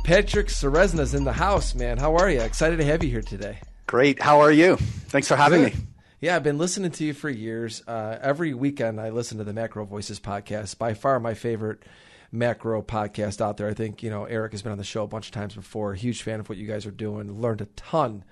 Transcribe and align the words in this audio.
Patrick 0.06 0.48
Ceresna's 0.48 1.14
in 1.14 1.26
the 1.26 1.34
house, 1.34 1.76
man. 1.76 1.98
How 1.98 2.16
are 2.16 2.32
you? 2.32 2.40
Excited 2.40 2.78
to 2.78 2.86
have 2.86 3.04
you 3.04 3.10
here 3.10 3.22
today. 3.22 3.60
Great. 3.88 4.22
How 4.22 4.40
are 4.40 4.54
you? 4.54 4.78
Thanks 4.78 5.28
for 5.28 5.36
having 5.36 5.64
Good. 5.64 5.76
me. 5.76 5.82
Yeah, 6.20 6.36
I've 6.36 6.44
been 6.44 6.58
listening 6.58 6.90
to 6.92 7.06
you 7.06 7.14
for 7.14 7.30
years. 7.30 7.84
Uh, 7.88 8.18
every 8.20 8.56
weekend, 8.56 9.00
I 9.00 9.12
listen 9.12 9.38
to 9.38 9.44
the 9.44 9.54
Macro 9.54 9.86
Voices 9.86 10.20
podcast. 10.20 10.80
By 10.80 10.96
far, 10.96 11.20
my 11.20 11.36
favorite 11.36 11.84
macro 12.32 12.82
podcast 12.82 13.40
out 13.40 13.58
there. 13.58 13.68
I 13.68 13.76
think 13.76 14.02
you 14.02 14.10
know 14.10 14.26
Eric 14.26 14.54
has 14.54 14.64
been 14.64 14.72
on 14.72 14.80
the 14.80 14.84
show 14.84 15.04
a 15.04 15.08
bunch 15.08 15.28
of 15.28 15.34
times 15.34 15.54
before. 15.54 15.94
Huge 15.94 16.24
fan 16.24 16.40
of 16.40 16.50
what 16.50 16.58
you 16.58 16.66
guys 16.66 16.88
are 16.88 16.92
doing. 16.92 17.40
Learned 17.40 17.62
a 17.62 17.66
ton 17.76 18.24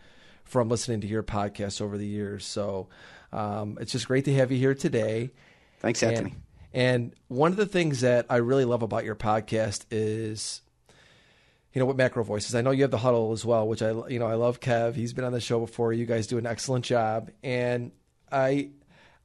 from 0.44 0.68
listening 0.68 1.02
to 1.02 1.08
your 1.08 1.22
podcast 1.22 1.80
over 1.80 1.96
the 1.96 2.08
years. 2.08 2.44
So 2.44 2.88
um, 3.32 3.78
it's 3.80 3.92
just 3.92 4.08
great 4.08 4.26
to 4.26 4.34
have 4.34 4.52
you 4.52 4.58
here 4.58 4.74
today. 4.74 5.30
Thanks, 5.80 6.02
Anthony. 6.02 6.34
And, 6.74 7.04
and 7.04 7.16
one 7.28 7.52
of 7.52 7.58
the 7.58 7.68
things 7.68 8.02
that 8.02 8.26
I 8.32 8.38
really 8.38 8.66
love 8.66 8.82
about 8.82 9.06
your 9.06 9.16
podcast 9.16 9.86
is 9.92 10.62
you 11.76 11.80
know, 11.82 11.86
what 11.86 11.98
macro 11.98 12.24
voices. 12.24 12.56
I 12.56 12.62
know 12.62 12.72
you 12.72 12.84
have 12.84 12.92
the 12.92 12.98
huddle 12.98 13.34
as 13.34 13.44
well, 13.44 13.68
which 13.68 13.82
I, 13.82 13.92
you 14.08 14.18
know, 14.18 14.28
I 14.28 14.36
love 14.36 14.62
Kev. 14.62 14.96
He's 14.96 15.12
been 15.12 15.26
on 15.26 15.34
the 15.34 15.42
show 15.42 15.60
before. 15.60 15.92
You 15.92 16.06
guys 16.06 16.26
do 16.26 16.38
an 16.38 16.46
excellent 16.48 16.86
job. 16.86 17.32
And 17.44 17.92
I, 18.32 18.70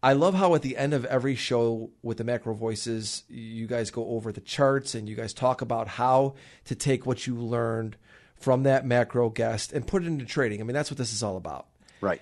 I 0.03 0.15
love 0.15 0.35
how 0.35 0.57
at 0.57 0.63
the 0.63 0.77
end 0.77 0.93
of 0.93 1.05
every 1.05 1.37
show 1.37 1.91
with 2.03 2.19
the 2.19 2.25
macro 2.25 2.53
voices, 2.55 3.23
you 3.29 3.69
guys 3.69 3.93
go 3.93 4.05
over 4.09 4.33
the 4.33 4.41
charts 4.41 4.97
and 4.97 5.09
you 5.09 5.15
guys 5.15 5.33
talk 5.33 5.61
about 5.61 5.87
how 5.87 6.35
to 6.65 6.75
take 6.75 7.07
what 7.07 7.25
you 7.25 7.37
learned 7.37 7.97
from 8.35 8.65
that 8.65 8.85
macro 8.85 9.31
guest 9.31 9.73
and 9.73 9.87
put 9.87 10.03
it 10.03 10.09
into 10.09 10.25
trading. 10.25 10.61
I 10.61 10.65
mean, 10.65 10.75
that's 10.75 10.91
what 10.91 10.99
this 10.99 11.13
is 11.13 11.23
all 11.23 11.37
about. 11.37 11.69
Right. 12.01 12.21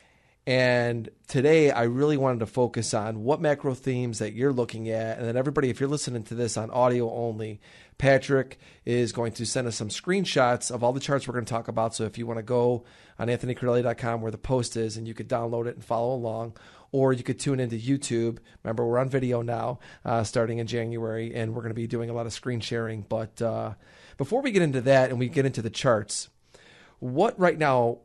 And 0.49 1.11
today 1.27 1.71
I 1.71 1.83
really 1.83 2.17
wanted 2.17 2.39
to 2.39 2.47
focus 2.47 2.95
on 2.95 3.23
what 3.23 3.39
macro 3.39 3.75
themes 3.75 4.21
that 4.21 4.33
you're 4.33 4.51
looking 4.51 4.89
at. 4.89 5.19
And 5.19 5.29
then 5.29 5.37
everybody, 5.37 5.69
if 5.69 5.79
you're 5.79 5.91
listening 5.91 6.23
to 6.23 6.35
this 6.35 6.57
on 6.57 6.71
audio 6.71 7.13
only, 7.13 7.61
Patrick 7.99 8.59
is 8.87 9.13
going 9.13 9.33
to 9.33 9.45
send 9.45 9.69
us 9.69 9.77
some 9.77 9.91
screenshots 9.91 10.71
of 10.71 10.83
all 10.83 10.95
the 10.95 11.01
charts 11.01 11.29
we're 11.29 11.35
going 11.35 11.45
to 11.45 11.53
talk 11.53 11.69
about. 11.69 11.95
So 11.95 12.05
if 12.05 12.17
you 12.17 12.27
want 12.27 12.39
to 12.39 12.43
go 12.43 12.85
on 13.19 13.29
anthonycrudele.com 13.29 14.23
where 14.23 14.31
the 14.31 14.39
post 14.39 14.75
is 14.79 14.97
and 14.97 15.07
you 15.07 15.13
could 15.13 15.29
download 15.29 15.67
it 15.67 15.75
and 15.75 15.85
follow 15.85 16.15
along, 16.15 16.57
or 16.93 17.13
you 17.13 17.23
could 17.23 17.39
tune 17.39 17.61
into 17.61 17.77
YouTube. 17.77 18.39
Remember, 18.65 18.87
we're 18.87 19.01
on 19.01 19.11
video 19.11 19.43
now, 19.43 19.81
uh, 20.07 20.25
starting 20.25 20.61
in 20.61 20.67
January, 20.67 21.35
and 21.35 21.55
we're 21.55 21.61
going 21.61 21.73
to 21.73 21.75
be 21.75 21.87
doing 21.87 22.09
a 22.09 22.15
lot 22.15 22.25
of 22.25 22.33
screen 22.33 22.61
sharing. 22.61 23.03
But 23.03 23.43
uh, 23.43 23.75
before 24.17 24.41
we 24.41 24.51
get 24.51 24.63
into 24.63 24.81
that 24.81 25.11
and 25.11 25.19
we 25.19 25.29
get 25.29 25.45
into 25.45 25.61
the 25.61 25.69
charts, 25.69 26.31
what 27.01 27.39
right 27.39 27.59
now 27.59 27.99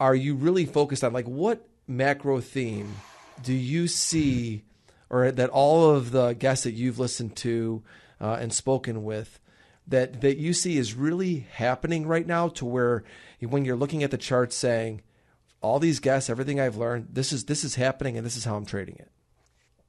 are 0.00 0.14
you 0.14 0.34
really 0.34 0.64
focused 0.64 1.04
on? 1.04 1.12
Like, 1.12 1.26
what 1.26 1.66
macro 1.90 2.40
theme 2.40 2.94
do 3.42 3.52
you 3.52 3.88
see, 3.88 4.64
or 5.08 5.30
that 5.30 5.50
all 5.50 5.90
of 5.90 6.12
the 6.12 6.32
guests 6.34 6.64
that 6.64 6.72
you've 6.72 6.98
listened 6.98 7.36
to 7.36 7.82
uh, 8.20 8.38
and 8.40 8.52
spoken 8.52 9.02
with, 9.02 9.40
that 9.86 10.20
that 10.20 10.36
you 10.36 10.52
see 10.52 10.76
is 10.76 10.94
really 10.94 11.46
happening 11.52 12.06
right 12.06 12.26
now, 12.26 12.48
to 12.48 12.64
where 12.64 13.02
when 13.40 13.64
you're 13.64 13.76
looking 13.76 14.02
at 14.02 14.10
the 14.10 14.18
charts, 14.18 14.54
saying, 14.54 15.02
all 15.62 15.78
these 15.78 16.00
guests, 16.00 16.30
everything 16.30 16.60
I've 16.60 16.76
learned, 16.76 17.08
this 17.12 17.32
is 17.32 17.44
this 17.46 17.64
is 17.64 17.74
happening, 17.74 18.16
and 18.16 18.24
this 18.24 18.36
is 18.36 18.44
how 18.44 18.56
I'm 18.56 18.66
trading 18.66 18.96
it. 18.96 19.10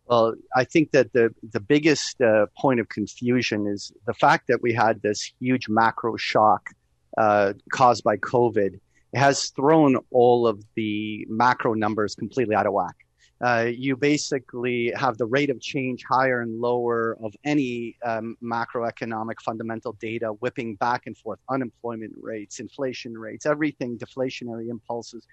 Well, 0.05 0.35
I 0.55 0.63
think 0.63 0.91
that 0.91 1.13
the 1.13 1.33
the 1.51 1.59
biggest 1.59 2.19
uh, 2.21 2.47
point 2.57 2.79
of 2.79 2.89
confusion 2.89 3.67
is 3.67 3.91
the 4.05 4.13
fact 4.13 4.47
that 4.47 4.61
we 4.61 4.73
had 4.73 5.01
this 5.01 5.31
huge 5.39 5.69
macro 5.69 6.17
shock 6.17 6.69
uh, 7.17 7.53
caused 7.71 8.03
by 8.03 8.17
COVID 8.17 8.79
has 9.13 9.49
thrown 9.49 9.97
all 10.11 10.47
of 10.47 10.63
the 10.75 11.25
macro 11.29 11.73
numbers 11.73 12.15
completely 12.15 12.55
out 12.55 12.65
of 12.65 12.73
whack. 12.73 12.95
Uh, 13.41 13.65
you 13.75 13.97
basically 13.97 14.93
have 14.95 15.17
the 15.17 15.25
rate 15.25 15.49
of 15.49 15.59
change 15.59 16.03
higher 16.07 16.41
and 16.41 16.61
lower 16.61 17.17
of 17.23 17.33
any 17.43 17.97
um, 18.05 18.37
macroeconomic 18.43 19.41
fundamental 19.43 19.93
data 19.93 20.27
whipping 20.41 20.75
back 20.75 21.07
and 21.07 21.17
forth 21.17 21.39
unemployment 21.49 22.13
rates 22.21 22.59
inflation 22.59 23.17
rates 23.17 23.47
everything 23.47 23.97
deflationary 23.97 24.69
impulses 24.69 25.25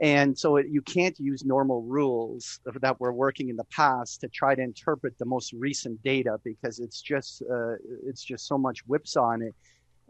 and 0.00 0.38
so 0.38 0.56
it, 0.56 0.66
you 0.68 0.80
can't 0.82 1.18
use 1.18 1.44
normal 1.44 1.82
rules 1.82 2.60
that 2.80 3.00
were 3.00 3.12
working 3.12 3.48
in 3.48 3.56
the 3.56 3.64
past 3.64 4.20
to 4.20 4.28
try 4.28 4.54
to 4.54 4.62
interpret 4.62 5.18
the 5.18 5.24
most 5.24 5.52
recent 5.52 6.00
data 6.04 6.38
because 6.44 6.78
it's 6.78 7.02
just 7.02 7.42
uh, 7.50 7.74
it's 8.06 8.22
just 8.22 8.46
so 8.46 8.56
much 8.56 8.86
whipsaw 8.86 9.32
in 9.32 9.42
it 9.42 9.54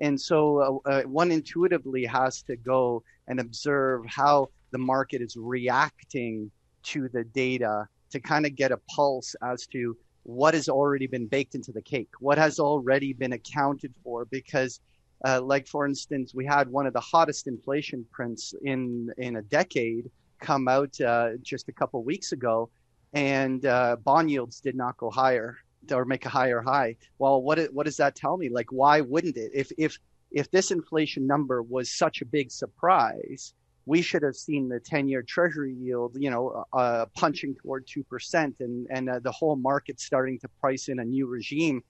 and 0.00 0.20
so 0.20 0.82
uh, 0.86 0.90
uh, 0.90 1.02
one 1.02 1.30
intuitively 1.30 2.04
has 2.04 2.42
to 2.42 2.56
go 2.56 3.02
and 3.26 3.40
observe 3.40 4.04
how 4.06 4.48
the 4.70 4.78
market 4.78 5.22
is 5.22 5.36
reacting 5.36 6.50
to 6.84 7.08
the 7.08 7.24
data 7.24 7.86
to 8.10 8.20
kind 8.20 8.46
of 8.46 8.54
get 8.54 8.72
a 8.72 8.78
pulse 8.94 9.34
as 9.42 9.66
to 9.66 9.96
what 10.22 10.54
has 10.54 10.68
already 10.68 11.06
been 11.06 11.26
baked 11.26 11.54
into 11.54 11.72
the 11.72 11.82
cake, 11.82 12.08
what 12.20 12.38
has 12.38 12.58
already 12.58 13.12
been 13.12 13.32
accounted 13.32 13.94
for. 14.04 14.24
Because, 14.26 14.80
uh, 15.26 15.40
like 15.40 15.66
for 15.66 15.86
instance, 15.86 16.34
we 16.34 16.44
had 16.44 16.68
one 16.68 16.86
of 16.86 16.92
the 16.92 17.00
hottest 17.00 17.46
inflation 17.46 18.06
prints 18.12 18.54
in 18.62 19.10
in 19.18 19.36
a 19.36 19.42
decade 19.42 20.10
come 20.40 20.68
out 20.68 20.98
uh, 21.00 21.30
just 21.42 21.68
a 21.68 21.72
couple 21.72 22.02
weeks 22.04 22.32
ago, 22.32 22.70
and 23.14 23.66
uh, 23.66 23.96
bond 24.04 24.30
yields 24.30 24.60
did 24.60 24.76
not 24.76 24.96
go 24.96 25.10
higher 25.10 25.56
or 25.92 26.04
make 26.04 26.26
a 26.26 26.28
higher 26.28 26.60
high. 26.60 26.96
Well, 27.18 27.42
what 27.42 27.58
what 27.72 27.86
does 27.86 27.96
that 27.98 28.14
tell 28.14 28.36
me? 28.36 28.48
Like, 28.48 28.72
why 28.72 29.00
wouldn't 29.00 29.36
it? 29.36 29.50
If 29.54 29.70
if 29.78 29.98
if 30.30 30.50
this 30.50 30.70
inflation 30.70 31.26
number 31.26 31.62
was 31.62 31.90
such 31.90 32.20
a 32.20 32.26
big 32.26 32.50
surprise, 32.50 33.54
we 33.86 34.02
should 34.02 34.22
have 34.22 34.36
seen 34.36 34.68
the 34.68 34.78
10 34.78 35.08
year 35.08 35.22
treasury 35.22 35.72
yield, 35.72 36.14
you 36.18 36.30
know, 36.30 36.64
uh, 36.74 37.06
punching 37.16 37.54
toward 37.54 37.86
2% 37.86 38.54
and, 38.60 38.86
and 38.90 39.08
uh, 39.08 39.18
the 39.20 39.32
whole 39.32 39.56
market 39.56 39.98
starting 39.98 40.38
to 40.40 40.48
price 40.60 40.88
in 40.88 40.98
a 40.98 41.04
new 41.04 41.26
regime. 41.26 41.82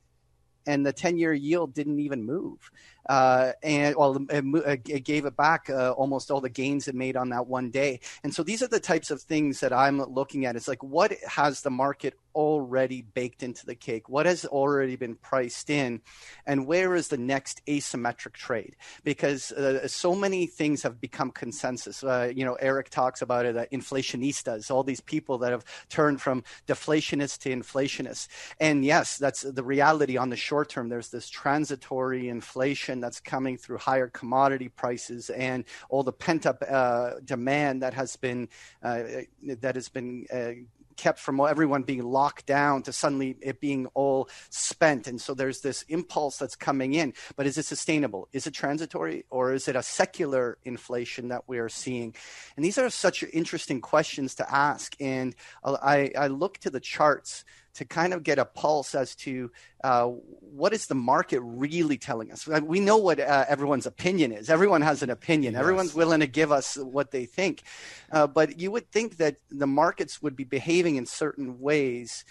And 0.69 0.85
the 0.85 0.93
10 0.93 1.17
year 1.17 1.33
yield 1.33 1.73
didn't 1.73 1.99
even 1.99 2.23
move. 2.23 2.71
Uh, 3.09 3.53
and 3.63 3.97
well, 3.97 4.19
it, 4.29 4.45
it, 4.87 5.05
gave 5.05 5.25
it 5.25 5.35
back 5.35 5.71
uh, 5.71 5.93
almost 5.93 6.31
all 6.31 6.43
the 6.43 6.51
gains 6.51 6.89
it 6.89 6.95
made 6.95 7.17
on 7.17 7.31
that 7.31 7.47
one 7.47 7.71
day. 7.71 7.99
And 8.23 8.35
so 8.35 8.43
these 8.43 8.63
are 8.63 8.69
the 8.69 8.79
types 8.79 9.11
of 9.11 9.23
things 9.23 9.61
that 9.61 9.73
I'm 9.73 9.99
looking 10.03 10.45
at. 10.45 10.57
It's 10.57 10.69
like 10.69 10.83
what 10.83 11.15
has 11.27 11.63
the 11.63 11.71
market 11.71 12.15
already 12.35 13.03
baked 13.03 13.43
into 13.43 13.65
the 13.65 13.75
cake? 13.75 14.09
What 14.11 14.27
has 14.27 14.45
already 14.45 14.97
been 14.97 15.17
priced 15.17 15.71
in? 15.71 16.03
And 16.47 16.67
where 16.67 16.95
is 16.95 17.09
the 17.09 17.17
next 17.17 17.63
asymmetric 17.67 18.35
trade? 18.35 18.77
Because 19.03 19.51
uh, 19.53 19.89
so 19.89 20.15
many 20.15 20.47
things 20.47 20.83
have 20.83 21.01
become 21.01 21.31
consensus. 21.31 22.05
Uh, 22.05 22.31
you 22.33 22.45
know, 22.45 22.55
Eric 22.61 22.91
talks 22.91 23.23
about 23.23 23.47
it, 23.47 23.57
inflationistas, 23.73 24.71
all 24.71 24.85
these 24.85 25.01
people 25.01 25.39
that 25.39 25.51
have 25.51 25.65
turned 25.89 26.21
from 26.21 26.45
deflationists 26.67 27.39
to 27.39 27.51
inflationists. 27.51 28.29
And 28.61 28.85
yes, 28.85 29.17
that's 29.17 29.43
the 29.43 29.65
reality 29.65 30.17
on 30.17 30.29
the 30.29 30.37
short 30.37 30.58
term. 30.65 30.89
There's 30.89 31.09
this 31.09 31.29
transitory 31.29 32.29
inflation 32.29 33.01
that's 33.01 33.21
coming 33.21 33.57
through 33.57 33.79
higher 33.79 34.09
commodity 34.09 34.69
prices 34.69 35.31
and 35.31 35.65
all 35.89 36.03
the 36.03 36.13
pent 36.13 36.47
up 36.47 36.63
uh, 36.69 37.13
demand 37.25 37.83
that 37.83 37.95
has 37.95 38.17
been 38.17 38.49
uh, 38.83 39.03
that 39.43 39.75
has 39.75 39.89
been 39.89 40.27
uh, 40.33 40.53
kept 40.99 41.21
from 41.21 41.41
everyone 41.41 41.85
being 41.85 42.03
locked 42.03 42.45
down 42.45 42.83
to 42.83 42.93
suddenly 42.93 43.37
it 43.41 43.61
being 43.61 43.87
all 43.95 44.29
spent. 44.51 45.07
And 45.07 45.19
so 45.19 45.33
there's 45.33 45.61
this 45.61 45.83
impulse 45.89 46.37
that's 46.37 46.57
coming 46.57 46.93
in. 46.95 47.15
But 47.37 47.47
is 47.47 47.57
it 47.57 47.65
sustainable? 47.65 48.29
Is 48.33 48.47
it 48.47 48.51
transitory 48.53 49.25
or 49.31 49.55
is 49.55 49.69
it 49.69 49.77
a 49.77 49.83
secular 49.83 50.59
inflation 50.65 51.29
that 51.29 51.45
we 51.47 51.59
are 51.59 51.69
seeing? 51.69 52.15
And 52.57 52.65
these 52.65 52.77
are 52.77 52.91
such 52.91 53.23
interesting 53.33 53.81
questions 53.81 54.35
to 54.35 54.55
ask. 54.55 54.95
And 55.01 55.35
I, 55.65 56.11
I 56.19 56.27
look 56.27 56.59
to 56.59 56.71
the 56.71 56.81
charts 56.81 57.45
to 57.75 57.85
kind 57.85 58.13
of 58.13 58.23
get 58.23 58.39
a 58.39 58.45
pulse 58.45 58.95
as 58.95 59.15
to 59.15 59.51
uh, 59.85 60.07
what 60.07 60.73
is 60.73 60.87
the 60.87 60.95
market 60.95 61.41
really 61.41 61.97
telling 61.97 62.33
us. 62.33 62.47
We 62.47 62.81
know 62.81 62.97
what 62.97 63.21
uh, 63.21 63.45
everyone's 63.49 63.87
opinion 63.87 64.33
is. 64.33 64.51
Everyone 64.51 64.83
has 64.83 65.03
an 65.03 65.11
opinion. 65.11 65.53
Yes. 65.53 65.61
Everyone's 65.61 65.95
willing 65.95 66.21
to 66.21 66.27
give 66.27 66.51
us 66.51 66.77
what 66.77 67.11
they 67.11 67.27
think. 67.27 67.63
Uh, 68.11 68.27
but 68.27 68.59
you 68.59 68.71
would 68.71 68.91
think 68.91 69.19
that 69.19 69.37
the 69.51 69.67
markets 69.67 70.21
would 70.21 70.35
be 70.35 70.45
behaving 70.45 70.97
in 70.97 71.07
certain 71.07 71.61
ways 71.61 72.25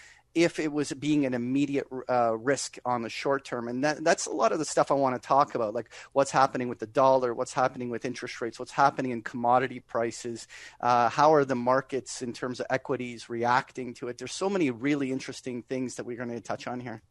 if 0.44 0.58
it 0.58 0.72
was 0.72 0.92
being 0.92 1.26
an 1.26 1.34
immediate 1.34 1.86
uh, 2.08 2.36
risk 2.36 2.78
on 2.84 3.02
the 3.02 3.08
short 3.08 3.44
term. 3.44 3.68
And 3.68 3.84
that, 3.84 4.04
that's 4.04 4.26
a 4.26 4.30
lot 4.30 4.52
of 4.52 4.58
the 4.58 4.64
stuff 4.64 4.90
I 4.90 4.94
want 4.94 5.20
to 5.20 5.26
talk 5.26 5.54
about, 5.54 5.74
like 5.74 5.90
what's 6.12 6.30
happening 6.30 6.68
with 6.68 6.78
the 6.78 6.86
dollar, 6.86 7.34
what's 7.34 7.52
happening 7.52 7.90
with 7.90 8.04
interest 8.04 8.40
rates, 8.40 8.58
what's 8.58 8.72
happening 8.72 9.10
in 9.10 9.22
commodity 9.22 9.80
prices, 9.80 10.46
uh, 10.80 11.08
how 11.08 11.34
are 11.34 11.44
the 11.44 11.54
markets 11.54 12.22
in 12.22 12.32
terms 12.32 12.60
of 12.60 12.66
equities 12.70 13.28
reacting 13.28 13.94
to 13.94 14.08
it. 14.08 14.18
There's 14.18 14.32
so 14.32 14.48
many 14.48 14.70
really 14.70 15.12
interesting 15.12 15.62
things 15.62 15.96
that 15.96 16.06
we're 16.06 16.16
going 16.16 16.30
to 16.30 16.40
touch 16.40 16.66
on 16.66 16.80
here. 16.80 17.02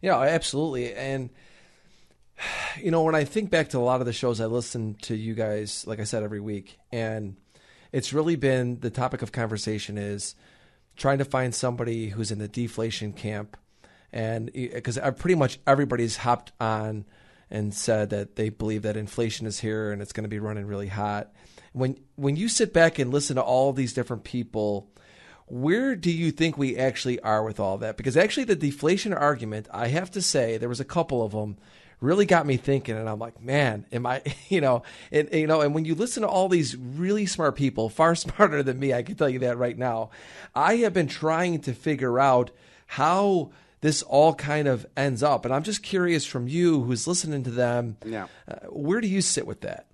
Yeah, 0.00 0.18
absolutely. 0.20 0.94
And 0.94 1.30
you 2.80 2.90
know, 2.90 3.02
when 3.02 3.14
I 3.14 3.24
think 3.24 3.50
back 3.50 3.68
to 3.70 3.78
a 3.78 3.80
lot 3.80 4.00
of 4.00 4.06
the 4.06 4.12
shows 4.12 4.40
I 4.40 4.46
listen 4.46 4.96
to 5.02 5.14
you 5.14 5.34
guys, 5.34 5.86
like 5.86 6.00
I 6.00 6.04
said, 6.04 6.22
every 6.22 6.40
week, 6.40 6.78
and 6.90 7.36
it's 7.92 8.12
really 8.12 8.36
been 8.36 8.80
the 8.80 8.90
topic 8.90 9.22
of 9.22 9.30
conversation 9.30 9.98
is 9.98 10.34
trying 10.96 11.18
to 11.18 11.24
find 11.24 11.54
somebody 11.54 12.08
who's 12.08 12.30
in 12.30 12.38
the 12.38 12.48
deflation 12.48 13.12
camp, 13.12 13.56
and 14.12 14.50
because 14.52 14.98
uh, 14.98 15.10
pretty 15.10 15.34
much 15.34 15.58
everybody's 15.66 16.18
hopped 16.18 16.52
on 16.60 17.04
and 17.50 17.74
said 17.74 18.10
that 18.10 18.36
they 18.36 18.48
believe 18.48 18.82
that 18.82 18.96
inflation 18.96 19.46
is 19.46 19.60
here 19.60 19.92
and 19.92 20.02
it's 20.02 20.12
going 20.12 20.24
to 20.24 20.28
be 20.28 20.38
running 20.38 20.66
really 20.66 20.88
hot. 20.88 21.32
When 21.72 21.98
when 22.16 22.36
you 22.36 22.48
sit 22.48 22.72
back 22.72 22.98
and 22.98 23.12
listen 23.12 23.36
to 23.36 23.42
all 23.42 23.72
these 23.72 23.92
different 23.92 24.24
people, 24.24 24.90
where 25.46 25.94
do 25.94 26.10
you 26.10 26.30
think 26.30 26.56
we 26.56 26.76
actually 26.76 27.20
are 27.20 27.44
with 27.44 27.60
all 27.60 27.78
that? 27.78 27.96
Because 27.96 28.16
actually, 28.16 28.44
the 28.44 28.56
deflation 28.56 29.12
argument, 29.12 29.68
I 29.72 29.88
have 29.88 30.10
to 30.12 30.22
say, 30.22 30.56
there 30.56 30.68
was 30.68 30.80
a 30.80 30.84
couple 30.84 31.22
of 31.22 31.32
them 31.32 31.56
really 32.00 32.26
got 32.26 32.46
me 32.46 32.56
thinking 32.56 32.96
and 32.96 33.08
i'm 33.08 33.18
like 33.18 33.40
man 33.40 33.86
am 33.90 34.04
i 34.04 34.20
you 34.48 34.60
know 34.60 34.82
and 35.10 35.28
you 35.32 35.46
know 35.46 35.60
and 35.60 35.74
when 35.74 35.84
you 35.84 35.94
listen 35.94 36.22
to 36.22 36.28
all 36.28 36.48
these 36.48 36.76
really 36.76 37.24
smart 37.26 37.56
people 37.56 37.88
far 37.88 38.14
smarter 38.14 38.62
than 38.62 38.78
me 38.78 38.92
i 38.92 39.02
can 39.02 39.14
tell 39.14 39.28
you 39.28 39.38
that 39.38 39.56
right 39.56 39.78
now 39.78 40.10
i 40.54 40.76
have 40.76 40.92
been 40.92 41.06
trying 41.06 41.60
to 41.60 41.72
figure 41.72 42.18
out 42.18 42.50
how 42.86 43.50
this 43.80 44.02
all 44.02 44.34
kind 44.34 44.68
of 44.68 44.84
ends 44.96 45.22
up 45.22 45.44
and 45.44 45.54
i'm 45.54 45.62
just 45.62 45.82
curious 45.82 46.26
from 46.26 46.46
you 46.46 46.82
who's 46.82 47.06
listening 47.06 47.42
to 47.42 47.50
them 47.50 47.96
yeah. 48.04 48.26
Uh, 48.46 48.56
where 48.68 49.00
do 49.00 49.08
you 49.08 49.22
sit 49.22 49.46
with 49.46 49.62
that 49.62 49.86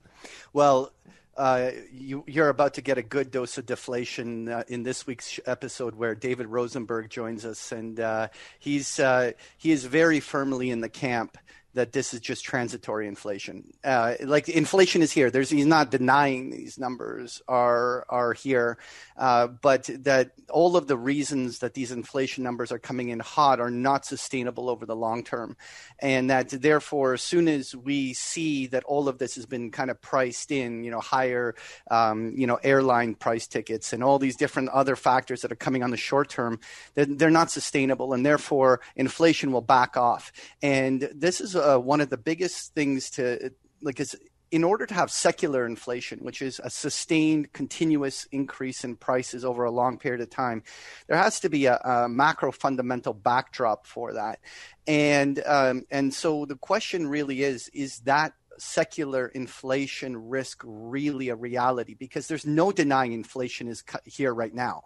well 0.53 0.93
uh, 1.41 1.71
you, 1.91 2.23
are 2.37 2.51
about 2.51 2.75
to 2.75 2.83
get 2.83 2.99
a 2.99 3.03
good 3.03 3.31
dose 3.31 3.57
of 3.57 3.65
deflation 3.65 4.47
uh, 4.51 4.63
in 4.69 4.83
this 4.83 5.07
week's 5.07 5.41
episode, 5.47 5.95
where 5.95 6.15
David 6.15 6.47
Rosenberg 6.47 7.09
joins 7.09 7.47
us, 7.47 7.73
and 7.73 7.99
uh, 7.99 8.29
he's 8.59 9.01
uh, 9.01 9.33
he 9.57 9.73
is 9.73 9.87
very 9.87 10.21
firmly 10.21 10.69
in 10.69 10.83
the 10.83 10.91
camp 10.91 11.39
that 11.75 11.93
this 11.93 12.13
is 12.13 12.21
just 12.21 12.45
transitory 12.45 13.07
inflation. 13.07 13.73
Uh, 13.85 14.15
like 14.23 14.49
inflation 14.49 15.03
is 15.03 15.13
here. 15.13 15.31
There's 15.31 15.51
he's 15.51 15.67
not 15.67 15.91
denying 15.91 16.51
these 16.51 16.79
numbers 16.79 17.41
are 17.47 18.05
are 18.09 18.33
here, 18.33 18.79
uh, 19.17 19.47
but 19.47 19.89
that 20.01 20.33
all 20.49 20.77
of 20.77 20.89
the 20.89 20.97
reasons 20.97 21.61
that 21.61 21.75
these 21.75 21.93
inflation 21.93 22.43
numbers 22.43 22.73
are 22.73 22.79
coming 22.79 23.11
in 23.11 23.21
hot 23.21 23.61
are 23.61 23.71
not 23.71 24.05
sustainable 24.05 24.69
over 24.69 24.85
the 24.85 24.97
long 24.97 25.23
term, 25.23 25.57
and 26.01 26.31
that 26.31 26.49
therefore, 26.51 27.15
as 27.15 27.23
soon 27.23 27.47
as 27.47 27.75
we 27.77 28.15
see 28.15 28.67
that 28.69 28.85
all 28.85 29.09
of 29.09 29.19
this 29.19 29.37
has 29.37 29.47
been 29.47 29.71
kind 29.71 29.91
of 29.91 30.01
priced 30.01 30.51
in, 30.51 30.83
you 30.83 30.91
know, 30.91 31.01
higher, 31.01 31.55
um, 31.91 32.35
you 32.37 32.47
know, 32.47 32.59
airline 32.63 33.15
price 33.15 33.47
tickets 33.47 33.93
and 33.93 34.03
all 34.03 34.19
these 34.19 34.37
different 34.37 34.71
other 34.71 34.97
factors 34.97 35.43
that 35.43 35.53
are 35.53 35.57
coming 35.57 35.83
on 35.83 35.91
the 35.91 35.97
short 35.97 36.29
term, 36.29 36.59
that 36.95 37.19
they're 37.19 37.31
not 37.31 37.51
sustainable, 37.51 38.13
and 38.13 38.27
therefore 38.27 38.81
inflation 38.97 39.53
will 39.53 39.61
back 39.61 39.97
off. 39.97 40.33
And 40.63 41.09
this 41.15 41.41
is 41.41 41.55
uh, 41.61 41.79
one 41.79 42.01
of 42.01 42.11
the 42.11 42.19
biggest 42.19 42.75
things 42.75 43.11
to 43.11 43.53
like 43.83 44.01
is 44.01 44.17
in 44.51 44.65
order 44.65 44.85
to 44.85 44.95
have 44.95 45.11
secular 45.11 45.65
inflation, 45.65 46.19
which 46.21 46.43
is 46.43 46.61
a 46.63 46.71
sustained, 46.71 47.53
continuous 47.53 48.27
increase 48.33 48.83
in 48.83 48.97
prices 48.97 49.45
over 49.45 49.65
a 49.65 49.71
long 49.71 49.97
period 49.97 50.21
of 50.21 50.31
time, 50.31 50.63
there 51.07 51.17
has 51.17 51.41
to 51.41 51.49
be 51.49 51.67
a, 51.67 51.77
a 51.77 52.09
macro 52.09 52.51
fundamental 52.51 53.15
backdrop 53.15 53.87
for 53.87 54.15
that. 54.15 54.41
And 54.87 55.41
um, 55.47 55.85
and 55.91 56.13
so 56.13 56.47
the 56.47 56.57
question 56.57 57.07
really 57.07 57.43
is: 57.43 57.69
Is 57.73 58.01
that 58.01 58.33
secular 58.59 59.29
inflation 59.29 60.29
risk 60.29 60.63
really 60.65 61.29
a 61.29 61.37
reality? 61.37 61.95
Because 61.95 62.27
there's 62.27 62.47
no 62.47 62.73
denying 62.73 63.13
inflation 63.13 63.69
is 63.69 63.85
here 64.05 64.35
right 64.35 64.55
now. 64.55 64.85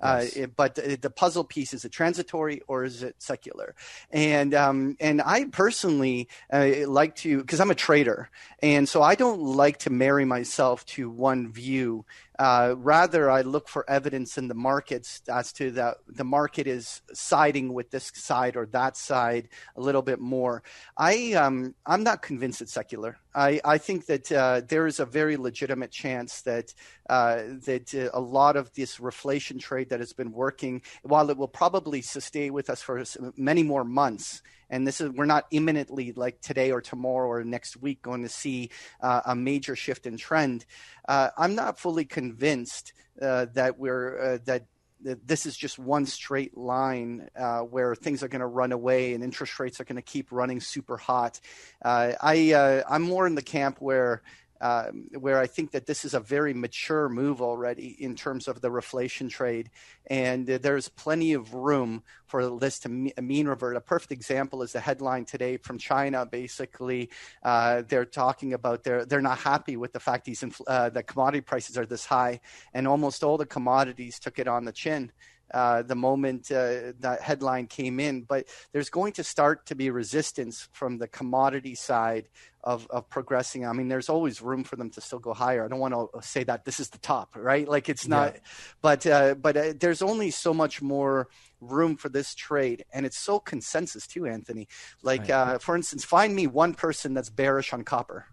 Uh, 0.00 0.20
yes. 0.22 0.36
It, 0.36 0.56
but 0.56 0.74
the, 0.74 0.96
the, 0.96 1.10
puzzle 1.10 1.44
piece 1.44 1.72
is 1.72 1.84
it 1.84 1.92
transitory 1.92 2.60
or 2.66 2.84
is 2.84 3.02
it 3.02 3.14
secular? 3.18 3.74
And 4.10 4.54
um, 4.54 4.96
and 5.00 5.22
I 5.22 5.44
personally 5.46 6.28
uh, 6.52 6.86
like 6.86 7.14
to 7.16 7.38
because 7.38 7.60
I'm 7.60 7.70
a 7.70 7.74
trader, 7.74 8.28
and 8.60 8.88
so 8.88 9.02
I 9.02 9.14
don't 9.14 9.40
like 9.40 9.78
to 9.80 9.90
marry 9.90 10.24
myself 10.24 10.84
to 10.86 11.08
one 11.08 11.52
view. 11.52 12.04
Uh, 12.38 12.74
rather, 12.76 13.30
I 13.30 13.42
look 13.42 13.68
for 13.68 13.88
evidence 13.88 14.36
in 14.36 14.48
the 14.48 14.54
markets 14.54 15.22
as 15.28 15.52
to 15.54 15.70
that 15.72 15.98
the 16.08 16.24
market 16.24 16.66
is 16.66 17.00
siding 17.12 17.72
with 17.72 17.90
this 17.90 18.10
side 18.14 18.56
or 18.56 18.66
that 18.66 18.96
side 18.96 19.48
a 19.76 19.80
little 19.80 20.02
bit 20.02 20.18
more. 20.18 20.62
I 20.96 21.32
um, 21.34 21.74
I'm 21.86 22.02
not 22.02 22.22
convinced 22.22 22.60
it's 22.60 22.72
secular. 22.72 23.18
I, 23.34 23.60
I 23.64 23.78
think 23.78 24.06
that 24.06 24.30
uh, 24.30 24.62
there 24.66 24.86
is 24.86 25.00
a 25.00 25.06
very 25.06 25.36
legitimate 25.36 25.90
chance 25.90 26.42
that 26.42 26.72
uh, 27.08 27.42
that 27.66 27.94
uh, 27.94 28.10
a 28.14 28.20
lot 28.20 28.56
of 28.56 28.72
this 28.74 28.98
reflation 28.98 29.60
trade 29.60 29.90
that 29.90 30.00
has 30.00 30.12
been 30.12 30.32
working, 30.32 30.82
while 31.02 31.30
it 31.30 31.36
will 31.36 31.48
probably 31.48 32.00
stay 32.00 32.50
with 32.50 32.70
us 32.70 32.80
for 32.80 33.02
many 33.36 33.62
more 33.62 33.84
months, 33.84 34.42
and 34.70 34.86
this 34.86 35.00
is 35.00 35.10
we're 35.10 35.24
not 35.24 35.46
imminently 35.50 36.12
like 36.12 36.40
today 36.40 36.70
or 36.70 36.80
tomorrow 36.80 37.28
or 37.28 37.44
next 37.44 37.76
week 37.76 38.00
going 38.02 38.22
to 38.22 38.28
see 38.28 38.70
uh, 39.00 39.22
a 39.26 39.34
major 39.34 39.76
shift 39.76 40.06
in 40.06 40.16
trend. 40.16 40.64
Uh, 41.08 41.30
I'm 41.36 41.54
not 41.54 41.78
fully 41.78 42.04
convinced 42.04 42.92
uh, 43.20 43.46
that 43.54 43.78
we're 43.78 44.38
that 44.44 44.66
this 45.04 45.46
is 45.46 45.56
just 45.56 45.78
one 45.78 46.06
straight 46.06 46.56
line 46.56 47.28
uh, 47.36 47.60
where 47.60 47.94
things 47.94 48.22
are 48.22 48.28
going 48.28 48.40
to 48.40 48.46
run 48.46 48.72
away 48.72 49.14
and 49.14 49.22
interest 49.22 49.58
rates 49.60 49.80
are 49.80 49.84
going 49.84 49.96
to 49.96 50.02
keep 50.02 50.32
running 50.32 50.60
super 50.60 50.96
hot. 50.96 51.40
Uh, 51.84 52.12
I 52.20 52.52
uh, 52.52 52.82
I'm 52.88 53.02
more 53.02 53.26
in 53.26 53.34
the 53.34 53.42
camp 53.42 53.80
where 53.80 54.22
um, 54.64 55.08
where 55.20 55.38
I 55.38 55.46
think 55.46 55.72
that 55.72 55.84
this 55.84 56.06
is 56.06 56.14
a 56.14 56.20
very 56.20 56.54
mature 56.54 57.10
move 57.10 57.42
already 57.42 57.88
in 58.02 58.14
terms 58.14 58.48
of 58.48 58.62
the 58.62 58.70
reflation 58.70 59.28
trade, 59.28 59.68
and 60.06 60.46
there's 60.46 60.88
plenty 60.88 61.34
of 61.34 61.52
room 61.52 62.02
for 62.24 62.58
this 62.58 62.78
to 62.80 62.88
mean 62.88 63.46
revert. 63.46 63.76
A 63.76 63.80
perfect 63.82 64.10
example 64.12 64.62
is 64.62 64.72
the 64.72 64.80
headline 64.80 65.26
today 65.26 65.58
from 65.58 65.76
China. 65.76 66.24
Basically, 66.24 67.10
uh, 67.42 67.82
they're 67.86 68.06
talking 68.06 68.54
about 68.54 68.84
they're 68.84 69.04
they're 69.04 69.20
not 69.20 69.36
happy 69.36 69.76
with 69.76 69.92
the 69.92 70.00
fact 70.00 70.24
these 70.24 70.40
infl- 70.40 70.64
uh, 70.66 70.88
the 70.88 71.02
commodity 71.02 71.42
prices 71.42 71.76
are 71.76 71.84
this 71.84 72.06
high, 72.06 72.40
and 72.72 72.88
almost 72.88 73.22
all 73.22 73.36
the 73.36 73.44
commodities 73.44 74.18
took 74.18 74.38
it 74.38 74.48
on 74.48 74.64
the 74.64 74.72
chin. 74.72 75.12
Uh, 75.52 75.82
the 75.82 75.94
moment 75.94 76.50
uh, 76.50 76.92
that 77.00 77.18
headline 77.20 77.66
came 77.66 78.00
in. 78.00 78.22
But 78.22 78.46
there's 78.72 78.90
going 78.90 79.12
to 79.14 79.24
start 79.24 79.66
to 79.66 79.74
be 79.74 79.90
resistance 79.90 80.68
from 80.72 80.98
the 80.98 81.08
commodity 81.08 81.74
side 81.74 82.28
of, 82.64 82.86
of 82.90 83.08
progressing. 83.10 83.66
I 83.66 83.72
mean, 83.72 83.88
there's 83.88 84.08
always 84.08 84.40
room 84.40 84.64
for 84.64 84.76
them 84.76 84.90
to 84.90 85.00
still 85.00 85.18
go 85.18 85.34
higher. 85.34 85.64
I 85.64 85.68
don't 85.68 85.78
want 85.78 85.94
to 85.94 86.22
say 86.22 86.44
that 86.44 86.64
this 86.64 86.80
is 86.80 86.88
the 86.88 86.98
top, 86.98 87.36
right? 87.36 87.68
Like 87.68 87.88
it's 87.88 88.08
not, 88.08 88.34
yeah. 88.34 88.40
but 88.80 89.06
uh, 89.06 89.34
but 89.34 89.56
uh, 89.56 89.72
there's 89.78 90.02
only 90.02 90.30
so 90.30 90.54
much 90.54 90.80
more 90.80 91.28
room 91.60 91.96
for 91.96 92.08
this 92.08 92.34
trade, 92.34 92.84
and 92.92 93.04
it's 93.04 93.18
so 93.18 93.38
consensus 93.38 94.06
too, 94.06 94.26
Anthony. 94.26 94.66
Like 95.02 95.22
right. 95.22 95.30
uh, 95.30 95.58
for 95.58 95.76
instance, 95.76 96.04
find 96.04 96.34
me 96.34 96.46
one 96.46 96.74
person 96.74 97.12
that's 97.12 97.30
bearish 97.30 97.72
on 97.72 97.84
copper. 97.84 98.26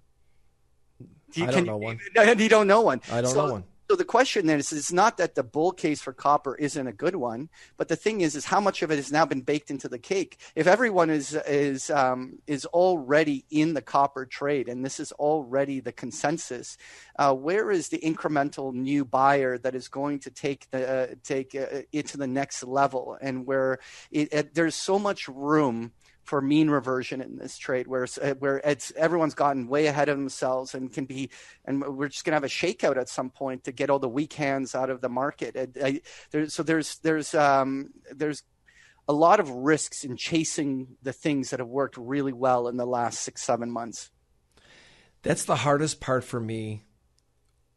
You, 1.34 1.48
I 1.48 1.52
don't 1.52 1.66
know 1.66 1.78
one. 1.78 2.00
You 2.38 2.50
don't 2.50 2.68
know 2.68 2.82
one. 2.82 3.02
I 3.12 3.22
don't 3.22 3.32
so, 3.32 3.46
know 3.46 3.54
one. 3.54 3.64
So 3.92 3.98
the 3.98 4.06
question 4.06 4.46
then 4.46 4.58
is, 4.58 4.72
it's 4.72 4.94
not 4.94 5.18
that 5.18 5.36
the 5.36 5.44
bull 5.44 5.74
case 5.74 6.02
for 6.02 6.14
copper 6.14 6.56
isn't 6.56 6.88
a 6.88 6.94
good 6.94 7.18
one, 7.18 7.50
but 7.76 7.90
the 7.90 7.98
thing 7.98 8.22
is, 8.22 8.38
is 8.38 8.46
how 8.46 8.62
much 8.62 8.82
of 8.84 8.90
it 8.90 8.96
has 8.96 9.12
now 9.12 9.26
been 9.26 9.42
baked 9.42 9.70
into 9.70 9.90
the 9.90 10.00
cake? 10.00 10.40
If 10.56 10.66
everyone 10.66 11.10
is 11.10 11.34
is 11.34 11.90
um, 11.90 12.40
is 12.48 12.66
already 12.68 13.44
in 13.50 13.74
the 13.74 13.82
copper 13.82 14.26
trade, 14.26 14.70
and 14.70 14.86
this 14.86 14.98
is 14.98 15.12
already 15.12 15.82
the 15.82 15.92
consensus, 15.92 16.78
uh, 17.20 17.34
where 17.34 17.70
is 17.70 17.90
the 17.90 17.98
incremental 17.98 18.74
new 18.74 19.04
buyer 19.04 19.58
that 19.58 19.76
is 19.76 19.90
going 19.90 20.20
to 20.20 20.32
take 20.32 20.72
the 20.72 20.90
uh, 20.90 21.16
take 21.22 21.54
uh, 21.54 21.82
it 21.92 22.08
to 22.08 22.18
the 22.18 22.28
next 22.28 22.64
level, 22.64 23.18
and 23.22 23.46
where 23.46 23.80
it, 24.10 24.32
it, 24.32 24.56
there's 24.56 24.76
so 24.76 25.00
much 25.00 25.28
room 25.28 25.92
for 26.24 26.42
mean 26.42 26.70
reversion 26.70 27.22
in 27.22 27.38
this 27.38 27.58
trade, 27.58 27.88
where 27.88 28.08
uh, 28.22 28.34
where 28.36 28.58
it's 28.58 28.92
everyone's 28.96 29.34
gotten 29.34 29.68
way 29.68 29.88
ahead 29.88 30.10
of 30.10 30.18
themselves 30.18 30.74
and 30.74 30.92
can 30.92 31.06
be, 31.06 31.30
and 31.66 31.82
we're 31.82 32.08
just 32.08 32.26
going 32.26 32.32
to 32.32 32.36
have 32.36 32.44
a 32.44 32.48
shakeout 32.48 32.98
at 32.98 33.10
some 33.10 33.30
point 33.30 33.64
to 33.66 33.72
get 33.72 33.90
all 33.90 34.00
the 34.00 34.10
weak 34.10 34.34
hands 34.34 34.76
out 34.76 34.90
of 34.90 35.02
the 35.02 35.10
market. 35.10 35.56
I, 35.58 35.86
I, 35.86 36.02
there, 36.32 36.48
so 36.48 36.64
there's 36.64 37.00
there's 37.00 37.34
um, 37.34 37.92
there's 38.12 38.44
a 39.08 39.14
lot 39.14 39.40
of 39.40 39.50
risks 39.50 40.04
in 40.04 40.16
chasing 40.16 40.96
the 41.02 41.14
things 41.14 41.50
that 41.50 41.60
have 41.60 41.68
worked 41.68 41.98
really 41.98 42.34
well 42.34 42.68
in 42.68 42.78
the 42.78 42.86
last 42.86 43.22
six 43.22 43.42
seven 43.42 43.72
months. 43.72 44.12
That's 45.24 45.46
the 45.46 45.58
hardest 45.58 46.00
part 46.00 46.24
for 46.24 46.40
me 46.40 46.84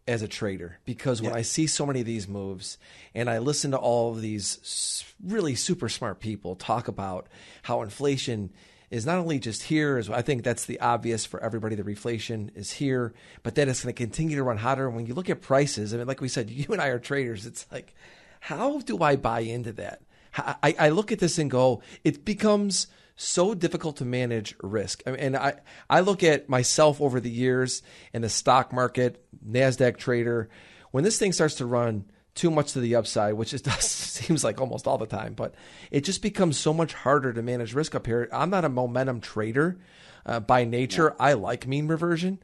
as 0.06 0.22
a 0.22 0.28
trader 0.28 0.78
because 0.84 1.22
when 1.22 1.30
yeah. 1.30 1.38
I 1.38 1.42
see 1.42 1.66
so 1.66 1.86
many 1.86 2.00
of 2.00 2.06
these 2.06 2.28
moves 2.28 2.78
and 3.14 3.30
I 3.30 3.38
listen 3.38 3.70
to 3.70 3.78
all 3.78 4.12
of 4.12 4.20
these 4.20 5.04
really 5.22 5.54
super 5.54 5.88
smart 5.88 6.20
people 6.20 6.56
talk 6.56 6.88
about 6.88 7.26
how 7.62 7.82
inflation 7.82 8.50
is 8.90 9.06
not 9.06 9.18
only 9.18 9.38
just 9.38 9.62
here, 9.62 9.96
as 9.96 10.10
I 10.10 10.22
think 10.22 10.44
that's 10.44 10.66
the 10.66 10.78
obvious 10.80 11.24
for 11.24 11.42
everybody, 11.42 11.74
the 11.74 11.82
reflation 11.82 12.54
is 12.54 12.72
here, 12.72 13.14
but 13.42 13.54
then 13.54 13.68
it's 13.68 13.82
going 13.82 13.94
to 13.94 13.98
continue 13.98 14.36
to 14.36 14.42
run 14.42 14.58
hotter. 14.58 14.86
And 14.86 14.94
when 14.94 15.06
you 15.06 15.14
look 15.14 15.30
at 15.30 15.40
prices, 15.40 15.94
I 15.94 15.96
mean, 15.96 16.06
like 16.06 16.20
we 16.20 16.28
said, 16.28 16.50
you 16.50 16.66
and 16.68 16.82
I 16.82 16.88
are 16.88 16.98
traders. 16.98 17.46
It's 17.46 17.66
like, 17.72 17.94
how 18.40 18.80
do 18.80 19.02
I 19.02 19.16
buy 19.16 19.40
into 19.40 19.72
that? 19.72 20.02
I, 20.36 20.74
I 20.78 20.88
look 20.90 21.12
at 21.12 21.18
this 21.20 21.38
and 21.38 21.50
go, 21.50 21.82
it 22.02 22.24
becomes– 22.24 22.88
so 23.16 23.54
difficult 23.54 23.96
to 23.96 24.04
manage 24.04 24.56
risk. 24.62 25.02
I 25.06 25.10
mean, 25.12 25.20
and 25.20 25.36
I, 25.36 25.54
I 25.88 26.00
look 26.00 26.22
at 26.22 26.48
myself 26.48 27.00
over 27.00 27.20
the 27.20 27.30
years 27.30 27.82
in 28.12 28.22
the 28.22 28.28
stock 28.28 28.72
market, 28.72 29.24
NASDAQ 29.48 29.96
trader, 29.96 30.48
when 30.90 31.04
this 31.04 31.18
thing 31.18 31.32
starts 31.32 31.56
to 31.56 31.66
run 31.66 32.04
too 32.34 32.50
much 32.50 32.72
to 32.72 32.80
the 32.80 32.94
upside, 32.94 33.34
which 33.34 33.54
it 33.54 33.62
does 33.64 33.84
seems 33.84 34.44
like 34.44 34.60
almost 34.60 34.86
all 34.86 34.98
the 34.98 35.06
time, 35.06 35.34
but 35.34 35.54
it 35.90 36.02
just 36.02 36.22
becomes 36.22 36.58
so 36.58 36.72
much 36.72 36.92
harder 36.92 37.32
to 37.32 37.42
manage 37.42 37.74
risk 37.74 37.94
up 37.94 38.06
here. 38.06 38.28
I'm 38.32 38.50
not 38.50 38.64
a 38.64 38.68
momentum 38.68 39.20
trader 39.20 39.78
uh, 40.26 40.40
by 40.40 40.64
nature. 40.64 41.14
I 41.18 41.34
like 41.34 41.66
mean 41.66 41.88
reversion. 41.88 42.38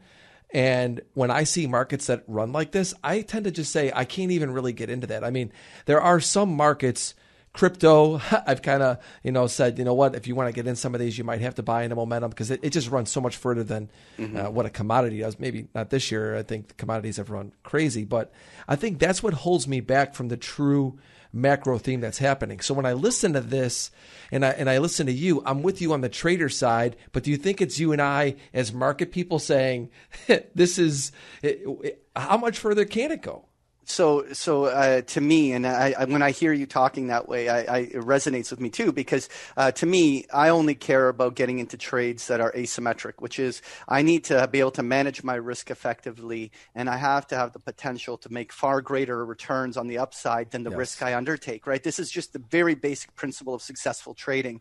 And 0.52 1.00
when 1.14 1.30
I 1.30 1.44
see 1.44 1.66
markets 1.66 2.06
that 2.06 2.24
run 2.26 2.52
like 2.52 2.72
this, 2.72 2.92
I 3.04 3.22
tend 3.22 3.44
to 3.44 3.50
just 3.50 3.70
say 3.70 3.92
I 3.94 4.04
can't 4.04 4.32
even 4.32 4.50
really 4.50 4.72
get 4.72 4.90
into 4.90 5.06
that. 5.08 5.22
I 5.22 5.30
mean, 5.30 5.52
there 5.86 6.00
are 6.00 6.20
some 6.20 6.56
markets 6.56 7.14
Crypto, 7.52 8.20
I've 8.46 8.62
kind 8.62 8.82
of 8.82 8.98
you 9.22 9.32
know 9.32 9.46
said 9.46 9.78
you 9.78 9.84
know 9.84 9.94
what 9.94 10.14
if 10.14 10.26
you 10.26 10.34
want 10.34 10.48
to 10.48 10.52
get 10.52 10.66
in 10.66 10.76
some 10.76 10.94
of 10.94 11.00
these 11.00 11.18
you 11.18 11.24
might 11.24 11.40
have 11.40 11.56
to 11.56 11.62
buy 11.62 11.82
into 11.82 11.96
momentum 11.96 12.30
because 12.30 12.50
it, 12.50 12.60
it 12.62 12.70
just 12.70 12.90
runs 12.90 13.10
so 13.10 13.20
much 13.20 13.36
further 13.36 13.64
than 13.64 13.90
mm-hmm. 14.18 14.36
uh, 14.36 14.50
what 14.50 14.66
a 14.66 14.70
commodity 14.70 15.18
does. 15.18 15.38
Maybe 15.38 15.68
not 15.74 15.90
this 15.90 16.10
year. 16.10 16.36
I 16.36 16.42
think 16.42 16.76
commodities 16.76 17.16
have 17.16 17.30
run 17.30 17.52
crazy, 17.62 18.04
but 18.04 18.32
I 18.68 18.76
think 18.76 18.98
that's 18.98 19.22
what 19.22 19.34
holds 19.34 19.66
me 19.66 19.80
back 19.80 20.14
from 20.14 20.28
the 20.28 20.36
true 20.36 20.98
macro 21.32 21.78
theme 21.78 22.00
that's 22.00 22.18
happening. 22.18 22.60
So 22.60 22.74
when 22.74 22.86
I 22.86 22.92
listen 22.92 23.32
to 23.34 23.40
this 23.40 23.90
and 24.30 24.44
I 24.44 24.50
and 24.50 24.68
I 24.68 24.78
listen 24.78 25.06
to 25.06 25.12
you, 25.12 25.42
I'm 25.44 25.62
with 25.62 25.80
you 25.80 25.92
on 25.92 26.00
the 26.00 26.08
trader 26.08 26.48
side, 26.48 26.96
but 27.12 27.24
do 27.24 27.30
you 27.30 27.36
think 27.36 27.60
it's 27.60 27.78
you 27.78 27.92
and 27.92 28.02
I 28.02 28.36
as 28.52 28.72
market 28.72 29.12
people 29.12 29.38
saying 29.38 29.90
this 30.54 30.78
is 30.78 31.12
it, 31.42 31.62
it, 31.82 32.04
how 32.14 32.36
much 32.36 32.58
further 32.58 32.84
can 32.84 33.12
it 33.12 33.22
go? 33.22 33.46
So 33.90 34.32
so 34.32 34.66
uh, 34.66 35.02
to 35.02 35.20
me, 35.20 35.52
and 35.52 35.66
I, 35.66 35.94
I, 35.98 36.04
when 36.04 36.22
I 36.22 36.30
hear 36.30 36.52
you 36.52 36.66
talking 36.66 37.08
that 37.08 37.28
way, 37.28 37.48
I, 37.48 37.58
I, 37.62 37.78
it 37.78 37.94
resonates 37.94 38.50
with 38.50 38.60
me 38.60 38.70
too 38.70 38.92
because 38.92 39.28
uh, 39.56 39.72
to 39.72 39.86
me, 39.86 40.26
I 40.32 40.48
only 40.50 40.74
care 40.74 41.08
about 41.08 41.34
getting 41.34 41.58
into 41.58 41.76
trades 41.76 42.28
that 42.28 42.40
are 42.40 42.52
asymmetric, 42.52 43.14
which 43.18 43.38
is 43.38 43.62
I 43.88 44.02
need 44.02 44.24
to 44.24 44.46
be 44.48 44.60
able 44.60 44.70
to 44.72 44.82
manage 44.82 45.22
my 45.22 45.34
risk 45.34 45.70
effectively, 45.70 46.52
and 46.74 46.88
I 46.88 46.96
have 46.96 47.26
to 47.28 47.36
have 47.36 47.52
the 47.52 47.58
potential 47.58 48.16
to 48.18 48.32
make 48.32 48.52
far 48.52 48.80
greater 48.80 49.24
returns 49.24 49.76
on 49.76 49.86
the 49.86 49.98
upside 49.98 50.50
than 50.50 50.62
the 50.62 50.70
yes. 50.70 50.78
risk 50.78 51.02
I 51.02 51.14
undertake. 51.14 51.66
Right? 51.66 51.82
This 51.82 51.98
is 51.98 52.10
just 52.10 52.32
the 52.32 52.38
very 52.38 52.74
basic 52.74 53.14
principle 53.16 53.54
of 53.54 53.62
successful 53.62 54.14
trading, 54.14 54.60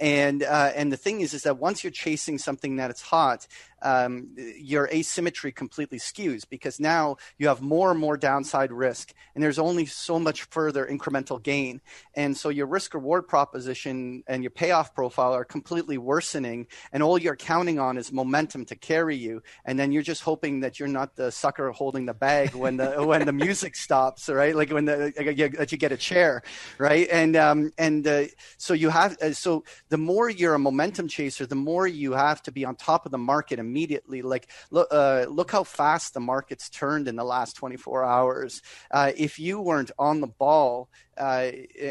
and 0.00 0.42
uh, 0.42 0.72
and 0.74 0.92
the 0.92 0.96
thing 0.96 1.20
is, 1.20 1.34
is 1.34 1.42
that 1.42 1.58
once 1.58 1.84
you're 1.84 1.90
chasing 1.90 2.38
something 2.38 2.76
that 2.76 2.90
it's 2.90 3.02
hot, 3.02 3.46
um, 3.82 4.28
your 4.36 4.88
asymmetry 4.88 5.52
completely 5.52 5.98
skews 5.98 6.42
because 6.48 6.80
now 6.80 7.16
you 7.38 7.48
have 7.48 7.62
more 7.62 7.90
and 7.90 8.00
more 8.00 8.16
downside 8.16 8.69
risk, 8.72 9.14
and 9.34 9.42
there's 9.42 9.58
only 9.58 9.86
so 9.86 10.18
much 10.18 10.44
further 10.44 10.86
incremental 10.86 11.42
gain. 11.42 11.80
And 12.14 12.36
so 12.36 12.48
your 12.48 12.66
risk 12.66 12.94
reward 12.94 13.28
proposition 13.28 14.22
and 14.26 14.42
your 14.42 14.50
payoff 14.50 14.94
profile 14.94 15.32
are 15.32 15.44
completely 15.44 15.98
worsening, 15.98 16.66
and 16.92 17.02
all 17.02 17.18
you're 17.18 17.36
counting 17.36 17.78
on 17.78 17.96
is 17.96 18.12
momentum 18.12 18.64
to 18.66 18.76
carry 18.76 19.16
you. 19.16 19.42
And 19.64 19.78
then 19.78 19.92
you're 19.92 20.02
just 20.02 20.22
hoping 20.22 20.60
that 20.60 20.78
you're 20.78 20.88
not 20.88 21.16
the 21.16 21.30
sucker 21.30 21.70
holding 21.70 22.06
the 22.06 22.14
bag 22.14 22.54
when 22.54 22.76
the 22.76 22.90
when 23.04 23.24
the 23.24 23.32
music 23.32 23.76
stops, 23.76 24.28
right? 24.28 24.54
Like 24.54 24.70
when 24.70 24.84
the 24.84 25.12
that 25.16 25.72
you 25.72 25.78
get 25.78 25.92
a 25.92 25.96
chair, 25.96 26.42
right? 26.78 27.08
And 27.10 27.36
um, 27.36 27.72
and 27.78 28.06
uh, 28.06 28.24
so 28.56 28.74
you 28.74 28.88
have 28.90 29.16
uh, 29.22 29.32
so 29.32 29.64
the 29.88 29.98
more 29.98 30.30
you're 30.30 30.54
a 30.54 30.58
momentum 30.58 31.08
chaser, 31.08 31.46
the 31.46 31.54
more 31.54 31.86
you 31.86 32.12
have 32.12 32.42
to 32.42 32.52
be 32.52 32.64
on 32.64 32.76
top 32.76 33.06
of 33.06 33.12
the 33.12 33.18
market 33.18 33.58
immediately. 33.58 34.22
Like, 34.22 34.48
look, 34.70 34.88
uh, 34.90 35.26
look 35.28 35.50
how 35.50 35.64
fast 35.64 36.14
the 36.14 36.20
market's 36.20 36.68
turned 36.68 37.08
in 37.08 37.16
the 37.16 37.24
last 37.24 37.56
24 37.56 38.04
hours. 38.04 38.59
Uh, 38.90 39.12
if 39.16 39.38
you 39.38 39.60
weren't 39.60 39.90
on 39.98 40.20
the 40.20 40.26
ball 40.26 40.88
uh, 41.20 41.50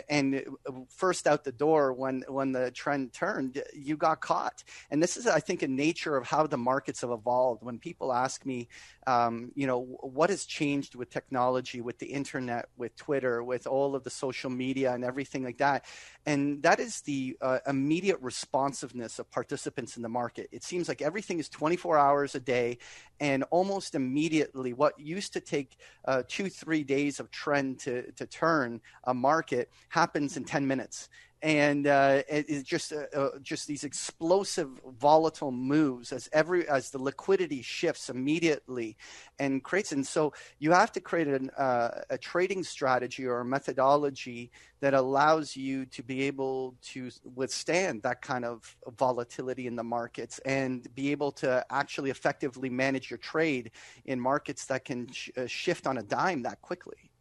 and 0.09 0.43
first 0.89 1.27
out 1.27 1.43
the 1.43 1.51
door 1.51 1.93
when 1.93 2.23
when 2.27 2.51
the 2.51 2.71
trend 2.71 3.13
turned, 3.13 3.61
you 3.73 3.95
got 3.95 4.21
caught. 4.21 4.63
And 4.89 5.01
this 5.01 5.17
is, 5.17 5.27
I 5.27 5.39
think, 5.39 5.61
a 5.61 5.67
nature 5.67 6.17
of 6.17 6.25
how 6.25 6.47
the 6.47 6.57
markets 6.57 7.01
have 7.01 7.11
evolved. 7.11 7.63
When 7.63 7.77
people 7.77 8.11
ask 8.11 8.43
me, 8.43 8.67
um, 9.05 9.51
you 9.53 9.67
know, 9.67 9.81
what 10.01 10.31
has 10.31 10.45
changed 10.45 10.95
with 10.95 11.11
technology, 11.11 11.79
with 11.79 11.99
the 11.99 12.07
internet, 12.07 12.69
with 12.75 12.95
Twitter, 12.95 13.43
with 13.43 13.67
all 13.67 13.95
of 13.95 14.03
the 14.03 14.09
social 14.09 14.49
media 14.49 14.93
and 14.93 15.05
everything 15.05 15.43
like 15.43 15.59
that, 15.59 15.85
and 16.25 16.63
that 16.63 16.79
is 16.79 17.01
the 17.01 17.37
uh, 17.41 17.59
immediate 17.67 18.19
responsiveness 18.21 19.19
of 19.19 19.29
participants 19.29 19.95
in 19.95 20.01
the 20.01 20.09
market. 20.09 20.49
It 20.51 20.63
seems 20.63 20.87
like 20.87 21.03
everything 21.03 21.37
is 21.37 21.49
24 21.49 21.99
hours 21.99 22.33
a 22.33 22.39
day, 22.39 22.79
and 23.19 23.43
almost 23.51 23.93
immediately, 23.93 24.73
what 24.73 24.99
used 24.99 25.33
to 25.33 25.39
take 25.39 25.77
uh, 26.05 26.23
two, 26.27 26.49
three 26.49 26.83
days 26.83 27.19
of 27.19 27.29
trend 27.29 27.79
to 27.81 28.11
to 28.13 28.25
turn. 28.25 28.81
Market 29.19 29.69
happens 29.89 30.37
in 30.37 30.43
10 30.43 30.67
minutes 30.67 31.09
and 31.41 31.87
uh, 31.87 32.21
it's 32.27 32.63
just 32.63 32.91
uh, 32.91 33.03
uh, 33.17 33.29
just 33.41 33.65
these 33.67 33.83
explosive 33.83 34.69
volatile 34.99 35.51
moves 35.51 36.11
as 36.11 36.27
every 36.33 36.67
as 36.67 36.89
the 36.89 37.01
liquidity 37.01 37.61
shifts 37.61 38.09
immediately 38.09 38.97
and 39.39 39.63
creates 39.63 39.91
and 39.91 40.05
so 40.05 40.33
you 40.59 40.71
have 40.71 40.91
to 40.91 40.99
create 40.99 41.27
an, 41.27 41.49
uh, 41.57 42.01
a 42.09 42.17
trading 42.17 42.63
strategy 42.63 43.25
or 43.25 43.39
a 43.39 43.45
methodology 43.45 44.51
that 44.81 44.93
allows 44.93 45.55
you 45.55 45.85
to 45.85 46.03
be 46.03 46.23
able 46.23 46.75
to 46.81 47.09
withstand 47.35 48.01
that 48.03 48.21
kind 48.21 48.43
of 48.43 48.75
volatility 48.97 49.65
in 49.65 49.75
the 49.75 49.83
markets 49.83 50.39
and 50.39 50.93
be 50.93 51.11
able 51.11 51.31
to 51.31 51.65
actually 51.69 52.09
effectively 52.09 52.69
manage 52.69 53.09
your 53.09 53.17
trade 53.17 53.71
in 54.05 54.19
markets 54.19 54.65
that 54.65 54.83
can 54.83 55.09
sh- 55.11 55.29
uh, 55.37 55.45
shift 55.47 55.87
on 55.87 55.97
a 55.97 56.03
dime 56.03 56.43
that 56.43 56.61
quickly. 56.61 57.11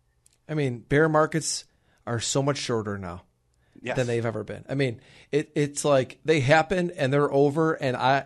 I 0.48 0.54
mean, 0.54 0.78
bear 0.78 1.08
markets 1.08 1.64
are 2.08 2.20
so 2.20 2.42
much 2.42 2.58
shorter 2.58 2.98
now 2.98 3.22
yes. 3.80 3.96
than 3.96 4.06
they've 4.06 4.26
ever 4.26 4.44
been. 4.44 4.64
I 4.68 4.74
mean, 4.74 5.00
it, 5.30 5.50
it's 5.54 5.84
like 5.84 6.18
they 6.24 6.40
happen 6.40 6.90
and 6.96 7.12
they're 7.12 7.32
over. 7.32 7.74
And 7.74 7.96
I, 7.96 8.24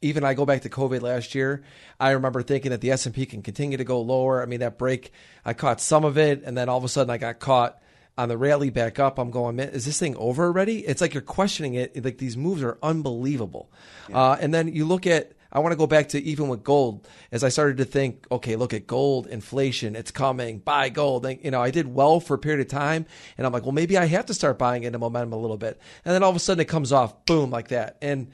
even 0.00 0.24
I 0.24 0.34
go 0.34 0.44
back 0.44 0.62
to 0.62 0.68
COVID 0.68 1.00
last 1.00 1.34
year. 1.34 1.62
I 1.98 2.10
remember 2.10 2.42
thinking 2.42 2.70
that 2.70 2.80
the 2.80 2.90
S 2.90 3.06
and 3.06 3.14
P 3.14 3.26
can 3.26 3.42
continue 3.42 3.78
to 3.78 3.84
go 3.84 4.00
lower. 4.00 4.42
I 4.42 4.46
mean, 4.46 4.60
that 4.60 4.78
break, 4.78 5.12
I 5.44 5.54
caught 5.54 5.80
some 5.80 6.04
of 6.04 6.18
it, 6.18 6.42
and 6.44 6.56
then 6.56 6.68
all 6.68 6.78
of 6.78 6.84
a 6.84 6.88
sudden 6.88 7.10
I 7.10 7.18
got 7.18 7.38
caught 7.38 7.78
on 8.18 8.28
the 8.28 8.36
rally 8.36 8.70
back 8.70 8.98
up. 8.98 9.18
I'm 9.18 9.30
going, 9.30 9.56
man, 9.56 9.70
is 9.70 9.84
this 9.84 9.98
thing 9.98 10.16
over 10.16 10.44
already? 10.44 10.80
It's 10.80 11.00
like 11.00 11.14
you're 11.14 11.22
questioning 11.22 11.74
it. 11.74 12.04
Like 12.04 12.18
these 12.18 12.36
moves 12.36 12.62
are 12.62 12.78
unbelievable. 12.82 13.70
Yeah. 14.08 14.18
Uh, 14.18 14.36
and 14.40 14.52
then 14.52 14.68
you 14.68 14.84
look 14.84 15.06
at 15.06 15.32
I 15.52 15.58
want 15.58 15.72
to 15.72 15.76
go 15.76 15.86
back 15.86 16.08
to 16.10 16.22
even 16.22 16.48
with 16.48 16.64
gold 16.64 17.06
as 17.30 17.44
I 17.44 17.50
started 17.50 17.76
to 17.76 17.84
think, 17.84 18.26
okay, 18.30 18.56
look 18.56 18.72
at 18.72 18.86
gold, 18.86 19.26
inflation, 19.26 19.94
it's 19.94 20.10
coming, 20.10 20.58
buy 20.58 20.88
gold. 20.88 21.26
And, 21.26 21.38
you 21.44 21.50
know, 21.50 21.60
I 21.60 21.70
did 21.70 21.92
well 21.94 22.20
for 22.20 22.34
a 22.34 22.38
period 22.38 22.60
of 22.60 22.68
time 22.68 23.04
and 23.36 23.46
I'm 23.46 23.52
like, 23.52 23.64
well, 23.64 23.72
maybe 23.72 23.98
I 23.98 24.06
have 24.06 24.26
to 24.26 24.34
start 24.34 24.58
buying 24.58 24.84
into 24.84 24.98
momentum 24.98 25.34
a 25.34 25.36
little 25.36 25.58
bit. 25.58 25.78
And 26.04 26.14
then 26.14 26.22
all 26.22 26.30
of 26.30 26.36
a 26.36 26.40
sudden 26.40 26.62
it 26.62 26.68
comes 26.68 26.90
off, 26.90 27.26
boom, 27.26 27.50
like 27.50 27.68
that. 27.68 27.98
And 28.00 28.30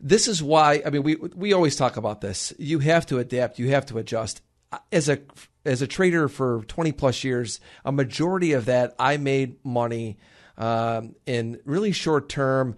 this 0.00 0.28
is 0.28 0.42
why, 0.42 0.82
I 0.84 0.88
mean, 0.88 1.02
we, 1.02 1.16
we 1.16 1.52
always 1.52 1.76
talk 1.76 1.98
about 1.98 2.22
this. 2.22 2.54
You 2.58 2.78
have 2.78 3.04
to 3.06 3.18
adapt, 3.18 3.58
you 3.58 3.70
have 3.70 3.84
to 3.86 3.98
adjust. 3.98 4.40
As 4.90 5.08
a, 5.08 5.18
as 5.64 5.82
a 5.82 5.86
trader 5.86 6.28
for 6.28 6.62
20 6.68 6.92
plus 6.92 7.22
years, 7.22 7.60
a 7.84 7.92
majority 7.92 8.52
of 8.52 8.64
that 8.66 8.94
I 8.98 9.18
made 9.18 9.62
money 9.64 10.16
um, 10.60 11.16
in 11.26 11.58
really 11.64 11.90
short 11.90 12.28
term. 12.28 12.76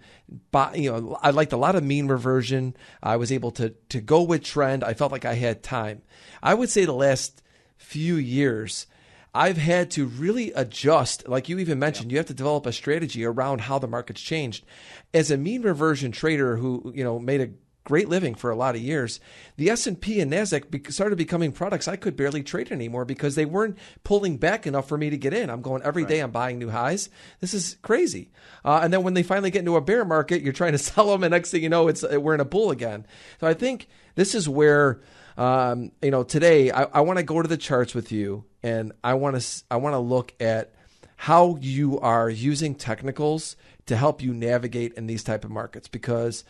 But 0.51 0.79
you 0.79 0.91
know, 0.91 1.19
I 1.21 1.29
liked 1.29 1.53
a 1.53 1.57
lot 1.57 1.75
of 1.75 1.83
mean 1.83 2.07
reversion. 2.07 2.75
I 3.03 3.17
was 3.17 3.31
able 3.31 3.51
to 3.51 3.75
to 3.89 4.01
go 4.01 4.23
with 4.23 4.43
trend. 4.43 4.83
I 4.83 4.95
felt 4.95 5.11
like 5.11 5.25
I 5.25 5.35
had 5.35 5.61
time. 5.61 6.01
I 6.41 6.55
would 6.55 6.69
say 6.69 6.85
the 6.85 6.93
last 6.93 7.43
few 7.77 8.15
years. 8.15 8.87
I've 9.35 9.57
had 9.57 9.89
to 9.91 10.05
really 10.05 10.51
adjust, 10.51 11.27
like 11.27 11.49
you 11.49 11.57
even 11.57 11.79
mentioned, 11.79 12.11
you 12.11 12.17
have 12.19 12.27
to 12.27 12.35
develop 12.35 12.67
a 12.67 12.71
strategy 12.71 13.25
around 13.25 13.61
how 13.61 13.79
the 13.79 13.87
market's 13.87 14.21
changed. 14.21 14.63
As 15.11 15.31
a 15.31 15.37
mean 15.37 15.63
reversion 15.63 16.11
trader 16.11 16.57
who, 16.57 16.93
you 16.95 17.03
know, 17.03 17.17
made 17.17 17.41
a 17.41 17.49
great 17.83 18.07
living 18.07 18.35
for 18.35 18.49
a 18.49 18.55
lot 18.55 18.75
of 18.75 18.81
years. 18.81 19.19
The 19.57 19.69
S&P 19.69 20.19
and 20.19 20.31
Nasdaq 20.31 20.91
started 20.91 21.17
becoming 21.17 21.51
products 21.51 21.87
I 21.87 21.95
could 21.95 22.15
barely 22.15 22.43
trade 22.43 22.71
anymore 22.71 23.05
because 23.05 23.35
they 23.35 23.45
weren't 23.45 23.77
pulling 24.03 24.37
back 24.37 24.65
enough 24.65 24.87
for 24.87 24.97
me 24.97 25.09
to 25.09 25.17
get 25.17 25.33
in. 25.33 25.49
I'm 25.49 25.61
going 25.61 25.83
every 25.83 26.03
right. 26.03 26.09
day. 26.09 26.19
I'm 26.19 26.31
buying 26.31 26.59
new 26.59 26.69
highs. 26.69 27.09
This 27.39 27.53
is 27.53 27.77
crazy. 27.81 28.31
Uh, 28.63 28.79
and 28.83 28.93
then 28.93 29.03
when 29.03 29.13
they 29.13 29.23
finally 29.23 29.51
get 29.51 29.59
into 29.59 29.75
a 29.75 29.81
bear 29.81 30.05
market, 30.05 30.41
you're 30.41 30.53
trying 30.53 30.71
to 30.71 30.77
sell 30.79 31.11
them, 31.11 31.23
and 31.23 31.31
next 31.31 31.51
thing 31.51 31.63
you 31.63 31.69
know, 31.69 31.87
it's 31.87 32.03
uh, 32.03 32.19
we're 32.19 32.33
in 32.33 32.39
a 32.39 32.45
bull 32.45 32.71
again. 32.71 33.05
So 33.39 33.47
I 33.47 33.53
think 33.53 33.87
this 34.15 34.35
is 34.35 34.47
where. 34.47 35.01
Um, 35.35 35.93
you 36.03 36.11
know, 36.11 36.21
today 36.21 36.69
I, 36.69 36.83
I 36.83 37.01
want 37.01 37.17
to 37.17 37.23
go 37.23 37.41
to 37.41 37.47
the 37.47 37.57
charts 37.57 37.95
with 37.95 38.11
you, 38.11 38.45
and 38.61 38.91
I 39.03 39.15
want 39.15 39.41
to 39.41 39.63
I 39.71 39.77
want 39.77 39.95
to 39.95 39.97
look 39.97 40.31
at 40.39 40.75
how 41.15 41.57
you 41.59 41.99
are 42.01 42.29
using 42.29 42.75
technicals 42.75 43.55
to 43.85 43.95
help 43.95 44.21
you 44.21 44.33
navigate 44.33 44.93
in 44.93 45.07
these 45.07 45.23
type 45.23 45.43
of 45.43 45.49
markets 45.49 45.87
because 45.87 46.43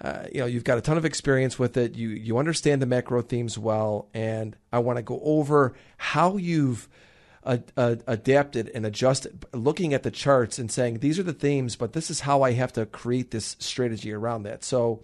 uh, 0.00 0.24
you 0.32 0.40
know 0.40 0.46
you've 0.46 0.64
got 0.64 0.78
a 0.78 0.80
ton 0.80 0.96
of 0.96 1.04
experience 1.04 1.58
with 1.58 1.76
it. 1.76 1.94
You 1.96 2.08
you 2.08 2.38
understand 2.38 2.82
the 2.82 2.86
macro 2.86 3.22
themes 3.22 3.58
well, 3.58 4.08
and 4.14 4.56
I 4.72 4.80
want 4.80 4.98
to 4.98 5.02
go 5.02 5.20
over 5.22 5.74
how 5.96 6.36
you've 6.36 6.88
adapted 7.44 8.70
and 8.74 8.86
adjusted, 8.86 9.44
looking 9.52 9.92
at 9.92 10.02
the 10.02 10.10
charts 10.10 10.58
and 10.58 10.70
saying 10.70 10.98
these 10.98 11.18
are 11.18 11.22
the 11.22 11.32
themes, 11.32 11.76
but 11.76 11.92
this 11.92 12.10
is 12.10 12.20
how 12.20 12.42
I 12.42 12.52
have 12.52 12.72
to 12.74 12.86
create 12.86 13.30
this 13.30 13.56
strategy 13.58 14.12
around 14.12 14.44
that. 14.44 14.64
So, 14.64 15.02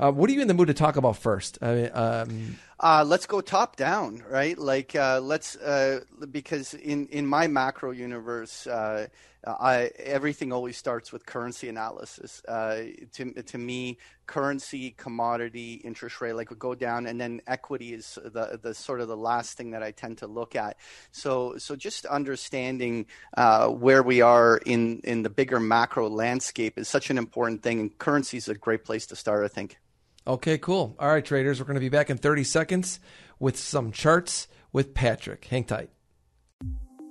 uh, 0.00 0.10
what 0.10 0.28
are 0.30 0.32
you 0.32 0.40
in 0.40 0.48
the 0.48 0.54
mood 0.54 0.68
to 0.68 0.74
talk 0.74 0.96
about 0.96 1.16
first? 1.16 1.58
Um, 1.62 2.56
uh, 2.80 3.04
let's 3.06 3.26
go 3.26 3.40
top 3.40 3.76
down, 3.76 4.22
right? 4.28 4.58
Like 4.58 4.94
uh, 4.96 5.20
let's 5.22 5.56
uh, 5.56 6.00
because 6.30 6.74
in 6.74 7.06
in 7.08 7.26
my 7.26 7.46
macro 7.46 7.92
universe, 7.92 8.66
uh, 8.66 9.06
I, 9.46 9.90
everything 9.98 10.52
always 10.52 10.76
starts 10.76 11.12
with 11.12 11.26
currency 11.26 11.68
analysis. 11.68 12.42
Uh, 12.46 12.82
to 13.12 13.32
to 13.32 13.58
me, 13.58 13.98
currency, 14.26 14.90
commodity, 14.96 15.74
interest 15.84 16.20
rate, 16.20 16.32
like 16.32 16.50
would 16.50 16.58
go 16.58 16.74
down, 16.74 17.06
and 17.06 17.20
then 17.20 17.40
equity 17.46 17.94
is 17.94 18.18
the 18.24 18.58
the 18.60 18.74
sort 18.74 19.00
of 19.00 19.08
the 19.08 19.16
last 19.16 19.56
thing 19.56 19.70
that 19.70 19.82
I 19.82 19.92
tend 19.92 20.18
to 20.18 20.26
look 20.26 20.56
at. 20.56 20.76
So 21.12 21.56
so 21.58 21.76
just 21.76 22.06
understanding 22.06 23.06
uh, 23.36 23.68
where 23.68 24.02
we 24.02 24.20
are 24.20 24.56
in 24.66 25.00
in 25.04 25.22
the 25.22 25.30
bigger 25.30 25.60
macro 25.60 26.08
landscape 26.08 26.76
is 26.76 26.88
such 26.88 27.10
an 27.10 27.18
important 27.18 27.62
thing, 27.62 27.80
and 27.80 27.98
currency 27.98 28.36
is 28.36 28.48
a 28.48 28.54
great 28.54 28.84
place 28.84 29.06
to 29.06 29.16
start. 29.16 29.44
I 29.44 29.48
think. 29.48 29.78
Okay, 30.26 30.56
cool. 30.56 30.96
All 30.98 31.08
right, 31.08 31.24
traders, 31.24 31.60
we're 31.60 31.66
going 31.66 31.74
to 31.74 31.80
be 31.80 31.90
back 31.90 32.08
in 32.08 32.16
30 32.16 32.44
seconds 32.44 32.98
with 33.38 33.58
some 33.58 33.92
charts 33.92 34.48
with 34.72 34.94
Patrick. 34.94 35.44
Hang 35.44 35.64
tight. 35.64 35.90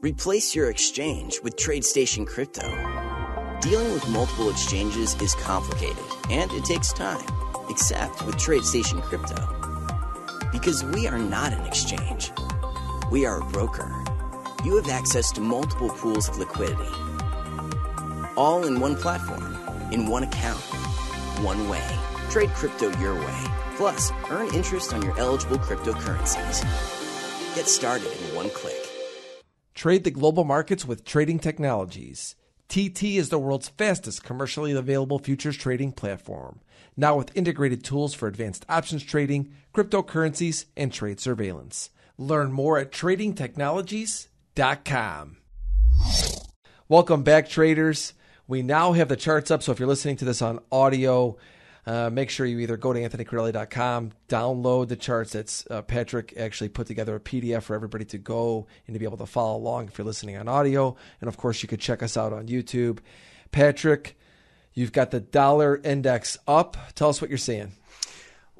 Replace 0.01 0.55
your 0.55 0.69
exchange 0.69 1.39
with 1.43 1.55
TradeStation 1.55 2.25
Crypto. 2.25 2.67
Dealing 3.61 3.93
with 3.93 4.09
multiple 4.09 4.49
exchanges 4.49 5.13
is 5.21 5.35
complicated 5.35 6.03
and 6.31 6.51
it 6.53 6.65
takes 6.65 6.91
time, 6.91 7.23
except 7.69 8.25
with 8.25 8.35
TradeStation 8.35 9.01
Crypto. 9.03 10.49
Because 10.51 10.83
we 10.83 11.07
are 11.07 11.19
not 11.19 11.53
an 11.53 11.65
exchange, 11.67 12.31
we 13.11 13.27
are 13.27 13.41
a 13.41 13.45
broker. 13.51 13.93
You 14.65 14.75
have 14.77 14.89
access 14.89 15.31
to 15.33 15.41
multiple 15.41 15.89
pools 15.89 16.27
of 16.29 16.39
liquidity, 16.39 16.89
all 18.35 18.65
in 18.65 18.79
one 18.79 18.95
platform, 18.95 19.55
in 19.91 20.07
one 20.07 20.23
account, 20.23 20.59
one 21.43 21.69
way. 21.69 21.87
Trade 22.33 22.49
crypto 22.49 22.89
your 22.97 23.13
way. 23.13 23.45
Plus, 23.75 24.11
earn 24.31 24.51
interest 24.55 24.91
on 24.91 25.03
your 25.03 25.15
eligible 25.19 25.59
cryptocurrencies. 25.59 26.63
Get 27.53 27.67
started 27.67 28.07
in 28.07 28.35
one 28.35 28.49
click. 28.49 28.89
Trade 29.75 30.03
the 30.03 30.09
global 30.09 30.43
markets 30.43 30.83
with 30.83 31.05
Trading 31.05 31.37
Technologies. 31.37 32.35
TT 32.69 33.03
is 33.03 33.29
the 33.29 33.37
world's 33.37 33.69
fastest 33.69 34.23
commercially 34.23 34.71
available 34.71 35.19
futures 35.19 35.55
trading 35.55 35.91
platform, 35.91 36.61
now 36.97 37.15
with 37.15 37.37
integrated 37.37 37.83
tools 37.83 38.15
for 38.15 38.27
advanced 38.27 38.65
options 38.67 39.03
trading, 39.03 39.53
cryptocurrencies, 39.71 40.65
and 40.75 40.91
trade 40.91 41.19
surveillance. 41.19 41.91
Learn 42.17 42.51
more 42.51 42.79
at 42.79 42.91
tradingtechnologies.com. 42.91 45.37
Welcome 46.89 47.21
back, 47.21 47.47
traders. 47.47 48.13
We 48.47 48.63
now 48.63 48.93
have 48.93 49.07
the 49.07 49.15
charts 49.15 49.51
up, 49.51 49.61
so 49.61 49.71
if 49.71 49.77
you're 49.77 49.87
listening 49.87 50.17
to 50.17 50.25
this 50.25 50.41
on 50.41 50.61
audio, 50.71 51.37
uh, 51.85 52.09
make 52.09 52.29
sure 52.29 52.45
you 52.45 52.59
either 52.59 52.77
go 52.77 52.93
to 52.93 52.99
anthonycrudele.com, 52.99 54.11
download 54.29 54.87
the 54.87 54.95
charts. 54.95 55.33
That's 55.33 55.67
uh, 55.69 55.81
Patrick 55.81 56.33
actually 56.37 56.69
put 56.69 56.87
together 56.87 57.15
a 57.15 57.19
PDF 57.19 57.63
for 57.63 57.75
everybody 57.75 58.05
to 58.05 58.17
go 58.17 58.67
and 58.87 58.93
to 58.93 58.99
be 58.99 59.05
able 59.05 59.17
to 59.17 59.25
follow 59.25 59.57
along 59.57 59.87
if 59.87 59.97
you're 59.97 60.05
listening 60.05 60.37
on 60.37 60.47
audio. 60.47 60.95
And 61.19 61.27
of 61.27 61.37
course, 61.37 61.61
you 61.61 61.67
could 61.67 61.81
check 61.81 62.01
us 62.01 62.15
out 62.15 62.31
on 62.31 62.47
YouTube. 62.47 62.99
Patrick, 63.51 64.17
you've 64.73 64.93
got 64.93 65.11
the 65.11 65.19
dollar 65.19 65.77
index 65.83 66.37
up. 66.47 66.77
Tell 66.95 67.09
us 67.09 67.21
what 67.21 67.29
you're 67.29 67.37
seeing. 67.37 67.73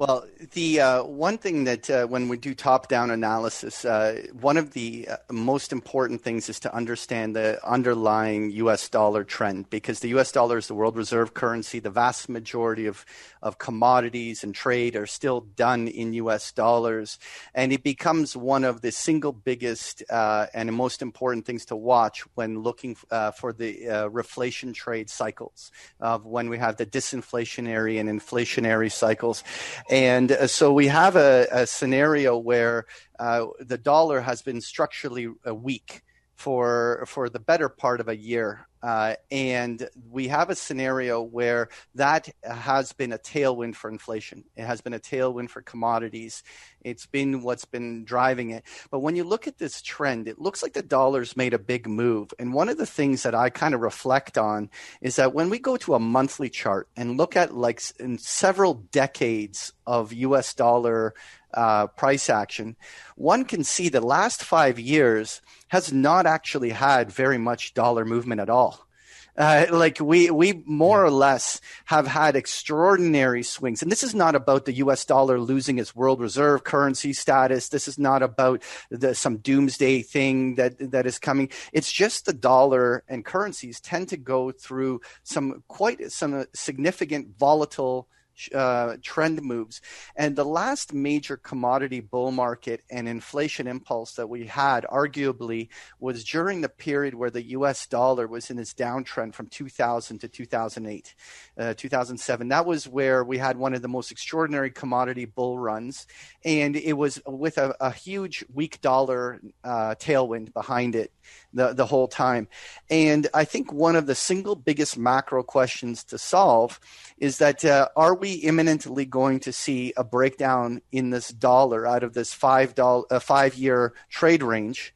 Well, 0.06 0.26
the 0.52 0.82
uh, 0.82 1.04
one 1.04 1.38
thing 1.38 1.64
that 1.64 1.90
uh, 1.90 2.06
when 2.08 2.28
we 2.28 2.36
do 2.36 2.54
top-down 2.54 3.10
analysis, 3.10 3.86
uh, 3.86 4.24
one 4.34 4.58
of 4.58 4.74
the 4.74 5.08
uh, 5.08 5.16
most 5.32 5.72
important 5.72 6.22
things 6.22 6.50
is 6.50 6.60
to 6.60 6.76
understand 6.76 7.38
the 7.38 7.66
underlying 7.66 8.52
U.S. 8.52 8.90
dollar 8.90 9.24
trend 9.24 9.70
because 9.70 10.02
the 10.02 10.10
U.S. 10.10 10.34
dollar 10.34 10.58
is 10.58 10.68
the 10.68 10.74
world 10.74 10.98
reserve 10.98 11.34
currency. 11.34 11.80
The 11.80 11.90
vast 11.90 12.28
majority 12.28 12.86
of 12.86 13.06
of 13.42 13.60
commodities 13.60 14.44
and 14.44 14.54
trade 14.54 14.98
are 14.98 15.06
still 15.06 15.40
done 15.40 15.88
in 15.88 16.12
U.S. 16.14 16.52
dollars, 16.52 17.18
and 17.56 17.72
it 17.72 17.82
becomes 17.82 18.36
one 18.36 18.66
of 18.66 18.82
the 18.82 18.92
single 18.92 19.32
biggest 19.32 20.04
uh, 20.10 20.48
and 20.54 20.74
most 20.74 21.02
important 21.02 21.46
things 21.46 21.64
to 21.68 21.78
watch 21.78 22.26
when 22.36 22.60
looking 22.60 22.98
uh, 23.10 23.32
for 23.32 23.54
the 23.54 23.86
reflation 24.12 24.74
trade 24.74 25.10
cycles 25.10 25.72
of 26.02 26.26
when 26.26 26.50
we 26.50 26.58
have 26.58 26.76
the 26.76 26.86
disinflationary 26.86 28.02
and 28.02 28.10
inflationary 28.10 28.92
cycles 28.92 29.46
and 29.94 30.32
uh, 30.32 30.48
so 30.48 30.74
we 30.74 30.88
have 30.88 31.16
a, 31.16 31.48
a 31.52 31.68
scenario 31.68 32.36
where 32.36 32.88
uh, 33.20 33.46
the 33.60 33.78
dollar 33.78 34.22
has 34.22 34.42
been 34.42 34.60
structurally 34.60 35.28
uh, 35.48 35.54
weak 35.54 36.02
for 36.36 37.04
for 37.08 37.30
the 37.30 37.40
better 37.40 37.70
part 37.70 38.00
of 38.00 38.08
a 38.08 38.16
year. 38.16 38.68
Uh, 38.82 39.16
and 39.32 39.88
we 40.12 40.28
have 40.28 40.50
a 40.50 40.56
scenario 40.56 41.22
where 41.22 41.70
that 41.96 42.28
has 42.44 42.92
been 42.92 43.14
a 43.14 43.18
tailwind 43.18 43.76
for 43.76 43.90
inflation. 43.90 44.44
It 44.58 44.66
has 44.66 44.82
been 44.82 44.94
a 44.94 45.00
tailwind 45.00 45.50
for 45.50 45.62
commodities. 45.62 46.44
It's 46.82 47.06
been 47.06 47.44
what's 47.44 47.64
been 47.64 48.04
driving 48.04 48.50
it. 48.50 48.66
But 48.92 49.00
when 49.00 49.16
you 49.16 49.24
look 49.24 49.48
at 49.48 49.58
this 49.58 49.82
trend, 49.82 50.28
it 50.28 50.38
looks 50.38 50.62
like 50.62 50.74
the 50.74 50.82
dollar's 50.82 51.38
made 51.38 51.54
a 51.54 51.60
big 51.60 51.88
move. 51.88 52.34
And 52.38 52.54
one 52.54 52.68
of 52.68 52.78
the 52.78 52.86
things 52.86 53.24
that 53.24 53.34
I 53.34 53.50
kind 53.50 53.74
of 53.74 53.80
reflect 53.80 54.38
on 54.38 54.70
is 55.00 55.16
that 55.16 55.34
when 55.34 55.50
we 55.50 55.60
go 55.60 55.78
to 55.78 55.96
a 55.96 56.00
monthly 56.00 56.50
chart 56.50 56.90
and 56.98 57.18
look 57.18 57.38
at 57.38 57.56
like 57.56 57.82
in 58.02 58.18
several 58.18 58.74
decades 58.74 59.72
of 59.88 60.12
US 60.12 60.54
dollar 60.54 61.14
uh, 61.54 61.88
price 61.88 62.30
action, 62.30 62.76
one 63.16 63.46
can 63.46 63.64
see 63.64 63.90
the 63.90 64.02
last 64.02 64.44
five 64.44 64.80
years 64.80 65.42
has 65.70 65.92
not 65.92 66.26
actually 66.26 66.70
had 66.72 67.12
very 67.12 67.38
much 67.38 67.74
dollar 67.74 68.06
movement 68.06 68.42
at 68.42 68.50
all. 68.50 68.88
Uh, 69.36 69.66
like 69.72 70.00
we 70.00 70.30
we 70.30 70.62
more 70.68 71.04
or 71.04 71.10
less 71.10 71.60
have 71.86 72.06
had 72.06 72.36
extraordinary 72.36 73.42
swings, 73.42 73.82
and 73.82 73.92
this 73.92 74.04
is 74.04 74.14
not 74.14 74.36
about 74.36 74.66
the 74.66 74.74
U.S. 74.74 75.06
dollar 75.06 75.40
losing 75.40 75.80
its 75.80 75.96
world 75.96 76.20
reserve 76.20 76.64
currency 76.64 77.14
status. 77.14 77.70
This 77.70 77.88
is 77.88 77.98
not 77.98 78.22
about 78.22 78.62
the, 78.92 79.16
some 79.16 79.38
doomsday 79.38 80.04
thing 80.04 80.54
that 80.56 80.92
that 80.92 81.08
is 81.08 81.18
coming. 81.18 81.50
It's 81.72 81.92
just 81.92 82.28
the 82.28 82.34
dollar 82.34 83.04
and 83.08 83.26
currencies 83.26 83.82
tend 83.82 84.10
to 84.10 84.18
go 84.18 84.52
through 84.52 85.02
some 85.24 85.64
quite 85.68 86.12
some 86.12 86.46
significant 86.54 87.36
volatile 87.36 88.08
uh, 88.54 88.98
trend 89.02 89.42
moves. 89.42 89.82
And 90.16 90.36
the 90.36 90.46
last 90.46 90.94
major 90.94 91.38
commodity 91.38 92.00
bull 92.00 92.32
market 92.32 92.82
and 92.90 93.08
inflation 93.08 93.68
impulse 93.68 94.14
that 94.14 94.30
we 94.30 94.46
had, 94.46 94.86
arguably, 94.86 95.70
was 96.00 96.24
during 96.24 96.62
the 96.62 96.70
period 96.70 97.14
where 97.14 97.30
the 97.30 97.50
US 97.50 97.86
dollar 97.88 98.28
was 98.28 98.50
in 98.50 98.60
its 98.60 98.74
downtrend 98.74 99.34
from 99.34 99.48
2000 99.48 100.20
to 100.20 100.28
2008, 100.28 101.16
uh, 101.58 101.74
2007. 101.76 102.48
That 102.48 102.66
was 102.66 102.88
where 102.88 103.24
we 103.24 103.38
had 103.38 103.58
one 103.58 103.74
of 103.74 103.82
the 103.82 103.88
most 103.88 104.12
extraordinary 104.12 104.72
commodity 104.72 105.26
bull 105.26 105.58
runs. 105.60 106.08
And 106.44 106.76
it 106.76 106.94
was 106.94 107.22
with 107.26 107.58
a, 107.58 107.76
a 107.80 107.92
huge 107.92 108.46
weak 108.54 108.82
dollar 108.82 109.40
uh, 109.64 109.96
tailwind 110.00 110.54
behind 110.54 110.96
it 110.96 111.12
the, 111.54 111.74
the 111.74 111.86
whole 111.86 112.08
time. 112.08 112.48
And 112.90 113.28
I 113.34 113.46
think 113.46 113.72
one 113.72 113.96
of 113.96 114.08
the 114.08 114.16
single 114.16 114.56
biggest 114.56 114.98
macro 114.98 115.44
questions 115.44 116.04
to 116.06 116.18
solve 116.18 116.80
is 117.18 117.38
that 117.38 117.64
uh, 117.64 117.90
are 117.96 118.16
we 118.16 118.23
imminently 118.32 119.06
going 119.06 119.40
to 119.42 119.52
see 119.52 119.94
a 119.98 120.04
breakdown 120.04 120.82
in 120.92 121.10
this 121.10 121.30
dollar 121.30 121.86
out 121.86 122.04
of 122.04 122.14
this 122.14 122.34
five 122.34 122.76
dollar 122.76 123.06
uh, 123.12 123.20
five 123.20 123.56
year 123.56 123.94
trade 124.10 124.44
range? 124.44 124.94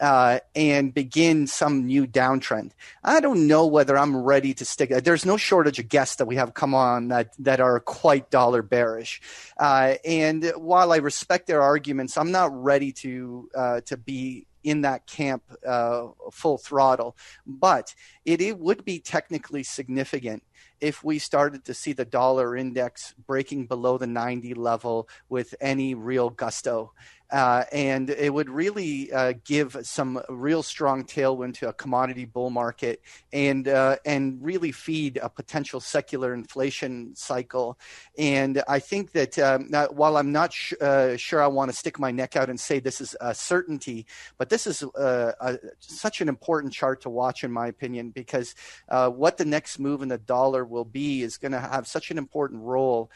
Uh, 0.00 0.38
and 0.54 0.94
begin 0.94 1.48
some 1.48 1.84
new 1.84 2.06
downtrend. 2.06 2.70
I 3.02 3.18
don't 3.18 3.48
know 3.48 3.66
whether 3.66 3.98
I'm 3.98 4.16
ready 4.16 4.54
to 4.54 4.64
stick. 4.64 4.90
There's 4.90 5.26
no 5.26 5.36
shortage 5.36 5.80
of 5.80 5.88
guests 5.88 6.14
that 6.16 6.26
we 6.26 6.36
have 6.36 6.54
come 6.54 6.72
on 6.72 7.08
that 7.08 7.32
that 7.40 7.58
are 7.58 7.80
quite 7.80 8.30
dollar 8.30 8.62
bearish. 8.62 9.20
Uh, 9.58 9.94
and 10.04 10.52
while 10.54 10.92
I 10.92 10.98
respect 10.98 11.48
their 11.48 11.62
arguments, 11.62 12.16
I'm 12.16 12.30
not 12.30 12.52
ready 12.62 12.92
to 12.92 13.50
uh, 13.56 13.80
to 13.86 13.96
be 13.96 14.46
in 14.62 14.82
that 14.82 15.06
camp 15.06 15.42
uh, 15.66 16.08
full 16.30 16.58
throttle. 16.58 17.16
But 17.46 17.94
it, 18.24 18.40
it 18.40 18.58
would 18.58 18.84
be 18.84 19.00
technically 19.00 19.62
significant 19.62 20.42
if 20.80 21.02
we 21.04 21.18
started 21.18 21.64
to 21.64 21.74
see 21.74 21.92
the 21.92 22.04
dollar 22.04 22.56
index 22.56 23.14
breaking 23.26 23.66
below 23.66 23.98
the 23.98 24.06
90 24.06 24.54
level 24.54 25.08
with 25.28 25.54
any 25.60 25.94
real 25.94 26.30
gusto. 26.30 26.92
Uh, 27.30 27.64
and 27.72 28.08
it 28.08 28.32
would 28.32 28.48
really 28.48 29.12
uh, 29.12 29.34
give 29.44 29.76
some 29.82 30.20
real 30.30 30.62
strong 30.62 31.04
tailwind 31.04 31.52
to 31.52 31.68
a 31.68 31.72
commodity 31.74 32.24
bull 32.24 32.48
market 32.48 33.02
and 33.32 33.68
uh, 33.68 33.96
and 34.06 34.42
really 34.42 34.72
feed 34.72 35.18
a 35.22 35.28
potential 35.28 35.78
secular 35.78 36.32
inflation 36.32 37.14
cycle. 37.14 37.78
And 38.16 38.62
I 38.66 38.78
think 38.78 39.12
that 39.12 39.38
um, 39.38 39.70
while 39.90 40.16
I'm 40.16 40.32
not 40.32 40.54
sh- 40.54 40.72
uh, 40.80 41.18
sure 41.18 41.42
I 41.42 41.48
want 41.48 41.70
to 41.70 41.76
stick 41.76 41.98
my 41.98 42.10
neck 42.10 42.34
out 42.34 42.48
and 42.48 42.58
say 42.58 42.80
this 42.80 43.00
is 43.00 43.14
a 43.20 43.34
certainty, 43.34 44.06
but 44.38 44.48
this 44.48 44.66
is 44.66 44.82
uh, 44.82 45.32
a, 45.38 45.58
such 45.80 46.22
an 46.22 46.30
important 46.30 46.72
chart 46.72 47.02
to 47.02 47.10
watch, 47.10 47.44
in 47.44 47.52
my 47.52 47.66
opinion, 47.66 48.08
because 48.10 48.54
what 48.88 49.36
the 49.36 49.44
next 49.44 49.78
move 49.78 50.00
in 50.00 50.08
the 50.08 50.18
dollar 50.18 50.64
will 50.64 50.84
be 50.84 51.22
is 51.22 51.36
going 51.36 51.52
to 51.52 51.60
have 51.60 51.86
such 51.86 52.10
an 52.10 52.16
important 52.16 52.62
role 52.62 53.10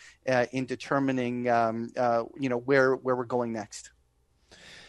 in 0.53 0.67
determining 0.67 1.49
um, 1.49 1.91
you 2.39 2.51
know 2.51 2.59
where 2.59 2.95
where 2.97 3.17
we're 3.17 3.25
going 3.25 3.53
next. 3.55 3.91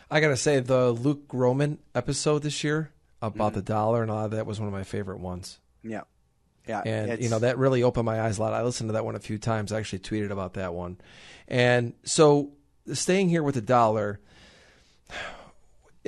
I 0.10 0.20
gotta 0.20 0.38
say, 0.38 0.60
the 0.60 0.92
Luke 0.92 1.28
Gromen 1.28 1.80
episode 1.96 2.44
this 2.44 2.64
year 2.64 2.92
about 3.22 3.50
mm-hmm. 3.50 3.56
the 3.56 3.62
dollar 3.62 4.02
and 4.02 4.12
all 4.12 4.30
that 4.30 4.46
was 4.46 4.60
one 4.60 4.68
of 4.68 4.74
my 4.74 4.84
favorite 4.84 5.20
ones. 5.20 5.60
Yeah. 5.84 6.02
Yeah, 6.68 6.82
and 6.86 7.22
you 7.22 7.28
know 7.28 7.40
that 7.40 7.58
really 7.58 7.84
opened 7.84 8.06
my 8.06 8.22
eyes 8.22 8.38
a 8.38 8.42
lot. 8.42 8.54
I 8.54 8.64
listened 8.64 8.88
to 8.88 8.94
that 8.94 9.04
one 9.04 9.16
a 9.16 9.20
few 9.20 9.38
times. 9.38 9.74
I 9.74 9.80
actually 9.80 10.00
tweeted 10.00 10.32
about 10.32 10.54
that 10.54 10.74
one, 10.74 10.98
and 11.46 11.92
so 12.06 12.54
staying 12.94 13.28
here 13.28 13.44
with 13.44 13.56
the 13.56 13.62
dollar, 13.62 14.22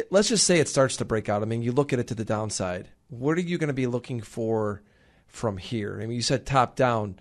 let's 0.10 0.30
just 0.30 0.46
say 0.46 0.60
it 0.60 0.70
starts 0.70 0.96
to 0.98 1.06
break 1.06 1.28
out. 1.28 1.42
I 1.42 1.46
mean, 1.46 1.62
you 1.62 1.74
look 1.74 1.92
at 1.92 2.00
it 2.00 2.08
to 2.08 2.16
the 2.16 2.24
downside. 2.24 2.88
What 3.10 3.38
are 3.38 3.42
you 3.42 3.58
going 3.58 3.68
to 3.68 3.74
be 3.74 3.86
looking 3.86 4.22
for 4.22 4.82
from 5.28 5.58
here? 5.58 6.00
I 6.02 6.06
mean, 6.06 6.16
you 6.16 6.22
said 6.22 6.46
top 6.46 6.78
down. 6.78 7.20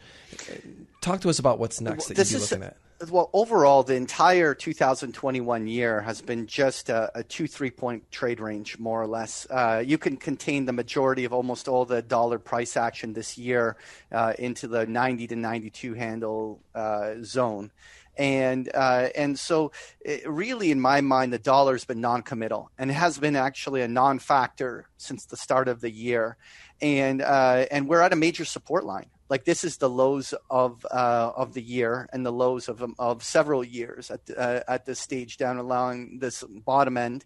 Talk 1.00 1.20
to 1.22 1.28
us 1.28 1.40
about 1.40 1.58
what's 1.58 1.80
next 1.80 2.06
that 2.06 2.18
you'd 2.18 2.28
be 2.28 2.38
looking 2.38 2.62
at 2.62 2.76
well, 3.10 3.30
overall, 3.32 3.82
the 3.82 3.94
entire 3.94 4.54
2021 4.54 5.66
year 5.66 6.00
has 6.00 6.20
been 6.20 6.46
just 6.46 6.88
a, 6.88 7.10
a 7.14 7.22
two, 7.22 7.46
three 7.46 7.70
point 7.70 8.10
trade 8.10 8.40
range, 8.40 8.78
more 8.78 9.02
or 9.02 9.06
less. 9.06 9.46
Uh, 9.50 9.82
you 9.84 9.98
can 9.98 10.16
contain 10.16 10.64
the 10.64 10.72
majority 10.72 11.24
of 11.24 11.32
almost 11.32 11.68
all 11.68 11.84
the 11.84 12.02
dollar 12.02 12.38
price 12.38 12.76
action 12.76 13.12
this 13.12 13.36
year 13.36 13.76
uh, 14.12 14.34
into 14.38 14.68
the 14.68 14.86
90 14.86 15.28
to 15.28 15.36
92 15.36 15.94
handle 15.94 16.60
uh, 16.74 17.14
zone. 17.22 17.70
And 18.16 18.70
uh, 18.72 19.08
and 19.16 19.36
so, 19.36 19.72
it, 20.00 20.28
really, 20.28 20.70
in 20.70 20.80
my 20.80 21.00
mind, 21.00 21.32
the 21.32 21.38
dollar's 21.38 21.84
been 21.84 22.00
non-committal 22.00 22.70
and 22.78 22.90
has 22.92 23.18
been 23.18 23.34
actually 23.34 23.82
a 23.82 23.88
non-factor 23.88 24.86
since 24.98 25.24
the 25.24 25.36
start 25.36 25.66
of 25.66 25.80
the 25.80 25.90
year, 25.90 26.36
and 26.80 27.20
uh, 27.20 27.66
and 27.72 27.88
we're 27.88 28.02
at 28.02 28.12
a 28.12 28.16
major 28.16 28.44
support 28.44 28.84
line 28.84 29.06
like 29.34 29.44
this 29.44 29.64
is 29.64 29.78
the 29.78 29.90
lows 29.90 30.32
of 30.48 30.86
uh, 30.88 31.32
of 31.34 31.54
the 31.54 31.60
year 31.60 32.08
and 32.12 32.24
the 32.24 32.30
lows 32.30 32.68
of 32.68 32.84
of 33.00 33.24
several 33.24 33.64
years 33.64 34.08
at 34.08 34.20
uh, 34.38 34.60
at 34.68 34.86
this 34.86 35.00
stage 35.00 35.38
down 35.38 35.56
along 35.56 36.20
this 36.20 36.44
bottom 36.44 36.96
end, 36.96 37.24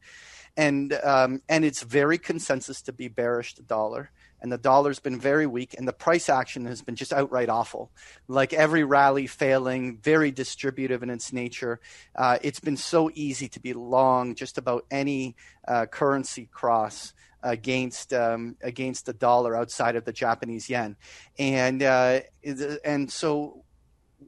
and 0.57 0.95
um, 1.05 1.43
and 1.51 1.67
it's 1.67 1.83
very 1.83 2.17
consensus 2.17 2.81
to 2.81 2.95
be 2.95 3.09
bearish 3.09 3.57
the 3.57 3.63
dollar. 3.63 4.11
And 4.41 4.51
the 4.51 4.57
dollar's 4.57 5.01
been 5.01 5.21
very 5.21 5.47
weak, 5.47 5.75
and 5.77 5.87
the 5.87 5.93
price 5.93 6.31
action 6.31 6.65
has 6.65 6.81
been 6.81 6.97
just 6.97 7.13
outright 7.13 7.51
awful. 7.51 7.91
Like 8.27 8.55
every 8.55 8.85
rally 8.85 9.27
failing, 9.27 9.99
very 9.99 10.31
distributive 10.31 11.03
in 11.03 11.11
its 11.11 11.31
nature. 11.31 11.79
Uh, 12.17 12.39
it's 12.41 12.61
been 12.61 12.79
so 12.79 13.11
easy 13.15 13.49
to 13.49 13.61
be 13.61 13.75
long 13.75 14.35
just 14.35 14.57
about 14.57 14.87
any 14.91 15.37
uh, 15.67 15.85
currency 15.85 16.49
cross 16.51 17.13
against 17.43 18.13
um, 18.13 18.57
against 18.63 19.07
the 19.07 19.13
dollar 19.13 19.57
outside 19.57 19.97
of 19.97 20.05
the 20.05 20.13
Japanese 20.13 20.69
yen, 20.69 20.97
and 21.39 21.83
uh, 21.83 22.21
and 22.85 23.11
so 23.11 23.65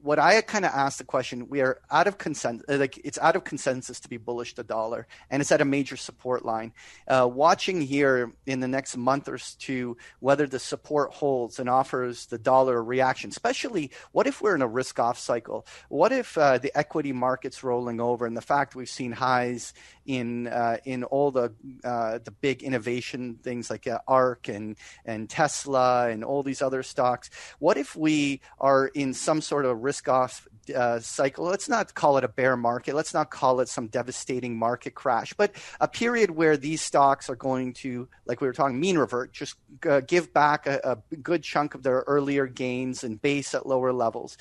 what 0.03 0.18
I 0.18 0.40
kind 0.42 0.64
of 0.64 0.70
asked 0.72 0.98
the 0.98 1.05
question, 1.05 1.48
we 1.48 1.61
are 1.61 1.81
out 1.90 2.07
of 2.07 2.16
consensus, 2.16 2.64
uh, 2.68 2.79
like 2.79 2.98
it's 3.05 3.18
out 3.18 3.35
of 3.35 3.44
consensus 3.44 3.98
to 4.00 4.09
be 4.09 4.16
bullish 4.16 4.55
the 4.55 4.62
dollar, 4.62 5.07
and 5.31 5.42
it's 5.42 5.50
at 5.50 5.61
a 5.61 5.64
major 5.64 5.96
support 5.96 6.44
line. 6.44 6.72
Uh, 7.09 7.29
watching 7.31 7.81
here 7.81 8.33
in 8.46 8.61
the 8.61 8.68
next 8.68 8.96
month 8.96 9.29
or 9.29 9.38
two 9.59 9.96
whether 10.20 10.46
the 10.46 10.59
support 10.59 11.12
holds 11.12 11.59
and 11.59 11.68
offers 11.68 12.26
the 12.26 12.38
dollar 12.38 12.79
a 12.79 12.83
reaction, 12.83 13.31
especially 13.31 13.90
what 14.12 14.26
if 14.26 14.40
we're 14.40 14.55
in 14.55 14.62
a 14.62 14.68
risk-off 14.68 15.18
cycle? 15.18 15.66
What 15.88 16.12
if 16.12 16.38
uh, 16.38 16.59
the 16.59 16.76
equity 16.76 17.12
market's 17.12 17.64
rolling 17.64 18.00
over, 18.00 18.26
and 18.26 18.37
the 18.37 18.42
fact 18.42 18.76
we've 18.76 18.88
seen 18.88 19.12
highs 19.12 19.74
in 20.07 20.46
uh, 20.46 20.79
in 20.85 21.05
all 21.05 21.31
the 21.31 21.53
uh, 21.85 22.18
the 22.22 22.31
big 22.31 22.62
innovation 22.62 23.38
things 23.42 23.70
like 23.70 23.87
uh, 23.87 23.98
ARK 24.07 24.48
and 24.48 24.76
and 25.05 25.29
Tesla 25.29 26.09
and 26.09 26.24
all 26.24 26.42
these 26.42 26.62
other 26.62 26.83
stocks? 26.85 27.29
What 27.59 27.76
if 27.76 27.96
we 27.96 28.40
are 28.61 28.87
in 28.87 29.14
some 29.14 29.40
sort 29.40 29.64
of 29.64 29.80
risk 29.81 30.09
off 30.09 30.47
uh, 30.75 31.01
cycle. 31.01 31.45
Let's 31.45 31.69
not 31.69 31.95
call 31.95 32.19
it 32.19 32.25
a 32.25 32.29
bear 32.29 32.57
market. 32.57 32.95
Let's 32.95 33.14
not 33.14 33.31
call 33.31 33.61
it 33.61 33.69
some 33.69 33.88
devastating 33.88 34.59
market 34.59 34.95
crash, 34.95 35.33
but 35.33 35.53
a 35.81 35.88
period 35.88 36.31
where 36.31 36.57
these 36.57 36.83
stocks 36.83 37.29
are 37.29 37.37
going 37.37 37.73
to, 37.75 38.09
like 38.27 38.40
we 38.40 38.47
were 38.47 38.53
talking, 38.53 38.79
mean 38.79 38.99
revert, 38.99 39.33
just 39.33 39.57
uh, 39.88 40.01
give 40.01 40.33
back 40.33 40.66
a, 40.66 40.81
a, 40.85 41.16
good 41.16 41.43
chunk 41.43 41.75
of 41.75 41.83
their 41.83 42.05
earlier 42.07 42.47
gains 42.47 43.05
and 43.05 43.21
base 43.21 43.55
at 43.55 43.66
lower 43.66 43.93
levels. 43.93 44.37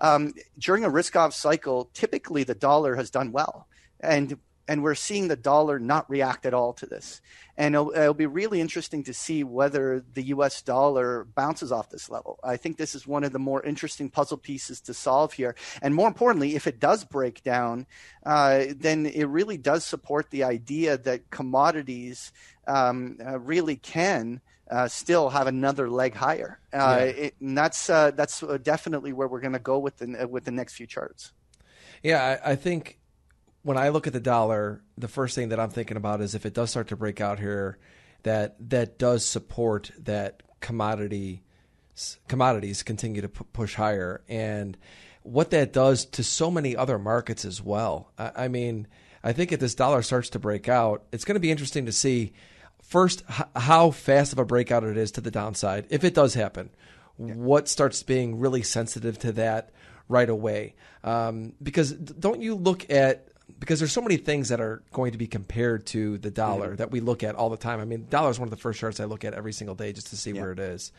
Um, 0.00 0.34
during 0.58 0.84
a 0.84 0.90
risk 0.90 1.16
off 1.16 1.34
cycle, 1.34 1.90
typically 1.94 2.44
the 2.44 2.54
dollar 2.54 2.94
has 2.96 3.10
done 3.10 3.32
well. 3.32 3.66
And 4.00 4.38
and 4.68 4.82
we're 4.82 4.94
seeing 4.94 5.28
the 5.28 5.36
dollar 5.36 5.78
not 5.78 6.08
react 6.08 6.46
at 6.46 6.54
all 6.54 6.72
to 6.74 6.86
this. 6.86 7.20
And 7.56 7.74
it'll, 7.74 7.90
it'll, 7.90 8.14
be 8.14 8.26
really 8.26 8.60
interesting 8.60 9.04
to 9.04 9.12
see 9.12 9.44
whether 9.44 10.04
the 10.14 10.22
US 10.24 10.62
dollar 10.62 11.24
bounces 11.34 11.72
off 11.72 11.90
this 11.90 12.08
level. 12.08 12.38
I 12.42 12.56
think 12.56 12.76
this 12.76 12.94
is 12.94 13.06
one 13.06 13.24
of 13.24 13.32
the 13.32 13.38
more 13.38 13.62
interesting 13.62 14.08
puzzle 14.08 14.38
pieces 14.38 14.80
to 14.82 14.94
solve 14.94 15.32
here. 15.32 15.54
And 15.82 15.94
more 15.94 16.08
importantly, 16.08 16.54
if 16.54 16.66
it 16.66 16.80
does 16.80 17.04
break 17.04 17.42
down, 17.42 17.86
uh, 18.24 18.64
then 18.74 19.06
it 19.06 19.24
really 19.24 19.56
does 19.58 19.84
support 19.84 20.30
the 20.30 20.44
idea 20.44 20.96
that 20.98 21.30
commodities 21.30 22.32
um, 22.66 23.18
uh, 23.24 23.38
really 23.38 23.76
can. 23.76 24.40
Uh, 24.70 24.88
still 24.88 25.28
have 25.28 25.48
another 25.48 25.90
leg 25.90 26.14
higher, 26.14 26.58
uh, 26.72 26.96
yeah. 26.98 27.04
it, 27.04 27.34
and 27.40 27.58
that's 27.58 27.90
uh, 27.90 28.10
that's 28.12 28.42
definitely 28.62 29.12
where 29.12 29.28
we're 29.28 29.40
going 29.40 29.52
to 29.52 29.58
go 29.58 29.78
with 29.78 29.98
the 29.98 30.26
with 30.26 30.44
the 30.46 30.50
next 30.50 30.74
few 30.74 30.86
charts. 30.86 31.32
Yeah, 32.02 32.38
I, 32.42 32.52
I 32.52 32.56
think 32.56 32.98
when 33.62 33.76
I 33.76 33.90
look 33.90 34.06
at 34.06 34.12
the 34.12 34.20
dollar, 34.20 34.82
the 34.98 35.08
first 35.08 35.34
thing 35.34 35.50
that 35.50 35.60
I'm 35.60 35.70
thinking 35.70 35.96
about 35.96 36.20
is 36.20 36.34
if 36.34 36.46
it 36.46 36.54
does 36.54 36.70
start 36.70 36.88
to 36.88 36.96
break 36.96 37.20
out 37.20 37.38
here, 37.38 37.78
that 38.22 38.56
that 38.70 38.98
does 38.98 39.24
support 39.24 39.90
that 39.98 40.42
commodity 40.60 41.42
commodities 42.28 42.82
continue 42.82 43.22
to 43.22 43.28
p- 43.28 43.44
push 43.52 43.74
higher, 43.74 44.22
and 44.28 44.76
what 45.22 45.50
that 45.50 45.72
does 45.72 46.04
to 46.06 46.24
so 46.24 46.50
many 46.50 46.76
other 46.76 46.98
markets 46.98 47.44
as 47.44 47.62
well. 47.62 48.10
I, 48.18 48.32
I 48.36 48.48
mean, 48.48 48.86
I 49.22 49.32
think 49.32 49.52
if 49.52 49.60
this 49.60 49.74
dollar 49.74 50.02
starts 50.02 50.30
to 50.30 50.38
break 50.38 50.68
out, 50.68 51.04
it's 51.12 51.24
going 51.24 51.34
to 51.34 51.40
be 51.40 51.50
interesting 51.50 51.86
to 51.86 51.92
see 51.92 52.32
first 52.82 53.22
h- 53.30 53.46
how 53.54 53.90
fast 53.90 54.32
of 54.32 54.38
a 54.38 54.44
breakout 54.44 54.84
it 54.84 54.96
is 54.96 55.12
to 55.12 55.20
the 55.20 55.30
downside, 55.30 55.86
if 55.90 56.02
it 56.02 56.14
does 56.14 56.34
happen. 56.34 56.70
Yeah. 57.18 57.34
What 57.34 57.68
starts 57.68 58.02
being 58.02 58.40
really 58.40 58.62
sensitive 58.62 59.18
to 59.20 59.32
that 59.32 59.70
right 60.08 60.28
away? 60.28 60.74
Um, 61.04 61.52
because 61.62 61.92
don't 61.92 62.40
you 62.40 62.54
look 62.54 62.90
at 62.90 63.28
because 63.62 63.78
there's 63.78 63.92
so 63.92 64.00
many 64.02 64.16
things 64.16 64.48
that 64.48 64.60
are 64.60 64.82
going 64.92 65.12
to 65.12 65.18
be 65.18 65.28
compared 65.28 65.86
to 65.86 66.18
the 66.18 66.32
dollar 66.32 66.70
mm-hmm. 66.70 66.76
that 66.78 66.90
we 66.90 66.98
look 66.98 67.22
at 67.22 67.36
all 67.36 67.48
the 67.48 67.56
time. 67.56 67.78
I 67.78 67.84
mean, 67.84 68.08
dollar 68.10 68.28
is 68.28 68.36
one 68.40 68.48
of 68.48 68.50
the 68.50 68.56
first 68.56 68.80
charts 68.80 68.98
I 68.98 69.04
look 69.04 69.24
at 69.24 69.34
every 69.34 69.52
single 69.52 69.76
day 69.76 69.92
just 69.92 70.08
to 70.08 70.16
see 70.16 70.32
yeah. 70.32 70.40
where 70.40 70.50
it 70.50 70.58
is. 70.58 70.90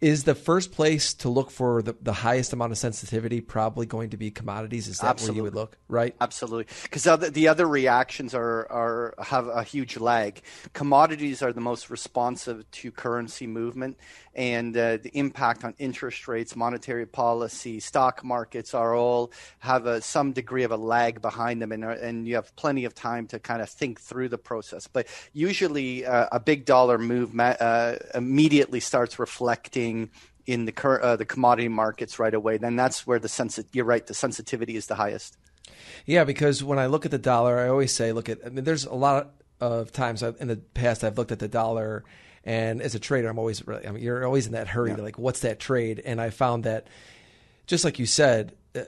Is 0.00 0.24
the 0.24 0.34
first 0.34 0.70
place 0.70 1.12
to 1.12 1.28
look 1.28 1.50
for 1.50 1.82
the, 1.82 1.96
the 2.00 2.12
highest 2.12 2.52
amount 2.52 2.70
of 2.70 2.78
sensitivity 2.78 3.40
probably 3.40 3.84
going 3.84 4.10
to 4.10 4.16
be 4.16 4.30
commodities? 4.30 4.86
Is 4.86 4.98
that 4.98 5.08
Absolutely. 5.08 5.32
where 5.32 5.36
you 5.36 5.42
would 5.42 5.54
look, 5.54 5.76
right? 5.88 6.14
Absolutely, 6.20 6.66
because 6.84 7.04
the 7.32 7.48
other 7.48 7.66
reactions 7.66 8.34
are 8.34 8.70
are 8.70 9.14
have 9.18 9.48
a 9.48 9.64
huge 9.64 9.96
lag. 9.96 10.40
Commodities 10.72 11.42
are 11.42 11.52
the 11.52 11.60
most 11.60 11.90
responsive 11.90 12.70
to 12.70 12.92
currency 12.92 13.46
movement, 13.46 13.98
and 14.34 14.76
uh, 14.76 14.98
the 14.98 15.10
impact 15.14 15.64
on 15.64 15.74
interest 15.78 16.28
rates, 16.28 16.54
monetary 16.54 17.06
policy, 17.06 17.80
stock 17.80 18.22
markets 18.22 18.74
are 18.74 18.94
all 18.94 19.32
have 19.58 19.86
a, 19.86 20.00
some 20.00 20.32
degree 20.32 20.62
of 20.62 20.70
a 20.70 20.76
lag 20.76 21.20
behind 21.20 21.60
them, 21.60 21.72
and 21.72 21.84
and 21.84 22.28
you 22.28 22.36
have 22.36 22.54
plenty 22.54 22.84
of 22.84 22.94
time 22.94 23.26
to 23.26 23.40
kind 23.40 23.60
of 23.60 23.68
think 23.68 24.00
through 24.00 24.28
the 24.28 24.38
process. 24.38 24.86
But 24.86 25.08
usually, 25.32 26.06
uh, 26.06 26.28
a 26.30 26.38
big 26.38 26.66
dollar 26.66 26.98
move 26.98 27.38
uh, 27.38 27.96
immediately 28.14 28.78
starts 28.78 29.18
reflecting 29.18 29.87
in 30.46 30.64
the 30.64 30.72
cur- 30.72 31.00
uh, 31.00 31.16
the 31.16 31.24
commodity 31.26 31.68
markets 31.68 32.18
right 32.18 32.32
away, 32.32 32.56
then 32.56 32.74
that's 32.74 33.06
where 33.06 33.18
the 33.18 33.28
sensi- 33.28 33.66
you're 33.72 33.84
right, 33.84 34.06
the 34.06 34.14
sensitivity 34.14 34.76
is 34.76 34.86
the 34.86 34.94
highest. 34.94 35.36
Yeah, 36.06 36.24
because 36.24 36.64
when 36.64 36.78
I 36.78 36.86
look 36.86 37.04
at 37.04 37.10
the 37.10 37.18
dollar, 37.18 37.58
I 37.58 37.68
always 37.68 37.92
say, 37.92 38.12
look 38.12 38.28
at. 38.28 38.38
I 38.44 38.48
mean, 38.48 38.64
there's 38.64 38.86
a 38.86 38.94
lot 38.94 39.30
of 39.60 39.92
times 39.92 40.22
in 40.22 40.48
the 40.48 40.56
past 40.56 41.04
I've 41.04 41.18
looked 41.18 41.32
at 41.32 41.38
the 41.38 41.48
dollar, 41.48 42.04
and 42.44 42.80
as 42.80 42.94
a 42.94 42.98
trader, 42.98 43.28
I'm 43.28 43.38
always 43.38 43.66
really, 43.66 43.86
I 43.86 43.90
mean, 43.90 44.02
you're 44.02 44.24
always 44.24 44.46
in 44.46 44.52
that 44.52 44.68
hurry, 44.68 44.90
yeah. 44.90 44.96
to 44.96 45.02
like, 45.02 45.18
what's 45.18 45.40
that 45.40 45.60
trade? 45.60 46.00
And 46.04 46.20
I 46.20 46.30
found 46.30 46.64
that, 46.64 46.86
just 47.66 47.84
like 47.84 47.98
you 47.98 48.06
said, 48.06 48.54
uh, 48.74 48.82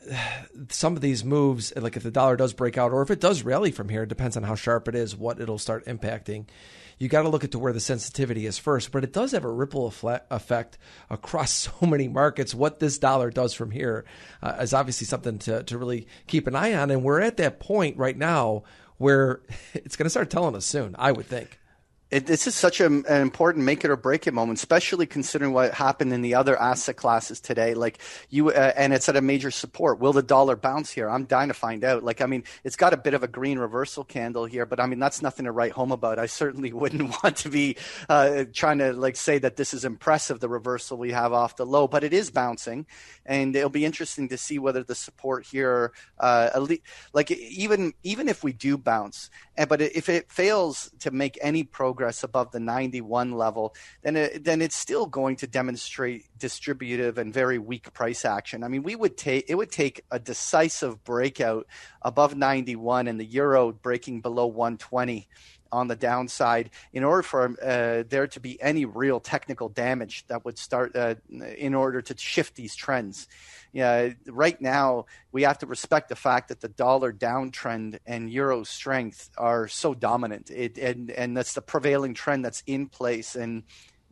some 0.71 0.97
of 0.97 1.03
these 1.03 1.25
moves, 1.25 1.73
like 1.77 1.97
if 1.97 2.03
the 2.03 2.11
dollar 2.11 2.37
does 2.37 2.55
break 2.55 2.79
out, 2.79 2.93
or 2.93 3.03
if 3.03 3.11
it 3.11 3.21
does 3.21 3.43
rally 3.43 3.71
from 3.71 3.89
here, 3.89 4.05
it 4.05 4.09
depends 4.09 4.37
on 4.37 4.45
how 4.45 4.55
sharp 4.55 4.89
it 4.89 4.95
is, 4.95 5.15
what 5.15 5.41
it'll 5.41 5.59
start 5.59 5.85
impacting 5.85 6.47
you 7.01 7.09
got 7.09 7.23
to 7.23 7.31
look 7.31 7.43
at 7.43 7.53
to 7.53 7.59
where 7.59 7.73
the 7.73 7.81
sensitivity 7.81 8.47
is 8.47 8.59
first. 8.59 8.93
But 8.93 9.03
it 9.03 9.13
does 9.13 9.33
have 9.33 9.45
a 9.45 9.51
ripple 9.51 9.93
effect 10.31 10.79
across 11.09 11.51
so 11.81 11.87
many 11.87 12.07
markets. 12.07 12.55
What 12.55 12.79
this 12.79 12.99
dollar 12.99 13.31
does 13.31 13.55
from 13.55 13.73
here 13.73 14.05
uh, 14.43 14.59
is 14.61 14.75
obviously 14.75 15.07
something 15.07 15.39
to, 15.41 15.65
to 15.65 15.79
really 15.79 16.07
keep 16.29 16.47
an 16.47 16.55
eye 16.55 16.75
on. 16.75 16.91
And 16.91 17.03
we're 17.03 17.21
at 17.21 17.39
that 17.39 17.59
point 17.59 17.97
right 17.97 18.17
now 18.17 18.63
where 18.99 19.41
it's 19.75 19.97
going 19.97 20.05
to 20.07 20.11
start 20.11 20.31
telling 20.31 20.55
us 20.55 20.67
soon, 20.67 20.95
I 20.99 21.11
would 21.11 21.27
think. 21.27 21.59
It, 22.11 22.27
this 22.27 22.49
is 22.49 22.57
such 22.57 22.81
a, 22.81 22.87
an 22.87 23.05
important 23.23 23.65
make 23.65 23.85
it 23.85 23.91
or 23.91 23.97
break 23.97 24.27
it 24.27 24.35
moment, 24.35 24.59
especially 24.59 25.07
considering 25.07 25.53
what 25.53 25.73
happened 25.73 26.13
in 26.13 26.23
the 26.23 26.35
other 26.35 26.61
asset 26.61 26.97
classes 26.97 27.41
today. 27.41 27.75
Like 27.75 28.01
you, 28.29 28.49
uh, 28.49 28.73
and 28.77 28.93
it's 28.93 29.09
at 29.09 29.15
a 29.15 29.21
major 29.21 29.53
support. 29.53 30.01
Will 30.01 30.13
the 30.13 30.23
dollar 30.23 30.57
bounce 30.57 30.91
here? 30.91 31.09
I'm 31.09 31.25
dying 31.27 31.49
to 31.49 31.55
find 31.55 31.85
out. 31.85 32.03
Like, 32.03 32.21
I 32.21 32.27
mean, 32.27 32.43
it's 32.65 32.75
got 32.75 32.93
a 32.93 32.97
bit 32.97 33.15
of 33.15 33.23
a 33.23 33.29
green 33.29 33.61
reversal 33.61 34.03
candle 34.03 34.45
here, 34.45 34.67
but 34.67 34.81
I 34.81 34.87
mean, 34.87 34.99
that's 34.99 35.23
nothing 35.23 35.45
to 35.45 35.53
write 35.53 35.71
home 35.71 35.93
about. 35.93 36.19
I 36.19 36.27
certainly 36.27 36.73
wouldn't 36.81 37.23
want 37.23 37.37
to 37.39 37.49
be 37.49 37.77
uh, 38.09 38.45
trying 38.53 38.79
to 38.79 38.93
like 38.93 39.15
say 39.15 39.39
that 39.39 39.55
this 39.55 39.73
is 39.73 39.85
impressive, 39.85 40.41
the 40.41 40.49
reversal 40.49 40.99
we 40.99 41.13
have 41.13 41.33
off 41.33 41.55
the 41.55 41.67
low, 41.67 41.87
but 41.87 42.03
it 42.03 42.13
is 42.13 42.31
bouncing, 42.33 42.87
and 43.25 43.55
it'll 43.55 43.71
be 43.71 43.85
interesting 43.85 44.29
to 44.31 44.37
see 44.37 44.59
whether 44.59 44.83
the 44.83 44.97
support 44.97 45.47
here, 45.47 45.93
uh, 46.19 46.67
like 47.13 47.31
even 47.31 47.93
even 48.03 48.29
if 48.29 48.43
we 48.43 48.53
do 48.53 48.77
bounce, 48.77 49.31
but 49.69 49.81
if 49.81 50.09
it 50.09 50.29
fails 50.29 50.91
to 50.99 51.13
make 51.13 51.39
any 51.41 51.63
progress 51.63 52.00
progress 52.01 52.25
above 52.25 52.51
the 52.51 52.61
91 52.61 53.33
level, 53.33 53.75
then 54.01 54.17
it, 54.17 54.43
then 54.43 54.63
it's 54.63 54.75
still 54.75 55.05
going 55.05 55.37
to 55.37 55.47
demonstrate 55.47 56.25
distributive 56.39 57.19
and 57.19 57.35
very 57.35 57.59
weak 57.59 57.93
price 57.93 58.25
action. 58.25 58.65
I 58.65 58.69
mean, 58.69 58.83
we 58.83 58.97
would 58.97 59.19
take 59.19 59.45
it 59.49 59.55
would 59.55 59.71
take 59.71 60.03
a 60.11 60.19
decisive 60.19 61.05
breakout 61.05 61.67
above 62.01 62.35
91 62.35 63.07
and 63.07 63.21
the 63.21 63.27
euro 63.27 63.73
breaking 63.73 64.23
below 64.23 64.47
120 64.47 65.29
on 65.73 65.89
the 65.89 65.97
downside 65.97 66.71
in 66.93 67.05
order 67.05 67.23
for 67.23 67.45
uh, 67.63 68.05
there 68.09 68.27
to 68.27 68.41
be 68.41 68.61
any 68.61 68.85
real 68.85 69.21
technical 69.21 69.69
damage 69.69 70.27
that 70.29 70.45
would 70.45 70.59
start 70.59 70.95
uh, 70.97 71.15
in 71.57 71.75
order 71.75 72.01
to 72.03 72.17
shift 72.17 72.55
these 72.57 72.75
trends 72.75 73.29
yeah, 73.73 74.11
right 74.27 74.61
now 74.61 75.07
we 75.31 75.43
have 75.43 75.59
to 75.59 75.67
respect 75.67 76.09
the 76.09 76.17
fact 76.17 76.49
that 76.49 76.61
the 76.61 76.69
dollar 76.69 77.13
downtrend 77.13 77.99
and 78.05 78.31
euro 78.31 78.65
strength 78.65 79.31
are 79.39 79.69
so 79.69 79.95
dominant. 79.95 80.51
It, 80.51 80.77
and 80.77 81.11
and 81.11 81.37
that's 81.37 81.55
the 81.55 81.63
prevailing 81.63 82.15
trend 82.15 82.45
that's 82.45 82.63
in 82.67 82.89
place, 82.89 83.37
and 83.37 83.63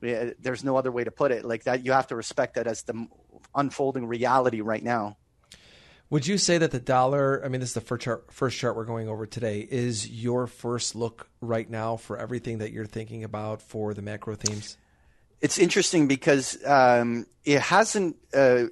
there's 0.01 0.63
no 0.63 0.77
other 0.77 0.93
way 0.93 1.03
to 1.03 1.11
put 1.11 1.33
it. 1.33 1.45
Like 1.45 1.65
that, 1.65 1.85
you 1.85 1.93
have 1.93 2.07
to 2.09 2.17
respect 2.17 2.55
that 2.55 2.69
as 2.69 2.83
the 2.83 3.09
unfolding 3.55 4.07
reality 4.07 4.61
right 4.61 4.83
now. 4.83 5.17
Would 6.11 6.27
you 6.27 6.39
say 6.39 6.57
that 6.57 6.71
the 6.71 6.81
dollar, 6.81 7.43
I 7.45 7.49
mean, 7.49 7.61
this 7.61 7.71
is 7.71 7.75
the 7.75 7.83
first 7.83 8.03
chart, 8.03 8.33
first 8.33 8.57
chart 8.59 8.77
we're 8.77 8.85
going 8.85 9.09
over 9.09 9.27
today, 9.27 9.67
is 9.71 10.09
your 10.09 10.47
first 10.47 10.95
look 10.95 11.29
right 11.43 11.69
now 11.69 11.97
for 11.97 12.17
everything 12.17 12.59
that 12.59 12.73
you're 12.73 12.87
thinking 12.87 13.25
about 13.25 13.61
for 13.61 13.93
the 13.93 14.01
macro 14.01 14.35
themes? 14.35 14.79
It's 15.43 15.59
interesting 15.59 16.09
because 16.09 16.57
um, 16.65 17.27
it 17.45 17.61
hasn't 17.61 18.17
uh, 18.33 18.65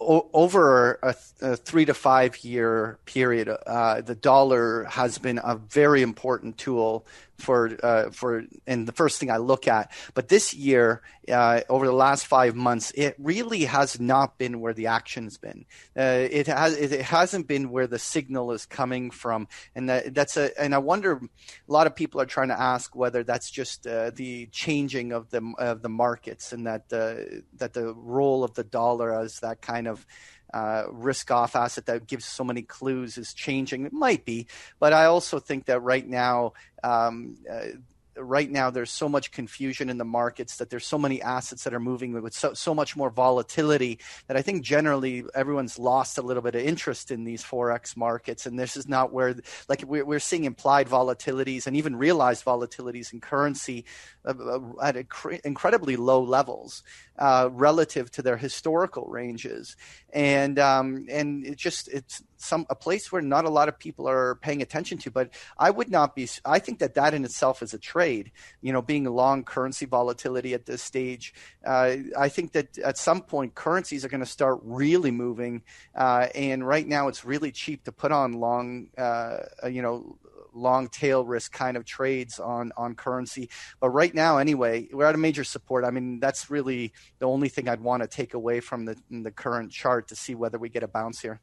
o- 0.00 0.28
over 0.32 0.98
a, 1.02 1.14
a, 1.40 1.56
three 1.56 1.84
to 1.84 1.94
five 1.94 2.36
year 2.44 2.98
period, 3.04 3.48
uh, 3.48 4.00
the 4.00 4.16
dollar 4.16 4.84
has 4.84 5.18
been 5.18 5.40
a 5.42 5.56
very 5.56 6.02
important 6.02 6.58
tool 6.58 7.06
for 7.42 7.76
uh, 7.82 8.10
for 8.10 8.44
and 8.66 8.86
the 8.86 8.92
first 8.92 9.18
thing 9.18 9.30
I 9.30 9.36
look 9.38 9.68
at. 9.68 9.92
But 10.14 10.28
this 10.28 10.54
year, 10.54 11.02
uh, 11.28 11.60
over 11.68 11.86
the 11.86 11.92
last 11.92 12.26
five 12.26 12.54
months, 12.54 12.92
it 12.94 13.16
really 13.18 13.64
has 13.64 14.00
not 14.00 14.38
been 14.38 14.60
where 14.60 14.72
the 14.72 14.86
action's 14.86 15.36
been. 15.36 15.66
Uh, 15.96 16.26
it 16.30 16.46
has 16.46 16.76
it, 16.76 17.02
hasn't 17.02 17.48
been 17.48 17.70
where 17.70 17.86
the 17.86 17.98
signal 17.98 18.52
is 18.52 18.64
coming 18.64 19.10
from, 19.10 19.48
and 19.74 19.88
that, 19.88 20.14
that's 20.14 20.36
a 20.36 20.58
and 20.60 20.74
I 20.74 20.78
wonder. 20.78 21.20
A 21.68 21.72
lot 21.72 21.86
of 21.86 21.96
people 21.96 22.20
are 22.20 22.26
trying 22.26 22.48
to 22.48 22.60
ask 22.60 22.94
whether 22.94 23.24
that's 23.24 23.50
just 23.50 23.86
uh, 23.86 24.10
the 24.14 24.46
changing 24.46 25.12
of 25.12 25.30
the 25.30 25.52
of 25.58 25.82
the 25.82 25.88
markets 25.88 26.52
and 26.52 26.66
that 26.66 26.88
the 26.88 27.42
that 27.56 27.72
the 27.72 27.92
role 27.94 28.44
of 28.44 28.54
the 28.54 28.64
dollar 28.64 29.12
as 29.18 29.40
that 29.40 29.60
kind 29.60 29.88
of 29.88 30.06
uh, 30.52 30.84
risk 30.90 31.30
off 31.30 31.56
asset 31.56 31.86
that 31.86 32.06
gives 32.06 32.24
so 32.24 32.44
many 32.44 32.62
clues 32.62 33.18
is 33.18 33.34
changing. 33.34 33.86
It 33.86 33.92
might 33.92 34.24
be, 34.24 34.46
but 34.78 34.92
I 34.92 35.06
also 35.06 35.38
think 35.38 35.66
that 35.66 35.80
right 35.80 36.06
now 36.06 36.52
um, 36.82 37.36
uh, 37.50 37.78
right 38.16 38.50
now 38.50 38.70
there's 38.70 38.90
so 38.90 39.08
much 39.08 39.32
confusion 39.32 39.88
in 39.88 39.98
the 39.98 40.04
markets 40.04 40.56
that 40.56 40.70
there's 40.70 40.86
so 40.86 40.98
many 40.98 41.22
assets 41.22 41.64
that 41.64 41.72
are 41.72 41.80
moving 41.80 42.12
with 42.12 42.34
so, 42.34 42.52
so 42.52 42.74
much 42.74 42.96
more 42.96 43.10
volatility 43.10 43.98
that 44.26 44.36
I 44.36 44.42
think 44.42 44.62
generally 44.62 45.24
everyone's 45.34 45.78
lost 45.78 46.18
a 46.18 46.22
little 46.22 46.42
bit 46.42 46.54
of 46.54 46.62
interest 46.62 47.10
in 47.10 47.24
these 47.24 47.42
forex 47.42 47.96
markets 47.96 48.46
and 48.46 48.58
this 48.58 48.76
is 48.76 48.88
not 48.88 49.12
where 49.12 49.34
like 49.68 49.82
we're, 49.86 50.04
we're 50.04 50.20
seeing 50.20 50.44
implied 50.44 50.88
volatilities 50.88 51.66
and 51.66 51.76
even 51.76 51.96
realized 51.96 52.44
volatilities 52.44 53.12
in 53.12 53.20
currency 53.20 53.84
uh, 54.24 54.34
uh 54.38 54.60
at 54.82 54.96
incredibly 55.44 55.96
low 55.96 56.22
levels 56.22 56.82
uh, 57.18 57.48
relative 57.52 58.10
to 58.10 58.22
their 58.22 58.36
historical 58.36 59.06
ranges 59.06 59.76
and 60.12 60.58
um, 60.58 61.06
and 61.10 61.46
it 61.46 61.56
just 61.56 61.88
it's 61.88 62.22
some 62.36 62.66
a 62.68 62.74
place 62.74 63.10
where 63.10 63.22
not 63.22 63.44
a 63.44 63.50
lot 63.50 63.68
of 63.68 63.78
people 63.78 64.08
are 64.08 64.34
paying 64.36 64.60
attention 64.60 64.98
to. 64.98 65.10
But 65.10 65.30
I 65.58 65.70
would 65.70 65.90
not 65.90 66.14
be. 66.14 66.28
I 66.44 66.58
think 66.58 66.80
that 66.80 66.94
that 66.94 67.14
in 67.14 67.24
itself 67.24 67.62
is 67.62 67.72
a 67.72 67.78
trade. 67.78 68.30
You 68.60 68.72
know, 68.72 68.82
being 68.82 69.04
long 69.04 69.44
currency 69.44 69.86
volatility 69.86 70.52
at 70.54 70.66
this 70.66 70.82
stage, 70.82 71.34
uh, 71.66 71.96
I 72.18 72.28
think 72.28 72.52
that 72.52 72.78
at 72.78 72.98
some 72.98 73.22
point 73.22 73.54
currencies 73.54 74.04
are 74.04 74.08
going 74.08 74.20
to 74.20 74.26
start 74.26 74.60
really 74.62 75.10
moving. 75.10 75.62
Uh, 75.94 76.28
and 76.34 76.66
right 76.66 76.86
now, 76.86 77.08
it's 77.08 77.24
really 77.24 77.52
cheap 77.52 77.84
to 77.84 77.92
put 77.92 78.12
on 78.12 78.32
long. 78.32 78.88
Uh, 78.98 79.38
you 79.68 79.80
know 79.80 80.18
long 80.52 80.88
tail 80.88 81.24
risk 81.24 81.52
kind 81.52 81.76
of 81.76 81.84
trades 81.84 82.38
on 82.38 82.72
on 82.76 82.94
currency. 82.94 83.50
But 83.80 83.90
right 83.90 84.14
now, 84.14 84.38
anyway, 84.38 84.88
we're 84.92 85.06
at 85.06 85.14
a 85.14 85.18
major 85.18 85.44
support. 85.44 85.84
I 85.84 85.90
mean, 85.90 86.20
that's 86.20 86.50
really 86.50 86.92
the 87.18 87.26
only 87.26 87.48
thing 87.48 87.68
I'd 87.68 87.80
want 87.80 88.02
to 88.02 88.08
take 88.08 88.34
away 88.34 88.60
from 88.60 88.84
the 88.84 88.96
the 89.10 89.30
current 89.30 89.72
chart 89.72 90.08
to 90.08 90.16
see 90.16 90.34
whether 90.34 90.58
we 90.58 90.68
get 90.68 90.82
a 90.82 90.88
bounce 90.88 91.20
here. 91.20 91.40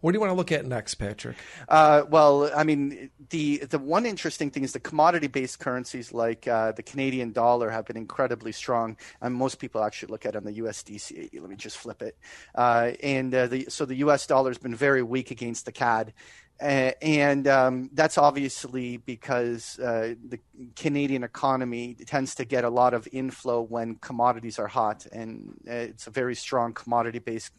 What 0.00 0.12
do 0.12 0.16
you 0.16 0.20
want 0.20 0.30
to 0.30 0.34
look 0.34 0.50
at 0.50 0.64
next, 0.64 0.94
Patrick? 0.94 1.36
Uh, 1.68 2.04
well, 2.08 2.50
I 2.56 2.64
mean, 2.64 3.10
the 3.28 3.58
the 3.58 3.78
one 3.78 4.06
interesting 4.06 4.50
thing 4.50 4.64
is 4.64 4.72
the 4.72 4.80
commodity 4.80 5.26
based 5.26 5.58
currencies 5.58 6.14
like 6.14 6.48
uh, 6.48 6.72
the 6.72 6.82
Canadian 6.82 7.32
dollar 7.32 7.68
have 7.68 7.84
been 7.84 7.98
incredibly 7.98 8.52
strong, 8.52 8.96
and 9.20 9.34
most 9.34 9.58
people 9.58 9.84
actually 9.84 10.10
look 10.10 10.24
at 10.24 10.34
it 10.34 10.38
on 10.38 10.44
the 10.44 10.58
USDC. 10.60 11.38
Let 11.38 11.50
me 11.50 11.56
just 11.56 11.76
flip 11.76 12.00
it, 12.00 12.16
uh, 12.54 12.92
and 13.02 13.34
uh, 13.34 13.46
the, 13.48 13.66
so 13.68 13.84
the 13.84 13.96
U.S. 13.96 14.26
dollar 14.26 14.48
has 14.48 14.58
been 14.58 14.74
very 14.74 15.02
weak 15.02 15.30
against 15.30 15.66
the 15.66 15.72
CAD. 15.72 16.14
Uh, 16.60 16.92
and 17.00 17.48
um, 17.48 17.90
that's 17.94 18.18
obviously 18.18 18.98
because 18.98 19.78
uh, 19.78 20.14
the 20.28 20.38
Canadian 20.76 21.24
economy 21.24 21.96
tends 22.06 22.34
to 22.34 22.44
get 22.44 22.64
a 22.64 22.68
lot 22.68 22.92
of 22.92 23.08
inflow 23.12 23.62
when 23.62 23.94
commodities 23.96 24.58
are 24.58 24.68
hot, 24.68 25.06
and 25.10 25.54
it's 25.64 26.06
a 26.06 26.10
very 26.10 26.34
strong 26.34 26.74
commodity-based 26.74 27.52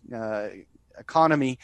economy 0.99 1.57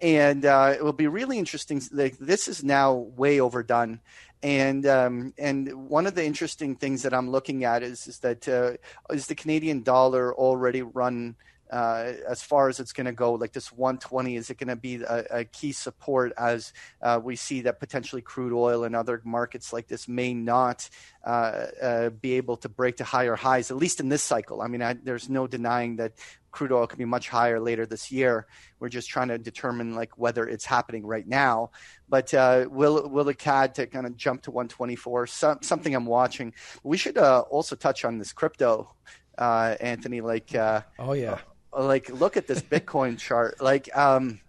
and 0.00 0.44
uh, 0.44 0.74
it 0.76 0.84
will 0.84 0.92
be 0.92 1.06
really 1.06 1.38
interesting. 1.38 1.80
Like, 1.92 2.18
this 2.18 2.48
is 2.48 2.64
now 2.64 2.92
way 2.92 3.40
overdone, 3.40 4.00
and 4.42 4.86
um, 4.86 5.34
and 5.38 5.88
one 5.88 6.06
of 6.06 6.14
the 6.14 6.24
interesting 6.24 6.76
things 6.76 7.02
that 7.02 7.14
I'm 7.14 7.30
looking 7.30 7.64
at 7.64 7.82
is 7.82 8.06
is 8.06 8.18
that 8.20 8.48
uh, 8.48 8.72
is 9.12 9.26
the 9.26 9.34
Canadian 9.34 9.82
dollar 9.82 10.34
already 10.34 10.82
run 10.82 11.36
uh, 11.74 12.12
as 12.28 12.40
far 12.40 12.68
as 12.68 12.78
it's 12.78 12.92
going 12.92 13.06
to 13.06 13.12
go. 13.12 13.32
Like 13.32 13.52
this 13.52 13.72
120, 13.72 14.36
is 14.36 14.48
it 14.48 14.58
going 14.58 14.68
to 14.68 14.76
be 14.76 15.02
a, 15.02 15.24
a, 15.40 15.44
key 15.44 15.72
support 15.72 16.32
as 16.38 16.72
uh, 17.02 17.20
we 17.22 17.34
see 17.34 17.62
that 17.62 17.80
potentially 17.80 18.22
crude 18.22 18.52
oil 18.52 18.84
and 18.84 18.94
other 18.94 19.20
markets 19.24 19.72
like 19.72 19.88
this 19.88 20.06
may 20.06 20.34
not 20.34 20.88
uh, 21.24 21.66
uh, 21.82 22.10
be 22.10 22.34
able 22.34 22.56
to 22.58 22.68
break 22.68 22.98
to 22.98 23.04
higher 23.04 23.34
highs, 23.34 23.72
at 23.72 23.76
least 23.76 23.98
in 23.98 24.08
this 24.08 24.22
cycle. 24.22 24.62
I 24.62 24.68
mean, 24.68 24.82
I, 24.82 24.92
there's 24.92 25.28
no 25.28 25.48
denying 25.48 25.96
that 25.96 26.12
crude 26.52 26.70
oil 26.70 26.86
could 26.86 27.00
be 27.00 27.04
much 27.04 27.28
higher 27.28 27.58
later 27.58 27.86
this 27.86 28.12
year. 28.12 28.46
We're 28.78 28.88
just 28.88 29.08
trying 29.08 29.28
to 29.28 29.38
determine 29.38 29.96
like 29.96 30.16
whether 30.16 30.46
it's 30.46 30.64
happening 30.64 31.04
right 31.04 31.26
now. 31.26 31.72
But 32.08 32.32
uh, 32.32 32.68
will 32.70 33.08
will 33.08 33.24
the 33.24 33.34
CAD 33.34 33.74
to 33.74 33.88
kind 33.88 34.06
of 34.06 34.16
jump 34.16 34.42
to 34.42 34.52
124? 34.52 35.26
Some, 35.26 35.58
something 35.62 35.92
I'm 35.92 36.06
watching. 36.06 36.54
We 36.84 36.98
should 36.98 37.18
uh, 37.18 37.40
also 37.50 37.74
touch 37.74 38.04
on 38.04 38.18
this 38.18 38.32
crypto, 38.32 38.94
uh, 39.36 39.74
Anthony. 39.80 40.20
Like, 40.20 40.54
uh, 40.54 40.82
oh 41.00 41.14
yeah, 41.14 41.40
like 41.78 42.08
look 42.10 42.36
at 42.36 42.46
this 42.46 42.62
Bitcoin 42.72 43.18
chart. 43.18 43.60
Like, 43.60 43.94
um, 43.96 44.40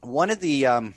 one 0.00 0.30
of 0.30 0.40
the 0.40 0.66
um, 0.66 0.94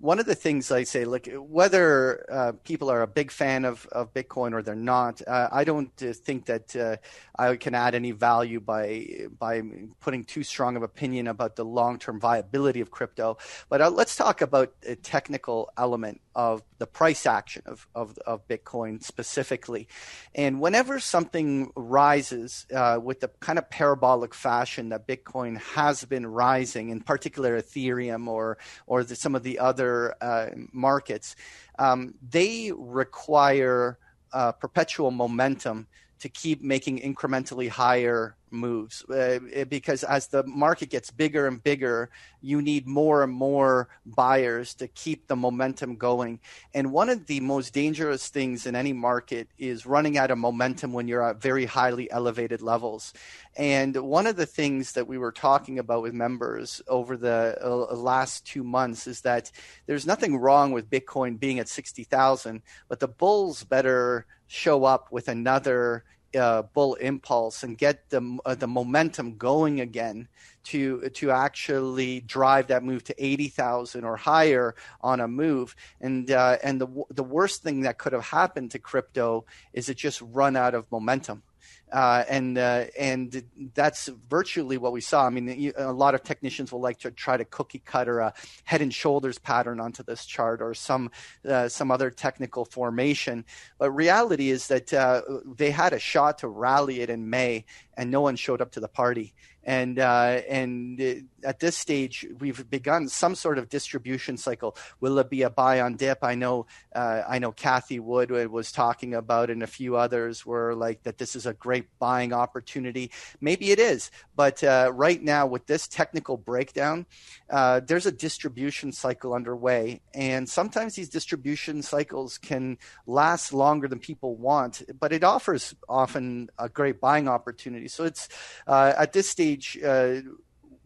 one 0.00 0.18
of 0.18 0.26
the 0.26 0.34
things 0.34 0.70
I 0.70 0.84
say, 0.84 1.04
like 1.04 1.28
whether 1.34 2.24
uh, 2.30 2.52
people 2.64 2.90
are 2.90 3.02
a 3.02 3.06
big 3.06 3.30
fan 3.30 3.64
of, 3.64 3.86
of 3.90 4.14
Bitcoin 4.14 4.52
or 4.52 4.62
they're 4.62 4.76
not, 4.76 5.20
uh, 5.26 5.48
I 5.50 5.64
don't 5.64 5.90
uh, 6.02 6.12
think 6.12 6.46
that 6.46 6.76
uh, 6.76 6.96
I 7.38 7.56
can 7.56 7.74
add 7.74 7.94
any 7.94 8.10
value 8.10 8.60
by 8.60 9.28
by 9.38 9.62
putting 10.00 10.24
too 10.24 10.42
strong 10.42 10.76
of 10.76 10.82
opinion 10.82 11.28
about 11.28 11.56
the 11.56 11.64
long 11.64 11.98
term 11.98 12.18
viability 12.18 12.80
of 12.80 12.90
crypto. 12.90 13.38
But 13.68 13.80
uh, 13.80 13.90
let's 13.90 14.16
talk 14.16 14.40
about 14.40 14.74
a 14.84 14.96
technical 14.96 15.70
element 15.76 16.20
of 16.34 16.62
the 16.78 16.86
price 16.86 17.26
action 17.26 17.62
of, 17.66 17.86
of, 17.94 18.16
of 18.24 18.46
Bitcoin 18.46 19.02
specifically. 19.02 19.88
And 20.34 20.60
whenever 20.60 21.00
something 21.00 21.72
rises 21.74 22.66
uh, 22.74 23.00
with 23.02 23.20
the 23.20 23.28
kind 23.40 23.58
of 23.58 23.70
parabolic 23.70 24.34
fashion 24.34 24.88
that 24.90 25.06
Bitcoin 25.06 25.60
has 25.60 26.04
been 26.04 26.26
rising, 26.26 26.90
in 26.90 27.00
particular 27.00 27.60
Ethereum 27.60 28.26
or 28.26 28.58
or 28.86 29.04
the, 29.04 29.14
some 29.14 29.34
of 29.34 29.42
the 29.44 29.60
other 29.60 30.14
uh, 30.20 30.48
markets, 30.72 31.36
um, 31.78 32.14
they 32.28 32.72
require 32.74 33.98
uh, 34.32 34.52
perpetual 34.52 35.10
momentum 35.10 35.86
to 36.20 36.28
keep 36.28 36.62
making 36.62 36.98
incrementally 37.00 37.68
higher 37.68 38.36
moves 38.52 39.04
uh, 39.10 39.38
because 39.68 40.04
as 40.04 40.28
the 40.28 40.42
market 40.44 40.90
gets 40.90 41.10
bigger 41.10 41.46
and 41.46 41.62
bigger 41.62 42.10
you 42.40 42.62
need 42.62 42.86
more 42.86 43.22
and 43.22 43.32
more 43.32 43.88
buyers 44.06 44.74
to 44.74 44.86
keep 44.88 45.26
the 45.26 45.36
momentum 45.36 45.96
going. 45.96 46.40
And 46.72 46.92
one 46.92 47.08
of 47.08 47.26
the 47.26 47.40
most 47.40 47.72
dangerous 47.74 48.28
things 48.28 48.66
in 48.66 48.76
any 48.76 48.92
market 48.92 49.48
is 49.58 49.86
running 49.86 50.18
out 50.18 50.30
of 50.30 50.38
momentum 50.38 50.92
when 50.92 51.08
you're 51.08 51.22
at 51.22 51.42
very 51.42 51.64
highly 51.64 52.10
elevated 52.10 52.62
levels. 52.62 53.12
And 53.56 53.96
one 53.96 54.26
of 54.26 54.36
the 54.36 54.46
things 54.46 54.92
that 54.92 55.08
we 55.08 55.18
were 55.18 55.32
talking 55.32 55.78
about 55.78 56.02
with 56.02 56.14
members 56.14 56.80
over 56.86 57.16
the 57.16 57.58
uh, 57.60 57.94
last 57.94 58.46
2 58.46 58.62
months 58.62 59.06
is 59.06 59.22
that 59.22 59.50
there's 59.86 60.06
nothing 60.06 60.36
wrong 60.36 60.72
with 60.72 60.90
bitcoin 60.90 61.38
being 61.40 61.58
at 61.58 61.68
60,000 61.68 62.62
but 62.88 63.00
the 63.00 63.08
bulls 63.08 63.64
better 63.64 64.26
show 64.46 64.84
up 64.84 65.10
with 65.10 65.28
another 65.28 66.04
uh, 66.36 66.62
bull 66.62 66.94
impulse 66.94 67.62
and 67.62 67.78
get 67.78 68.08
the 68.10 68.38
uh, 68.44 68.54
the 68.54 68.66
momentum 68.66 69.36
going 69.36 69.80
again 69.80 70.28
to 70.64 71.08
to 71.10 71.30
actually 71.30 72.20
drive 72.20 72.66
that 72.66 72.82
move 72.82 73.02
to 73.04 73.14
80,000 73.24 74.04
or 74.04 74.16
higher 74.16 74.74
on 75.00 75.20
a 75.20 75.28
move. 75.28 75.74
And 76.00 76.30
uh, 76.30 76.58
and 76.62 76.80
the 76.80 76.88
the 77.10 77.24
worst 77.24 77.62
thing 77.62 77.82
that 77.82 77.98
could 77.98 78.12
have 78.12 78.24
happened 78.24 78.72
to 78.72 78.78
crypto 78.78 79.44
is 79.72 79.88
it 79.88 79.96
just 79.96 80.20
run 80.20 80.56
out 80.56 80.74
of 80.74 80.90
momentum 80.90 81.42
uh, 81.92 82.24
and 82.28 82.58
uh, 82.58 82.84
and 82.98 83.42
that's 83.74 84.08
virtually 84.28 84.78
what 84.78 84.92
we 84.92 85.00
saw. 85.00 85.26
I 85.26 85.30
mean, 85.30 85.72
a 85.76 85.92
lot 85.92 86.14
of 86.14 86.22
technicians 86.22 86.72
will 86.72 86.80
like 86.80 86.98
to 87.00 87.10
try 87.10 87.36
to 87.36 87.44
cookie 87.44 87.82
cutter 87.84 88.20
a 88.20 88.34
head 88.64 88.82
and 88.82 88.92
shoulders 88.92 89.38
pattern 89.38 89.80
onto 89.80 90.02
this 90.02 90.26
chart 90.26 90.60
or 90.60 90.74
some 90.74 91.10
uh, 91.48 91.68
some 91.68 91.90
other 91.90 92.10
technical 92.10 92.64
formation. 92.64 93.44
But 93.78 93.90
reality 93.92 94.50
is 94.50 94.68
that 94.68 94.92
uh, 94.92 95.22
they 95.56 95.70
had 95.70 95.92
a 95.92 95.98
shot 95.98 96.38
to 96.38 96.48
rally 96.48 97.00
it 97.00 97.10
in 97.10 97.30
May, 97.30 97.64
and 97.96 98.10
no 98.10 98.20
one 98.20 98.36
showed 98.36 98.60
up 98.60 98.72
to 98.72 98.80
the 98.80 98.88
party 98.88 99.34
and 99.68 99.98
uh, 99.98 100.40
and 100.48 101.28
at 101.44 101.60
this 101.60 101.76
stage 101.76 102.26
we've 102.38 102.68
begun 102.70 103.08
some 103.08 103.34
sort 103.34 103.58
of 103.58 103.68
distribution 103.68 104.36
cycle. 104.36 104.76
Will 105.00 105.18
it 105.18 105.30
be 105.30 105.42
a 105.42 105.50
buy 105.50 105.80
on 105.80 105.96
dip? 105.96 106.18
I 106.22 106.34
know 106.34 106.66
uh, 106.94 107.22
I 107.28 107.38
know 107.38 107.52
Cathie 107.52 108.00
Wood 108.00 108.30
was 108.30 108.72
talking 108.72 109.14
about, 109.14 109.50
and 109.50 109.62
a 109.62 109.66
few 109.66 109.96
others 109.96 110.46
were 110.46 110.74
like 110.74 111.02
that. 111.02 111.18
This 111.18 111.36
is 111.36 111.46
a 111.46 111.54
great 111.54 111.86
buying 111.98 112.32
opportunity. 112.32 113.10
Maybe 113.40 113.70
it 113.70 113.78
is, 113.78 114.10
but 114.36 114.62
uh, 114.62 114.92
right 114.94 115.22
now 115.22 115.46
with 115.46 115.66
this 115.66 115.88
technical 115.88 116.36
breakdown, 116.36 117.06
uh, 117.50 117.80
there's 117.80 118.06
a 118.06 118.12
distribution 118.12 118.92
cycle 118.92 119.34
underway, 119.34 120.00
and 120.14 120.48
sometimes 120.48 120.94
these 120.94 121.08
distribution 121.08 121.82
cycles 121.82 122.38
can 122.38 122.78
last 123.06 123.52
longer 123.52 123.88
than 123.88 123.98
people 123.98 124.36
want, 124.36 124.82
but 124.98 125.12
it 125.12 125.24
offers 125.24 125.74
often 125.88 126.48
a 126.58 126.68
great 126.68 127.00
buying 127.00 127.28
opportunity. 127.28 127.88
So 127.88 128.04
it's 128.04 128.28
uh, 128.66 128.92
at 128.96 129.12
this 129.12 129.28
stage 129.28 129.48
stage, 129.48 129.78
uh, 129.82 130.20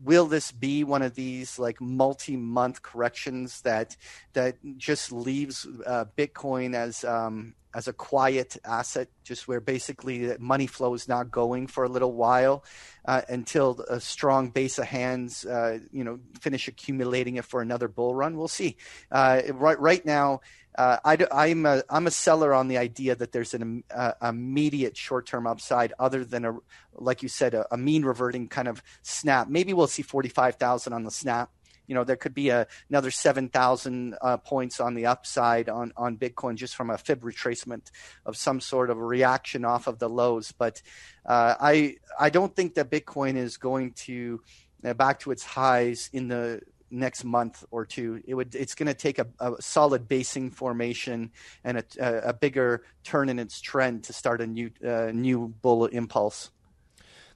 will 0.03 0.27
this 0.27 0.53
be 0.53 0.85
one 0.85 1.03
of 1.03 1.15
these 1.15 1.59
like 1.59 1.81
multi-month 1.81 2.83
corrections 2.83 3.61
that 3.63 3.97
that 4.33 4.57
just 4.77 5.13
leaves 5.13 5.67
uh, 5.87 6.05
Bitcoin 6.17 6.75
as 6.75 7.05
um, 7.05 7.55
as 7.75 7.89
a 7.89 7.93
quiet 7.93 8.57
asset, 8.65 9.09
just 9.25 9.49
where 9.49 9.61
basically 9.61 10.37
money 10.39 10.67
flow 10.67 10.93
is 10.95 11.09
not 11.09 11.31
going 11.31 11.67
for 11.67 11.85
a 11.85 11.89
little 11.89 12.13
while 12.13 12.65
uh, 13.07 13.23
until 13.29 13.81
a 13.89 13.99
strong 13.99 14.51
base 14.51 14.79
of 14.79 14.85
hands, 14.85 15.47
uh, 15.47 15.79
you 15.91 16.05
know, 16.05 16.19
finish 16.41 16.69
accumulating 16.69 17.37
it 17.37 17.45
for 17.45 17.63
another 17.63 17.89
bull 17.89 18.15
run. 18.15 18.37
We'll 18.37 18.49
see. 18.49 18.77
Uh, 19.11 19.43
right 19.55 19.81
right 19.81 20.05
now 20.05 20.41
uh, 20.77 20.97
I, 21.05 21.49
am 21.49 21.67
a 21.67 21.83
I'm 21.91 22.07
a 22.07 22.11
seller 22.11 22.55
on 22.55 22.69
the 22.69 22.79
idea 22.79 23.15
that 23.15 23.33
there's 23.33 23.55
an 23.55 23.85
uh, 23.95 24.13
immediate 24.23 24.97
short 24.97 25.27
term 25.27 25.47
upside, 25.47 25.93
other 25.99 26.25
than 26.25 26.45
a 26.45 26.57
like 26.95 27.23
you 27.23 27.29
said 27.29 27.55
a, 27.55 27.67
a 27.73 27.77
mean 27.77 28.05
reverting 28.05 28.49
kind 28.49 28.69
of 28.69 28.83
snap. 29.03 29.49
Maybe 29.49 29.75
we'll 29.75 29.87
see 29.87 30.03
forty 30.03 30.29
five 30.29 30.57
thousand 30.57 30.95
on 30.95 31.05
the 31.05 31.11
snap. 31.11 31.51
You 31.87 31.95
know, 31.95 32.05
there 32.05 32.17
could 32.17 32.33
be 32.33 32.49
a, 32.49 32.67
another 32.89 33.11
seven 33.11 33.51
thousand 33.51 34.17
uh, 34.23 34.39
points 34.39 34.81
on 34.81 34.95
the 34.95 35.07
upside 35.07 35.69
on 35.69 35.93
on 35.97 36.17
Bitcoin 36.17 36.55
just 36.55 36.75
from 36.75 36.89
a 36.89 36.97
fib 36.97 37.21
retracement 37.21 37.91
of 38.25 38.37
some 38.37 38.61
sort 38.61 38.89
of 38.89 38.99
reaction 38.99 39.67
off 39.67 39.87
of 39.87 39.99
the 39.99 40.09
lows. 40.09 40.53
But 40.53 40.81
uh, 41.27 41.55
I 41.61 41.97
I 42.19 42.31
don't 42.31 42.55
think 42.57 42.75
that 42.75 42.91
Bitcoin 42.91 43.37
is 43.37 43.59
going 43.59 43.93
to 43.93 44.41
uh, 44.85 44.95
back 44.95 45.21
to 45.21 45.31
its 45.33 45.45
highs 45.45 46.09
in 46.13 46.29
the 46.29 46.61
next 46.93 47.25
month 47.25 47.65
or 47.71 47.85
two. 47.85 48.23
It 48.27 48.35
would 48.35 48.55
it's 48.55 48.75
going 48.75 48.87
to 48.87 48.95
take 48.95 49.19
a, 49.19 49.27
a, 49.41 49.61
solid 49.61 50.07
basing 50.07 50.51
formation 50.51 51.33
and 51.65 51.79
a, 51.79 52.29
a, 52.29 52.33
bigger 52.33 52.85
turn 53.03 53.29
in 53.29 53.39
its 53.39 53.61
trend 53.61 54.05
to 54.05 54.13
start 54.13 54.41
a 54.41 54.47
new 54.47 54.71
uh, 54.87 55.11
new 55.13 55.49
bull 55.63 55.87
impulse. 55.87 56.51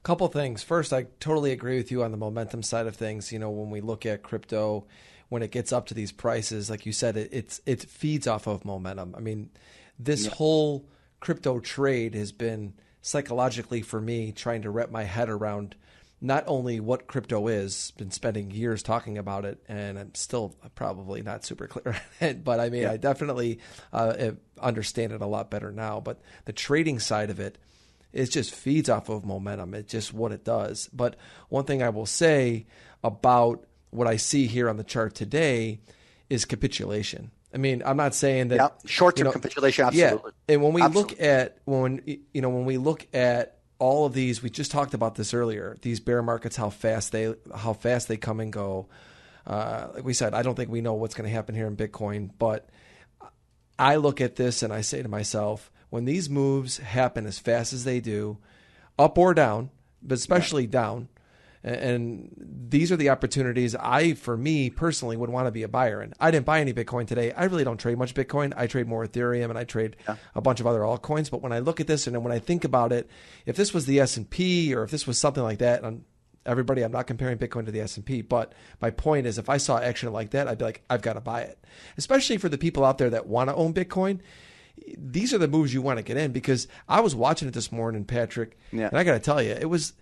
Couple 0.03 0.27
things. 0.29 0.63
First, 0.63 0.93
I 0.93 1.07
totally 1.19 1.51
agree 1.51 1.77
with 1.77 1.91
you 1.91 2.03
on 2.03 2.11
the 2.11 2.17
momentum 2.17 2.63
side 2.63 2.87
of 2.87 2.95
things. 2.95 3.31
You 3.31 3.39
know, 3.39 3.49
when 3.49 3.69
we 3.69 3.81
look 3.81 4.05
at 4.05 4.23
crypto, 4.23 4.85
when 5.27 5.41
it 5.41 5.51
gets 5.51 5.73
up 5.73 5.87
to 5.87 5.93
these 5.93 6.11
prices, 6.11 6.69
like 6.69 6.85
you 6.85 6.93
said, 6.93 7.17
it, 7.17 7.29
it's 7.33 7.59
it 7.65 7.81
feeds 7.81 8.27
off 8.27 8.47
of 8.47 8.63
momentum. 8.63 9.15
I 9.17 9.19
mean, 9.19 9.49
this 9.99 10.25
yeah. 10.25 10.31
whole 10.31 10.87
crypto 11.19 11.59
trade 11.59 12.13
has 12.13 12.31
been 12.31 12.73
psychologically 13.01 13.81
for 13.81 13.99
me 13.99 14.31
trying 14.31 14.61
to 14.61 14.69
wrap 14.69 14.91
my 14.91 15.03
head 15.03 15.29
around 15.29 15.75
not 16.19 16.43
only 16.47 16.79
what 16.79 17.07
crypto 17.07 17.47
is, 17.47 17.91
been 17.97 18.09
spending 18.09 18.49
years 18.49 18.81
talking 18.81 19.17
about 19.17 19.45
it, 19.45 19.63
and 19.67 19.99
I'm 19.99 20.15
still 20.15 20.55
probably 20.73 21.21
not 21.21 21.45
super 21.45 21.67
clear 21.67 21.93
on 22.21 22.27
it, 22.27 22.43
but 22.43 22.59
I 22.59 22.69
mean, 22.69 22.83
yeah. 22.83 22.91
I 22.91 22.97
definitely 22.97 23.59
uh, 23.93 24.31
understand 24.59 25.13
it 25.13 25.21
a 25.21 25.27
lot 25.27 25.51
better 25.51 25.71
now. 25.71 25.99
But 25.99 26.19
the 26.45 26.53
trading 26.53 26.99
side 26.99 27.29
of 27.29 27.39
it, 27.39 27.57
it 28.13 28.31
just 28.31 28.53
feeds 28.53 28.89
off 28.89 29.09
of 29.09 29.25
momentum. 29.25 29.73
It's 29.75 29.91
just 29.91 30.13
what 30.13 30.31
it 30.31 30.43
does. 30.43 30.89
But 30.91 31.17
one 31.49 31.65
thing 31.65 31.83
I 31.83 31.89
will 31.89 32.07
say 32.07 32.65
about 33.03 33.65
what 33.91 34.07
I 34.07 34.17
see 34.17 34.47
here 34.47 34.69
on 34.69 34.77
the 34.77 34.83
chart 34.83 35.13
today 35.13 35.81
is 36.29 36.45
capitulation. 36.45 37.31
I 37.53 37.57
mean, 37.57 37.81
I'm 37.85 37.97
not 37.97 38.13
saying 38.13 38.49
that 38.49 38.55
yeah. 38.55 38.67
short-term 38.85 39.27
you 39.27 39.29
know, 39.29 39.31
capitulation. 39.33 39.85
Absolutely. 39.85 40.31
Yeah. 40.47 40.53
And 40.53 40.63
when 40.63 40.73
we 40.73 40.81
absolutely. 40.81 41.15
look 41.15 41.21
at 41.21 41.57
when 41.65 42.01
you 42.33 42.41
know 42.41 42.49
when 42.49 42.65
we 42.65 42.77
look 42.77 43.07
at 43.13 43.56
all 43.79 44.05
of 44.05 44.13
these 44.13 44.41
we 44.41 44.49
just 44.49 44.71
talked 44.71 44.93
about 44.93 45.15
this 45.15 45.33
earlier 45.33 45.77
these 45.81 45.99
bear 45.99 46.21
markets 46.23 46.55
how 46.55 46.69
fast 46.69 47.11
they 47.11 47.33
how 47.55 47.73
fast 47.73 48.07
they 48.07 48.17
come 48.17 48.39
and 48.39 48.51
go 48.51 48.87
uh, 49.45 49.87
like 49.93 50.03
we 50.03 50.13
said 50.13 50.33
i 50.33 50.41
don't 50.41 50.55
think 50.55 50.69
we 50.69 50.81
know 50.81 50.93
what's 50.93 51.15
going 51.15 51.27
to 51.27 51.33
happen 51.33 51.55
here 51.55 51.67
in 51.67 51.75
bitcoin 51.75 52.29
but 52.39 52.69
i 53.77 53.95
look 53.95 54.19
at 54.19 54.35
this 54.35 54.63
and 54.63 54.73
i 54.73 54.81
say 54.81 55.01
to 55.01 55.09
myself 55.09 55.71
when 55.89 56.05
these 56.05 56.29
moves 56.29 56.77
happen 56.77 57.25
as 57.25 57.39
fast 57.39 57.73
as 57.73 57.83
they 57.83 57.99
do 57.99 58.37
up 58.97 59.17
or 59.17 59.33
down 59.33 59.69
but 60.01 60.17
especially 60.17 60.63
yeah. 60.63 60.71
down 60.71 61.07
and 61.69 62.29
these 62.69 62.91
are 62.91 62.97
the 62.97 63.09
opportunities 63.09 63.75
I, 63.75 64.13
for 64.13 64.37
me 64.37 64.69
personally, 64.69 65.17
would 65.17 65.29
want 65.29 65.47
to 65.47 65.51
be 65.51 65.63
a 65.63 65.67
buyer 65.67 66.01
in. 66.01 66.13
I 66.19 66.31
didn't 66.31 66.45
buy 66.45 66.61
any 66.61 66.73
Bitcoin 66.73 67.07
today. 67.07 67.31
I 67.31 67.45
really 67.45 67.63
don't 67.63 67.77
trade 67.77 67.97
much 67.97 68.13
Bitcoin. 68.13 68.53
I 68.55 68.67
trade 68.67 68.87
more 68.87 69.05
Ethereum 69.05 69.49
and 69.49 69.57
I 69.57 69.63
trade 69.63 69.95
yeah. 70.07 70.15
a 70.35 70.41
bunch 70.41 70.59
of 70.59 70.67
other 70.67 70.81
altcoins. 70.81 71.31
But 71.31 71.41
when 71.41 71.51
I 71.51 71.59
look 71.59 71.79
at 71.79 71.87
this 71.87 72.07
and 72.07 72.23
when 72.23 72.33
I 72.33 72.39
think 72.39 72.63
about 72.63 72.91
it, 72.91 73.09
if 73.45 73.55
this 73.55 73.73
was 73.73 73.85
the 73.85 73.99
S 73.99 74.17
and 74.17 74.29
P 74.29 74.73
or 74.75 74.83
if 74.83 74.91
this 74.91 75.07
was 75.07 75.17
something 75.17 75.43
like 75.43 75.59
that, 75.59 75.83
and 75.83 76.03
everybody. 76.47 76.81
I'm 76.81 76.91
not 76.91 77.07
comparing 77.07 77.37
Bitcoin 77.37 77.65
to 77.65 77.71
the 77.71 77.81
S 77.81 77.97
and 77.97 78.05
P, 78.05 78.21
but 78.21 78.53
my 78.81 78.89
point 78.89 79.27
is, 79.27 79.37
if 79.37 79.49
I 79.49 79.57
saw 79.57 79.77
action 79.77 80.11
like 80.11 80.31
that, 80.31 80.47
I'd 80.47 80.57
be 80.57 80.65
like, 80.65 80.83
I've 80.89 81.01
got 81.01 81.13
to 81.13 81.21
buy 81.21 81.41
it. 81.41 81.63
Especially 81.97 82.37
for 82.37 82.49
the 82.49 82.57
people 82.57 82.85
out 82.85 82.97
there 82.97 83.09
that 83.09 83.27
want 83.27 83.49
to 83.49 83.55
own 83.55 83.73
Bitcoin. 83.73 84.21
These 84.97 85.33
are 85.33 85.37
the 85.37 85.47
moves 85.47 85.73
you 85.73 85.81
want 85.81 85.97
to 85.97 86.03
get 86.03 86.17
in 86.17 86.31
because 86.31 86.67
I 86.87 87.01
was 87.01 87.15
watching 87.15 87.47
it 87.47 87.53
this 87.53 87.71
morning, 87.71 88.05
Patrick, 88.05 88.57
Yeah. 88.71 88.87
and 88.87 88.97
I 88.97 89.03
got 89.03 89.13
to 89.13 89.19
tell 89.19 89.41
you, 89.41 89.51
it 89.51 89.69
was. 89.69 89.93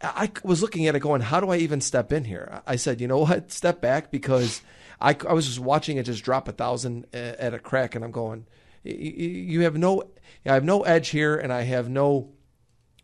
I 0.00 0.30
was 0.44 0.62
looking 0.62 0.86
at 0.86 0.94
it 0.94 1.00
going, 1.00 1.20
how 1.20 1.40
do 1.40 1.50
I 1.50 1.56
even 1.56 1.80
step 1.80 2.12
in 2.12 2.24
here? 2.24 2.62
I 2.66 2.76
said, 2.76 3.00
you 3.00 3.08
know 3.08 3.18
what, 3.18 3.50
step 3.50 3.80
back 3.80 4.10
because 4.10 4.62
I, 5.00 5.16
I 5.28 5.32
was 5.32 5.46
just 5.46 5.58
watching 5.58 5.96
it 5.96 6.04
just 6.04 6.24
drop 6.24 6.48
a 6.48 6.52
thousand 6.52 7.06
at 7.12 7.54
a 7.54 7.58
crack, 7.58 7.94
and 7.94 8.04
I'm 8.04 8.12
going, 8.12 8.46
you 8.84 9.62
have 9.62 9.76
no, 9.76 10.04
I 10.46 10.54
have 10.54 10.64
no 10.64 10.82
edge 10.82 11.08
here, 11.08 11.36
and 11.36 11.52
I 11.52 11.62
have 11.62 11.88
no 11.88 12.32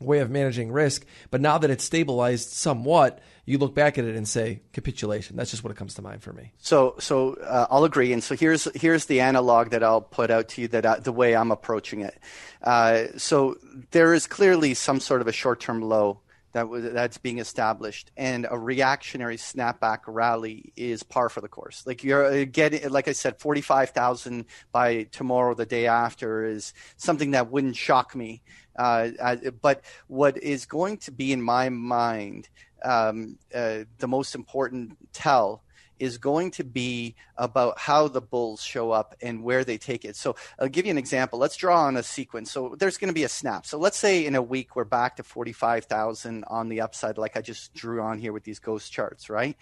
way 0.00 0.20
of 0.20 0.30
managing 0.30 0.70
risk. 0.70 1.04
But 1.30 1.40
now 1.40 1.58
that 1.58 1.70
it's 1.70 1.84
stabilized 1.84 2.50
somewhat, 2.50 3.20
you 3.44 3.58
look 3.58 3.74
back 3.74 3.98
at 3.98 4.04
it 4.04 4.16
and 4.16 4.26
say 4.26 4.62
capitulation. 4.72 5.36
That's 5.36 5.50
just 5.50 5.64
what 5.64 5.70
it 5.70 5.76
comes 5.76 5.94
to 5.94 6.02
mind 6.02 6.22
for 6.22 6.32
me. 6.32 6.52
So, 6.58 6.94
so 6.98 7.34
uh, 7.34 7.66
I'll 7.70 7.84
agree. 7.84 8.12
And 8.12 8.22
so 8.22 8.34
here's 8.36 8.68
here's 8.74 9.06
the 9.06 9.20
analog 9.20 9.70
that 9.70 9.82
I'll 9.82 10.00
put 10.00 10.30
out 10.30 10.48
to 10.50 10.62
you 10.62 10.68
that 10.68 10.86
I, 10.86 10.98
the 10.98 11.12
way 11.12 11.36
I'm 11.36 11.50
approaching 11.50 12.00
it. 12.00 12.18
Uh, 12.62 13.04
so 13.16 13.56
there 13.90 14.14
is 14.14 14.26
clearly 14.26 14.74
some 14.74 15.00
sort 15.00 15.20
of 15.20 15.28
a 15.28 15.32
short-term 15.32 15.82
low 15.82 16.20
that 16.54 16.68
was 16.68 16.90
that's 16.92 17.18
being 17.18 17.38
established, 17.38 18.10
and 18.16 18.46
a 18.50 18.58
reactionary 18.58 19.36
snapback 19.36 19.98
rally 20.06 20.72
is 20.76 21.02
par 21.02 21.28
for 21.28 21.40
the 21.40 21.48
course. 21.48 21.84
Like 21.86 22.02
you're 22.02 22.24
uh, 22.24 22.44
getting, 22.50 22.88
like 22.90 23.08
I 23.08 23.12
said, 23.12 23.38
forty-five 23.38 23.90
thousand 23.90 24.46
by 24.72 25.04
tomorrow, 25.12 25.54
the 25.54 25.66
day 25.66 25.86
after, 25.86 26.46
is 26.46 26.72
something 26.96 27.32
that 27.32 27.50
wouldn't 27.50 27.76
shock 27.76 28.14
me. 28.14 28.42
Uh, 28.76 29.10
uh, 29.20 29.36
but 29.60 29.84
what 30.06 30.40
is 30.42 30.64
going 30.66 30.96
to 30.98 31.12
be 31.12 31.32
in 31.32 31.42
my 31.42 31.68
mind 31.68 32.48
um, 32.84 33.38
uh, 33.54 33.80
the 33.98 34.08
most 34.08 34.34
important 34.34 34.96
tell 35.12 35.63
is 35.98 36.18
going 36.18 36.50
to 36.52 36.64
be 36.64 37.14
about 37.36 37.78
how 37.78 38.08
the 38.08 38.20
bulls 38.20 38.62
show 38.62 38.90
up 38.90 39.14
and 39.22 39.42
where 39.42 39.64
they 39.64 39.78
take 39.78 40.04
it. 40.04 40.16
So 40.16 40.36
I'll 40.58 40.68
give 40.68 40.86
you 40.86 40.90
an 40.90 40.98
example. 40.98 41.38
Let's 41.38 41.56
draw 41.56 41.84
on 41.84 41.96
a 41.96 42.02
sequence. 42.02 42.50
So 42.50 42.74
there's 42.78 42.98
going 42.98 43.08
to 43.08 43.14
be 43.14 43.24
a 43.24 43.28
snap. 43.28 43.66
So 43.66 43.78
let's 43.78 43.96
say 43.96 44.26
in 44.26 44.34
a 44.34 44.42
week 44.42 44.76
we're 44.76 44.84
back 44.84 45.16
to 45.16 45.22
45,000 45.22 46.44
on 46.48 46.68
the 46.68 46.80
upside, 46.80 47.18
like 47.18 47.36
I 47.36 47.40
just 47.40 47.74
drew 47.74 48.00
on 48.02 48.18
here 48.18 48.32
with 48.32 48.44
these 48.44 48.58
ghost 48.58 48.92
charts, 48.92 49.30
right? 49.30 49.56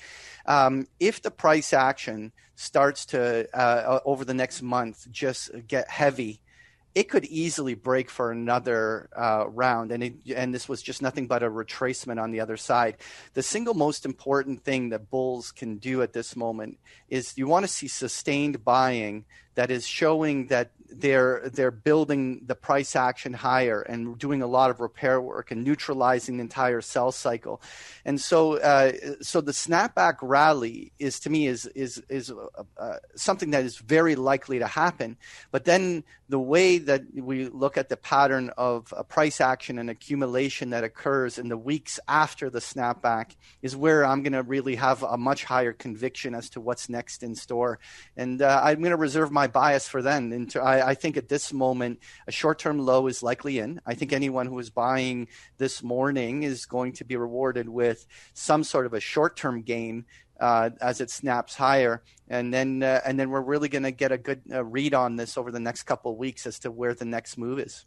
Um, 0.47 0.87
if 1.01 1.23
the 1.23 1.31
price 1.31 1.73
action 1.73 2.33
starts 2.55 3.07
to 3.07 3.49
uh, 3.57 4.01
over 4.05 4.25
the 4.25 4.35
next 4.35 4.63
month 4.63 5.11
just 5.11 5.51
get 5.67 5.89
heavy 5.89 6.41
it 6.95 7.09
could 7.09 7.25
easily 7.25 7.75
break 7.75 8.11
for 8.11 8.31
another 8.31 9.09
uh, 9.17 9.49
round, 9.49 9.93
and 9.93 10.03
it, 10.03 10.15
and 10.35 10.55
this 10.55 10.69
was 10.69 10.83
just 10.83 11.01
nothing 11.01 11.27
but 11.27 11.43
a 11.43 11.51
retracement 11.51 12.23
on 12.23 12.31
the 12.31 12.41
other 12.41 12.57
side. 12.57 12.97
The 13.35 13.43
single 13.43 13.75
most 13.75 14.05
important 14.05 14.63
thing 14.63 14.91
that 14.91 15.11
bulls 15.11 15.53
can 15.53 15.77
do 15.77 16.03
at 16.03 16.13
this 16.13 16.37
moment 16.37 16.79
is 17.09 17.37
you 17.37 17.47
want 17.47 17.65
to 17.65 17.73
see 17.73 17.89
sustained 17.89 18.65
buying 18.65 19.25
that 19.55 19.71
is 19.71 19.87
showing 19.87 20.47
that 20.47 20.71
they're 20.95 21.49
they're 21.53 21.71
building 21.71 22.43
the 22.47 22.55
price 22.55 22.95
action 22.95 23.33
higher 23.33 23.83
and 23.83 24.19
doing 24.19 24.43
a 24.43 24.47
lot 24.47 24.71
of 24.71 24.81
repair 24.81 25.21
work 25.21 25.51
and 25.51 25.65
neutralizing 25.65 26.37
the 26.37 26.43
entire 26.43 26.81
sell 26.81 27.13
cycle, 27.13 27.61
and 28.05 28.21
so 28.21 28.59
uh, 28.59 28.93
so 29.21 29.41
the 29.41 29.53
snapback 29.53 30.17
rally 30.23 30.93
is 30.99 31.21
to 31.21 31.31
me 31.31 31.47
is 31.47 31.67
is 31.67 32.03
is 32.09 32.31
uh, 32.31 32.63
uh, 32.77 32.97
something 33.17 33.51
that 33.51 33.65
is 33.65 33.79
very 33.79 34.15
likely 34.17 34.59
to 34.59 34.67
happen. 34.67 35.17
But 35.51 35.65
then 35.65 36.05
the 36.29 36.39
way 36.39 36.79
that 36.79 37.03
we 37.15 37.49
look 37.49 37.77
at 37.77 37.89
the 37.89 37.97
pattern 37.97 38.51
of 38.57 38.93
price 39.09 39.41
action 39.41 39.79
and 39.79 39.91
accumulation 39.91 40.71
that 40.71 40.83
occurs 40.83 41.39
in 41.39 41.49
the 41.49 41.59
weeks 41.59 42.01
after 42.09 42.49
the 42.49 42.59
snapback 42.59 43.37
is 43.61 43.77
where 43.77 44.05
I'm 44.07 44.23
going 44.23 44.33
to 44.33 44.43
really 44.43 44.77
have 44.77 45.03
a 45.03 45.19
much 45.19 45.45
higher 45.45 45.75
conviction 45.75 46.35
as 46.35 46.49
to 46.51 46.61
what's 46.61 46.89
next 46.89 47.23
in 47.23 47.35
store, 47.35 47.79
and 48.17 48.43
uh, 48.43 48.61
I'm 48.63 48.81
going 48.81 48.91
to 48.93 48.97
reserve 48.97 49.31
my 49.31 49.42
bias 49.47 49.89
for 49.89 50.03
then. 50.03 50.33
And 50.33 50.55
I, 50.57 50.83
I 50.91 50.95
think 50.95 51.17
at 51.17 51.29
this 51.29 51.53
moment, 51.53 52.01
a 52.27 52.33
short-term 52.33 52.79
low 52.79 53.07
is 53.07 53.23
likely 53.23 53.59
in. 53.59 53.81
I 53.87 53.95
think 53.95 54.13
anyone 54.13 54.47
who 54.47 54.59
is 54.59 54.71
buying 54.71 55.29
this 55.59 55.83
morning 55.83 56.43
is 56.43 56.67
going 56.67 56.93
to 56.95 57.05
be 57.05 57.17
rewarded 57.17 57.69
with 57.69 58.07
some 58.35 58.65
sort 58.65 58.87
of 58.87 58.95
a 58.95 59.01
short-term 59.01 59.63
gain 59.63 60.05
uh, 60.41 60.71
as 60.81 61.01
it 61.01 61.11
snaps 61.11 61.55
higher, 61.55 62.03
and 62.29 62.53
then 62.53 62.83
uh, 62.83 63.01
and 63.07 63.19
then 63.19 63.31
we're 63.31 63.41
really 63.41 63.69
going 63.69 63.85
to 63.85 63.93
get 63.93 64.11
a 64.11 64.19
good 64.19 64.43
uh, 64.53 64.65
read 64.65 64.93
on 64.93 65.15
this 65.15 65.39
over 65.39 65.53
the 65.53 65.61
next 65.61 65.85
couple 65.85 66.11
of 66.11 66.19
weeks 66.19 66.47
as 66.47 66.59
to 66.59 66.71
where 66.71 66.95
the 66.95 67.05
next 67.05 67.39
move 67.39 67.61
is. 67.61 67.87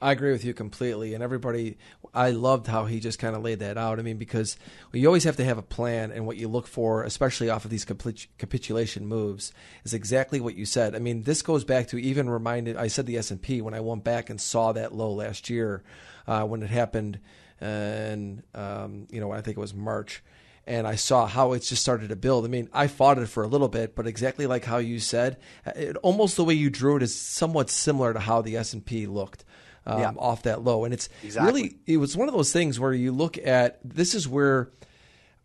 I 0.00 0.12
agree 0.12 0.32
with 0.32 0.44
you 0.44 0.54
completely. 0.54 1.14
And 1.14 1.22
everybody, 1.22 1.78
I 2.14 2.30
loved 2.30 2.66
how 2.66 2.84
he 2.84 3.00
just 3.00 3.18
kind 3.18 3.34
of 3.34 3.42
laid 3.42 3.58
that 3.58 3.76
out. 3.76 3.98
I 3.98 4.02
mean, 4.02 4.16
because 4.16 4.56
you 4.92 5.06
always 5.06 5.24
have 5.24 5.36
to 5.36 5.44
have 5.44 5.58
a 5.58 5.62
plan, 5.62 6.12
and 6.12 6.26
what 6.26 6.36
you 6.36 6.48
look 6.48 6.66
for, 6.66 7.02
especially 7.02 7.50
off 7.50 7.64
of 7.64 7.70
these 7.70 7.84
capit- 7.84 8.28
capitulation 8.38 9.06
moves, 9.06 9.52
is 9.84 9.94
exactly 9.94 10.40
what 10.40 10.54
you 10.54 10.64
said. 10.64 10.94
I 10.94 11.00
mean, 11.00 11.22
this 11.24 11.42
goes 11.42 11.64
back 11.64 11.88
to 11.88 11.98
even 11.98 12.30
reminded. 12.30 12.76
I 12.76 12.86
said 12.86 13.06
the 13.06 13.18
S 13.18 13.30
and 13.30 13.42
P 13.42 13.60
when 13.60 13.74
I 13.74 13.80
went 13.80 14.04
back 14.04 14.30
and 14.30 14.40
saw 14.40 14.72
that 14.72 14.94
low 14.94 15.12
last 15.12 15.50
year 15.50 15.82
uh, 16.26 16.44
when 16.44 16.62
it 16.62 16.70
happened, 16.70 17.18
and 17.60 18.42
um, 18.54 19.06
you 19.10 19.20
know, 19.20 19.32
I 19.32 19.40
think 19.40 19.56
it 19.56 19.60
was 19.60 19.74
March 19.74 20.22
and 20.66 20.86
I 20.86 20.94
saw 20.94 21.26
how 21.26 21.52
it 21.52 21.60
just 21.60 21.82
started 21.82 22.08
to 22.08 22.16
build. 22.16 22.44
I 22.44 22.48
mean, 22.48 22.68
I 22.72 22.86
fought 22.86 23.18
it 23.18 23.28
for 23.28 23.42
a 23.42 23.46
little 23.46 23.68
bit, 23.68 23.94
but 23.94 24.06
exactly 24.06 24.46
like 24.46 24.64
how 24.64 24.78
you 24.78 24.98
said, 24.98 25.36
it, 25.66 25.96
almost 25.98 26.36
the 26.36 26.44
way 26.44 26.54
you 26.54 26.70
drew 26.70 26.96
it 26.96 27.02
is 27.02 27.14
somewhat 27.14 27.70
similar 27.70 28.12
to 28.12 28.20
how 28.20 28.40
the 28.40 28.56
S 28.56 28.72
and 28.72 28.84
P 28.84 29.06
looked. 29.06 29.44
Um, 29.86 30.00
Yeah. 30.00 30.12
Off 30.16 30.42
that 30.44 30.62
low, 30.64 30.84
and 30.84 30.94
it's 30.94 31.08
Exactly. 31.22 31.52
really 31.62 31.76
it 31.86 31.96
was 31.98 32.16
one 32.16 32.28
of 32.28 32.34
those 32.34 32.52
things 32.52 32.80
where 32.80 32.92
you 32.92 33.12
look 33.12 33.36
at 33.38 33.78
this 33.84 34.14
is 34.14 34.26
where 34.26 34.70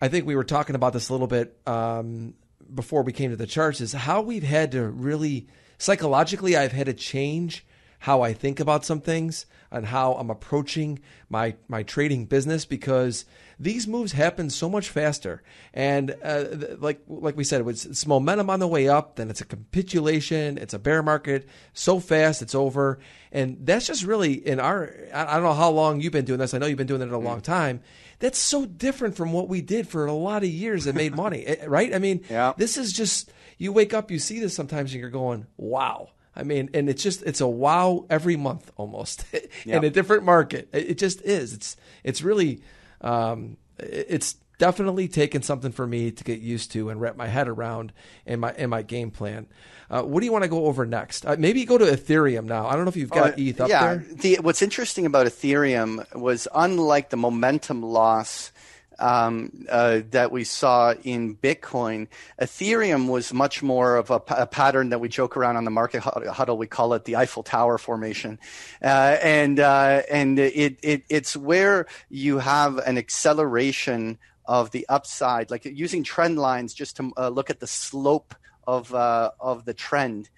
I 0.01 0.07
think 0.07 0.25
we 0.25 0.35
were 0.35 0.45
talking 0.45 0.75
about 0.75 0.93
this 0.93 1.09
a 1.09 1.11
little 1.13 1.27
bit 1.27 1.57
um, 1.67 2.35
before 2.73 3.03
we 3.03 3.11
came 3.11 3.31
to 3.31 3.35
the 3.35 3.47
charts 3.47 3.81
is 3.81 3.91
how 3.91 4.21
we've 4.21 4.43
had 4.43 4.71
to 4.71 4.87
really 4.87 5.47
psychologically 5.77 6.55
I've 6.55 6.71
had 6.71 6.85
to 6.85 6.93
change 6.93 7.65
how 7.99 8.21
I 8.21 8.33
think 8.33 8.59
about 8.61 8.85
some 8.85 9.01
things 9.01 9.45
and 9.71 9.85
how 9.85 10.13
I'm 10.13 10.29
approaching 10.29 10.99
my 11.29 11.55
my 11.67 11.83
trading 11.83 12.25
business 12.25 12.65
because 12.65 13.25
these 13.59 13.87
moves 13.87 14.13
happen 14.13 14.49
so 14.49 14.69
much 14.69 14.89
faster. 14.89 15.43
And 15.73 16.15
uh, 16.23 16.43
th- 16.45 16.79
like 16.79 17.01
like 17.07 17.35
we 17.37 17.43
said 17.43 17.67
it's, 17.67 17.85
it's 17.85 18.07
momentum 18.07 18.49
on 18.49 18.59
the 18.59 18.67
way 18.67 18.87
up 18.87 19.17
then 19.17 19.29
it's 19.29 19.41
a 19.41 19.45
capitulation 19.45 20.57
it's 20.57 20.73
a 20.73 20.79
bear 20.79 21.03
market 21.03 21.47
so 21.73 21.99
fast 21.99 22.41
it's 22.41 22.55
over. 22.55 22.99
And 23.31 23.57
that's 23.61 23.85
just 23.87 24.03
really 24.03 24.33
in 24.33 24.59
our 24.59 24.93
I 25.13 25.25
I 25.25 25.33
don't 25.35 25.43
know 25.43 25.53
how 25.53 25.69
long 25.71 26.01
you've 26.01 26.13
been 26.13 26.25
doing 26.25 26.39
this. 26.39 26.53
I 26.53 26.57
know 26.57 26.65
you've 26.65 26.77
been 26.77 26.87
doing 26.87 27.01
it 27.01 27.11
a 27.11 27.17
long 27.17 27.41
time. 27.41 27.81
That's 28.19 28.39
so 28.39 28.65
different 28.65 29.15
from 29.15 29.31
what 29.33 29.47
we 29.47 29.61
did 29.61 29.87
for 29.87 30.05
a 30.05 30.13
lot 30.13 30.43
of 30.43 30.49
years 30.49 30.85
that 30.85 30.95
made 30.95 31.15
money 31.15 31.45
eh, 31.47 31.65
right? 31.67 31.93
I 31.93 31.99
mean 31.99 32.21
Yeah. 32.29 32.53
this 32.57 32.77
is 32.77 32.91
just 32.93 33.31
you 33.57 33.71
wake 33.73 33.93
up 33.93 34.09
you 34.09 34.19
see 34.19 34.39
this 34.39 34.55
sometimes 34.55 34.93
and 34.93 35.01
you're 35.01 35.09
going 35.09 35.45
wow 35.57 36.09
I 36.35 36.43
mean, 36.43 36.69
and 36.73 36.89
it's 36.89 37.03
just 37.03 37.21
it's 37.23 37.41
a 37.41 37.47
wow 37.47 38.05
every 38.09 38.35
month 38.37 38.71
almost 38.77 39.25
in 39.33 39.41
Yeah. 39.65 39.81
a 39.81 39.89
different 39.89 40.23
market. 40.23 40.69
It 40.73 40.91
it 40.91 40.97
just 40.97 41.21
is. 41.21 41.53
It's 41.53 41.75
it's 42.03 42.21
really 42.21 42.61
um, 43.01 43.57
it's 43.77 44.35
definitely 44.57 45.07
taken 45.07 45.41
something 45.41 45.71
for 45.71 45.87
me 45.87 46.11
to 46.11 46.23
get 46.23 46.39
used 46.41 46.71
to 46.73 46.89
and 46.89 46.99
wrap 46.99 47.15
my 47.15 47.27
head 47.27 47.47
around 47.47 47.93
in 48.25 48.39
my 48.41 48.53
in 48.57 48.69
my 48.69 48.81
game 48.81 49.09
plan. 49.11 49.47
Uh, 49.89 50.03
what 50.03 50.19
do 50.19 50.25
you 50.27 50.31
want 50.31 50.43
to 50.43 50.49
go 50.49 50.65
over 50.65 50.85
next? 50.85 51.25
Uh, 51.25 51.35
maybe 51.39 51.65
go 51.65 51.77
to 51.77 51.85
Ethereum 51.85 52.43
now. 52.45 52.67
I 52.67 52.75
don't 52.75 52.85
know 52.85 52.89
if 52.89 52.95
you've 52.97 53.09
got 53.09 53.31
Uh, 53.31 53.35
ETH 53.37 53.59
up 53.59 53.69
yeah, 53.69 53.95
there. 53.95 54.05
The, 54.07 54.35
what's 54.41 54.61
interesting 54.61 55.05
about 55.07 55.25
Ethereum 55.25 56.05
was 56.15 56.47
unlike 56.53 57.09
the 57.09 57.17
momentum 57.17 57.81
loss 57.81 58.51
um, 58.99 59.65
uh, 59.69 60.01
that 60.11 60.31
we 60.31 60.43
saw 60.43 60.93
in 61.03 61.35
Bitcoin, 61.35 62.07
Ethereum 62.41 63.09
was 63.09 63.33
much 63.33 63.63
more 63.63 63.95
of 63.95 64.09
a, 64.11 64.19
pattern 64.19 64.89
that 64.89 64.99
we 64.99 65.09
joke 65.09 65.37
around 65.37 65.57
on 65.57 65.65
the 65.65 65.71
market 65.71 66.01
huddle. 66.01 66.57
We 66.57 66.67
call 66.67 66.93
it 66.93 67.05
the 67.05 67.15
Eiffel 67.15 67.43
Tower 67.43 67.77
formation, 67.77 68.39
uh, 68.83 69.17
and 69.21 69.59
uh, 69.59 70.03
and 70.09 70.39
it, 70.39 70.79
it 70.81 71.03
it's 71.09 71.35
where 71.35 71.87
you 72.09 72.39
have 72.39 72.77
an 72.77 72.97
acceleration 72.97 74.17
of 74.45 74.71
the 74.71 74.85
upside, 74.89 75.51
like 75.51 75.65
using 75.65 76.03
trend 76.03 76.39
lines 76.39 76.73
just 76.73 76.97
to 76.97 77.11
uh, 77.17 77.29
look 77.29 77.49
at 77.49 77.59
the 77.59 77.67
slope 77.67 78.35
of 78.65 78.93
uh, 78.93 79.31
of 79.39 79.65
the 79.65 79.73
trend 79.73 80.29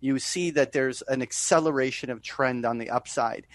you 0.00 0.18
see 0.18 0.50
that 0.50 0.72
there's 0.72 1.02
an 1.02 1.22
acceleration 1.22 2.10
of 2.10 2.22
trend 2.22 2.64
on 2.64 2.78
the 2.78 2.90
upside. 2.90 3.46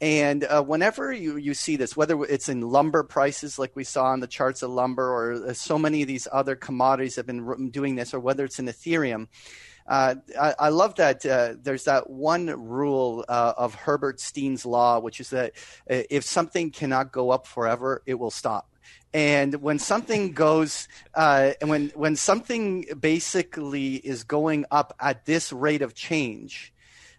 And 0.00 0.44
uh, 0.44 0.62
whenever 0.62 1.12
you, 1.12 1.36
you 1.36 1.54
see 1.54 1.76
this, 1.76 1.96
whether 1.96 2.22
it's 2.24 2.48
in 2.48 2.62
lumber 2.62 3.02
prices, 3.02 3.58
like 3.58 3.76
we 3.76 3.84
saw 3.84 4.06
on 4.06 4.20
the 4.20 4.26
charts 4.26 4.62
of 4.62 4.70
lumber, 4.70 5.08
or 5.08 5.50
uh, 5.50 5.52
so 5.52 5.78
many 5.78 6.02
of 6.02 6.08
these 6.08 6.26
other 6.32 6.56
commodities 6.56 7.16
have 7.16 7.26
been 7.26 7.70
doing 7.70 7.96
this, 7.96 8.14
or 8.14 8.20
whether 8.20 8.44
it's 8.44 8.58
in 8.58 8.66
Ethereum, 8.66 9.28
uh, 9.86 10.14
I, 10.40 10.54
I 10.58 10.68
love 10.68 10.94
that 10.96 11.26
uh, 11.26 11.54
there's 11.60 11.84
that 11.84 12.08
one 12.08 12.46
rule 12.46 13.24
uh, 13.28 13.54
of 13.56 13.74
Herbert 13.74 14.20
Stein's 14.20 14.64
law, 14.64 15.00
which 15.00 15.20
is 15.20 15.30
that 15.30 15.52
uh, 15.90 16.02
if 16.08 16.24
something 16.24 16.70
cannot 16.70 17.10
go 17.10 17.30
up 17.30 17.46
forever, 17.46 18.02
it 18.06 18.14
will 18.14 18.30
stop. 18.30 18.69
And 19.12 19.56
when 19.56 19.78
something 19.78 20.32
goes, 20.32 20.86
uh, 21.14 21.52
when 21.62 21.88
when 21.94 22.16
something 22.16 22.84
basically 23.00 23.96
is 23.96 24.24
going 24.24 24.66
up 24.70 24.94
at 25.00 25.26
this 25.26 25.52
rate 25.52 25.82
of 25.82 25.94
change, 25.94 26.72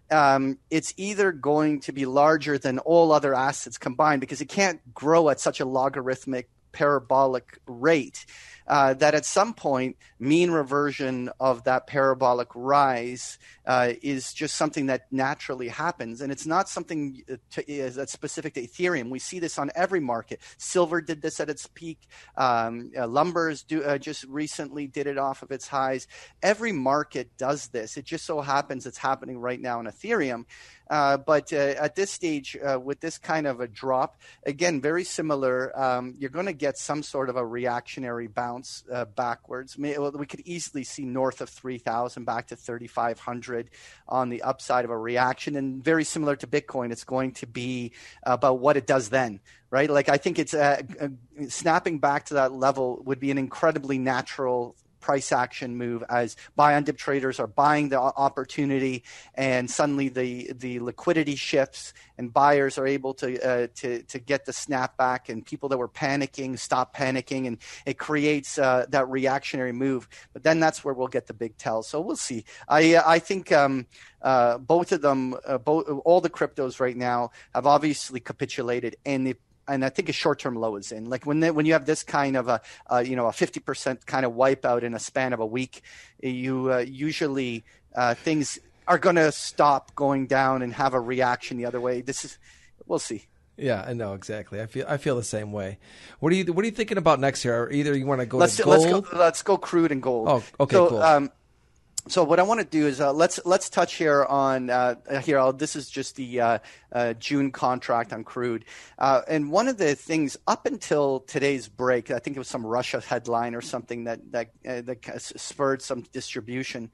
um, 0.09 0.57
it's 0.69 0.93
either 0.97 1.31
going 1.31 1.81
to 1.81 1.91
be 1.91 2.05
larger 2.05 2.57
than 2.57 2.79
all 2.79 3.11
other 3.11 3.33
assets 3.33 3.77
combined 3.77 4.21
because 4.21 4.41
it 4.41 4.49
can't 4.49 4.79
grow 4.93 5.29
at 5.29 5.39
such 5.39 5.59
a 5.59 5.65
logarithmic 5.65 6.49
parabolic 6.71 7.59
rate, 7.65 8.25
uh, 8.67 8.93
that 8.95 9.13
at 9.13 9.25
some 9.25 9.53
point, 9.53 9.97
mean 10.19 10.51
reversion 10.51 11.29
of 11.39 11.63
that 11.63 11.87
parabolic 11.87 12.49
rise 12.55 13.39
uh, 13.65 13.93
is 14.01 14.33
just 14.33 14.55
something 14.55 14.87
that 14.87 15.07
naturally 15.11 15.67
happens. 15.67 16.21
And 16.21 16.31
it's 16.31 16.45
not 16.45 16.69
something 16.69 17.23
uh, 17.31 17.35
to, 17.51 17.91
that's 17.91 18.11
specific 18.11 18.53
to 18.55 18.65
Ethereum. 18.65 19.09
We 19.09 19.19
see 19.19 19.39
this 19.39 19.57
on 19.57 19.71
every 19.75 19.99
market. 19.99 20.41
Silver 20.57 21.01
did 21.01 21.21
this 21.21 21.39
at 21.39 21.49
its 21.49 21.67
peak. 21.67 21.99
Um, 22.37 22.91
uh, 22.97 23.07
Lumbers 23.07 23.65
do, 23.65 23.83
uh, 23.83 23.97
just 23.97 24.23
recently 24.25 24.87
did 24.87 25.07
it 25.07 25.17
off 25.17 25.43
of 25.43 25.51
its 25.51 25.67
highs. 25.67 26.07
Every 26.41 26.71
market 26.71 27.37
does 27.37 27.67
this. 27.67 27.97
It 27.97 28.05
just 28.05 28.25
so 28.25 28.41
happens 28.41 28.85
it's 28.85 28.97
happening 28.97 29.39
right 29.39 29.59
now 29.59 29.79
in 29.79 29.85
Ethereum. 29.85 30.45
Uh, 30.91 31.15
but 31.15 31.53
uh, 31.53 31.55
at 31.55 31.95
this 31.95 32.11
stage, 32.11 32.57
uh, 32.57 32.77
with 32.77 32.99
this 32.99 33.17
kind 33.17 33.47
of 33.47 33.61
a 33.61 33.67
drop, 33.67 34.19
again, 34.45 34.81
very 34.81 35.05
similar, 35.05 35.71
um, 35.79 36.13
you're 36.19 36.29
going 36.29 36.45
to 36.45 36.53
get 36.53 36.77
some 36.77 37.01
sort 37.01 37.29
of 37.29 37.37
a 37.37 37.45
reactionary 37.45 38.27
bounce 38.27 38.83
uh, 38.91 39.05
backwards. 39.05 39.77
We 39.77 39.93
could 40.25 40.41
easily 40.41 40.83
see 40.83 41.05
north 41.05 41.39
of 41.39 41.47
3,000 41.47 42.25
back 42.25 42.47
to 42.47 42.57
3,500 42.57 43.69
on 44.09 44.27
the 44.27 44.41
upside 44.41 44.83
of 44.83 44.91
a 44.91 44.97
reaction. 44.97 45.55
And 45.55 45.81
very 45.81 46.03
similar 46.03 46.35
to 46.35 46.45
Bitcoin, 46.45 46.91
it's 46.91 47.05
going 47.05 47.31
to 47.35 47.47
be 47.47 47.93
about 48.23 48.59
what 48.59 48.75
it 48.75 48.85
does 48.85 49.07
then 49.07 49.39
right? 49.71 49.89
Like 49.89 50.09
I 50.09 50.17
think 50.17 50.37
it's 50.37 50.53
uh, 50.53 50.81
uh, 50.99 51.07
snapping 51.47 51.99
back 51.99 52.25
to 52.25 52.33
that 52.35 52.51
level 52.51 53.01
would 53.05 53.21
be 53.21 53.31
an 53.31 53.37
incredibly 53.37 53.97
natural 53.97 54.75
price 55.01 55.31
action 55.31 55.75
move 55.75 56.03
as 56.09 56.35
buy 56.55 56.75
on 56.75 56.83
dip 56.83 56.97
traders 56.97 57.39
are 57.39 57.47
buying 57.47 57.89
the 57.89 57.99
opportunity 57.99 59.03
and 59.35 59.69
suddenly 59.69 60.07
the 60.09 60.51
the 60.53 60.79
liquidity 60.79 61.35
shifts 61.35 61.93
and 62.17 62.31
buyers 62.31 62.77
are 62.77 62.87
able 62.87 63.13
to 63.15 63.41
uh, 63.43 63.67
to 63.75 64.03
to 64.03 64.19
get 64.19 64.45
the 64.45 64.51
snapback 64.51 65.29
and 65.29 65.45
people 65.45 65.67
that 65.69 65.77
were 65.77 65.89
panicking 65.89 66.57
stop 66.57 66.95
panicking 66.95 67.47
and 67.47 67.57
it 67.85 67.97
creates 67.97 68.57
uh, 68.57 68.85
that 68.89 69.09
reactionary 69.09 69.71
move. 69.71 70.07
But 70.33 70.43
then 70.43 70.59
that's 70.59 70.83
where 70.83 70.93
we'll 70.93 71.07
get 71.07 71.27
the 71.27 71.33
big 71.33 71.57
tell. 71.57 71.83
So 71.83 71.99
we'll 71.99 72.15
see. 72.15 72.45
I 72.67 72.97
i 73.05 73.19
think 73.19 73.51
um, 73.51 73.87
uh, 74.21 74.57
both 74.59 74.91
of 74.91 75.01
them 75.01 75.35
uh, 75.45 75.57
both 75.57 75.87
all 76.05 76.21
the 76.21 76.29
cryptos 76.29 76.79
right 76.79 76.95
now 76.95 77.31
have 77.53 77.65
obviously 77.65 78.19
capitulated 78.19 78.95
and 79.05 79.25
the 79.25 79.35
and 79.67 79.85
I 79.85 79.89
think 79.89 80.09
a 80.09 80.13
short-term 80.13 80.55
low 80.55 80.75
is 80.75 80.91
in. 80.91 81.05
Like 81.05 81.25
when 81.25 81.39
they, 81.39 81.51
when 81.51 81.65
you 81.65 81.73
have 81.73 81.85
this 81.85 82.03
kind 82.03 82.35
of 82.37 82.47
a 82.47 82.61
you 83.03 83.15
know 83.15 83.27
a 83.27 83.31
fifty 83.31 83.59
percent 83.59 84.05
kind 84.05 84.25
of 84.25 84.33
wipeout 84.33 84.83
in 84.83 84.93
a 84.93 84.99
span 84.99 85.33
of 85.33 85.39
a 85.39 85.45
week, 85.45 85.81
you 86.21 86.71
uh, 86.71 86.77
usually 86.79 87.63
uh, 87.95 88.13
things 88.13 88.59
are 88.87 88.97
going 88.97 89.15
to 89.15 89.31
stop 89.31 89.95
going 89.95 90.27
down 90.27 90.61
and 90.61 90.73
have 90.73 90.93
a 90.93 90.99
reaction 90.99 91.57
the 91.57 91.65
other 91.65 91.79
way. 91.79 92.01
This 92.01 92.25
is 92.25 92.37
we'll 92.87 92.99
see. 92.99 93.27
Yeah, 93.57 93.83
I 93.85 93.93
know 93.93 94.13
exactly. 94.13 94.59
I 94.59 94.65
feel 94.65 94.85
I 94.87 94.97
feel 94.97 95.15
the 95.15 95.23
same 95.23 95.51
way. 95.51 95.77
What 96.19 96.33
are 96.33 96.35
you 96.35 96.51
What 96.51 96.63
are 96.63 96.65
you 96.65 96.71
thinking 96.71 96.97
about 96.97 97.19
next 97.19 97.45
year? 97.45 97.69
Either 97.71 97.95
you 97.95 98.07
want 98.07 98.21
to 98.21 98.25
go 98.25 98.37
let's, 98.37 98.55
to 98.55 98.63
gold. 98.63 98.79
Let's 98.79 99.09
go, 99.09 99.17
let's 99.17 99.43
go 99.43 99.57
crude 99.57 99.91
and 99.91 100.01
gold. 100.01 100.27
Oh, 100.27 100.43
okay, 100.63 100.75
so, 100.75 100.89
cool. 100.89 101.01
Um, 101.01 101.31
so 102.07 102.23
what 102.23 102.39
I 102.39 102.43
want 102.43 102.59
to 102.59 102.65
do 102.65 102.87
is 102.87 102.99
uh, 102.99 103.13
let's 103.13 103.39
let's 103.45 103.69
touch 103.69 103.93
here 103.93 104.25
on 104.25 104.69
uh, 104.69 104.95
here. 105.21 105.37
I'll, 105.37 105.53
this 105.53 105.75
is 105.75 105.89
just 105.89 106.15
the 106.15 106.41
uh, 106.41 106.59
uh 106.91 107.13
June 107.13 107.51
contract 107.51 108.11
on 108.11 108.23
crude, 108.23 108.65
uh, 108.97 109.21
and 109.27 109.51
one 109.51 109.67
of 109.67 109.77
the 109.77 109.93
things 109.93 110.35
up 110.47 110.65
until 110.65 111.19
today's 111.21 111.67
break, 111.67 112.09
I 112.09 112.19
think 112.19 112.35
it 112.35 112.39
was 112.39 112.47
some 112.47 112.65
Russia 112.65 113.01
headline 113.01 113.53
or 113.53 113.61
something 113.61 114.05
that 114.05 114.19
that 114.31 114.49
uh, 114.67 114.81
that 114.81 115.21
spurred 115.21 115.81
some 115.81 116.01
distribution. 116.11 116.89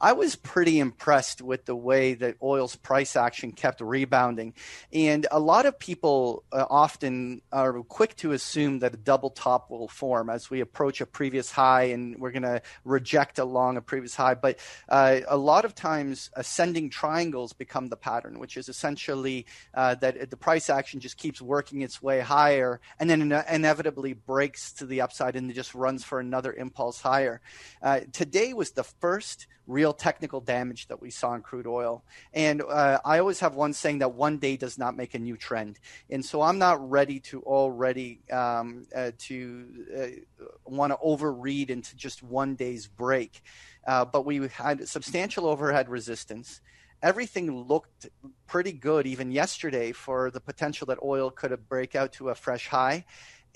I 0.00 0.12
was 0.12 0.36
pretty 0.36 0.78
impressed 0.78 1.40
with 1.40 1.64
the 1.64 1.74
way 1.74 2.14
that 2.14 2.36
oil's 2.42 2.76
price 2.76 3.16
action 3.16 3.52
kept 3.52 3.80
rebounding. 3.80 4.54
And 4.92 5.26
a 5.30 5.40
lot 5.40 5.64
of 5.64 5.78
people 5.78 6.44
uh, 6.52 6.66
often 6.68 7.40
are 7.50 7.82
quick 7.82 8.16
to 8.16 8.32
assume 8.32 8.80
that 8.80 8.94
a 8.94 8.98
double 8.98 9.30
top 9.30 9.70
will 9.70 9.88
form 9.88 10.28
as 10.28 10.50
we 10.50 10.60
approach 10.60 11.00
a 11.00 11.06
previous 11.06 11.50
high 11.50 11.84
and 11.84 12.18
we're 12.18 12.30
going 12.30 12.42
to 12.42 12.60
reject 12.84 13.38
along 13.38 13.76
a 13.78 13.80
previous 13.80 14.14
high. 14.14 14.34
But 14.34 14.58
uh, 14.88 15.20
a 15.28 15.36
lot 15.36 15.64
of 15.64 15.74
times, 15.74 16.30
ascending 16.34 16.90
triangles 16.90 17.52
become 17.54 17.88
the 17.88 17.96
pattern, 17.96 18.38
which 18.38 18.56
is 18.56 18.68
essentially 18.68 19.46
uh, 19.72 19.94
that 19.96 20.30
the 20.30 20.36
price 20.36 20.68
action 20.68 21.00
just 21.00 21.16
keeps 21.16 21.40
working 21.40 21.80
its 21.80 22.02
way 22.02 22.20
higher 22.20 22.80
and 23.00 23.08
then 23.08 23.32
inevitably 23.50 24.12
breaks 24.12 24.72
to 24.74 24.86
the 24.86 25.00
upside 25.00 25.36
and 25.36 25.52
just 25.54 25.74
runs 25.74 26.04
for 26.04 26.20
another 26.20 26.52
impulse 26.52 27.00
higher. 27.00 27.40
Uh, 27.82 28.00
today 28.12 28.52
was 28.52 28.72
the 28.72 28.84
first 28.84 29.46
real 29.66 29.92
technical 29.92 30.40
damage 30.40 30.88
that 30.88 31.00
we 31.00 31.10
saw 31.10 31.34
in 31.34 31.42
crude 31.42 31.66
oil. 31.66 32.04
And 32.32 32.62
uh, 32.62 32.98
I 33.04 33.18
always 33.18 33.40
have 33.40 33.54
one 33.54 33.72
saying 33.72 33.98
that 33.98 34.14
one 34.14 34.38
day 34.38 34.56
does 34.56 34.78
not 34.78 34.96
make 34.96 35.14
a 35.14 35.18
new 35.18 35.36
trend. 35.36 35.78
And 36.10 36.24
so 36.24 36.42
I'm 36.42 36.58
not 36.58 36.88
ready 36.88 37.20
to 37.20 37.42
already 37.42 38.20
um, 38.30 38.86
uh, 38.94 39.12
to 39.18 39.66
uh, 39.96 40.46
want 40.64 40.92
to 40.92 40.98
overread 41.04 41.70
into 41.70 41.96
just 41.96 42.22
one 42.22 42.54
day's 42.54 42.86
break. 42.86 43.42
Uh, 43.86 44.04
but 44.04 44.24
we 44.24 44.48
had 44.48 44.88
substantial 44.88 45.46
overhead 45.46 45.88
resistance. 45.88 46.60
Everything 47.02 47.64
looked 47.66 48.08
pretty 48.46 48.72
good 48.72 49.06
even 49.06 49.30
yesterday 49.30 49.92
for 49.92 50.30
the 50.30 50.40
potential 50.40 50.86
that 50.86 50.98
oil 51.02 51.30
could 51.30 51.56
break 51.68 51.94
out 51.94 52.12
to 52.12 52.30
a 52.30 52.34
fresh 52.34 52.68
high 52.68 53.04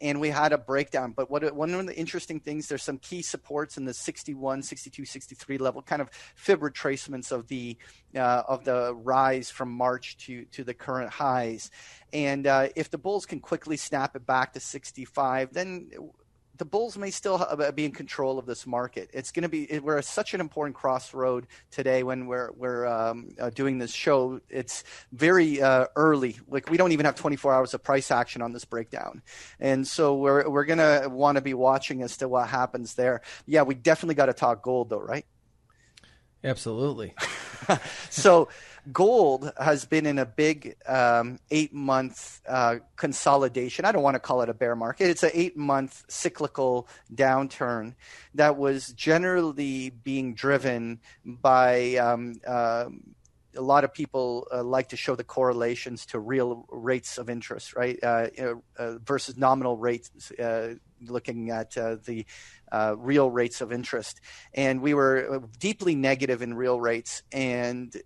and 0.00 0.20
we 0.20 0.30
had 0.30 0.52
a 0.52 0.58
breakdown. 0.58 1.12
But 1.12 1.30
what 1.30 1.54
one 1.54 1.74
of 1.74 1.86
the 1.86 1.96
interesting 1.96 2.40
things, 2.40 2.68
there's 2.68 2.82
some 2.82 2.98
key 2.98 3.22
supports 3.22 3.76
in 3.76 3.84
the 3.84 3.94
61, 3.94 4.62
62, 4.62 5.04
63 5.04 5.58
level, 5.58 5.82
kind 5.82 6.02
of 6.02 6.10
fib 6.34 6.60
retracements 6.60 7.32
of 7.32 7.46
the 7.48 7.76
uh, 8.14 8.42
of 8.48 8.64
the 8.64 8.94
rise 8.94 9.50
from 9.50 9.70
March 9.70 10.16
to 10.18 10.44
to 10.46 10.64
the 10.64 10.74
current 10.74 11.10
highs. 11.10 11.70
And 12.12 12.46
uh, 12.46 12.68
if 12.76 12.90
the 12.90 12.98
bulls 12.98 13.26
can 13.26 13.40
quickly 13.40 13.76
snap 13.76 14.16
it 14.16 14.26
back 14.26 14.52
to 14.54 14.60
65, 14.60 15.52
then 15.52 15.90
the 16.60 16.66
Bulls 16.66 16.98
may 16.98 17.10
still 17.10 17.42
be 17.74 17.86
in 17.86 17.92
control 17.92 18.38
of 18.38 18.44
this 18.44 18.66
market. 18.66 19.08
It's 19.14 19.32
going 19.32 19.44
to 19.44 19.48
be 19.48 19.78
we're 19.78 19.96
at 19.96 20.04
such 20.04 20.34
an 20.34 20.42
important 20.42 20.76
crossroad 20.76 21.46
today 21.70 22.02
when 22.02 22.26
we're 22.26 22.52
we're 22.52 22.86
um, 22.86 23.30
uh, 23.40 23.48
doing 23.48 23.78
this 23.78 23.92
show. 23.94 24.42
It's 24.50 24.84
very 25.10 25.62
uh, 25.62 25.86
early. 25.96 26.36
Like 26.48 26.68
we 26.68 26.76
don't 26.76 26.92
even 26.92 27.06
have 27.06 27.14
24 27.14 27.54
hours 27.54 27.72
of 27.72 27.82
price 27.82 28.10
action 28.10 28.42
on 28.42 28.52
this 28.52 28.66
breakdown, 28.66 29.22
and 29.58 29.88
so 29.88 30.16
we're 30.16 30.50
we're 30.50 30.66
going 30.66 30.80
to 30.80 31.08
want 31.08 31.36
to 31.36 31.42
be 31.42 31.54
watching 31.54 32.02
as 32.02 32.18
to 32.18 32.28
what 32.28 32.50
happens 32.50 32.94
there. 32.94 33.22
Yeah, 33.46 33.62
we 33.62 33.74
definitely 33.74 34.16
got 34.16 34.26
to 34.26 34.34
talk 34.34 34.62
gold 34.62 34.90
though, 34.90 35.00
right? 35.00 35.24
Absolutely. 36.44 37.14
so 38.10 38.50
gold 38.92 39.52
has 39.58 39.84
been 39.84 40.06
in 40.06 40.18
a 40.18 40.26
big 40.26 40.76
um, 40.86 41.38
eight 41.50 41.72
month 41.72 42.40
uh, 42.48 42.76
consolidation. 42.96 43.84
I 43.84 43.92
don't 43.92 44.02
want 44.02 44.14
to 44.14 44.20
call 44.20 44.42
it 44.42 44.48
a 44.48 44.54
bear 44.54 44.76
market. 44.76 45.08
It's 45.10 45.22
an 45.22 45.30
eight 45.34 45.56
month 45.56 46.04
cyclical 46.08 46.88
downturn 47.14 47.94
that 48.34 48.56
was 48.56 48.88
generally 48.88 49.90
being 49.90 50.34
driven 50.34 51.00
by. 51.24 51.96
Um, 51.96 52.40
uh, 52.46 52.86
a 53.56 53.60
lot 53.60 53.82
of 53.82 53.92
people 53.92 54.46
uh, 54.52 54.62
like 54.62 54.90
to 54.90 54.96
show 54.96 55.16
the 55.16 55.24
correlations 55.24 56.06
to 56.06 56.20
real 56.20 56.66
rates 56.70 57.18
of 57.18 57.28
interest, 57.28 57.74
right, 57.74 57.98
uh, 58.00 58.28
uh, 58.78 58.98
versus 58.98 59.36
nominal 59.36 59.76
rates. 59.76 60.30
Uh, 60.38 60.74
looking 61.02 61.50
at 61.50 61.72
the 61.72 62.26
real 62.96 63.30
rates 63.30 63.60
of 63.60 63.72
interest, 63.72 64.20
and 64.54 64.82
we 64.82 64.94
were 64.94 65.42
deeply 65.58 65.96
negative 65.96 66.42
in 66.42 66.54
real 66.54 66.78
rates, 66.78 67.22
and 67.32 67.96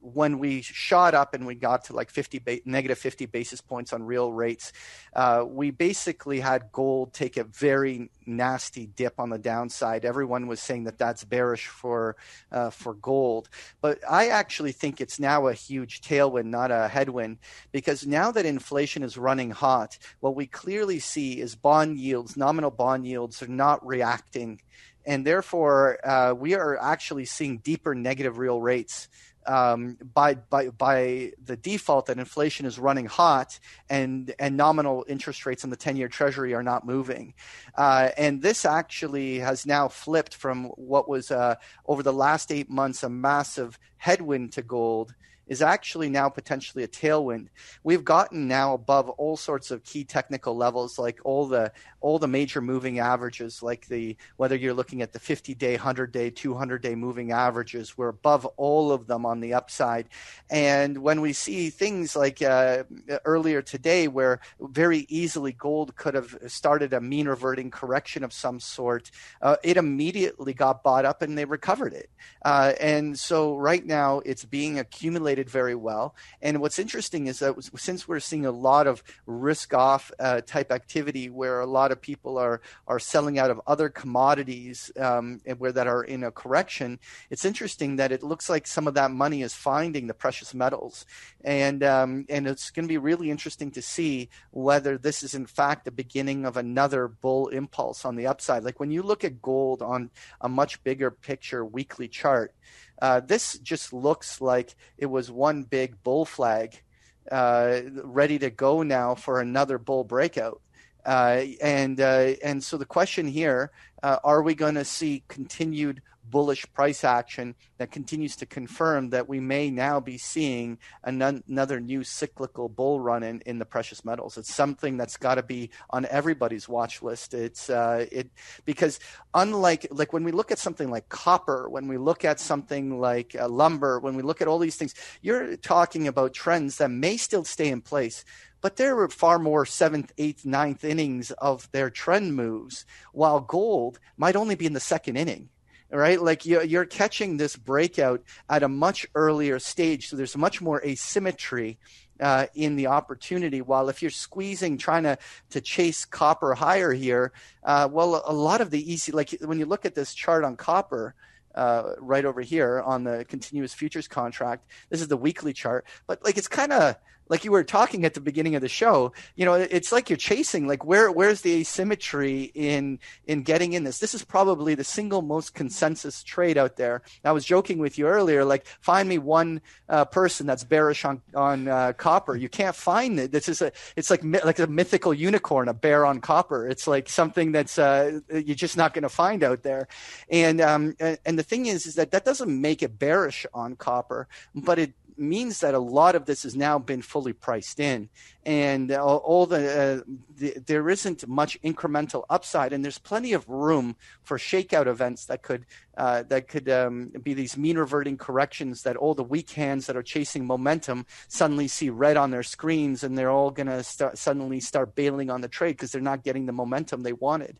when 0.00 0.38
we 0.38 0.62
shot 0.62 1.14
up 1.14 1.34
and 1.34 1.46
we 1.46 1.54
got 1.54 1.84
to 1.84 1.92
like 1.92 2.10
50 2.10 2.38
ba- 2.38 2.60
negative 2.64 2.98
50 2.98 3.26
basis 3.26 3.60
points 3.60 3.92
on 3.92 4.02
real 4.02 4.32
rates, 4.32 4.72
uh, 5.14 5.44
we 5.46 5.70
basically 5.70 6.40
had 6.40 6.72
gold 6.72 7.12
take 7.12 7.36
a 7.36 7.44
very 7.44 8.10
nasty 8.26 8.86
dip 8.86 9.18
on 9.18 9.30
the 9.30 9.38
downside. 9.38 10.04
Everyone 10.04 10.46
was 10.46 10.60
saying 10.60 10.84
that 10.84 10.98
that's 10.98 11.24
bearish 11.24 11.66
for 11.66 12.16
uh, 12.50 12.70
for 12.70 12.94
gold, 12.94 13.48
but 13.80 13.98
I 14.08 14.28
actually 14.28 14.72
think 14.72 15.00
it's 15.00 15.20
now 15.20 15.46
a 15.48 15.52
huge 15.52 16.00
tailwind, 16.00 16.46
not 16.46 16.70
a 16.70 16.88
headwind, 16.88 17.38
because 17.72 18.06
now 18.06 18.30
that 18.32 18.46
inflation 18.46 19.02
is 19.02 19.18
running 19.18 19.50
hot, 19.50 19.98
what 20.20 20.34
we 20.34 20.46
clearly 20.46 20.98
see 20.98 21.40
is 21.40 21.54
bond 21.54 21.98
yields, 21.98 22.36
nominal 22.36 22.70
bond 22.70 23.06
yields, 23.06 23.42
are 23.42 23.48
not 23.48 23.86
reacting, 23.86 24.60
and 25.04 25.26
therefore 25.26 25.98
uh, 26.06 26.32
we 26.32 26.54
are 26.54 26.78
actually 26.78 27.24
seeing 27.24 27.58
deeper 27.58 27.94
negative 27.94 28.38
real 28.38 28.60
rates 28.60 29.08
um, 29.46 29.96
by 30.14 30.34
by 30.34 30.68
by 30.68 31.32
the 31.44 31.56
default 31.56 32.06
that 32.06 32.18
inflation 32.18 32.66
is 32.66 32.78
running 32.78 33.06
hot 33.06 33.58
and 33.88 34.34
and 34.38 34.56
nominal 34.56 35.04
interest 35.08 35.46
rates 35.46 35.64
on 35.64 35.70
the 35.70 35.76
ten 35.76 35.96
year 35.96 36.08
Treasury 36.08 36.54
are 36.54 36.62
not 36.62 36.86
moving, 36.86 37.34
uh, 37.76 38.10
and 38.16 38.42
this 38.42 38.64
actually 38.64 39.38
has 39.38 39.66
now 39.66 39.88
flipped 39.88 40.34
from 40.34 40.66
what 40.76 41.08
was 41.08 41.30
uh, 41.30 41.56
over 41.86 42.02
the 42.02 42.12
last 42.12 42.52
eight 42.52 42.70
months 42.70 43.02
a 43.02 43.08
massive 43.08 43.78
headwind 43.96 44.52
to 44.52 44.62
gold 44.62 45.14
is 45.50 45.60
actually 45.60 46.08
now 46.08 46.28
potentially 46.28 46.84
a 46.84 46.88
tailwind. 46.88 47.48
We've 47.82 48.04
gotten 48.04 48.46
now 48.46 48.72
above 48.72 49.10
all 49.10 49.36
sorts 49.36 49.72
of 49.72 49.82
key 49.82 50.04
technical 50.04 50.56
levels, 50.56 50.96
like 50.96 51.18
all 51.24 51.46
the 51.46 51.72
all 52.00 52.18
the 52.20 52.28
major 52.28 52.62
moving 52.62 53.00
averages, 53.00 53.62
like 53.62 53.86
the 53.88 54.16
whether 54.36 54.54
you're 54.54 54.72
looking 54.72 55.02
at 55.02 55.12
the 55.12 55.18
50 55.18 55.54
day, 55.56 55.72
100 55.72 56.12
day, 56.12 56.30
200 56.30 56.80
day 56.80 56.94
moving 56.94 57.32
averages, 57.32 57.98
we're 57.98 58.08
above 58.08 58.46
all 58.56 58.92
of 58.92 59.08
them 59.08 59.26
on 59.26 59.40
the 59.40 59.52
upside. 59.52 60.08
And 60.48 60.98
when 60.98 61.20
we 61.20 61.32
see 61.32 61.68
things 61.68 62.14
like 62.14 62.40
uh, 62.40 62.84
earlier 63.24 63.60
today, 63.60 64.06
where 64.06 64.40
very 64.60 65.04
easily 65.08 65.52
gold 65.52 65.96
could 65.96 66.14
have 66.14 66.38
started 66.46 66.92
a 66.92 67.00
mean 67.00 67.26
reverting 67.26 67.72
correction 67.72 68.22
of 68.22 68.32
some 68.32 68.60
sort, 68.60 69.10
uh, 69.42 69.56
it 69.64 69.76
immediately 69.76 70.54
got 70.54 70.84
bought 70.84 71.04
up 71.04 71.22
and 71.22 71.36
they 71.36 71.44
recovered 71.44 71.92
it. 71.92 72.08
Uh, 72.44 72.72
and 72.80 73.18
so 73.18 73.56
right 73.56 73.84
now 73.84 74.20
it's 74.20 74.44
being 74.44 74.78
accumulated 74.78 75.39
very 75.48 75.74
well. 75.74 76.14
And 76.42 76.60
what's 76.60 76.78
interesting 76.78 77.28
is 77.28 77.38
that 77.38 77.54
since 77.76 78.08
we're 78.08 78.20
seeing 78.20 78.44
a 78.44 78.50
lot 78.50 78.86
of 78.86 79.02
risk 79.26 79.72
off 79.72 80.10
uh, 80.18 80.40
type 80.42 80.72
activity 80.72 81.30
where 81.30 81.60
a 81.60 81.66
lot 81.66 81.92
of 81.92 82.02
people 82.02 82.36
are, 82.36 82.60
are 82.86 82.98
selling 82.98 83.38
out 83.38 83.50
of 83.50 83.60
other 83.66 83.88
commodities 83.88 84.90
um, 84.98 85.40
where 85.58 85.72
that 85.72 85.86
are 85.86 86.02
in 86.02 86.24
a 86.24 86.30
correction, 86.30 86.98
it's 87.30 87.44
interesting 87.44 87.96
that 87.96 88.12
it 88.12 88.22
looks 88.22 88.50
like 88.50 88.66
some 88.66 88.88
of 88.88 88.94
that 88.94 89.10
money 89.10 89.42
is 89.42 89.54
finding 89.54 90.06
the 90.06 90.14
precious 90.14 90.52
metals. 90.52 91.06
And, 91.44 91.82
um, 91.84 92.26
and 92.28 92.46
it's 92.46 92.70
going 92.70 92.84
to 92.84 92.92
be 92.92 92.98
really 92.98 93.30
interesting 93.30 93.70
to 93.72 93.82
see 93.82 94.28
whether 94.50 94.98
this 94.98 95.22
is 95.22 95.34
in 95.34 95.46
fact 95.46 95.84
the 95.84 95.90
beginning 95.90 96.44
of 96.44 96.56
another 96.56 97.08
bull 97.08 97.48
impulse 97.48 98.04
on 98.04 98.16
the 98.16 98.26
upside. 98.26 98.64
Like 98.64 98.80
when 98.80 98.90
you 98.90 99.02
look 99.02 99.24
at 99.24 99.40
gold 99.40 99.82
on 99.82 100.10
a 100.40 100.48
much 100.48 100.82
bigger 100.82 101.10
picture 101.10 101.64
weekly 101.64 102.08
chart, 102.08 102.54
uh, 103.00 103.20
this 103.20 103.58
just 103.58 103.92
looks 103.92 104.40
like 104.40 104.74
it 104.98 105.06
was 105.06 105.30
one 105.30 105.62
big 105.62 106.02
bull 106.02 106.24
flag 106.24 106.82
uh, 107.30 107.80
ready 108.02 108.38
to 108.38 108.50
go 108.50 108.82
now 108.82 109.14
for 109.14 109.40
another 109.40 109.78
bull 109.78 110.04
breakout. 110.04 110.60
Uh, 111.04 111.44
and 111.62 112.00
uh, 112.00 112.32
and 112.44 112.62
so 112.62 112.76
the 112.76 112.84
question 112.84 113.26
here: 113.26 113.70
uh, 114.02 114.18
Are 114.22 114.42
we 114.42 114.54
going 114.54 114.74
to 114.74 114.84
see 114.84 115.22
continued 115.28 116.02
bullish 116.30 116.64
price 116.72 117.04
action 117.04 117.54
that 117.78 117.90
continues 117.90 118.36
to 118.36 118.46
confirm 118.46 119.10
that 119.10 119.28
we 119.28 119.40
may 119.40 119.70
now 119.70 120.00
be 120.00 120.18
seeing 120.18 120.78
another 121.04 121.80
new 121.80 122.04
cyclical 122.04 122.68
bull 122.68 123.00
run 123.00 123.22
in, 123.22 123.40
in 123.46 123.58
the 123.58 123.64
precious 123.64 124.04
metals. 124.04 124.38
It's 124.38 124.54
something 124.54 124.96
that's 124.96 125.16
got 125.16 125.36
to 125.36 125.42
be 125.42 125.70
on 125.90 126.06
everybody's 126.06 126.68
watch 126.68 127.02
list. 127.02 127.34
It's 127.34 127.68
uh, 127.70 128.06
it 128.10 128.30
because 128.64 129.00
unlike 129.34 129.86
like 129.90 130.12
when 130.12 130.24
we 130.24 130.32
look 130.32 130.50
at 130.50 130.58
something 130.58 130.90
like 130.90 131.08
copper, 131.08 131.68
when 131.68 131.88
we 131.88 131.96
look 131.96 132.24
at 132.24 132.40
something 132.40 133.00
like 133.00 133.36
uh, 133.38 133.48
lumber, 133.48 133.98
when 134.00 134.14
we 134.14 134.22
look 134.22 134.40
at 134.40 134.48
all 134.48 134.58
these 134.58 134.76
things, 134.76 134.94
you're 135.22 135.56
talking 135.56 136.06
about 136.06 136.32
trends 136.32 136.78
that 136.78 136.90
may 136.90 137.16
still 137.16 137.44
stay 137.44 137.68
in 137.68 137.80
place 137.80 138.24
but 138.60 138.76
they're 138.76 139.08
far 139.08 139.38
more 139.38 139.64
seventh, 139.64 140.12
eighth, 140.18 140.44
ninth 140.44 140.84
innings 140.84 141.30
of 141.32 141.70
their 141.72 141.88
trend 141.88 142.36
moves, 142.36 142.84
while 143.12 143.40
gold 143.40 143.98
might 144.16 144.36
only 144.36 144.54
be 144.54 144.66
in 144.66 144.74
the 144.74 144.80
second 144.80 145.16
inning 145.16 145.48
right? 145.90 146.20
Like 146.20 146.46
you're 146.46 146.84
catching 146.84 147.36
this 147.36 147.56
breakout 147.56 148.22
at 148.48 148.62
a 148.62 148.68
much 148.68 149.06
earlier 149.14 149.58
stage, 149.58 150.08
so 150.08 150.16
there's 150.16 150.36
much 150.36 150.60
more 150.60 150.82
asymmetry 150.84 151.78
uh, 152.20 152.46
in 152.54 152.76
the 152.76 152.86
opportunity. 152.86 153.60
While 153.60 153.88
if 153.88 154.02
you're 154.02 154.10
squeezing, 154.10 154.78
trying 154.78 155.04
to 155.04 155.18
to 155.50 155.60
chase 155.60 156.04
copper 156.04 156.54
higher 156.54 156.92
here, 156.92 157.32
uh, 157.64 157.88
well, 157.90 158.22
a 158.26 158.32
lot 158.32 158.60
of 158.60 158.70
the 158.70 158.92
easy, 158.92 159.12
like 159.12 159.30
when 159.42 159.58
you 159.58 159.66
look 159.66 159.84
at 159.84 159.94
this 159.94 160.14
chart 160.14 160.44
on 160.44 160.56
copper. 160.56 161.14
Uh, 161.52 161.94
right 161.98 162.24
over 162.24 162.40
here 162.40 162.80
on 162.86 163.02
the 163.02 163.24
continuous 163.24 163.74
futures 163.74 164.06
contract. 164.06 164.70
This 164.88 165.00
is 165.00 165.08
the 165.08 165.16
weekly 165.16 165.52
chart, 165.52 165.84
but 166.06 166.24
like 166.24 166.38
it's 166.38 166.46
kind 166.46 166.72
of 166.72 166.94
like 167.30 167.44
you 167.44 167.52
were 167.52 167.64
talking 167.64 168.04
at 168.04 168.14
the 168.14 168.20
beginning 168.20 168.56
of 168.56 168.60
the 168.60 168.68
show, 168.68 169.12
you 169.36 169.44
know, 169.44 169.54
it's 169.54 169.92
like 169.92 170.10
you're 170.10 170.16
chasing 170.16 170.66
like 170.66 170.84
where 170.84 171.10
where's 171.10 171.40
the 171.42 171.54
asymmetry 171.60 172.50
in 172.54 172.98
in 173.26 173.42
getting 173.42 173.72
in 173.72 173.84
this? 173.84 174.00
This 174.00 174.14
is 174.14 174.24
probably 174.24 174.74
the 174.74 174.84
single 174.84 175.22
most 175.22 175.54
consensus 175.54 176.22
trade 176.24 176.58
out 176.58 176.76
there. 176.76 177.02
I 177.24 177.32
was 177.32 177.44
joking 177.44 177.78
with 177.78 177.96
you 177.96 178.08
earlier, 178.08 178.44
like 178.44 178.66
find 178.80 179.08
me 179.08 179.18
one 179.18 179.62
uh, 179.88 180.04
person 180.06 180.46
that's 180.46 180.64
bearish 180.64 181.04
on 181.04 181.22
on 181.34 181.68
uh, 181.68 181.92
copper. 181.92 182.36
You 182.36 182.48
can't 182.48 182.74
find 182.74 183.18
it. 183.20 183.30
This 183.30 183.48
is 183.48 183.62
a 183.62 183.70
it's 183.94 184.10
like 184.10 184.24
like 184.24 184.58
a 184.58 184.66
mythical 184.66 185.14
unicorn, 185.14 185.68
a 185.68 185.74
bear 185.74 186.04
on 186.04 186.20
copper. 186.20 186.68
It's 186.68 186.88
like 186.88 187.08
something 187.08 187.52
that's 187.52 187.78
uh, 187.78 188.20
you're 188.28 188.56
just 188.56 188.76
not 188.76 188.92
going 188.92 189.04
to 189.04 189.08
find 189.08 189.44
out 189.44 189.62
there. 189.62 189.86
And 190.28 190.60
um 190.60 190.96
and 191.24 191.38
the 191.38 191.44
thing 191.44 191.66
is 191.66 191.86
is 191.86 191.94
that 191.94 192.10
that 192.10 192.24
doesn't 192.24 192.60
make 192.60 192.82
it 192.82 192.98
bearish 192.98 193.46
on 193.54 193.76
copper, 193.76 194.26
but 194.52 194.80
it 194.80 194.94
means 195.20 195.60
that 195.60 195.74
a 195.74 195.78
lot 195.78 196.14
of 196.14 196.24
this 196.24 196.42
has 196.42 196.56
now 196.56 196.78
been 196.78 197.02
fully 197.02 197.32
priced 197.32 197.78
in, 197.78 198.08
and 198.44 198.90
all, 198.90 199.18
all 199.18 199.46
the, 199.46 200.02
uh, 200.06 200.12
the, 200.36 200.58
there 200.66 200.88
isn't 200.88 201.28
much 201.28 201.60
incremental 201.62 202.24
upside, 202.30 202.72
and 202.72 202.84
there's 202.84 202.98
plenty 202.98 203.32
of 203.32 203.48
room 203.48 203.94
for 204.22 204.38
shakeout 204.38 204.86
events 204.86 205.26
that 205.26 205.42
could 205.42 205.66
uh, 205.96 206.22
that 206.24 206.48
could 206.48 206.68
um, 206.68 207.12
be 207.22 207.34
these 207.34 207.58
mean 207.58 207.76
reverting 207.76 208.16
corrections 208.16 208.82
that 208.82 208.96
all 208.96 209.14
the 209.14 209.22
weak 209.22 209.50
hands 209.50 209.86
that 209.86 209.96
are 209.96 210.02
chasing 210.02 210.46
momentum 210.46 211.04
suddenly 211.28 211.68
see 211.68 211.90
red 211.90 212.16
on 212.16 212.30
their 212.30 212.42
screens, 212.42 213.04
and 213.04 213.16
they're 213.16 213.30
all 213.30 213.50
going 213.50 213.66
to 213.66 213.82
start 213.82 214.16
suddenly 214.16 214.60
start 214.60 214.94
bailing 214.94 215.30
on 215.30 215.42
the 215.42 215.48
trade 215.48 215.72
because 215.72 215.92
they're 215.92 216.00
not 216.00 216.24
getting 216.24 216.46
the 216.46 216.52
momentum 216.52 217.02
they 217.02 217.12
wanted. 217.12 217.56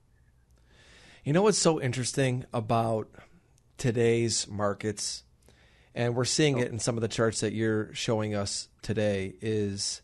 You 1.23 1.35
know 1.35 1.43
what's 1.43 1.59
so 1.59 1.81
interesting 1.81 2.47
about 2.53 3.09
today's 3.77 4.49
markets 4.49 5.25
and 5.95 6.15
we're 6.15 6.25
seeing 6.25 6.59
it 6.59 6.71
in 6.71 6.79
some 6.79 6.97
of 6.97 7.01
the 7.01 7.09
charts 7.09 7.41
that 7.41 7.53
you're 7.53 7.93
showing 7.95 8.35
us 8.35 8.69
today 8.83 9.35
is 9.41 10.03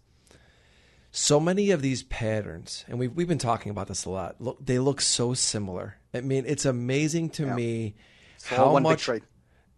so 1.11 1.41
many 1.41 1.70
of 1.70 1.82
these 1.82 2.03
patterns 2.05 2.84
and 2.89 2.99
we've, 2.99 3.12
we've 3.14 3.28
been 3.28 3.39
talking 3.39 3.70
about 3.70 3.89
this 3.89 4.05
a 4.05 4.11
lot 4.11 4.37
look 4.41 4.64
they 4.64 4.78
look 4.78 5.01
so 5.01 5.34
similar. 5.34 5.97
I 6.12 6.20
mean 6.20 6.45
it's 6.47 6.64
amazing 6.64 7.30
to 7.30 7.47
yeah. 7.47 7.55
me 7.55 7.95
how 8.45 8.78
much 8.78 9.09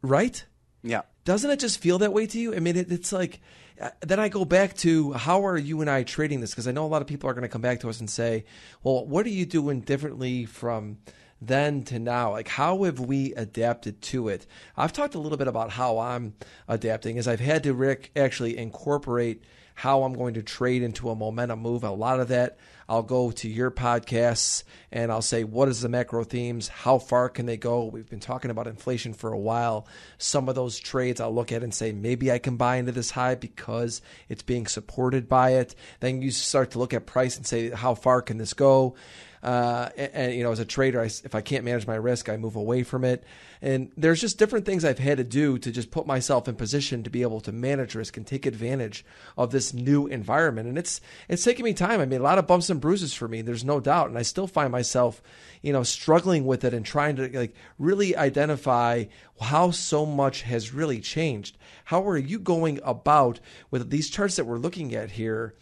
right? 0.03 0.45
Yeah. 0.83 1.03
Doesn't 1.25 1.51
it 1.51 1.61
just 1.61 1.81
feel 1.81 1.99
that 1.99 2.13
way 2.13 2.27
to 2.27 2.39
you? 2.39 2.55
I 2.55 2.61
mean 2.61 2.77
it, 2.77 2.91
it's 2.91 3.13
like 3.13 3.41
uh, 3.81 3.91
then 4.01 4.19
I 4.19 4.29
go 4.29 4.45
back 4.45 4.77
to 4.79 5.13
how 5.13 5.47
are 5.47 5.57
you 5.57 5.81
and 5.81 5.91
I 5.91 6.03
trading 6.03 6.41
this? 6.41 6.51
Because 6.51 6.67
I 6.67 6.73
know 6.73 6.85
a 6.85 6.89
lot 6.89 7.03
of 7.03 7.09
people 7.09 7.31
are 7.31 7.35
going 7.35 7.43
to 7.43 7.49
come 7.49 7.63
back 7.63 7.81
to 7.81 7.89
us 7.89 8.01
and 8.01 8.11
say, 8.11 8.45
well, 8.83 9.07
what 9.07 9.25
are 9.25 9.31
you 9.31 9.47
doing 9.47 9.81
differently 9.83 10.47
from 10.47 10.99
then 11.41 11.83
to 11.85 11.99
now? 11.99 12.33
Like, 12.33 12.49
how 12.49 12.85
have 12.85 13.01
we 13.01 13.35
adapted 13.35 14.03
to 14.03 14.29
it? 14.29 14.47
I've 14.77 14.93
talked 14.93 15.15
a 15.15 15.21
little 15.21 15.39
bit 15.39 15.49
about 15.49 15.71
how 15.71 15.99
I'm 15.99 16.35
adapting, 16.67 17.19
as 17.19 17.29
I've 17.29 17.41
had 17.41 17.63
to 17.65 17.75
Rick 17.75 18.11
actually 18.17 18.57
incorporate 18.57 19.43
how 19.75 20.03
I'm 20.03 20.15
going 20.15 20.35
to 20.35 20.43
trade 20.43 20.83
into 20.83 21.09
a 21.09 21.15
momentum 21.15 21.61
move. 21.61 21.85
A 21.85 21.91
lot 21.91 22.19
of 22.19 22.29
that 22.29 22.59
I'll 22.89 23.05
go 23.05 23.31
to 23.31 23.49
your 23.49 23.71
podcasts 23.71 24.65
and 24.91 25.13
I'll 25.13 25.23
say, 25.23 25.45
what 25.45 25.69
is 25.69 25.83
the 25.83 25.89
macro 25.89 26.25
themes? 26.25 26.67
How 26.67 26.99
far 26.99 27.29
can 27.29 27.47
they 27.47 27.57
go? 27.57 27.85
We've 27.85 28.09
been 28.09 28.19
talking 28.19 28.51
about 28.51 28.67
inflation 28.67 29.15
for 29.15 29.33
a 29.33 29.39
while. 29.39 29.87
Some 30.17 30.49
of 30.49 30.57
those 30.57 30.81
trades 30.81 31.21
I'll 31.21 31.33
look 31.33 31.53
at 31.53 31.63
and 31.63 31.73
say, 31.73 31.93
maybe 31.93 32.33
I 32.33 32.39
can 32.39 32.57
buy 32.57 32.77
into 32.77 32.91
this 32.91 33.13
high 33.13 33.37
because 33.37 34.03
it's 34.29 34.43
being 34.43 34.67
supported 34.67 35.29
by 35.29 35.51
it. 35.51 35.77
Then 36.01 36.23
you 36.23 36.33
start 36.33 36.73
to 36.73 36.81
look 36.81 36.93
at 36.93 37.07
price 37.07 37.37
and 37.37 37.47
say, 37.47 37.71
how 37.71 37.95
far 37.95 38.21
can 38.21 38.39
this 38.39 38.55
go? 38.55 38.97
Uh, 39.43 39.89
and, 39.97 40.11
and, 40.15 40.35
you 40.35 40.43
know, 40.43 40.53
as 40.53 40.59
a 40.59 40.65
trader, 40.65 41.01
I, 41.01 41.05
if 41.05 41.35
I 41.35 41.41
can't 41.41 41.65
manage 41.65 41.87
my 41.87 41.95
risk, 41.95 42.29
I 42.29 42.37
move 42.37 42.57
away 42.57 42.83
from 42.83 43.05
it. 43.05 43.25
And 43.61 43.91
there's 43.97 44.21
just 44.21 44.39
different 44.39 44.67
things 44.67 44.85
I've 44.85 44.99
had 44.99 45.19
to 45.19 45.25
do 45.25 45.59
to 45.59 45.71
just 45.73 45.91
put 45.91 46.07
myself 46.07 46.49
in 46.49 46.55
position 46.55 47.03
to 47.03 47.11
be 47.11 47.23
able 47.23 47.41
to 47.43 47.53
manage 47.53 47.95
risk 47.95 48.17
and 48.17 48.27
take 48.27 48.47
advantage 48.47 49.05
of 49.37 49.51
this 49.51 49.75
new 49.75 50.07
environment. 50.07 50.69
And 50.69 50.79
it's 50.79 51.01
it's 51.29 51.45
taking 51.45 51.65
me 51.65 51.75
time. 51.75 52.01
I 52.01 52.07
mean, 52.07 52.21
a 52.21 52.25
lot 52.25 52.39
of 52.39 52.47
bumps 52.47 52.71
and 52.71 52.81
bruises 52.81 53.15
for 53.15 53.29
me. 53.29 53.43
There's 53.43 53.65
no 53.65 53.81
doubt, 53.81 54.09
and 54.09 54.19
I 54.19 54.23
still 54.23 54.47
find 54.47 54.71
myself, 54.71 55.23
you 55.63 55.73
know, 55.73 55.83
struggling 55.83 56.45
with 56.45 56.65
it 56.65 56.75
and 56.75 56.85
trying 56.85 57.17
to 57.17 57.29
like 57.37 57.55
really 57.79 58.17
identify 58.17 59.05
how 59.41 59.71
so 59.71 60.07
much 60.07 60.43
has 60.43 60.75
really 60.75 61.01
changed. 61.01 61.57
How 61.85 62.07
are 62.09 62.19
you 62.19 62.39
going 62.39 62.81
about 62.85 63.41
with 63.71 63.91
these 63.91 64.11
charts 64.11 64.37
that 64.37 64.45
we're 64.47 64.59
looking 64.59 64.95
at 64.95 65.13
here? 65.13 65.55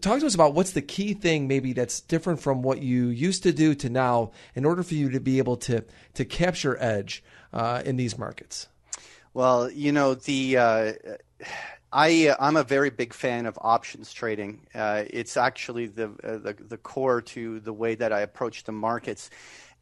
Talk 0.00 0.20
to 0.20 0.26
us 0.26 0.34
about 0.34 0.54
what's 0.54 0.72
the 0.72 0.82
key 0.82 1.14
thing 1.14 1.48
maybe 1.48 1.72
that's 1.72 2.00
different 2.00 2.40
from 2.40 2.62
what 2.62 2.82
you 2.82 3.08
used 3.08 3.42
to 3.42 3.52
do 3.52 3.74
to 3.74 3.88
now 3.88 4.30
in 4.54 4.64
order 4.64 4.82
for 4.82 4.94
you 4.94 5.10
to 5.10 5.20
be 5.20 5.38
able 5.38 5.56
to 5.56 5.84
to 6.14 6.24
capture 6.24 6.76
edge 6.82 7.22
uh, 7.52 7.82
in 7.84 7.96
these 7.96 8.18
markets 8.18 8.68
well 9.34 9.70
you 9.70 9.92
know 9.92 10.14
the 10.14 10.56
uh, 10.56 10.92
I 11.92 12.34
I'm 12.38 12.56
a 12.56 12.62
very 12.62 12.90
big 12.90 13.12
fan 13.12 13.46
of 13.46 13.58
options 13.60 14.12
trading. 14.12 14.66
Uh, 14.74 15.04
it's 15.10 15.36
actually 15.36 15.86
the, 15.86 16.10
uh, 16.22 16.38
the 16.38 16.56
the 16.68 16.76
core 16.76 17.20
to 17.22 17.58
the 17.60 17.72
way 17.72 17.96
that 17.96 18.12
I 18.12 18.20
approach 18.20 18.64
the 18.64 18.72
markets. 18.72 19.30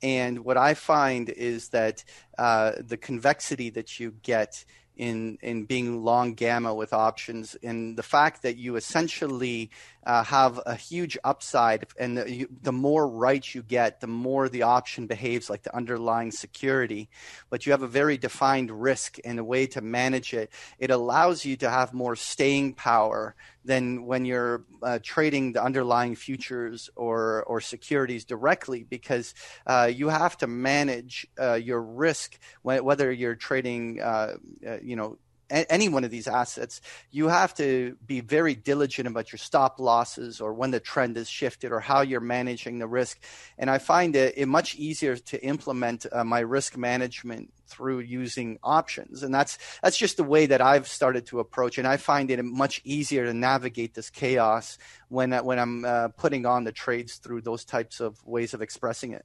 And 0.02 0.44
what 0.44 0.56
I 0.56 0.74
find 0.74 1.28
is 1.28 1.70
that 1.70 2.04
uh, 2.38 2.72
the 2.78 2.96
convexity 2.96 3.70
that 3.70 3.98
you 3.98 4.14
get 4.22 4.64
in 4.98 5.38
in 5.40 5.64
being 5.64 6.02
long 6.02 6.34
gamma 6.34 6.74
with 6.74 6.92
options. 6.92 7.56
And 7.62 7.96
the 7.96 8.02
fact 8.02 8.42
that 8.42 8.56
you 8.56 8.76
essentially 8.76 9.70
uh, 10.08 10.24
have 10.24 10.58
a 10.64 10.74
huge 10.74 11.18
upside, 11.22 11.86
and 11.98 12.16
the, 12.16 12.32
you, 12.32 12.48
the, 12.62 12.72
more 12.72 13.06
rights 13.06 13.54
you 13.54 13.62
get, 13.62 14.00
the 14.00 14.06
more 14.06 14.48
the 14.48 14.62
option 14.62 15.06
behaves 15.06 15.50
like 15.50 15.62
the 15.62 15.76
underlying 15.76 16.30
security. 16.30 17.10
But 17.50 17.66
you 17.66 17.72
have 17.72 17.82
a 17.82 17.86
very 17.86 18.16
defined 18.16 18.70
risk 18.70 19.18
and 19.22 19.38
a 19.38 19.44
way 19.44 19.66
to 19.66 19.82
manage 19.82 20.32
it. 20.32 20.50
It 20.78 20.90
allows 20.90 21.44
you 21.44 21.58
to 21.58 21.68
have 21.68 21.92
more 21.92 22.16
staying 22.16 22.72
power 22.72 23.36
than 23.66 24.06
when 24.06 24.24
you're 24.24 24.64
uh, 24.82 24.98
trading 25.02 25.52
the 25.52 25.62
underlying 25.62 26.16
futures 26.16 26.88
or 26.96 27.44
or 27.44 27.60
securities 27.60 28.24
directly, 28.24 28.84
because 28.84 29.34
uh, 29.66 29.90
you 29.94 30.08
have 30.08 30.38
to 30.38 30.46
manage 30.46 31.26
uh, 31.38 31.54
your 31.54 31.82
risk 31.82 32.38
whether 32.62 33.12
you're 33.12 33.34
trading, 33.34 34.00
uh, 34.00 34.36
uh, 34.66 34.78
you 34.82 34.96
know 34.96 35.18
any 35.50 35.88
one 35.88 36.04
of 36.04 36.10
these 36.10 36.28
assets, 36.28 36.80
you 37.10 37.28
have 37.28 37.54
to 37.54 37.96
be 38.06 38.20
very 38.20 38.54
diligent 38.54 39.08
about 39.08 39.32
your 39.32 39.38
stop 39.38 39.78
losses 39.78 40.40
or 40.40 40.52
when 40.52 40.70
the 40.70 40.80
trend 40.80 41.16
is 41.16 41.28
shifted 41.28 41.72
or 41.72 41.80
how 41.80 42.02
you're 42.02 42.20
managing 42.20 42.78
the 42.78 42.86
risk. 42.86 43.22
And 43.56 43.70
I 43.70 43.78
find 43.78 44.14
it, 44.14 44.34
it 44.36 44.46
much 44.46 44.76
easier 44.76 45.16
to 45.16 45.42
implement 45.44 46.06
uh, 46.12 46.24
my 46.24 46.40
risk 46.40 46.76
management 46.76 47.52
through 47.66 48.00
using 48.00 48.58
options. 48.62 49.22
And 49.22 49.34
that's 49.34 49.58
that's 49.82 49.96
just 49.96 50.16
the 50.16 50.24
way 50.24 50.46
that 50.46 50.60
I've 50.60 50.88
started 50.88 51.26
to 51.26 51.40
approach. 51.40 51.78
And 51.78 51.86
I 51.86 51.96
find 51.96 52.30
it 52.30 52.42
much 52.44 52.80
easier 52.84 53.24
to 53.26 53.34
navigate 53.34 53.94
this 53.94 54.10
chaos 54.10 54.78
when 55.08 55.32
when 55.32 55.58
I'm 55.58 55.84
uh, 55.84 56.08
putting 56.08 56.46
on 56.46 56.64
the 56.64 56.72
trades 56.72 57.16
through 57.16 57.42
those 57.42 57.64
types 57.64 58.00
of 58.00 58.24
ways 58.26 58.54
of 58.54 58.62
expressing 58.62 59.12
it. 59.12 59.24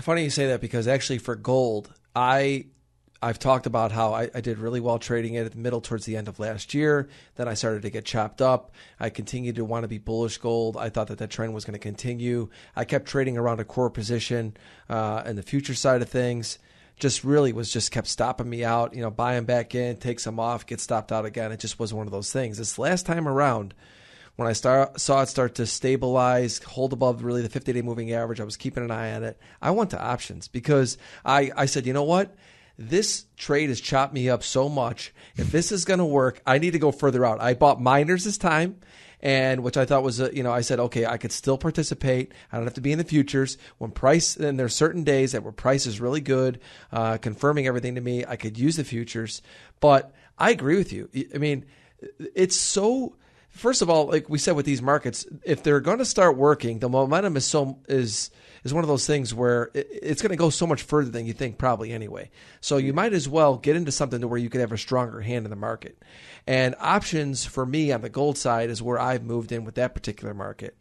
Funny 0.00 0.24
you 0.24 0.30
say 0.30 0.46
that 0.46 0.60
because 0.60 0.88
actually 0.88 1.18
for 1.18 1.36
gold, 1.36 1.92
I 2.14 2.66
I've 3.22 3.38
talked 3.38 3.66
about 3.66 3.92
how 3.92 4.12
I, 4.14 4.28
I, 4.34 4.40
did 4.40 4.58
really 4.58 4.80
well 4.80 4.98
trading 4.98 5.34
it 5.34 5.46
at 5.46 5.52
the 5.52 5.58
middle 5.58 5.80
towards 5.80 6.04
the 6.06 6.16
end 6.16 6.26
of 6.26 6.40
last 6.40 6.74
year. 6.74 7.08
Then 7.36 7.46
I 7.46 7.54
started 7.54 7.82
to 7.82 7.90
get 7.90 8.04
chopped 8.04 8.42
up. 8.42 8.72
I 8.98 9.10
continued 9.10 9.54
to 9.56 9.64
want 9.64 9.84
to 9.84 9.88
be 9.88 9.98
bullish 9.98 10.38
gold. 10.38 10.76
I 10.76 10.88
thought 10.88 11.06
that 11.06 11.18
that 11.18 11.30
trend 11.30 11.54
was 11.54 11.64
going 11.64 11.74
to 11.74 11.78
continue. 11.78 12.48
I 12.74 12.84
kept 12.84 13.06
trading 13.06 13.38
around 13.38 13.60
a 13.60 13.64
core 13.64 13.90
position 13.90 14.56
uh, 14.90 15.22
in 15.24 15.36
the 15.36 15.42
future 15.42 15.74
side 15.74 16.02
of 16.02 16.08
things. 16.08 16.58
Just 16.98 17.22
really 17.22 17.52
was 17.52 17.72
just 17.72 17.92
kept 17.92 18.08
stopping 18.08 18.50
me 18.50 18.64
out. 18.64 18.92
You 18.92 19.02
know, 19.02 19.10
buying 19.10 19.44
back 19.44 19.76
in, 19.76 19.98
take 19.98 20.18
some 20.18 20.40
off, 20.40 20.66
get 20.66 20.80
stopped 20.80 21.12
out 21.12 21.24
again. 21.24 21.52
It 21.52 21.60
just 21.60 21.78
was 21.78 21.94
one 21.94 22.08
of 22.08 22.12
those 22.12 22.32
things. 22.32 22.58
This 22.58 22.76
last 22.76 23.06
time 23.06 23.28
around, 23.28 23.72
when 24.34 24.48
I 24.48 24.52
start, 24.52 25.00
saw 25.00 25.22
it 25.22 25.28
start 25.28 25.54
to 25.56 25.66
stabilize, 25.66 26.58
hold 26.58 26.92
above 26.92 27.22
really 27.22 27.42
the 27.42 27.48
50 27.48 27.72
day 27.72 27.82
moving 27.82 28.12
average, 28.12 28.40
I 28.40 28.44
was 28.44 28.56
keeping 28.56 28.82
an 28.82 28.90
eye 28.90 29.14
on 29.14 29.22
it. 29.22 29.38
I 29.60 29.70
went 29.70 29.90
to 29.90 30.02
options 30.02 30.48
because 30.48 30.98
I, 31.24 31.52
I 31.56 31.66
said, 31.66 31.86
you 31.86 31.92
know 31.92 32.02
what? 32.02 32.34
This 32.78 33.26
trade 33.36 33.68
has 33.68 33.80
chopped 33.80 34.14
me 34.14 34.28
up 34.28 34.42
so 34.42 34.68
much. 34.68 35.12
If 35.36 35.52
this 35.52 35.72
is 35.72 35.84
going 35.84 35.98
to 35.98 36.04
work, 36.04 36.40
I 36.46 36.58
need 36.58 36.72
to 36.72 36.78
go 36.78 36.92
further 36.92 37.24
out. 37.24 37.40
I 37.40 37.54
bought 37.54 37.80
miners 37.80 38.24
this 38.24 38.38
time, 38.38 38.80
and 39.20 39.62
which 39.62 39.76
I 39.76 39.84
thought 39.84 40.02
was, 40.02 40.20
a, 40.20 40.34
you 40.34 40.42
know, 40.42 40.52
I 40.52 40.62
said, 40.62 40.80
okay, 40.80 41.06
I 41.06 41.16
could 41.16 41.32
still 41.32 41.58
participate. 41.58 42.32
I 42.50 42.56
don't 42.56 42.66
have 42.66 42.74
to 42.74 42.80
be 42.80 42.92
in 42.92 42.98
the 42.98 43.04
futures. 43.04 43.58
When 43.78 43.90
price, 43.90 44.36
and 44.36 44.58
there's 44.58 44.74
certain 44.74 45.04
days 45.04 45.32
that 45.32 45.42
where 45.42 45.52
price 45.52 45.86
is 45.86 46.00
really 46.00 46.20
good, 46.20 46.60
uh, 46.90 47.18
confirming 47.18 47.66
everything 47.66 47.94
to 47.94 48.00
me, 48.00 48.24
I 48.26 48.36
could 48.36 48.58
use 48.58 48.76
the 48.76 48.84
futures. 48.84 49.42
But 49.80 50.12
I 50.38 50.50
agree 50.50 50.76
with 50.76 50.92
you. 50.92 51.08
I 51.34 51.38
mean, 51.38 51.66
it's 52.34 52.56
so. 52.56 53.16
First 53.50 53.82
of 53.82 53.90
all, 53.90 54.06
like 54.06 54.30
we 54.30 54.38
said 54.38 54.56
with 54.56 54.64
these 54.64 54.80
markets, 54.80 55.26
if 55.44 55.62
they're 55.62 55.80
going 55.80 55.98
to 55.98 56.06
start 56.06 56.38
working, 56.38 56.78
the 56.78 56.88
momentum 56.88 57.36
is 57.36 57.44
so 57.44 57.78
is 57.86 58.30
is 58.64 58.72
one 58.72 58.84
of 58.84 58.88
those 58.88 59.06
things 59.06 59.34
where 59.34 59.70
it's 59.74 60.22
going 60.22 60.30
to 60.30 60.36
go 60.36 60.50
so 60.50 60.66
much 60.66 60.82
further 60.82 61.10
than 61.10 61.26
you 61.26 61.32
think 61.32 61.58
probably 61.58 61.92
anyway. 61.92 62.30
So 62.60 62.76
you 62.76 62.92
might 62.92 63.12
as 63.12 63.28
well 63.28 63.56
get 63.56 63.76
into 63.76 63.92
something 63.92 64.20
to 64.20 64.28
where 64.28 64.38
you 64.38 64.50
could 64.50 64.60
have 64.60 64.72
a 64.72 64.78
stronger 64.78 65.20
hand 65.20 65.46
in 65.46 65.50
the 65.50 65.56
market. 65.56 66.02
And 66.46 66.74
options 66.78 67.44
for 67.44 67.66
me 67.66 67.92
on 67.92 68.00
the 68.00 68.08
gold 68.08 68.38
side 68.38 68.70
is 68.70 68.82
where 68.82 68.98
I've 68.98 69.24
moved 69.24 69.52
in 69.52 69.64
with 69.64 69.76
that 69.76 69.94
particular 69.94 70.34
market. 70.34 70.80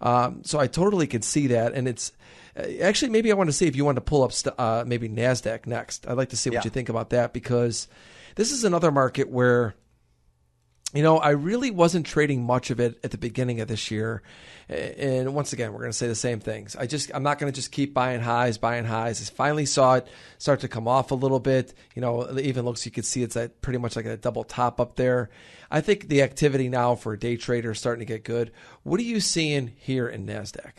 Um, 0.00 0.42
so 0.44 0.58
I 0.58 0.66
totally 0.66 1.06
can 1.06 1.22
see 1.22 1.48
that, 1.48 1.74
and 1.74 1.86
it's 1.86 2.12
uh, 2.56 2.62
actually 2.80 3.10
maybe 3.10 3.30
I 3.30 3.34
want 3.34 3.48
to 3.48 3.52
see 3.52 3.66
if 3.66 3.76
you 3.76 3.84
want 3.84 3.96
to 3.96 4.02
pull 4.02 4.22
up 4.22 4.32
st- 4.32 4.54
uh, 4.58 4.84
maybe 4.86 5.08
Nasdaq 5.08 5.66
next. 5.66 6.08
I'd 6.08 6.16
like 6.16 6.30
to 6.30 6.36
see 6.36 6.50
what 6.50 6.54
yeah. 6.54 6.62
you 6.64 6.70
think 6.70 6.88
about 6.88 7.10
that 7.10 7.34
because 7.34 7.86
this 8.34 8.50
is 8.50 8.64
another 8.64 8.90
market 8.90 9.28
where 9.28 9.74
you 10.92 11.02
know, 11.02 11.18
I 11.18 11.30
really 11.30 11.70
wasn't 11.70 12.06
trading 12.06 12.42
much 12.42 12.70
of 12.70 12.80
it 12.80 12.98
at 13.04 13.12
the 13.12 13.18
beginning 13.18 13.60
of 13.60 13.68
this 13.68 13.90
year. 13.90 14.22
And 14.68 15.34
once 15.34 15.52
again, 15.52 15.72
we're 15.72 15.80
going 15.80 15.92
to 15.92 15.96
say 15.96 16.08
the 16.08 16.14
same 16.14 16.40
things. 16.40 16.74
I 16.76 16.86
just, 16.86 17.10
I'm 17.14 17.22
not 17.22 17.38
going 17.38 17.52
to 17.52 17.54
just 17.54 17.70
keep 17.70 17.94
buying 17.94 18.20
highs, 18.20 18.58
buying 18.58 18.84
highs. 18.84 19.20
I 19.20 19.32
finally 19.32 19.66
saw 19.66 19.94
it 19.94 20.08
start 20.38 20.60
to 20.60 20.68
come 20.68 20.88
off 20.88 21.10
a 21.10 21.14
little 21.14 21.40
bit. 21.40 21.74
You 21.94 22.02
know, 22.02 22.38
even 22.38 22.64
looks, 22.64 22.84
you 22.86 22.92
can 22.92 23.04
see 23.04 23.22
it's 23.22 23.36
pretty 23.62 23.78
much 23.78 23.96
like 23.96 24.06
a 24.06 24.16
double 24.16 24.44
top 24.44 24.80
up 24.80 24.96
there. 24.96 25.30
I 25.70 25.80
think 25.80 26.08
the 26.08 26.22
activity 26.22 26.68
now 26.68 26.96
for 26.96 27.12
a 27.12 27.18
day 27.18 27.36
trader 27.36 27.70
is 27.70 27.78
starting 27.78 28.00
to 28.00 28.12
get 28.12 28.24
good. 28.24 28.52
What 28.82 28.98
are 29.00 29.04
you 29.04 29.20
seeing 29.20 29.72
here 29.76 30.08
in 30.08 30.26
NASDAQ? 30.26 30.72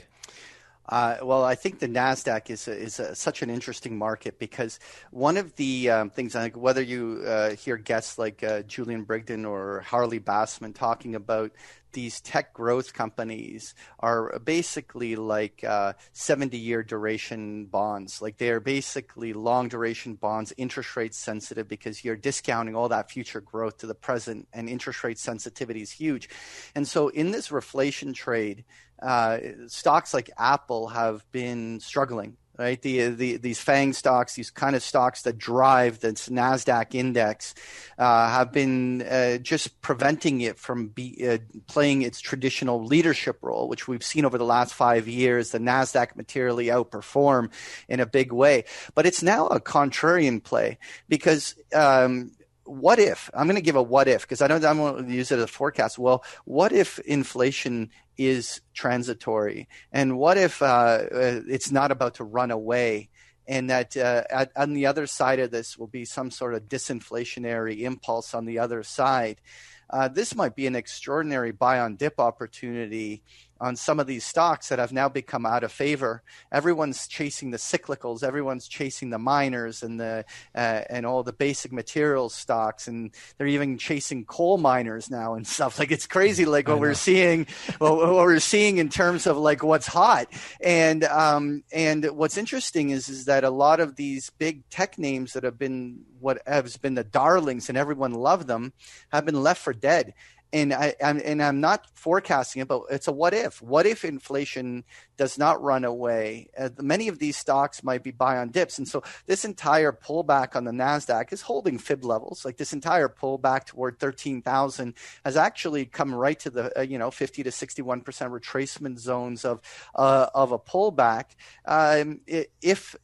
Uh, 0.92 1.16
well, 1.24 1.46
I 1.46 1.56
think 1.56 1.80
the 1.80 1.88
Nasdaq 1.88 2.50
is 2.50 2.68
a, 2.68 2.78
is 2.78 3.00
a, 3.00 3.16
such 3.16 3.42
an 3.42 3.50
interesting 3.50 3.98
market 3.98 4.38
because 4.38 4.78
one 5.12 5.38
of 5.38 5.56
the 5.56 5.90
um, 5.90 6.10
things, 6.10 6.36
whether 6.54 6.82
you 6.82 7.24
uh, 7.26 7.52
hear 7.52 7.78
guests 7.78 8.18
like 8.18 8.44
uh, 8.44 8.64
Julian 8.64 9.06
Brigden 9.06 9.46
or 9.50 9.80
Harley 9.80 10.20
Bassman 10.20 10.76
talking 10.76 11.16
about 11.16 11.52
these 11.94 12.22
tech 12.22 12.54
growth 12.54 12.94
companies 12.94 13.74
are 14.00 14.40
basically 14.40 15.16
like 15.16 15.64
uh, 15.64 15.94
70 16.14 16.58
year 16.58 16.84
duration 16.84 17.66
bonds. 17.66 18.22
Like 18.22 18.38
they 18.38 18.50
are 18.50 18.60
basically 18.60 19.34
long 19.34 19.68
duration 19.68 20.16
bonds, 20.16 20.54
interest 20.58 20.96
rate 20.96 21.14
sensitive 21.14 21.68
because 21.68 22.04
you're 22.04 22.16
discounting 22.16 22.76
all 22.76 22.90
that 22.90 23.12
future 23.12 23.42
growth 23.42 23.78
to 23.80 23.88
the 23.88 23.96
present, 23.96 24.48
and 24.54 24.70
interest 24.70 25.04
rate 25.04 25.20
sensitivity 25.20 25.82
is 25.82 25.92
huge. 25.92 26.30
And 26.76 26.88
so 26.88 27.10
in 27.10 27.32
this 27.32 27.50
reflation 27.50 28.14
trade, 28.14 28.64
uh, 29.02 29.40
stocks 29.68 30.14
like 30.14 30.30
Apple 30.38 30.88
have 30.90 31.30
been 31.32 31.80
struggling. 31.80 32.38
Right, 32.60 32.80
the, 32.80 33.08
the 33.08 33.38
these 33.38 33.60
FANG 33.60 33.94
stocks, 33.94 34.36
these 34.36 34.52
kind 34.52 34.76
of 34.76 34.84
stocks 34.84 35.24
that 35.24 35.38
drive 35.38 36.02
the 36.02 36.10
Nasdaq 36.10 36.94
index, 36.94 37.56
uh, 37.98 38.30
have 38.30 38.52
been 38.52 39.02
uh, 39.02 39.38
just 39.38 39.82
preventing 39.82 40.42
it 40.42 40.60
from 40.60 40.90
be, 40.90 41.28
uh, 41.28 41.38
playing 41.66 42.04
its 42.04 42.20
traditional 42.20 42.84
leadership 42.84 43.40
role, 43.42 43.68
which 43.68 43.88
we've 43.88 44.04
seen 44.04 44.26
over 44.26 44.38
the 44.38 44.46
last 44.46 44.76
five 44.76 45.08
years. 45.08 45.52
The 45.52 45.60
Nasdaq 45.60 46.16
materially 46.16 46.68
outperform 46.68 47.52
in 47.88 48.00
a 48.00 48.06
big 48.06 48.32
way, 48.32 48.66
but 48.94 49.08
it's 49.08 49.24
now 49.24 49.48
a 49.48 49.60
contrarian 49.60 50.44
play 50.44 50.78
because 51.08 51.56
um, 51.74 52.32
what 52.72 53.00
if 53.00 53.30
I'm 53.34 53.48
going 53.48 53.58
to 53.58 53.62
give 53.62 53.76
a 53.76 53.84
what 53.84 54.08
if 54.08 54.22
because 54.22 54.42
I 54.42 54.48
don't 54.48 54.64
I'm 54.64 54.78
going 54.78 55.06
to 55.06 55.14
use 55.14 55.32
it 55.32 55.38
as 55.38 55.44
a 55.44 55.48
forecast. 55.48 56.00
Well, 56.00 56.24
what 56.46 56.72
if 56.72 57.00
inflation 57.00 57.90
is 58.18 58.62
transitory, 58.74 59.68
and 59.92 60.18
what 60.18 60.38
if 60.38 60.62
uh, 60.62 60.66
uh, 60.66 61.42
it's 61.48 61.72
not 61.72 61.92
about 61.92 62.16
to 62.16 62.24
run 62.24 62.52
away? 62.52 63.10
And 63.48 63.70
that 63.70 63.98
uh, 63.98 64.24
at, 64.30 64.52
on 64.56 64.74
the 64.74 64.86
other 64.86 65.08
side 65.08 65.40
of 65.40 65.52
this 65.52 65.78
will 65.78 65.88
be 65.88 66.06
some 66.06 66.32
sort 66.32 66.54
of 66.54 66.70
disinflationary 66.70 67.82
impulse 67.82 68.34
on 68.34 68.46
the 68.46 68.60
other 68.60 68.84
side. 68.84 69.42
Uh, 69.90 70.08
this 70.08 70.36
might 70.36 70.56
be 70.56 70.68
an 70.68 70.76
extraordinary 70.76 71.52
buy 71.52 71.80
on 71.80 71.98
dip 71.98 72.18
opportunity 72.20 73.24
on 73.62 73.76
some 73.76 74.00
of 74.00 74.08
these 74.08 74.26
stocks 74.26 74.70
that 74.70 74.80
have 74.80 74.92
now 74.92 75.08
become 75.08 75.46
out 75.46 75.64
of 75.64 75.72
favor. 75.72 76.24
Everyone's 76.52 77.08
chasing 77.08 77.52
the 77.52 77.58
cyclicals, 77.58 78.24
everyone's 78.24 78.68
chasing 78.68 79.12
the 79.12 79.20
miners 79.20 79.84
and 79.84 80.00
the 80.00 80.26
uh, 80.56 80.82
and 80.90 81.06
all 81.06 81.22
the 81.22 81.32
basic 81.32 81.72
materials 81.72 82.34
stocks, 82.34 82.88
and 82.88 83.12
they're 83.38 83.48
even 83.48 83.78
chasing 83.78 84.26
coal 84.26 84.58
miners 84.58 85.10
now 85.10 85.36
and 85.36 85.48
stuff. 85.48 85.62
Like 85.82 85.92
it's 85.92 86.06
crazy, 86.06 86.46
like 86.46 86.68
what 86.68 86.80
we're 86.80 86.94
seeing, 86.94 87.48
what, 87.80 87.96
what, 87.96 88.14
we're 88.14 88.40
seeing 88.40 88.78
in 88.78 88.90
terms 88.90 89.26
of 89.26 89.36
like 89.36 89.64
what's 89.64 89.88
hot. 89.88 90.28
And 90.64 91.04
um, 91.06 91.64
and 91.72 92.06
what's 92.12 92.38
interesting 92.38 92.92
is 92.92 93.10
is 93.10 93.26
that 93.26 93.44
a 93.44 93.50
lot 93.50 93.80
of 93.80 93.96
these 93.96 94.30
big 94.38 94.68
tech 94.70 95.00
names 95.00 95.34
that 95.34 95.44
have 95.44 95.58
been 95.58 96.02
what 96.20 96.42
has 96.46 96.78
been 96.78 96.94
the 96.94 97.04
darlings 97.04 97.68
and 97.68 97.78
everyone 97.78 98.14
loved 98.14 98.46
them 98.48 98.74
have 99.12 99.26
been 99.26 99.42
left 99.42 99.62
for 99.62 99.74
dead 99.74 100.14
and 100.54 100.74
I 100.74 100.96
I'm, 101.04 101.22
and 101.24 101.42
I'm 101.42 101.62
not 101.62 101.88
forecasting 101.94 102.62
it, 102.62 102.68
but 102.68 102.84
it's 102.90 103.08
a 103.08 103.12
what 103.12 103.34
if. 103.34 103.62
What 103.62 103.86
if 103.86 104.04
inflation 104.04 104.84
does 105.18 105.38
not 105.38 105.62
run 105.62 105.86
away? 105.86 106.50
Uh, 106.58 106.70
many 106.80 107.08
of 107.08 107.20
these 107.20 107.38
stocks 107.38 107.84
might 107.84 108.04
be 108.04 108.12
buy 108.12 108.38
on 108.38 108.50
dips, 108.50 108.78
and 108.78 108.88
so 108.88 109.04
this 109.26 109.46
entire 109.46 109.92
pullback 109.92 110.56
on 110.56 110.66
the 110.66 110.72
Nasdaq 110.72 111.32
is 111.32 111.42
holding 111.42 111.78
fib 111.78 112.04
levels. 112.04 112.44
Like 112.44 112.58
this 112.58 112.74
entire 112.74 113.10
pullback 113.10 113.66
toward 113.66 114.00
thirteen 114.00 114.42
thousand 114.42 114.96
has 115.24 115.38
actually 115.38 115.86
come 115.86 116.14
right 116.14 116.40
to 116.40 116.50
the 116.50 116.80
uh, 116.80 116.82
you 116.82 116.98
know 116.98 117.12
fifty 117.12 117.44
to 117.44 117.52
sixty 117.52 117.82
one 117.82 118.02
percent 118.02 118.34
retracement 118.34 119.00
zones 119.00 119.46
of 119.46 119.62
uh, 119.96 120.28
of 120.34 120.52
a 120.52 120.60
pullback. 120.60 121.36
Um, 121.66 122.22
if 122.62 122.96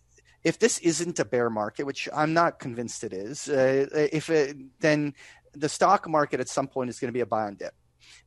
if 0.47 0.59
this 0.59 0.79
isn't 0.79 1.19
a 1.19 1.25
bear 1.25 1.49
market, 1.49 1.85
which 1.85 2.07
I'm 2.15 2.33
not 2.33 2.59
convinced 2.59 3.03
it 3.03 3.11
is, 3.11 3.49
uh, 3.49 3.87
if 3.93 4.29
it, 4.29 4.55
then 4.79 5.13
the 5.57 5.69
stock 5.69 6.07
market 6.07 6.39
at 6.39 6.49
some 6.49 6.67
point 6.67 6.89
is 6.89 6.99
going 6.99 7.09
to 7.09 7.13
be 7.13 7.21
a 7.21 7.25
buy 7.25 7.43
on 7.43 7.55
dip. 7.55 7.73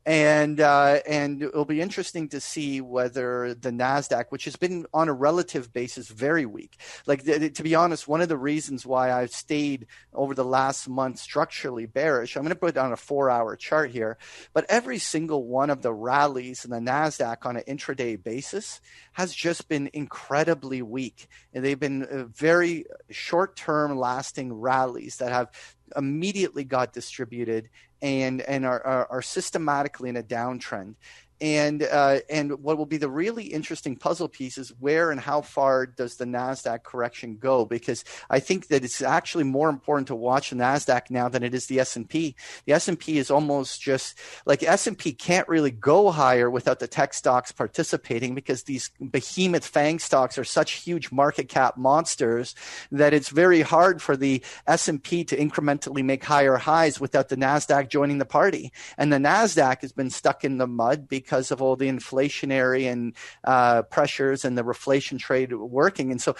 and 0.07 0.61
uh, 0.61 0.99
and 1.07 1.43
it'll 1.43 1.65
be 1.65 1.81
interesting 1.81 2.29
to 2.29 2.41
see 2.41 2.81
whether 2.81 3.55
the 3.55 3.71
Nasdaq, 3.71 4.27
which 4.31 4.45
has 4.47 4.57
been 4.57 4.87
on 4.95 5.09
a 5.09 5.13
relative 5.13 5.73
basis 5.73 6.09
very 6.09 6.47
weak, 6.47 6.81
like 7.07 7.25
th- 7.25 7.55
to 7.55 7.63
be 7.63 7.75
honest, 7.75 8.09
one 8.09 8.21
of 8.21 8.29
the 8.29 8.37
reasons 8.37 8.87
why 8.87 9.13
I've 9.13 9.31
stayed 9.31 9.87
over 10.15 10.35
the 10.35 10.45
last 10.45 10.89
month 10.89 11.19
structurally 11.19 11.87
bearish. 11.87 12.37
I'm 12.37 12.43
going 12.43 12.55
to 12.55 12.59
put 12.59 12.77
on 12.77 12.93
a 12.93 12.97
four-hour 12.97 13.57
chart 13.57 13.91
here, 13.91 14.17
but 14.55 14.65
every 14.69 14.99
single 14.99 15.47
one 15.47 15.71
of 15.71 15.83
the 15.83 15.93
rallies 15.93 16.65
in 16.65 16.71
the 16.71 16.79
Nasdaq 16.79 17.45
on 17.45 17.57
an 17.57 17.65
intraday 17.69 18.23
basis 18.23 18.81
has 19.13 19.35
just 19.35 19.69
been 19.69 19.91
incredibly 19.93 20.81
weak, 20.81 21.29
and 21.53 21.65
they've 21.65 21.79
been 21.79 22.05
uh, 22.05 22.25
very 22.25 22.87
short-term 23.11 23.99
lasting 23.99 24.53
rallies 24.53 25.17
that 25.17 25.31
have 25.31 25.51
immediately 25.97 26.65
got 26.65 26.93
distributed 26.93 27.69
and 28.03 28.41
and 28.43 28.65
are, 28.65 28.85
are, 28.87 29.07
are 29.11 29.23
systematically 29.23 30.09
in 30.09 30.17
a 30.17 30.23
downtrend. 30.23 30.95
And 31.41 31.83
uh, 31.83 32.19
and 32.29 32.63
what 32.63 32.77
will 32.77 32.87
be 32.87 32.99
the 32.99 33.09
really 33.09 33.45
interesting 33.45 33.97
puzzle 33.97 34.29
piece 34.29 34.59
is 34.59 34.75
where 34.79 35.11
and 35.11 35.19
how 35.19 35.41
far 35.41 35.87
does 35.87 36.17
the 36.17 36.27
Nasdaq 36.27 36.83
correction 36.83 37.39
go? 37.39 37.65
Because 37.65 38.05
I 38.29 38.41
think 38.41 38.69
that 38.69 38.85
it's 38.85 39.01
actually 39.01 39.45
more 39.45 39.71
important 39.71 40.09
to 40.09 40.15
watch 40.15 40.51
the 40.51 40.57
Nasdaq 40.57 41.11
now 41.11 41.31
than 41.31 41.43
it 41.43 41.55
is 41.55 41.67
the 41.67 41.81
S 41.81 41.97
and 41.97 42.07
P. 42.07 42.37
The 42.67 42.75
S 42.75 42.89
and 42.89 42.99
P 42.99 43.17
is 43.17 43.31
almost 43.31 43.81
just 43.81 44.19
like 44.45 44.63
S 44.63 44.87
and 44.87 44.99
P 44.99 45.13
can't 45.13 45.49
really 45.49 45.71
go 45.71 46.11
higher 46.11 46.51
without 46.51 46.79
the 46.79 46.87
tech 46.87 47.15
stocks 47.15 47.53
participating 47.53 48.35
because 48.35 48.65
these 48.65 48.91
behemoth 49.01 49.65
FANG 49.65 49.99
stocks 49.99 50.37
are 50.37 50.45
such 50.45 50.73
huge 50.73 51.11
market 51.11 51.49
cap 51.49 51.79
monsters 51.79 52.55
that 52.93 53.15
it's 53.15 53.31
very 53.31 53.63
hard 53.63 54.03
for 54.03 54.15
the 54.15 54.43
S 54.67 54.89
and 54.89 55.03
P 55.03 55.25
to 55.25 55.37
incrementally 55.39 56.05
make 56.05 56.23
higher 56.23 56.57
highs 56.57 57.01
without 57.01 57.31
the 57.31 57.37
Nasdaq 57.37 57.89
joining 57.89 58.19
the 58.19 58.27
party. 58.27 58.73
And 58.99 59.11
the 59.11 59.17
Nasdaq 59.17 59.81
has 59.81 59.93
been 59.93 60.11
stuck 60.11 60.45
in 60.45 60.59
the 60.59 60.67
mud 60.67 61.09
because 61.09 61.30
because 61.31 61.53
of 61.53 61.63
all 61.63 61.77
the 61.77 61.89
inflationary 61.89 62.91
and 62.91 63.15
uh, 63.45 63.83
pressures 63.83 64.45
and 64.45 64.59
the 64.59 64.65
reflation 64.65 65.17
trade 65.17 65.53
working. 65.53 66.11
And 66.11 66.21
so 66.21 66.35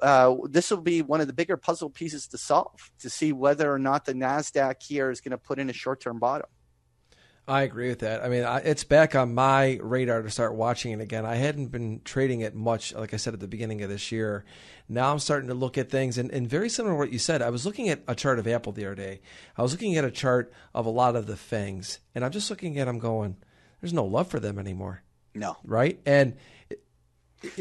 uh, 0.00 0.34
this 0.44 0.70
will 0.70 0.80
be 0.80 1.02
one 1.02 1.20
of 1.20 1.26
the 1.26 1.34
bigger 1.34 1.58
puzzle 1.58 1.90
pieces 1.90 2.26
to 2.28 2.38
solve 2.38 2.90
to 3.00 3.10
see 3.10 3.34
whether 3.34 3.70
or 3.70 3.78
not 3.78 4.06
the 4.06 4.14
NASDAQ 4.14 4.82
here 4.82 5.10
is 5.10 5.20
going 5.20 5.32
to 5.32 5.38
put 5.38 5.58
in 5.58 5.68
a 5.68 5.74
short 5.74 6.00
term 6.00 6.18
bottom. 6.18 6.46
I 7.46 7.62
agree 7.62 7.88
with 7.88 7.98
that. 7.98 8.24
I 8.24 8.28
mean, 8.28 8.44
I, 8.44 8.58
it's 8.60 8.84
back 8.84 9.14
on 9.14 9.34
my 9.34 9.78
radar 9.82 10.22
to 10.22 10.30
start 10.30 10.54
watching 10.54 10.92
it 10.92 11.00
again. 11.02 11.26
I 11.26 11.34
hadn't 11.34 11.66
been 11.66 12.00
trading 12.04 12.40
it 12.40 12.54
much, 12.54 12.94
like 12.94 13.12
I 13.12 13.18
said 13.18 13.34
at 13.34 13.40
the 13.40 13.48
beginning 13.48 13.82
of 13.82 13.90
this 13.90 14.10
year. 14.10 14.46
Now 14.88 15.12
I'm 15.12 15.18
starting 15.18 15.48
to 15.48 15.54
look 15.54 15.76
at 15.76 15.90
things, 15.90 16.16
and, 16.16 16.30
and 16.30 16.48
very 16.48 16.70
similar 16.70 16.94
to 16.94 16.98
what 16.98 17.12
you 17.12 17.18
said. 17.18 17.42
I 17.42 17.50
was 17.50 17.66
looking 17.66 17.90
at 17.90 18.02
a 18.08 18.14
chart 18.14 18.38
of 18.38 18.46
Apple 18.46 18.72
the 18.72 18.86
other 18.86 18.94
day. 18.94 19.20
I 19.56 19.62
was 19.62 19.72
looking 19.72 19.96
at 19.96 20.04
a 20.04 20.10
chart 20.10 20.50
of 20.74 20.86
a 20.86 20.90
lot 20.90 21.16
of 21.16 21.26
the 21.26 21.34
FANGs, 21.34 21.98
and 22.14 22.24
I'm 22.24 22.30
just 22.30 22.48
looking 22.48 22.78
at 22.78 22.86
them 22.86 22.98
going– 22.98 23.36
there's 23.80 23.92
no 23.92 24.04
love 24.04 24.28
for 24.28 24.40
them 24.40 24.58
anymore. 24.58 25.02
No. 25.34 25.56
Right? 25.64 26.00
And 26.04 26.36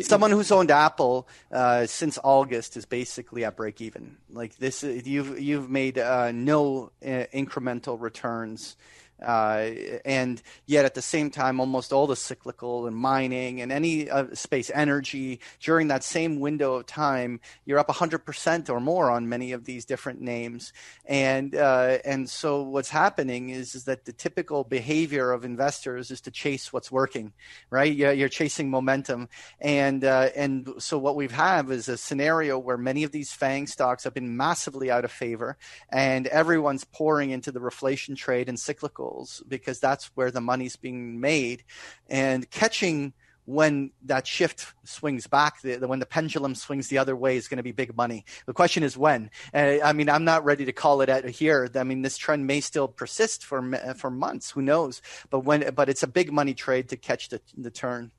someone 0.02 0.32
who's 0.32 0.52
owned 0.52 0.72
Apple 0.72 1.28
uh, 1.52 1.86
since 1.86 2.18
August 2.24 2.78
is 2.78 2.86
basically 2.86 3.46
at 3.46 3.56
break 3.56 3.82
even. 3.82 4.18
Like 4.30 4.56
this, 4.58 4.84
you've 4.84 5.40
you've 5.40 5.70
made 5.70 5.98
uh, 5.98 6.32
no 6.32 6.92
uh, 7.04 7.26
incremental 7.34 8.00
returns 8.00 8.76
uh, 9.22 9.72
and 10.06 10.42
yet 10.66 10.86
at 10.86 10.94
the 10.94 11.02
same 11.02 11.30
time, 11.30 11.60
almost 11.60 11.92
all 11.92 12.08
the 12.08 12.16
cyclical 12.16 12.88
and 12.88 12.96
mining 12.96 13.62
and 13.62 13.72
any 13.72 14.10
uh, 14.10 14.28
space 14.34 14.72
energy 14.74 15.40
during 15.60 15.88
that 15.90 16.04
same 16.04 16.40
window 16.40 16.76
of 16.76 16.86
time, 16.86 17.40
you're 17.66 17.80
up 17.80 17.88
100% 17.90 18.70
or 18.70 18.80
more 18.80 19.10
on 19.10 19.28
many 19.28 19.52
of 19.52 19.66
these 19.66 19.86
different 19.86 20.22
names. 20.22 20.74
And, 21.06 21.56
uh, 21.56 21.98
and 22.06 22.30
so 22.30 22.62
what's 22.62 22.90
happening 22.90 23.50
is, 23.50 23.76
is 23.76 23.86
that 23.86 24.06
the 24.06 24.14
typical 24.14 24.64
behavior 24.64 25.32
of 25.32 25.44
investors 25.44 26.12
is 26.12 26.22
to 26.22 26.32
chase 26.32 26.72
what's 26.72 26.92
working, 26.92 27.34
right? 27.70 27.94
You're, 27.94 28.14
you're 28.14 28.30
chasing 28.30 28.70
momentum. 28.70 29.30
And, 29.60 30.04
uh, 30.04 30.30
and 30.36 30.74
so 30.78 30.98
what 30.98 31.16
we've 31.16 31.32
have 31.32 31.72
is 31.72 31.90
a 31.90 31.98
scenario 31.98 32.58
where 32.58 32.78
many 32.78 33.04
of 33.04 33.12
these 33.12 33.32
FANG 33.32 33.68
stocks 33.68 34.04
have 34.04 34.14
been 34.14 34.36
massively 34.36 34.92
out 34.92 35.06
of 35.06 35.12
favor 35.12 35.58
and 35.90 36.28
everyone's 36.28 36.84
pouring 36.84 37.32
into 37.32 37.52
the 37.52 37.60
reflation 37.60 38.16
trade 38.16 38.50
and 38.50 38.60
cyclical 38.60 39.09
because 39.48 39.80
that's 39.80 40.06
where 40.16 40.32
the 40.32 40.42
money's 40.42 40.76
being 40.76 41.20
made 41.20 41.64
and 42.10 42.50
catching 42.50 43.14
when 43.50 43.90
that 44.06 44.28
shift 44.28 44.74
swings 44.84 45.26
back, 45.26 45.60
the, 45.64 45.78
the, 45.78 45.88
when 45.88 45.98
the 45.98 46.06
pendulum 46.06 46.54
swings 46.54 46.88
the 46.88 47.00
other 47.00 47.16
way, 47.16 47.36
is 47.36 47.48
going 47.48 47.58
to 47.58 47.64
be 47.64 47.72
big 47.72 47.98
money. 47.98 48.24
The 48.46 48.54
question 48.54 48.84
is 48.84 48.96
when. 48.96 49.32
Uh, 49.52 49.78
I 49.84 49.92
mean, 49.92 50.08
I'm 50.08 50.24
not 50.24 50.46
ready 50.46 50.66
to 50.66 50.72
call 50.72 51.02
it 51.02 51.10
at 51.10 51.28
here. 51.28 51.68
I 51.74 51.84
mean, 51.84 52.04
this 52.04 52.16
trend 52.16 52.46
may 52.46 52.62
still 52.62 52.88
persist 52.88 53.44
for 53.44 53.60
for 53.96 54.12
months. 54.12 54.52
Who 54.52 54.62
knows? 54.62 55.02
But 55.32 55.40
when, 55.40 55.74
but 55.74 55.90
it's 55.90 56.04
a 56.04 56.08
big 56.08 56.32
money 56.32 56.54
trade 56.54 56.90
to 56.90 56.98
catch 56.98 57.30
the 57.30 57.42
the 57.58 57.72
turn. 57.72 58.12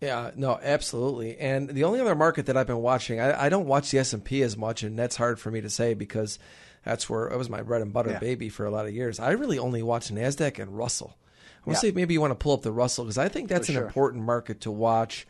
Yeah, 0.00 0.32
no, 0.34 0.58
absolutely. 0.60 1.38
And 1.38 1.68
the 1.68 1.84
only 1.84 2.00
other 2.00 2.16
market 2.16 2.46
that 2.46 2.56
I've 2.56 2.66
been 2.66 2.82
watching, 2.82 3.20
I, 3.20 3.44
I 3.44 3.48
don't 3.48 3.66
watch 3.66 3.92
the 3.92 4.00
S 4.00 4.12
and 4.12 4.24
P 4.24 4.42
as 4.42 4.56
much, 4.56 4.82
and 4.82 4.98
that's 4.98 5.14
hard 5.14 5.38
for 5.38 5.52
me 5.52 5.60
to 5.60 5.70
say 5.70 5.94
because 5.94 6.40
that's 6.84 7.08
where 7.08 7.28
it 7.28 7.36
was 7.36 7.50
my 7.50 7.62
bread 7.62 7.82
and 7.82 7.92
butter 7.92 8.10
yeah. 8.10 8.18
baby 8.18 8.48
for 8.48 8.66
a 8.66 8.70
lot 8.70 8.86
of 8.86 8.94
years. 8.94 9.18
I 9.18 9.32
really 9.32 9.58
only 9.58 9.82
watch 9.82 10.10
Nasdaq 10.10 10.58
and 10.58 10.76
Russell. 10.76 11.16
I 11.64 11.70
want 11.70 11.80
to 11.80 11.86
yeah. 11.86 11.92
say 11.92 11.94
maybe 11.94 12.14
you 12.14 12.20
want 12.20 12.32
to 12.32 12.36
pull 12.36 12.52
up 12.52 12.62
the 12.62 12.72
Russell 12.72 13.04
because 13.04 13.18
I 13.18 13.28
think 13.28 13.48
that's 13.48 13.66
for 13.66 13.72
an 13.72 13.78
sure. 13.78 13.86
important 13.86 14.24
market 14.24 14.62
to 14.62 14.70
watch. 14.70 15.26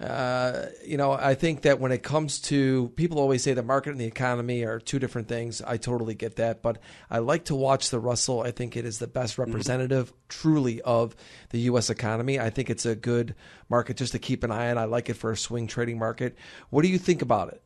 Uh, 0.00 0.66
you 0.84 0.96
know, 0.96 1.12
I 1.12 1.34
think 1.34 1.62
that 1.62 1.78
when 1.78 1.92
it 1.92 2.02
comes 2.02 2.40
to 2.40 2.88
people 2.96 3.18
always 3.18 3.42
say 3.42 3.52
the 3.52 3.62
market 3.62 3.90
and 3.90 4.00
the 4.00 4.06
economy 4.06 4.64
are 4.64 4.80
two 4.80 4.98
different 4.98 5.28
things. 5.28 5.60
I 5.60 5.76
totally 5.76 6.14
get 6.14 6.36
that, 6.36 6.62
but 6.62 6.78
I 7.10 7.18
like 7.18 7.44
to 7.46 7.54
watch 7.54 7.90
the 7.90 8.00
Russell. 8.00 8.40
I 8.40 8.50
think 8.50 8.76
it 8.76 8.86
is 8.86 8.98
the 8.98 9.06
best 9.06 9.34
mm-hmm. 9.34 9.42
representative, 9.42 10.06
mm-hmm. 10.06 10.16
truly, 10.30 10.80
of 10.80 11.14
the 11.50 11.60
U.S. 11.60 11.90
economy. 11.90 12.40
I 12.40 12.48
think 12.48 12.70
it's 12.70 12.86
a 12.86 12.94
good 12.94 13.34
market 13.68 13.98
just 13.98 14.12
to 14.12 14.18
keep 14.18 14.42
an 14.42 14.50
eye 14.50 14.70
on. 14.70 14.78
I 14.78 14.84
like 14.84 15.10
it 15.10 15.14
for 15.14 15.32
a 15.32 15.36
swing 15.36 15.66
trading 15.66 15.98
market. 15.98 16.36
What 16.70 16.80
do 16.80 16.88
you 16.88 16.98
think 16.98 17.20
about 17.20 17.52
it? 17.52 17.62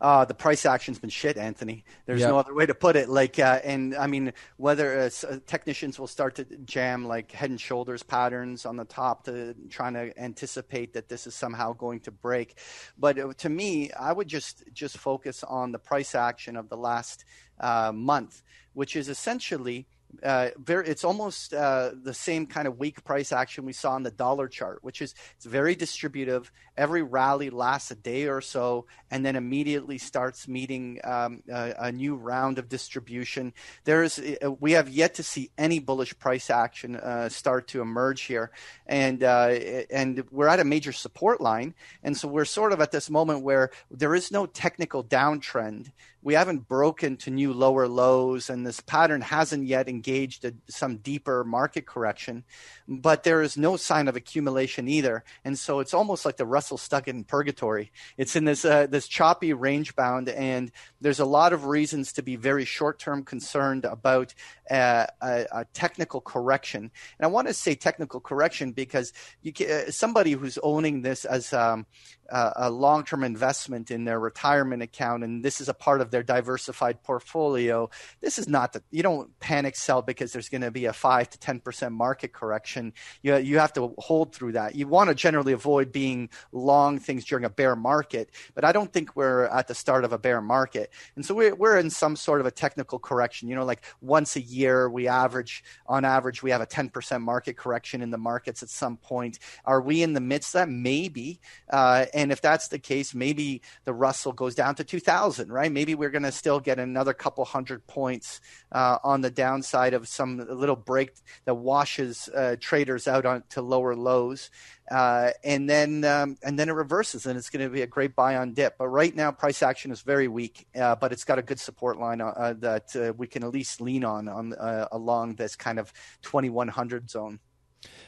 Uh, 0.00 0.24
the 0.24 0.34
price 0.34 0.66
action's 0.66 0.98
been 0.98 1.10
shit, 1.10 1.36
Anthony. 1.36 1.84
There's 2.04 2.22
no 2.22 2.38
other 2.38 2.54
way 2.54 2.66
to 2.66 2.74
put 2.74 2.96
it. 2.96 3.08
Like, 3.08 3.38
uh, 3.38 3.60
and 3.64 3.94
I 3.94 4.06
mean, 4.06 4.32
whether 4.56 5.00
uh, 5.00 5.10
uh, 5.28 5.38
technicians 5.46 5.98
will 5.98 6.06
start 6.06 6.34
to 6.36 6.44
jam 6.64 7.06
like 7.06 7.32
head 7.32 7.50
and 7.50 7.60
shoulders 7.60 8.02
patterns 8.02 8.66
on 8.66 8.76
the 8.76 8.84
top 8.84 9.24
to 9.24 9.54
trying 9.70 9.94
to 9.94 10.18
anticipate 10.18 10.92
that 10.94 11.08
this 11.08 11.26
is 11.26 11.34
somehow 11.34 11.72
going 11.72 12.00
to 12.00 12.10
break, 12.10 12.58
but 12.98 13.18
uh, 13.18 13.32
to 13.38 13.48
me, 13.48 13.90
I 13.92 14.12
would 14.12 14.28
just 14.28 14.64
just 14.72 14.98
focus 14.98 15.44
on 15.44 15.72
the 15.72 15.78
price 15.78 16.14
action 16.14 16.56
of 16.56 16.68
the 16.68 16.76
last 16.76 17.24
uh, 17.60 17.92
month, 17.94 18.42
which 18.74 18.96
is 18.96 19.08
essentially 19.08 19.86
uh, 20.22 20.50
very, 20.58 20.86
it's 20.88 21.04
almost 21.04 21.52
uh, 21.54 21.90
the 22.02 22.14
same 22.14 22.46
kind 22.46 22.66
of 22.68 22.78
weak 22.78 23.02
price 23.04 23.32
action 23.32 23.64
we 23.64 23.72
saw 23.72 23.92
on 23.92 24.02
the 24.02 24.10
dollar 24.10 24.48
chart, 24.48 24.82
which 24.82 25.02
is 25.02 25.14
it's 25.36 25.46
very 25.46 25.74
distributive. 25.74 26.50
Every 26.76 27.02
rally 27.02 27.50
lasts 27.50 27.90
a 27.90 27.94
day 27.94 28.26
or 28.26 28.40
so, 28.40 28.86
and 29.10 29.24
then 29.24 29.36
immediately 29.36 29.98
starts 29.98 30.46
meeting 30.46 31.00
um, 31.04 31.42
a, 31.50 31.74
a, 31.78 31.92
new 31.92 32.16
round 32.16 32.58
of 32.58 32.68
distribution. 32.68 33.52
There 33.84 34.02
is 34.02 34.18
uh, 34.42 34.52
we 34.52 34.72
have 34.72 34.88
yet 34.88 35.14
to 35.14 35.22
see 35.22 35.50
any 35.56 35.78
bullish 35.78 36.18
price 36.18 36.50
action 36.50 36.96
uh, 36.96 37.28
start 37.28 37.68
to 37.68 37.80
emerge 37.80 38.22
here, 38.22 38.50
and 38.86 39.22
uh, 39.22 39.48
and 39.90 40.24
we're 40.30 40.48
at 40.48 40.60
a 40.60 40.64
major 40.64 40.92
support 40.92 41.40
line, 41.40 41.74
and 42.02 42.16
so 42.16 42.28
we're 42.28 42.44
sort 42.44 42.72
of 42.72 42.80
at 42.80 42.92
this 42.92 43.08
moment 43.10 43.42
where 43.42 43.70
there 43.90 44.14
is 44.14 44.30
no 44.30 44.46
technical 44.46 45.02
downtrend 45.02 45.92
we 46.26 46.34
haven't 46.34 46.66
broken 46.66 47.16
to 47.16 47.30
new 47.30 47.52
lower 47.52 47.86
lows, 47.86 48.50
and 48.50 48.66
this 48.66 48.80
pattern 48.80 49.20
hasn't 49.20 49.64
yet 49.64 49.88
engaged 49.88 50.44
a, 50.44 50.52
some 50.68 50.96
deeper 50.96 51.44
market 51.44 51.86
correction. 51.86 52.42
But 52.88 53.22
there 53.22 53.42
is 53.42 53.56
no 53.56 53.76
sign 53.76 54.08
of 54.08 54.16
accumulation 54.16 54.88
either, 54.88 55.22
and 55.44 55.56
so 55.56 55.78
it's 55.78 55.94
almost 55.94 56.24
like 56.24 56.36
the 56.36 56.44
Russell 56.44 56.78
stuck 56.78 57.06
in 57.06 57.22
purgatory. 57.22 57.92
It's 58.16 58.34
in 58.34 58.44
this 58.44 58.64
uh, 58.64 58.88
this 58.88 59.06
choppy 59.06 59.52
range 59.52 59.94
bound, 59.94 60.28
and 60.28 60.72
there's 61.00 61.20
a 61.20 61.24
lot 61.24 61.52
of 61.52 61.66
reasons 61.66 62.12
to 62.14 62.22
be 62.22 62.34
very 62.34 62.64
short 62.64 62.98
term 62.98 63.22
concerned 63.22 63.84
about 63.84 64.34
uh, 64.68 65.06
a, 65.22 65.46
a, 65.52 65.64
technical 65.74 66.20
correction. 66.20 66.90
And 67.20 67.24
I 67.24 67.28
want 67.28 67.46
to 67.46 67.54
say 67.54 67.76
technical 67.76 68.18
correction 68.18 68.72
because 68.72 69.12
can, 69.54 69.70
uh, 69.70 69.90
somebody 69.92 70.32
who's 70.32 70.58
owning 70.60 71.02
this 71.02 71.24
as 71.24 71.52
um, 71.52 71.86
a 72.30 72.70
long 72.70 73.04
term 73.04 73.24
investment 73.24 73.90
in 73.90 74.04
their 74.04 74.18
retirement 74.18 74.82
account, 74.82 75.24
and 75.24 75.44
this 75.44 75.60
is 75.60 75.68
a 75.68 75.74
part 75.74 76.00
of 76.00 76.10
their 76.10 76.22
diversified 76.22 77.02
portfolio. 77.02 77.88
This 78.20 78.38
is 78.38 78.48
not 78.48 78.72
that 78.72 78.82
you 78.90 79.02
don't 79.02 79.38
panic 79.40 79.76
sell 79.76 80.02
because 80.02 80.32
there's 80.32 80.48
going 80.48 80.62
to 80.62 80.70
be 80.70 80.86
a 80.86 80.92
five 80.92 81.30
to 81.30 81.38
ten 81.38 81.60
percent 81.60 81.92
market 81.92 82.32
correction. 82.32 82.92
You 83.22 83.36
you 83.36 83.58
have 83.58 83.72
to 83.74 83.94
hold 83.98 84.34
through 84.34 84.52
that. 84.52 84.74
You 84.74 84.88
want 84.88 85.08
to 85.08 85.14
generally 85.14 85.52
avoid 85.52 85.92
being 85.92 86.28
long 86.52 86.98
things 86.98 87.24
during 87.24 87.44
a 87.44 87.50
bear 87.50 87.76
market, 87.76 88.30
but 88.54 88.64
I 88.64 88.72
don't 88.72 88.92
think 88.92 89.14
we're 89.16 89.44
at 89.44 89.68
the 89.68 89.74
start 89.74 90.04
of 90.04 90.12
a 90.12 90.18
bear 90.18 90.40
market, 90.40 90.92
and 91.14 91.24
so 91.24 91.34
we're 91.34 91.54
we're 91.54 91.78
in 91.78 91.90
some 91.90 92.16
sort 92.16 92.40
of 92.40 92.46
a 92.46 92.50
technical 92.50 92.98
correction. 92.98 93.48
You 93.48 93.54
know, 93.56 93.64
like 93.64 93.84
once 94.00 94.36
a 94.36 94.40
year 94.40 94.88
we 94.88 95.08
average 95.08 95.62
on 95.86 96.04
average 96.04 96.42
we 96.42 96.50
have 96.50 96.60
a 96.60 96.66
ten 96.66 96.88
percent 96.88 97.22
market 97.22 97.56
correction 97.56 98.02
in 98.02 98.10
the 98.10 98.18
markets 98.18 98.62
at 98.62 98.68
some 98.68 98.96
point. 98.96 99.38
Are 99.64 99.80
we 99.80 100.02
in 100.02 100.12
the 100.12 100.20
midst 100.20 100.54
of 100.54 100.60
that? 100.60 100.68
Maybe. 100.68 101.40
Uh, 101.70 102.06
and 102.16 102.32
if 102.32 102.40
that's 102.40 102.68
the 102.68 102.78
case, 102.78 103.14
maybe 103.14 103.60
the 103.84 103.92
Russell 103.92 104.32
goes 104.32 104.54
down 104.54 104.74
to 104.76 104.84
2000, 104.84 105.52
right? 105.52 105.70
Maybe 105.70 105.94
we're 105.94 106.08
going 106.08 106.22
to 106.22 106.32
still 106.32 106.60
get 106.60 106.78
another 106.78 107.12
couple 107.12 107.44
hundred 107.44 107.86
points 107.86 108.40
uh, 108.72 108.96
on 109.04 109.20
the 109.20 109.30
downside 109.30 109.92
of 109.92 110.08
some 110.08 110.38
little 110.38 110.76
break 110.76 111.10
that 111.44 111.56
washes 111.56 112.30
uh, 112.34 112.56
traders 112.58 113.06
out 113.06 113.26
on 113.26 113.42
to 113.50 113.60
lower 113.60 113.94
lows. 113.94 114.50
Uh, 114.90 115.32
and 115.44 115.68
then 115.68 116.04
um, 116.04 116.38
and 116.42 116.58
then 116.58 116.70
it 116.70 116.72
reverses, 116.72 117.26
and 117.26 117.36
it's 117.36 117.50
going 117.50 117.64
to 117.64 117.68
be 117.68 117.82
a 117.82 117.86
great 117.86 118.16
buy 118.16 118.36
on 118.36 118.54
dip. 118.54 118.78
But 118.78 118.88
right 118.88 119.14
now, 119.14 119.30
price 119.30 119.62
action 119.62 119.90
is 119.90 120.00
very 120.00 120.28
weak, 120.28 120.66
uh, 120.74 120.94
but 120.94 121.12
it's 121.12 121.24
got 121.24 121.38
a 121.38 121.42
good 121.42 121.60
support 121.60 121.98
line 121.98 122.22
uh, 122.22 122.54
that 122.60 122.96
uh, 122.96 123.12
we 123.16 123.26
can 123.26 123.42
at 123.42 123.50
least 123.50 123.80
lean 123.80 124.04
on 124.04 124.28
on 124.28 124.54
uh, 124.54 124.86
along 124.92 125.34
this 125.34 125.54
kind 125.54 125.78
of 125.78 125.92
2100 126.22 127.10
zone. 127.10 127.40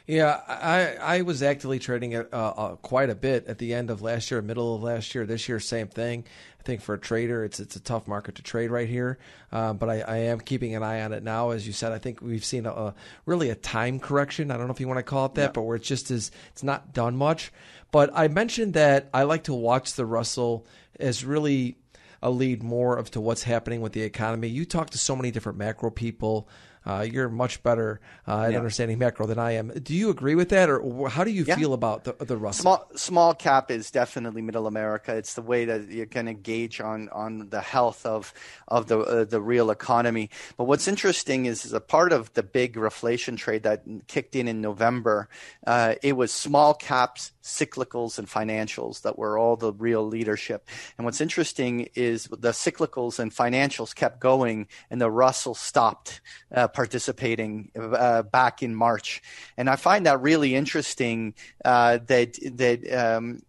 Yeah, 0.09 0.40
I 0.48 1.18
I 1.18 1.22
was 1.22 1.42
actively 1.42 1.78
trading 1.78 2.12
it 2.12 2.30
uh, 2.32 2.48
uh, 2.56 2.76
quite 2.76 3.11
a 3.11 3.14
bit 3.14 3.46
at 3.46 3.59
the 3.59 3.74
end 3.74 3.90
of 3.90 4.00
last 4.00 4.30
year, 4.30 4.40
middle 4.40 4.74
of 4.74 4.82
last 4.82 5.14
year. 5.14 5.26
This 5.26 5.50
year, 5.50 5.61
same 5.61 5.86
thing. 5.86 6.24
I 6.59 6.62
think 6.62 6.80
for 6.80 6.94
a 6.94 6.98
trader, 6.98 7.44
it's 7.44 7.61
it's 7.61 7.76
a 7.76 7.80
tough 7.80 8.09
market 8.09 8.36
to 8.36 8.42
trade 8.42 8.70
right 8.70 8.88
here. 8.88 9.18
Um, 9.52 9.76
but 9.76 9.90
I, 9.90 10.00
I, 10.00 10.16
am 10.16 10.40
keeping 10.40 10.74
an 10.74 10.82
eye 10.82 11.02
on 11.02 11.12
it 11.12 11.22
now, 11.22 11.50
as 11.50 11.66
you 11.66 11.74
said. 11.74 11.92
I 11.92 11.98
think 11.98 12.22
we've 12.22 12.44
seen 12.44 12.64
a, 12.64 12.70
a 12.70 12.94
really 13.26 13.50
a 13.50 13.54
time 13.54 14.00
correction. 14.00 14.50
I 14.50 14.56
don't 14.56 14.66
know 14.66 14.72
if 14.72 14.80
you 14.80 14.88
want 14.88 14.96
to 14.96 15.02
call 15.02 15.26
it 15.26 15.34
that, 15.34 15.42
yeah. 15.42 15.52
but 15.52 15.62
where 15.62 15.76
it's 15.76 15.86
just 15.86 16.11
is 16.11 16.30
it's 16.52 16.62
not 16.62 16.94
done 16.94 17.14
much. 17.14 17.52
But 17.90 18.09
I 18.14 18.28
mentioned 18.28 18.72
that 18.74 19.11
I 19.12 19.24
like 19.24 19.44
to 19.44 19.54
watch 19.54 19.92
the 19.92 20.06
Russell 20.06 20.66
as 20.98 21.22
really 21.22 21.76
a 22.22 22.30
lead 22.30 22.62
more 22.62 22.96
of 22.96 23.11
to 23.11 23.20
what's 23.20 23.42
happening 23.42 23.82
with 23.82 23.92
the 23.92 24.02
economy. 24.02 24.48
You 24.48 24.64
talk 24.64 24.88
to 24.90 24.98
so 24.98 25.14
many 25.14 25.30
different 25.30 25.59
macro 25.59 25.90
people. 25.90 26.48
Uh, 26.89 27.03
you're 27.03 27.28
much 27.28 27.62
better 27.62 28.01
uh, 28.26 28.45
at 28.45 28.53
yeah. 28.53 28.57
understanding 28.57 28.99
macro 28.99 29.26
than 29.26 29.39
I 29.39 29.53
am. 29.53 29.68
Do 29.68 29.95
you 29.95 30.09
agree 30.09 30.34
with 30.34 30.49
that, 30.49 30.70
or 30.70 31.11
how 31.11 31.22
do 31.22 31.30
you 31.30 31.45
yeah. 31.45 31.57
feel 31.57 31.74
about 31.74 32.05
the 32.05 32.12
the 32.24 32.39
Russell? 32.39 32.62
Small, 32.62 32.91
small 32.95 33.34
cap 33.34 33.70
is 33.70 33.91
definitely 33.91 34.41
middle 34.41 34.66
America. 34.66 35.14
It's 35.14 35.34
the 35.34 35.43
way 35.43 35.66
that 35.66 35.89
you're 35.91 36.07
going 36.07 36.26
to 36.26 36.34
gauge 36.34 36.80
on 36.80 37.11
on 37.11 37.51
the 37.51 37.61
health 37.61 38.07
of 38.07 38.32
of 38.68 38.86
the 38.86 39.01
uh, 39.01 39.24
the 39.24 39.41
real 39.41 39.70
economy. 39.70 40.30
But 40.57 40.64
what's 40.64 40.89
interesting 40.89 41.45
is, 41.45 41.66
is 41.66 41.74
a 41.74 41.80
part 41.80 42.11
of 42.12 42.32
the 42.32 42.43
big 42.43 42.74
reflation 42.76 43.36
trade 43.36 43.64
that 43.64 43.84
kicked 44.07 44.34
in 44.34 44.49
in 44.49 44.62
November. 44.62 45.28
Uh, 45.66 45.97
it 46.03 46.14
was 46.14 46.32
small 46.32 46.72
caps, 46.72 47.32
cyclicals, 47.43 48.18
and 48.18 48.28
financials 48.28 49.03
that 49.03 49.18
were 49.18 49.36
all 49.36 49.57
the 49.57 49.74
real 49.74 50.07
leadership. 50.07 50.66
And 50.97 51.05
what's 51.05 51.20
interesting 51.20 51.89
is 51.95 52.24
the 52.24 52.53
cyclicals 52.53 53.18
and 53.18 53.30
financials 53.30 53.95
kept 53.95 54.20
going, 54.20 54.68
and 54.91 55.03
the 55.03 55.11
Russell 55.11 55.55
stopped 55.55 56.22
uh, 56.55 56.68
participating 56.78 57.72
uh, 57.76 58.22
back 58.22 58.62
in 58.62 58.72
March, 58.72 59.20
and 59.56 59.68
I 59.68 59.74
find 59.74 60.06
that 60.06 60.20
really 60.20 60.54
interesting. 60.54 61.34
Uh, 61.64 61.98
that 62.06 62.38
that 62.52 62.78
um, 62.94 63.42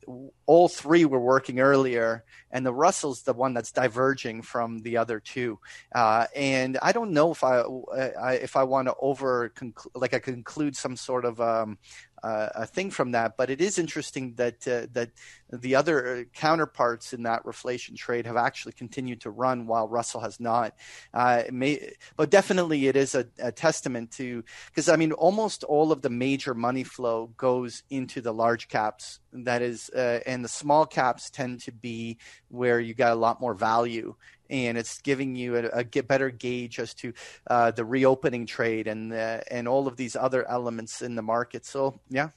all 0.47 0.67
three 0.67 1.05
were 1.05 1.19
working 1.19 1.59
earlier, 1.59 2.23
and 2.49 2.65
the 2.65 2.73
Russell's 2.73 3.21
the 3.21 3.33
one 3.33 3.53
that's 3.53 3.71
diverging 3.71 4.41
from 4.41 4.79
the 4.79 4.97
other 4.97 5.19
two. 5.19 5.59
Uh, 5.93 6.25
and 6.35 6.79
I 6.81 6.91
don't 6.91 7.11
know 7.11 7.31
if 7.31 7.43
I, 7.43 7.61
I 8.19 8.33
if 8.33 8.55
I 8.55 8.63
want 8.63 8.87
to 8.87 8.95
over 8.99 9.53
like 9.93 10.15
I 10.15 10.19
conclude 10.19 10.75
some 10.75 10.95
sort 10.95 11.23
of 11.23 11.39
um, 11.39 11.77
uh, 12.23 12.49
a 12.55 12.65
thing 12.65 12.91
from 12.91 13.11
that. 13.11 13.37
But 13.37 13.49
it 13.49 13.61
is 13.61 13.77
interesting 13.77 14.33
that 14.35 14.67
uh, 14.67 14.87
that 14.93 15.11
the 15.51 15.75
other 15.75 16.25
counterparts 16.33 17.13
in 17.13 17.23
that 17.23 17.43
reflation 17.43 17.95
trade 17.95 18.25
have 18.25 18.37
actually 18.37 18.73
continued 18.73 19.21
to 19.21 19.29
run 19.29 19.67
while 19.67 19.87
Russell 19.87 20.21
has 20.21 20.39
not. 20.39 20.75
Uh, 21.13 21.43
may, 21.51 21.93
but 22.15 22.29
definitely, 22.29 22.87
it 22.87 22.95
is 22.95 23.15
a, 23.15 23.25
a 23.39 23.51
testament 23.51 24.11
to 24.11 24.43
because 24.67 24.89
I 24.89 24.95
mean, 24.95 25.11
almost 25.11 25.63
all 25.63 25.91
of 25.91 26.01
the 26.01 26.09
major 26.09 26.53
money 26.53 26.83
flow 26.83 27.27
goes 27.37 27.83
into 27.89 28.21
the 28.21 28.33
large 28.33 28.67
caps. 28.67 29.19
That 29.31 29.61
is, 29.61 29.89
uh, 29.91 30.21
and 30.25 30.43
the 30.43 30.49
small 30.49 30.85
caps 30.85 31.29
tend 31.29 31.61
to 31.61 31.71
be 31.71 32.17
where 32.49 32.79
you 32.79 32.93
got 32.93 33.11
a 33.11 33.15
lot 33.15 33.39
more 33.39 33.53
value 33.53 34.15
and 34.49 34.77
it's 34.77 34.99
giving 35.01 35.35
you 35.35 35.57
a, 35.57 35.81
a 35.81 35.83
better 36.03 36.29
gauge 36.29 36.79
as 36.79 36.93
to 36.95 37.13
uh, 37.47 37.71
the 37.71 37.85
reopening 37.85 38.45
trade 38.45 38.87
and 38.87 39.13
uh, 39.13 39.41
and 39.49 39.67
all 39.67 39.87
of 39.87 39.97
these 39.97 40.15
other 40.15 40.47
elements 40.49 41.01
in 41.01 41.15
the 41.15 41.21
market. 41.21 41.65
So 41.65 41.99
yeah. 42.09 42.29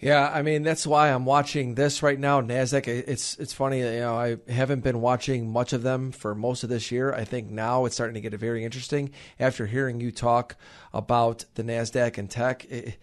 Yeah, 0.00 0.30
I 0.32 0.42
mean 0.42 0.62
that's 0.62 0.86
why 0.86 1.10
I'm 1.12 1.24
watching 1.24 1.74
this 1.74 2.04
right 2.04 2.18
now. 2.18 2.40
Nasdaq. 2.40 2.86
It's 2.86 3.36
it's 3.38 3.52
funny, 3.52 3.80
you 3.80 4.00
know, 4.00 4.16
I 4.16 4.36
haven't 4.48 4.84
been 4.84 5.00
watching 5.00 5.50
much 5.50 5.72
of 5.72 5.82
them 5.82 6.12
for 6.12 6.36
most 6.36 6.62
of 6.62 6.68
this 6.68 6.92
year. 6.92 7.12
I 7.12 7.24
think 7.24 7.50
now 7.50 7.84
it's 7.84 7.96
starting 7.96 8.14
to 8.14 8.20
get 8.20 8.38
very 8.38 8.64
interesting 8.64 9.10
after 9.40 9.66
hearing 9.66 10.00
you 10.00 10.12
talk 10.12 10.54
about 10.94 11.46
the 11.56 11.64
Nasdaq 11.64 12.16
and 12.16 12.30
tech. 12.30 12.64
It, 12.66 12.96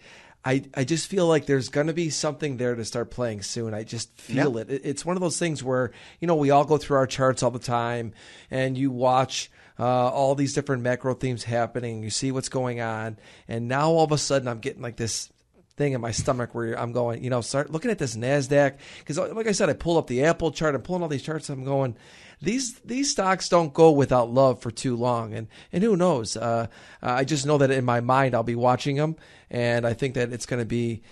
I, 0.46 0.62
I 0.74 0.84
just 0.84 1.08
feel 1.08 1.26
like 1.26 1.46
there's 1.46 1.70
going 1.70 1.88
to 1.88 1.92
be 1.92 2.08
something 2.08 2.56
there 2.56 2.76
to 2.76 2.84
start 2.84 3.10
playing 3.10 3.42
soon. 3.42 3.74
I 3.74 3.82
just 3.82 4.16
feel 4.16 4.58
it. 4.58 4.70
It's 4.70 5.04
one 5.04 5.16
of 5.16 5.20
those 5.20 5.40
things 5.40 5.64
where, 5.64 5.90
you 6.20 6.28
know, 6.28 6.36
we 6.36 6.50
all 6.50 6.64
go 6.64 6.78
through 6.78 6.98
our 6.98 7.06
charts 7.08 7.42
all 7.42 7.50
the 7.50 7.58
time 7.58 8.12
and 8.48 8.78
you 8.78 8.92
watch 8.92 9.50
uh, 9.76 9.84
all 9.84 10.36
these 10.36 10.54
different 10.54 10.84
macro 10.84 11.14
themes 11.14 11.42
happening. 11.42 12.04
You 12.04 12.10
see 12.10 12.30
what's 12.30 12.48
going 12.48 12.80
on. 12.80 13.18
And 13.48 13.66
now 13.66 13.90
all 13.90 14.04
of 14.04 14.12
a 14.12 14.18
sudden 14.18 14.46
I'm 14.46 14.60
getting 14.60 14.82
like 14.82 14.96
this 14.96 15.32
thing 15.76 15.94
in 15.94 16.00
my 16.00 16.12
stomach 16.12 16.54
where 16.54 16.78
I'm 16.78 16.92
going, 16.92 17.24
you 17.24 17.30
know, 17.30 17.40
start 17.40 17.72
looking 17.72 17.90
at 17.90 17.98
this 17.98 18.14
NASDAQ. 18.14 18.76
Because, 19.00 19.18
like 19.18 19.48
I 19.48 19.52
said, 19.52 19.68
I 19.68 19.72
pull 19.72 19.98
up 19.98 20.06
the 20.06 20.22
Apple 20.24 20.52
chart, 20.52 20.76
I'm 20.76 20.82
pulling 20.82 21.02
all 21.02 21.08
these 21.08 21.22
charts, 21.22 21.48
I'm 21.50 21.64
going, 21.64 21.96
these 22.40 22.78
these 22.80 23.10
stocks 23.10 23.48
don't 23.48 23.72
go 23.72 23.90
without 23.92 24.30
love 24.30 24.60
for 24.60 24.70
too 24.70 24.94
long, 24.96 25.32
and 25.32 25.48
and 25.72 25.82
who 25.82 25.96
knows? 25.96 26.36
Uh, 26.36 26.66
I 27.00 27.24
just 27.24 27.46
know 27.46 27.58
that 27.58 27.70
in 27.70 27.84
my 27.84 28.00
mind 28.00 28.34
I'll 28.34 28.42
be 28.42 28.54
watching 28.54 28.96
them, 28.96 29.16
and 29.50 29.86
I 29.86 29.92
think 29.92 30.14
that 30.14 30.32
it's 30.32 30.46
going 30.46 30.60
to 30.60 30.66
be 30.66 31.02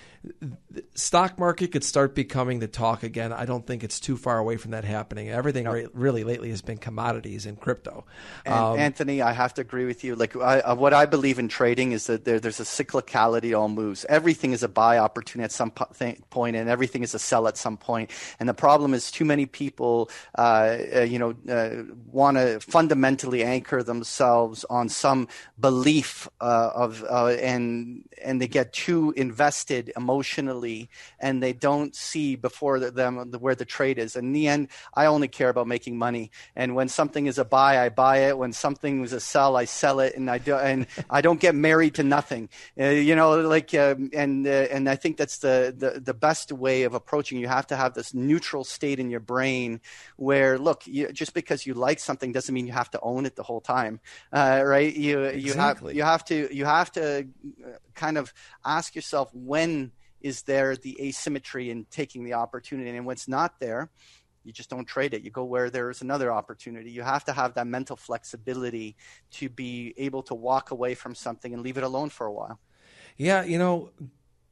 stock 0.95 1.39
market 1.39 1.73
could 1.73 1.85
start 1.85 2.15
becoming 2.15 2.59
the 2.59 2.69
talk 2.69 3.03
again. 3.03 3.33
I 3.33 3.45
don't 3.45 3.67
think 3.67 3.85
it's 3.85 4.01
too 4.01 4.17
far 4.17 4.39
away 4.39 4.57
from 4.57 4.71
that 4.71 4.85
happening. 4.85 5.29
Everything 5.29 5.67
really 5.93 6.25
lately 6.25 6.51
has 6.51 6.63
been 6.63 6.79
commodities 6.79 7.47
and 7.47 7.61
crypto. 7.61 8.05
Um, 8.47 8.79
Anthony, 8.79 9.23
I 9.23 9.33
have 9.33 9.55
to 9.55 9.61
agree 9.61 9.85
with 9.85 10.05
you. 10.05 10.15
Like 10.15 10.37
I, 10.37 10.73
what 10.73 10.95
I 10.95 11.07
believe 11.07 11.39
in 11.39 11.49
trading 11.49 11.93
is 11.93 12.07
that 12.07 12.25
there, 12.25 12.41
there's 12.41 12.61
a 12.61 12.65
cyclicality 12.65 13.59
all 13.59 13.69
moves. 13.69 14.05
Everything 14.09 14.53
is 14.53 14.63
a 14.63 14.69
buy 14.69 14.99
opportunity 14.99 15.45
at 15.45 15.53
some 15.53 15.71
point, 15.71 16.57
and 16.57 16.69
everything 16.69 17.03
is 17.03 17.15
a 17.15 17.19
sell 17.19 17.47
at 17.47 17.57
some 17.57 17.77
point. 17.77 18.11
And 18.41 18.49
the 18.49 18.55
problem 18.55 18.95
is 18.95 19.11
too 19.11 19.25
many 19.25 19.47
people, 19.47 20.11
uh, 20.39 20.79
uh, 20.97 21.01
you 21.01 21.19
know, 21.19 21.35
uh, 21.51 21.93
want 22.11 22.37
to 22.37 22.61
fundamentally 22.61 23.45
anchor 23.45 23.83
themselves 23.83 24.65
on 24.71 24.89
some 24.89 25.29
belief 25.61 26.29
uh, 26.41 26.71
of, 26.75 27.05
uh, 27.09 27.27
and 27.27 28.05
and 28.25 28.41
they 28.41 28.49
get 28.49 28.73
too 28.73 29.13
invested 29.17 29.93
emotionally 29.97 30.89
and 31.21 31.43
they 31.43 31.53
don't 31.53 31.95
see 31.95 32.37
before 32.37 32.81
them 32.81 33.33
where 33.39 33.55
the 33.55 33.65
trade 33.65 33.99
is. 33.99 34.17
And 34.17 34.29
in 34.29 34.33
the 34.33 34.49
end, 34.49 34.69
I 34.95 35.07
only 35.07 35.29
care 35.29 35.49
about 35.49 35.67
making 35.67 35.99
money. 35.99 36.31
And 36.57 36.75
when 36.75 36.89
something 36.89 37.27
is 37.27 37.39
a 37.39 37.45
buy, 37.45 37.85
I 37.85 37.89
buy 37.89 38.29
it. 38.29 38.39
When 38.39 38.53
something 38.53 39.05
is 39.05 39.13
a 39.13 39.21
sell, 39.21 39.57
I 39.57 39.65
sell 39.65 40.01
it. 40.01 40.17
And 40.17 40.31
I 40.31 40.39
do, 40.39 40.57
and 40.57 40.87
I 41.11 41.21
don't 41.21 41.41
get 41.41 41.55
married 41.55 41.95
to 41.97 42.03
nothing. 42.03 42.49
Uh, 42.79 42.87
you 42.87 43.15
know, 43.15 43.41
like 43.41 43.75
uh, 43.75 43.95
and 44.13 44.47
uh, 44.47 44.51
and 44.51 44.89
I 44.89 44.97
think 44.97 45.17
that's 45.17 45.39
the, 45.39 45.75
the 45.77 46.01
the 46.01 46.15
best 46.15 46.53
way 46.53 46.83
of 46.83 46.95
approaching. 46.95 47.39
You 47.39 47.49
have 47.49 47.67
to 47.69 47.77
have 47.77 47.95
this 47.95 48.15
neutral 48.15 48.65
state 48.65 48.99
in 48.99 49.11
your 49.11 49.21
brain 49.21 49.81
where 50.17 50.59
look, 50.59 50.87
you, 50.87 51.13
just 51.13 51.35
because 51.35 51.67
you 51.67 51.75
like 51.75 51.99
something 51.99 52.33
doesn't 52.33 52.55
mean 52.55 52.67
you 52.67 52.73
have 52.73 52.91
to 52.91 53.01
own 53.01 53.27
it 53.27 53.37
the 53.37 53.43
whole 53.43 53.61
time, 53.61 54.01
uh, 54.33 54.63
right? 54.65 54.95
You 54.95 55.31
you 55.31 55.55
have 55.55 55.83
you 55.93 56.03
have 56.03 56.25
to 56.27 56.55
you 56.55 56.65
have 56.65 56.91
to 56.93 57.29
kind 57.95 58.14
of 58.17 58.33
ask 58.65 58.95
yourself 58.95 59.31
when 59.33 59.93
is 60.21 60.43
there 60.43 60.77
the 60.77 60.97
asymmetry 61.01 61.71
in 61.71 61.87
taking 61.91 62.25
the 62.25 62.35
opportunity? 62.35 62.91
And 62.91 63.07
when 63.07 63.15
it's 63.15 63.29
not 63.29 63.61
there 63.61 63.91
you 64.45 64.53
just 64.53 64.69
don't 64.69 64.85
trade 64.85 65.15
it. 65.15 65.23
You 65.23 65.31
go 65.31 65.45
where 65.45 65.71
there's 65.71 66.03
another 66.03 66.31
opportunity. 66.31 66.91
You 66.91 67.03
have 67.03 67.25
to 67.25 67.33
have 67.33 67.55
that 67.55 67.67
mental 67.67 67.97
flexibility 67.97 68.95
to 69.33 69.49
be 69.49 69.95
able 69.97 70.23
to 70.25 70.35
walk 70.35 70.71
away 70.71 70.95
from 70.95 71.15
something 71.15 71.55
and 71.55 71.63
leave 71.63 71.79
it 71.79 71.83
alone 71.83 72.11
for 72.11 72.27
a 72.27 72.33
while. 72.33 72.61
Yeah 73.17 73.45
you 73.45 73.59
know 73.59 73.91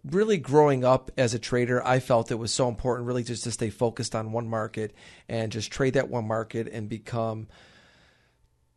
really 0.05 0.37
growing 0.37 0.85
up 0.85 1.11
as 1.17 1.33
a 1.33 1.39
trader 1.39 1.85
i 1.87 2.01
felt 2.01 2.33
it 2.33 2.39
was 2.39 2.53
so 2.53 2.69
important 2.69 3.07
really 3.07 3.23
just 3.23 3.45
to 3.45 3.53
stay 3.53 3.71
focused 3.71 4.17
on 4.17 4.33
one 4.33 4.49
market 4.49 4.93
and 5.29 5.53
just 5.53 5.71
trade 5.71 5.95
that 5.95 6.09
one 6.09 6.27
market 6.27 6.67
and 6.67 6.89
become 6.89 7.47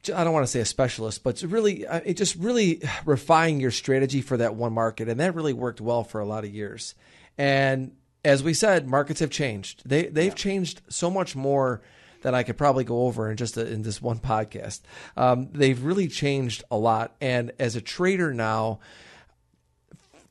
I 0.09 0.23
don't 0.23 0.33
want 0.33 0.43
to 0.43 0.51
say 0.51 0.59
a 0.59 0.65
specialist, 0.65 1.23
but 1.23 1.41
really, 1.41 1.85
uh, 1.85 2.01
it 2.05 2.15
just 2.15 2.35
really 2.35 2.81
refining 3.05 3.59
your 3.59 3.71
strategy 3.71 4.21
for 4.21 4.37
that 4.37 4.55
one 4.55 4.73
market, 4.73 5.09
and 5.09 5.19
that 5.19 5.35
really 5.35 5.53
worked 5.53 5.81
well 5.81 6.03
for 6.03 6.19
a 6.19 6.25
lot 6.25 6.43
of 6.43 6.53
years. 6.53 6.95
And 7.37 7.95
as 8.23 8.43
we 8.43 8.53
said, 8.53 8.87
markets 8.87 9.19
have 9.19 9.29
changed. 9.29 9.81
They 9.85 10.07
they've 10.07 10.31
yeah. 10.31 10.35
changed 10.35 10.81
so 10.89 11.09
much 11.09 11.35
more 11.35 11.81
than 12.21 12.33
I 12.33 12.43
could 12.43 12.57
probably 12.57 12.83
go 12.83 13.03
over 13.03 13.29
in 13.29 13.37
just 13.37 13.55
a, 13.55 13.67
in 13.71 13.83
this 13.83 14.01
one 14.01 14.19
podcast. 14.19 14.81
Um, 15.15 15.49
they've 15.51 15.81
really 15.81 16.07
changed 16.07 16.63
a 16.71 16.77
lot, 16.77 17.15
and 17.21 17.51
as 17.59 17.75
a 17.75 17.81
trader 17.81 18.33
now. 18.33 18.79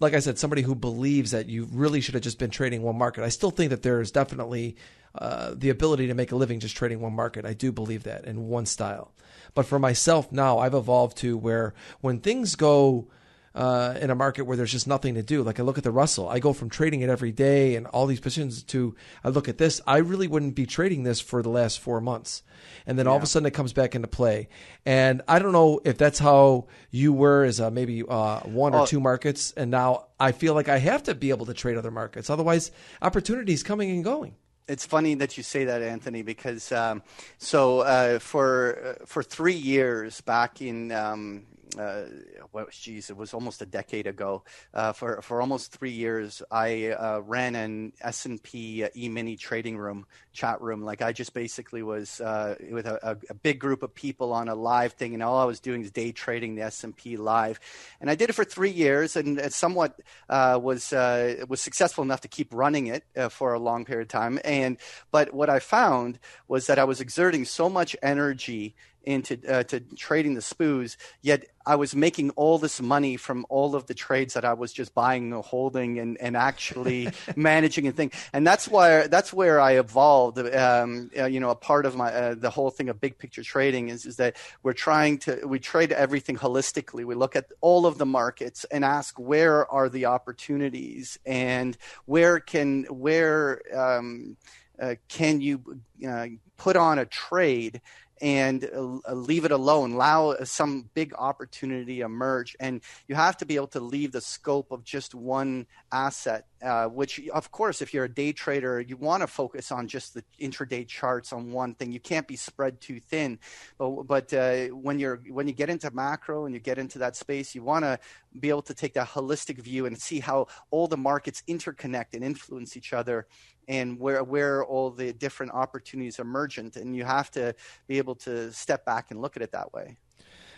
Like 0.01 0.13
I 0.13 0.19
said, 0.19 0.39
somebody 0.41 0.61
who 0.61 0.75
believes 0.75 1.31
that 1.31 1.49
you 1.49 1.69
really 1.73 2.01
should 2.01 2.15
have 2.15 2.23
just 2.23 2.39
been 2.39 2.51
trading 2.51 2.83
one 2.83 2.99
market. 2.99 3.23
I 3.23 3.29
still 3.29 3.53
think 3.53 3.71
that 3.71 3.83
there 3.83 4.01
is 4.01 4.11
definitely 4.11 4.77
uh, 5.15 5.55
the 5.57 5.71
ability 5.71 6.09
to 6.09 6.15
make 6.15 6.33
a 6.33 6.37
living 6.37 6.59
just 6.59 6.77
trading 6.77 7.01
one 7.01 7.15
market. 7.15 7.47
I 7.47 7.55
do 7.55 7.71
believe 7.71 8.03
that 8.03 8.25
in 8.25 8.49
one 8.49 8.67
style. 8.67 9.13
But 9.53 9.67
for 9.67 9.79
myself 9.79 10.33
now, 10.33 10.59
I've 10.59 10.75
evolved 10.75 11.19
to 11.19 11.37
where 11.37 11.75
when 12.01 12.21
things 12.21 12.55
go 12.55 13.09
uh, 13.55 13.97
in 14.01 14.11
a 14.11 14.15
market 14.15 14.43
where 14.45 14.57
there's 14.57 14.73
just 14.73 14.89
nothing 14.89 15.15
to 15.15 15.23
do. 15.23 15.43
Like 15.43 15.61
I 15.61 15.63
look 15.63 15.79
at 15.79 15.85
the 15.85 15.93
Russell, 15.93 16.29
I 16.29 16.41
go 16.41 16.53
from 16.53 16.69
trading 16.69 17.03
it 17.03 17.09
every 17.09 17.31
day 17.31 17.77
and 17.77 17.87
all 17.89 18.07
these 18.07 18.21
positions 18.21 18.63
to 18.65 18.97
I 19.23 19.29
look 19.29 19.49
at 19.49 19.59
this. 19.59 19.81
I 19.87 19.99
really 19.99 20.27
wouldn't 20.27 20.55
be 20.55 20.67
trading 20.67 21.05
this 21.05 21.21
for 21.21 21.43
the 21.43 21.51
last 21.51 21.79
four 21.79 22.01
months, 22.01 22.43
and 22.87 22.99
then 22.99 23.07
yeah. 23.07 23.11
all 23.11 23.17
of 23.17 23.23
a 23.23 23.27
sudden 23.27 23.47
it 23.47 23.53
comes 23.53 23.73
back 23.73 23.95
into 23.95 24.09
play. 24.09 24.49
And 24.85 25.23
I 25.29 25.39
don't 25.39 25.53
know 25.53 25.81
if 25.85 25.99
that's 25.99 26.19
how 26.19 26.67
you 26.91 27.13
were 27.13 27.45
as 27.45 27.61
a, 27.61 27.71
maybe 27.71 28.03
uh, 28.07 28.41
one 28.41 28.75
or 28.75 28.87
two 28.87 29.01
markets, 29.01 29.53
and 29.57 29.71
now 29.71 30.07
I 30.19 30.33
feel 30.33 30.55
like 30.55 30.69
I 30.69 30.79
have 30.79 31.05
to 31.05 31.15
be 31.15 31.31
able 31.31 31.47
to 31.47 31.55
trade 31.55 31.77
other 31.77 31.93
markets. 31.93 32.31
Otherwise, 32.31 32.73
opportunities 33.01 33.63
coming 33.63 33.91
and 33.91 34.03
going 34.03 34.35
it's 34.67 34.87
funny 34.87 35.15
that 35.17 35.37
you 35.37 35.43
say 35.43 35.65
that, 35.67 35.83
Anthony, 35.83 36.23
because 36.23 36.73
um, 36.73 37.03
so 37.39 37.81
uh, 37.81 38.19
for 38.19 38.97
uh, 39.03 39.05
for 39.07 39.23
three 39.23 39.55
years 39.55 40.21
back 40.23 40.63
in 40.63 40.93
um, 40.93 41.45
uh, 41.77 42.07
well, 42.53 42.67
geez, 42.71 43.11
it 43.11 43.17
was 43.17 43.35
almost 43.35 43.63
a 43.63 43.67
decade 43.67 44.07
ago. 44.07 44.43
Uh, 44.73 44.93
for 44.93 45.21
for 45.23 45.41
almost 45.41 45.73
three 45.73 45.91
years, 45.91 46.43
I 46.51 46.89
uh, 46.89 47.21
ran 47.21 47.55
an 47.55 47.93
S 48.01 48.27
and 48.27 48.43
P 48.43 48.85
E 48.95 49.09
Mini 49.09 49.37
trading 49.37 49.77
room 49.77 50.07
chat 50.33 50.61
room. 50.61 50.83
Like 50.83 51.03
I 51.03 51.13
just 51.13 51.35
basically 51.35 51.83
was 51.83 52.21
uh, 52.21 52.57
with 52.71 52.87
a, 52.87 53.19
a, 53.29 53.35
big 53.35 53.59
group 53.59 53.83
of 53.83 53.95
people 53.95 54.33
on 54.33 54.49
a 54.49 54.55
live 54.55 54.93
thing, 54.95 55.15
and 55.15 55.23
all 55.23 55.39
I 55.39 55.45
was 55.45 55.61
doing 55.61 55.83
is 55.83 55.91
day 55.91 56.13
trading 56.13 56.55
the 56.55 56.63
S 56.63 56.85
and 56.85 56.97
P 56.97 57.17
live. 57.17 57.61
And 58.01 58.11
I 58.11 58.15
did 58.15 58.31
it 58.31 58.35
for 58.35 58.45
three 58.45 58.71
years, 58.71 59.17
and 59.17 59.39
it 59.39 59.53
somewhat 59.53 60.01
uh, 60.29 60.59
was 60.63 60.93
uh, 60.93 61.45
was 61.49 61.61
successful 61.61 62.03
enough 62.05 62.23
to 62.23 62.29
keep 62.29 62.53
running 62.53 62.89
it 62.89 63.05
for 63.31 63.55
a 63.55 63.59
long 63.59 63.85
period 63.85 64.03
of 64.03 64.09
time. 64.09 64.39
And 64.45 64.79
but 65.11 65.33
what 65.33 65.51
I 65.51 65.59
found 65.59 66.19
was 66.49 66.67
that 66.67 66.79
I 66.79 66.85
was 66.85 67.01
exerting 67.01 67.45
so 67.45 67.69
much 67.69 67.97
energy 68.03 68.75
into 69.07 69.39
uh, 69.49 69.63
to 69.65 69.81
trading 69.81 70.35
the 70.35 70.41
SPOOs, 70.41 70.97
yet 71.23 71.47
I 71.67 71.77
was 71.77 71.95
making 71.95 72.31
all 72.31 72.59
this 72.59 72.81
money 72.81 73.17
from 73.17 73.47
all 73.49 73.75
of 73.75 73.87
the 73.87 73.95
trades 73.95 74.35
that 74.35 74.45
I 74.45 74.53
was 74.53 74.73
just 74.73 74.95
buying 74.95 75.33
and 75.33 75.43
holding 75.43 75.99
and, 75.99 76.21
and 76.21 76.37
actually 76.37 77.09
managing 77.37 77.87
and 77.87 77.97
thing. 77.97 78.13
And 78.33 78.47
that's 78.47 78.69
why 78.69 79.07
that's 79.07 79.33
where 79.33 79.61
I 79.61 79.79
evolved. 79.79 80.39
Um, 80.39 81.11
uh, 81.19 81.25
you 81.27 81.41
know, 81.41 81.51
a 81.51 81.55
part 81.55 81.87
of 81.87 81.97
my 81.97 82.13
uh, 82.13 82.35
the 82.35 82.51
whole 82.51 82.71
thing 82.71 82.89
of 82.89 83.01
big 83.01 83.19
picture 83.19 83.43
trading 83.43 83.89
is 83.89 84.07
is 84.07 84.17
that 84.17 84.37
we're 84.63 84.73
trying 84.73 85.19
to 85.19 85.47
we 85.47 85.59
trade 85.59 85.93
everything 85.93 86.37
holistically. 86.37 87.05
We 87.05 87.15
look 87.15 87.37
at 87.37 87.47
all 87.61 87.87
of 87.87 87.99
the 87.99 88.07
markets 88.07 88.65
and 88.71 88.85
ask 88.85 89.19
where 89.19 89.71
are 89.71 89.89
the 89.89 90.07
opportunities 90.07 91.19
and 91.25 91.77
where 92.05 92.41
can 92.41 92.85
where 92.85 93.63
um, 93.75 94.37
uh, 94.81 94.97
can 95.09 95.41
you 95.41 95.79
uh, 96.07 96.27
put 96.57 96.77
on 96.77 96.99
a 96.99 97.07
trade 97.07 97.81
and 98.21 98.69
uh, 98.75 99.13
leave 99.13 99.45
it 99.45 99.51
alone, 99.51 99.93
allow 99.93 100.37
some 100.45 100.89
big 100.95 101.13
opportunity 101.19 102.01
emerge. 102.01 102.57
And 102.61 102.81
you 103.09 103.15
have 103.15 103.37
to 103.39 103.47
be 103.47 103.57
able 103.57 103.69
to 103.69 103.81
leave 103.81 104.13
the 104.13 104.21
scope 104.21 104.71
of 104.71 104.85
just 104.85 105.15
one 105.15 105.67
asset, 105.91 106.47
uh, 106.63 106.87
which, 106.87 107.21
of 107.29 107.51
course, 107.51 107.83
if 107.83 107.93
you're 107.93 108.05
a 108.05 108.09
day 108.09 108.33
trader, 108.33 108.81
you 108.81 108.97
want 108.97 109.23
to 109.23 109.27
focus 109.27 109.73
on 109.73 109.89
just 109.89 110.15
the 110.15 110.25
intraday 110.41 110.87
charts 110.87 111.33
on 111.33 111.53
one 111.53 111.75
thing. 111.75 111.93
You 111.93 112.01
can't 112.01 112.29
be 112.29 112.37
spread 112.37 112.81
too 112.81 113.01
thin. 113.01 113.39
But, 113.79 114.03
but 114.05 114.33
uh, 114.33 114.67
when, 114.67 114.99
you're, 114.99 115.21
when 115.29 115.49
you 115.49 115.55
get 115.55 115.71
into 115.71 115.91
macro 115.91 116.47
and 116.47 116.55
you 116.55 116.61
get 116.61 116.79
into 116.79 117.01
that 117.01 117.17
space, 117.17 117.55
you 117.55 117.63
want 117.63 117.85
to 117.85 117.99
be 118.39 118.49
able 118.49 118.63
to 118.63 118.75
take 118.75 118.95
that 118.95 119.09
holistic 119.09 119.59
view 119.59 119.87
and 119.87 120.01
see 120.01 120.21
how 120.21 120.47
all 120.71 120.89
the 120.89 120.97
markets 120.97 121.43
interconnect 121.49 122.15
and 122.15 122.25
influence 122.25 122.77
each 122.77 122.93
other 122.93 123.27
and 123.69 123.99
where 123.99 124.23
where 124.23 124.65
all 124.65 124.91
the 124.91 125.13
different 125.13 125.53
opportunities 125.53 126.19
emergent 126.19 126.77
and 126.77 126.95
you 126.97 127.05
have 127.05 127.31
to 127.33 127.55
be 127.87 127.99
able 127.99 128.15
to 128.15 128.53
step 128.53 128.85
back 128.85 129.11
and 129.11 129.21
look 129.21 129.37
at 129.37 129.43
it 129.43 129.53
that 129.53 129.73
way. 129.73 129.97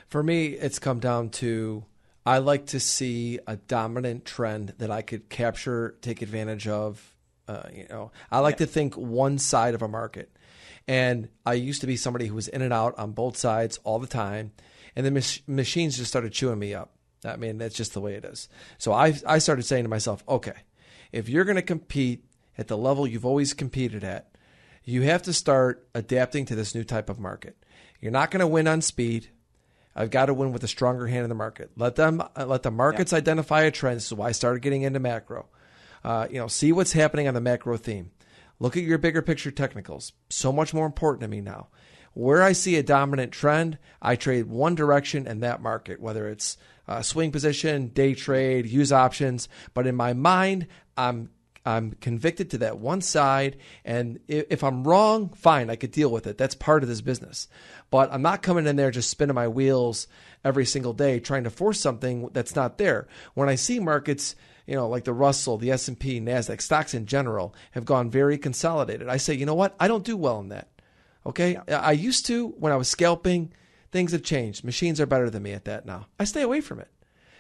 For 0.09 0.23
me 0.23 0.47
it's 0.49 0.79
come 0.79 1.01
down 1.01 1.31
to 1.31 1.85
i 2.25 2.39
like 2.39 2.67
to 2.67 2.81
see 2.81 3.39
a 3.47 3.57
dominant 3.57 4.25
trend 4.25 4.75
that 4.79 4.91
i 4.91 5.03
could 5.03 5.29
capture 5.29 5.97
take 6.01 6.23
advantage 6.23 6.69
of 6.69 7.13
uh, 7.49 7.63
you 7.73 7.87
know. 7.89 8.11
I 8.31 8.41
like 8.41 8.55
yeah. 8.55 8.67
to 8.67 8.67
think 8.67 8.95
one 8.97 9.39
side 9.39 9.75
of 9.75 9.83
a 9.83 9.89
market. 9.89 10.37
And 10.89 11.29
i 11.45 11.55
used 11.55 11.81
to 11.81 11.87
be 11.87 11.97
somebody 11.97 12.27
who 12.27 12.35
was 12.35 12.49
in 12.49 12.63
and 12.63 12.73
out 12.73 12.99
on 12.99 13.13
both 13.13 13.37
sides 13.37 13.79
all 13.85 13.99
the 13.99 14.07
time 14.07 14.53
and 14.95 15.05
the 15.05 15.11
mach- 15.11 15.47
machines 15.47 15.97
just 15.97 16.09
started 16.09 16.33
chewing 16.33 16.59
me 16.59 16.75
up. 16.75 16.93
I 17.25 17.37
mean 17.37 17.59
that's 17.59 17.75
just 17.75 17.93
the 17.93 18.01
way 18.01 18.15
it 18.15 18.25
is. 18.25 18.49
So 18.79 18.93
i 18.93 19.15
i 19.27 19.39
started 19.39 19.65
saying 19.65 19.85
to 19.85 19.91
myself 19.91 20.23
okay 20.29 20.55
if 21.13 21.29
you're 21.29 21.45
going 21.45 21.57
to 21.57 21.63
compete 21.63 22.25
at 22.59 22.69
the 22.69 22.77
level 22.77 23.07
you've 23.07 23.27
always 23.27 23.55
competed 23.55 24.05
at, 24.05 24.31
you 24.85 25.03
have 25.03 25.23
to 25.23 25.33
start 25.33 25.87
adapting 25.95 26.45
to 26.47 26.55
this 26.55 26.75
new 26.75 26.85
type 26.85 27.11
of 27.11 27.19
market. 27.19 27.57
You're 28.01 28.13
not 28.13 28.31
going 28.31 28.41
to 28.41 28.47
win 28.47 28.69
on 28.69 28.83
speed. 28.83 29.29
I've 29.95 30.11
got 30.11 30.27
to 30.27 30.35
win 30.35 30.53
with 30.53 30.63
a 30.63 30.69
stronger 30.69 31.07
hand 31.07 31.25
in 31.25 31.29
the 31.29 31.35
market. 31.35 31.71
Let 31.77 31.97
them 31.97 32.23
let 32.37 32.63
the 32.63 32.71
markets 32.71 33.13
yeah. 33.13 33.19
identify 33.19 33.63
a 33.63 33.71
trend. 33.71 34.03
So 34.03 34.21
I 34.21 34.33
started 34.33 34.61
getting 34.61 34.83
into 34.83 35.01
macro. 35.01 35.47
Uh, 36.05 36.29
you 36.31 36.39
know, 36.39 36.47
see 36.47 36.71
what's 36.71 36.93
happening 36.93 37.27
on 37.27 37.35
the 37.35 37.41
macro 37.41 37.77
theme. 37.77 38.11
Look 38.61 38.77
at 38.77 38.85
your 38.85 38.99
bigger 38.99 39.23
picture 39.23 39.51
technicals. 39.51 40.13
So 40.31 40.53
much 40.53 40.73
more 40.73 40.87
important 40.87 41.23
to 41.23 41.29
me 41.29 41.41
now. 41.41 41.69
Where 42.13 42.43
I 42.43 42.53
see 42.53 42.77
a 42.77 42.83
dominant 42.83 43.33
trend, 43.33 43.79
I 44.01 44.17
trade 44.17 44.47
one 44.47 44.75
direction 44.75 45.27
in 45.27 45.41
that 45.41 45.61
market, 45.61 46.01
whether 46.01 46.29
it's 46.29 46.57
uh, 46.89 47.03
swing 47.03 47.33
position, 47.33 47.89
day 47.89 48.15
trade, 48.15 48.67
use 48.67 48.93
options. 48.93 49.49
But 49.75 49.87
in 49.87 49.97
my 49.97 50.13
mind, 50.13 50.69
I'm 50.97 51.31
I'm 51.67 51.93
convicted 52.01 52.51
to 52.51 52.59
that 52.59 52.79
one 52.79 53.01
side. 53.01 53.57
And 53.85 54.21
if 54.29 54.63
I'm 54.63 54.85
wrong, 54.85 55.31
fine, 55.31 55.69
I 55.69 55.77
could 55.77 55.91
deal 55.91 56.11
with 56.11 56.29
it. 56.29 56.39
That's 56.39 56.55
part 56.55 56.85
of 56.85 56.89
this 56.89 57.01
business. 57.01 57.49
But 57.91 58.13
I'm 58.13 58.23
not 58.23 58.43
coming 58.43 58.67
in 58.67 58.77
there 58.77 58.93
just 58.93 59.11
spinning 59.11 59.35
my 59.35 59.49
wheels 59.49 60.07
every 60.45 60.65
single 60.65 60.93
day 60.93 61.19
trying 61.19 61.45
to 61.45 61.51
force 61.51 61.81
something 61.81 62.31
that's 62.33 62.55
not 62.55 62.79
there. 62.79 63.09
When 63.35 63.49
I 63.49 63.57
see 63.57 63.81
markets, 63.81 64.37
you 64.67 64.77
know, 64.77 64.89
like 64.89 65.05
the 65.05 65.13
Russell, 65.13 65.59
the 65.59 65.73
S&P, 65.73 66.21
Nasdaq, 66.21 66.61
stocks 66.61 66.95
in 66.95 67.07
general 67.07 67.55
have 67.73 67.85
gone 67.85 68.11
very 68.11 68.39
consolidated. 68.39 69.09
I 69.09 69.17
say, 69.17 69.35
you 69.35 69.45
know 69.45 69.55
what? 69.55 69.75
I 69.81 69.89
don't 69.89 70.05
do 70.05 70.17
well 70.17 70.39
in 70.39 70.49
that. 70.49 70.69
Okay? 71.25 71.57
I 71.69 71.93
used 71.93 72.27
to 72.27 72.49
when 72.59 72.73
I 72.73 72.77
was 72.77 72.89
scalping, 72.89 73.53
things 73.91 74.13
have 74.13 74.23
changed. 74.23 74.63
Machines 74.63 75.01
are 75.01 75.07
better 75.07 75.31
than 75.31 75.43
me 75.43 75.53
at 75.53 75.65
that 75.65 75.85
now. 75.85 76.07
I 76.21 76.25
stay 76.25 76.43
away 76.43 76.61
from 76.61 76.79
it. 76.79 76.89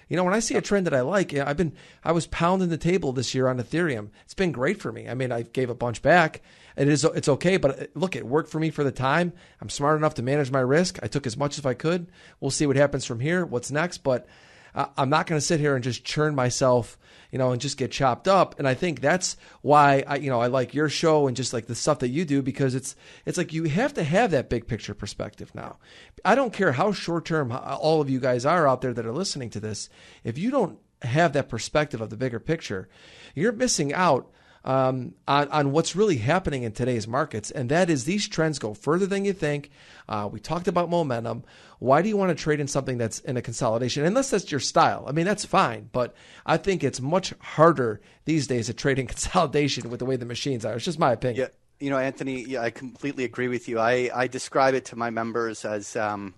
You 0.09 0.17
know, 0.17 0.23
when 0.23 0.35
I 0.35 0.41
see 0.41 0.55
a 0.55 0.63
trend 0.63 0.87
that 0.87 0.95
I 0.95 1.01
like, 1.01 1.35
I've 1.35 1.57
been 1.57 1.73
I 2.05 2.13
was 2.13 2.29
pounding 2.29 2.69
the 2.69 2.79
table 2.79 3.13
this 3.13 3.35
year 3.35 3.49
on 3.49 3.59
Ethereum. 3.59 4.11
It's 4.25 4.35
been 4.35 4.53
great 4.53 4.81
for 4.81 4.93
me. 4.93 5.09
I 5.09 5.15
mean, 5.15 5.33
I 5.33 5.43
gave 5.43 5.69
a 5.69 5.75
bunch 5.75 6.01
back. 6.01 6.43
It 6.77 6.89
is 6.89 7.05
it's 7.05 7.29
okay, 7.29 7.57
but 7.57 7.83
uh, 7.83 7.87
look, 7.95 8.15
it 8.15 8.27
worked 8.27 8.51
for 8.51 8.61
me 8.61 8.71
for 8.71 8.85
the 8.85 8.93
time. 8.93 9.33
I'm 9.61 9.69
smart 9.69 9.99
enough 9.99 10.15
to 10.15 10.23
manage 10.23 10.51
my 10.51 10.61
risk. 10.61 11.01
I 11.03 11.09
took 11.09 11.27
as 11.27 11.37
much 11.37 11.59
as 11.59 11.67
I 11.67 11.75
could. 11.75 12.07
We'll 12.39 12.51
see 12.53 12.67
what 12.67 12.77
happens 12.77 13.05
from 13.05 13.21
here. 13.21 13.45
What's 13.45 13.73
next? 13.73 13.99
But 13.99 14.29
I'm 14.77 15.09
not 15.09 15.27
going 15.27 15.39
to 15.39 15.45
sit 15.45 15.59
here 15.59 15.75
and 15.75 15.83
just 15.83 16.05
churn 16.05 16.35
myself, 16.35 16.99
you 17.31 17.39
know, 17.39 17.53
and 17.53 17.61
just 17.61 17.79
get 17.79 17.91
chopped 17.91 18.29
up. 18.29 18.59
And 18.59 18.69
I 18.69 18.75
think 18.75 19.01
that's 19.01 19.39
why 19.63 20.05
I, 20.07 20.17
you 20.17 20.29
know, 20.29 20.41
I 20.41 20.49
like 20.49 20.75
your 20.75 20.91
show 20.91 21.27
and 21.27 21.37
just 21.37 21.55
like 21.55 21.67
the 21.67 21.75
stuff 21.75 22.01
that 22.01 22.09
you 22.09 22.27
do 22.27 22.43
because 22.43 22.75
it's 22.75 22.95
it's 23.25 23.39
like 23.39 23.55
you 23.55 23.65
have 23.65 23.95
to 23.95 24.05
have 24.05 24.33
that 24.33 24.51
big 24.51 24.67
picture 24.67 24.93
perspective 24.93 25.55
now. 25.55 25.79
I 26.25 26.35
don't 26.35 26.53
care 26.53 26.73
how 26.73 26.93
short 26.93 27.25
term 27.25 27.53
all 27.53 28.03
of 28.03 28.11
you 28.11 28.21
guys 28.21 28.45
are 28.45 28.69
out 28.69 28.83
there 28.83 28.93
that 28.93 29.07
are 29.07 29.13
listening 29.13 29.49
to 29.51 29.61
this. 29.61 29.89
If 30.25 30.37
you 30.37 30.51
don't 30.51 30.79
have 31.03 31.33
that 31.33 31.49
perspective 31.49 32.03
of 32.03 32.11
the 32.11 32.17
bigger 32.17 32.41
picture, 32.41 32.89
you're 33.35 33.53
missing 33.53 33.95
out 33.95 34.31
um, 34.67 35.15
on, 35.29 35.49
on 35.49 35.71
what's 35.71 35.95
really 35.95 36.17
happening 36.17 36.65
in 36.65 36.73
today's 36.73 37.07
markets. 37.07 37.53
And 37.53 37.71
that 37.71 37.89
is 37.89 38.05
these 38.05 38.29
trends 38.29 38.59
go 38.59 38.75
further 38.75 39.07
than 39.07 39.25
you 39.25 39.33
think. 39.33 39.71
Uh, 40.09 40.29
we 40.31 40.41
talked 40.41 40.67
about 40.67 40.91
momentum. 40.91 41.45
Why 41.79 42.03
do 42.03 42.09
you 42.09 42.17
want 42.17 42.37
to 42.37 42.43
trade 42.43 42.59
in 42.59 42.67
something 42.67 42.99
that's 42.99 43.21
in 43.21 43.37
a 43.37 43.43
consolidation? 43.43 44.05
Unless 44.05 44.31
that's 44.31 44.51
your 44.51 44.61
style. 44.61 45.05
I 45.07 45.13
mean, 45.13 45.25
that's 45.25 45.45
fine. 45.45 45.89
But 45.93 46.15
I 46.45 46.57
think 46.57 46.83
it's 46.83 47.01
much 47.01 47.33
harder 47.39 48.01
these 48.25 48.49
days 48.49 48.67
to 48.67 48.75
trade 48.75 48.99
in 48.99 49.07
consolidation 49.17 49.89
with 49.89 50.01
the 50.01 50.05
way 50.05 50.17
the 50.17 50.27
machines 50.27 50.65
are. 50.65 50.75
It's 50.75 50.85
just 50.85 50.99
my 50.99 51.13
opinion. 51.13 51.47
Yeah. 51.47 51.55
You 51.79 51.91
know, 51.91 51.99
Anthony, 51.99 52.43
yeah, 52.43 52.63
I 52.63 52.71
completely 52.71 53.25
agree 53.25 53.49
with 53.49 53.69
you. 53.69 53.79
I, 53.79 54.11
I 54.15 54.29
describe 54.29 54.73
it 54.73 54.87
to 54.87 54.97
my 54.97 55.11
members 55.11 55.63
as 55.67 55.95
um, 55.95 56.35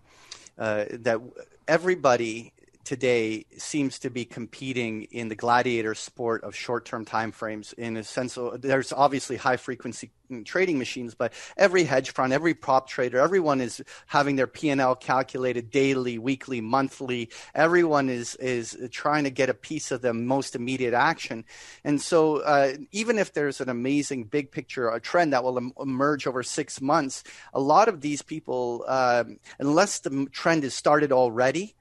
uh, 0.59 0.87
that 0.91 1.20
everybody 1.68 2.53
today 2.89 3.45
seems 3.59 3.99
to 3.99 4.09
be 4.09 4.24
competing 4.24 5.03
in 5.11 5.28
the 5.28 5.34
gladiator 5.34 5.95
sport 5.95 6.43
of 6.43 6.55
short-term 6.55 7.05
time 7.05 7.30
frames 7.30 7.74
in 7.74 7.99
a 7.99 8.03
sense 8.03 8.39
there's 8.61 8.95
obviously 8.95 9.36
high 9.36 9.59
frequency 9.59 10.11
trading 10.45 10.78
machines 10.78 11.14
but 11.14 11.32
every 11.57 11.84
hedge 11.84 12.11
fund 12.12 12.32
every 12.32 12.55
prop 12.55 12.89
trader 12.89 13.18
everyone 13.18 13.61
is 13.61 13.82
having 14.07 14.36
their 14.36 14.47
p&l 14.47 14.95
calculated 14.95 15.70
daily 15.70 16.18
weekly 16.18 16.61
monthly. 16.61 17.30
Everyone 17.55 18.09
is 18.09 18.34
is 18.36 18.76
trying 18.91 19.24
to 19.24 19.30
get 19.30 19.49
a 19.49 19.55
piece 19.55 19.91
of 19.91 20.03
the 20.03 20.12
most 20.12 20.55
immediate 20.55 20.95
action. 20.95 21.45
And 21.84 22.01
so 22.01 22.39
uh, 22.39 22.74
even 22.93 23.18
if 23.18 23.32
there's 23.32 23.61
an 23.61 23.68
amazing 23.68 24.24
big 24.24 24.53
picture 24.53 24.89
a 24.89 25.01
trend 25.01 25.32
that 25.32 25.43
will 25.45 25.57
em- 25.57 25.72
emerge 25.80 26.26
over 26.26 26.43
six 26.43 26.80
months 26.80 27.24
a 27.53 27.61
lot 27.61 27.89
of 27.89 28.01
these 28.01 28.22
people 28.22 28.84
uh, 28.86 29.24
unless 29.59 30.01
the 30.01 30.26
trend 30.32 30.64
is 30.64 30.74
started 30.74 31.12
already 31.12 31.74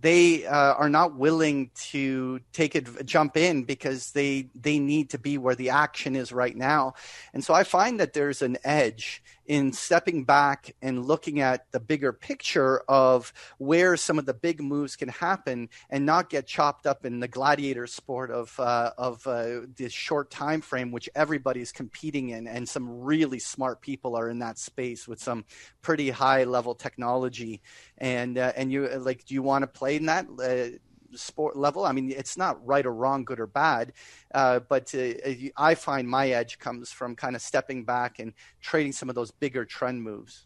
they 0.00 0.44
uh, 0.46 0.74
are 0.74 0.88
not 0.88 1.16
willing 1.16 1.70
to 1.74 2.40
take 2.52 2.74
it 2.74 3.06
jump 3.06 3.36
in 3.36 3.64
because 3.64 4.10
they 4.12 4.50
they 4.54 4.78
need 4.78 5.10
to 5.10 5.18
be 5.18 5.38
where 5.38 5.54
the 5.54 5.70
action 5.70 6.16
is 6.16 6.32
right 6.32 6.56
now. 6.56 6.94
And 7.32 7.42
so 7.44 7.54
i 7.54 7.64
find 7.64 8.00
that 8.00 8.12
there's 8.12 8.42
an 8.42 8.58
edge 8.64 9.22
in 9.46 9.72
stepping 9.72 10.24
back 10.24 10.74
and 10.82 11.04
looking 11.04 11.40
at 11.40 11.70
the 11.72 11.80
bigger 11.80 12.12
picture 12.12 12.82
of 12.88 13.32
where 13.58 13.96
some 13.96 14.18
of 14.18 14.26
the 14.26 14.34
big 14.34 14.60
moves 14.60 14.96
can 14.96 15.08
happen 15.08 15.68
and 15.90 16.06
not 16.06 16.30
get 16.30 16.46
chopped 16.46 16.86
up 16.86 17.04
in 17.04 17.20
the 17.20 17.28
gladiator 17.28 17.86
sport 17.86 18.30
of 18.30 18.58
uh, 18.58 18.92
of 18.96 19.26
uh, 19.26 19.60
this 19.76 19.92
short 19.92 20.30
time 20.30 20.60
frame 20.60 20.90
which 20.90 21.08
everybody's 21.14 21.72
competing 21.72 22.30
in 22.30 22.46
and 22.46 22.68
some 22.68 23.02
really 23.02 23.38
smart 23.38 23.80
people 23.80 24.16
are 24.16 24.28
in 24.28 24.38
that 24.38 24.58
space 24.58 25.06
with 25.06 25.20
some 25.20 25.44
pretty 25.82 26.10
high 26.10 26.44
level 26.44 26.74
technology. 26.74 27.60
And 27.98 28.38
uh, 28.38 28.52
and 28.56 28.72
you 28.72 28.88
like 28.88 29.24
do 29.24 29.34
you 29.34 29.42
want 29.42 29.62
to 29.62 29.66
play 29.66 29.96
in 29.96 30.06
that? 30.06 30.26
Uh, 30.28 30.78
sport 31.16 31.56
level. 31.56 31.84
I 31.84 31.92
mean, 31.92 32.10
it's 32.10 32.36
not 32.36 32.64
right 32.66 32.84
or 32.84 32.92
wrong, 32.92 33.24
good 33.24 33.40
or 33.40 33.46
bad, 33.46 33.92
uh, 34.34 34.60
but 34.60 34.94
uh, 34.94 35.12
I 35.56 35.74
find 35.74 36.08
my 36.08 36.30
edge 36.30 36.58
comes 36.58 36.90
from 36.90 37.16
kind 37.16 37.36
of 37.36 37.42
stepping 37.42 37.84
back 37.84 38.18
and 38.18 38.32
trading 38.60 38.92
some 38.92 39.08
of 39.08 39.14
those 39.14 39.30
bigger 39.30 39.64
trend 39.64 40.02
moves. 40.02 40.44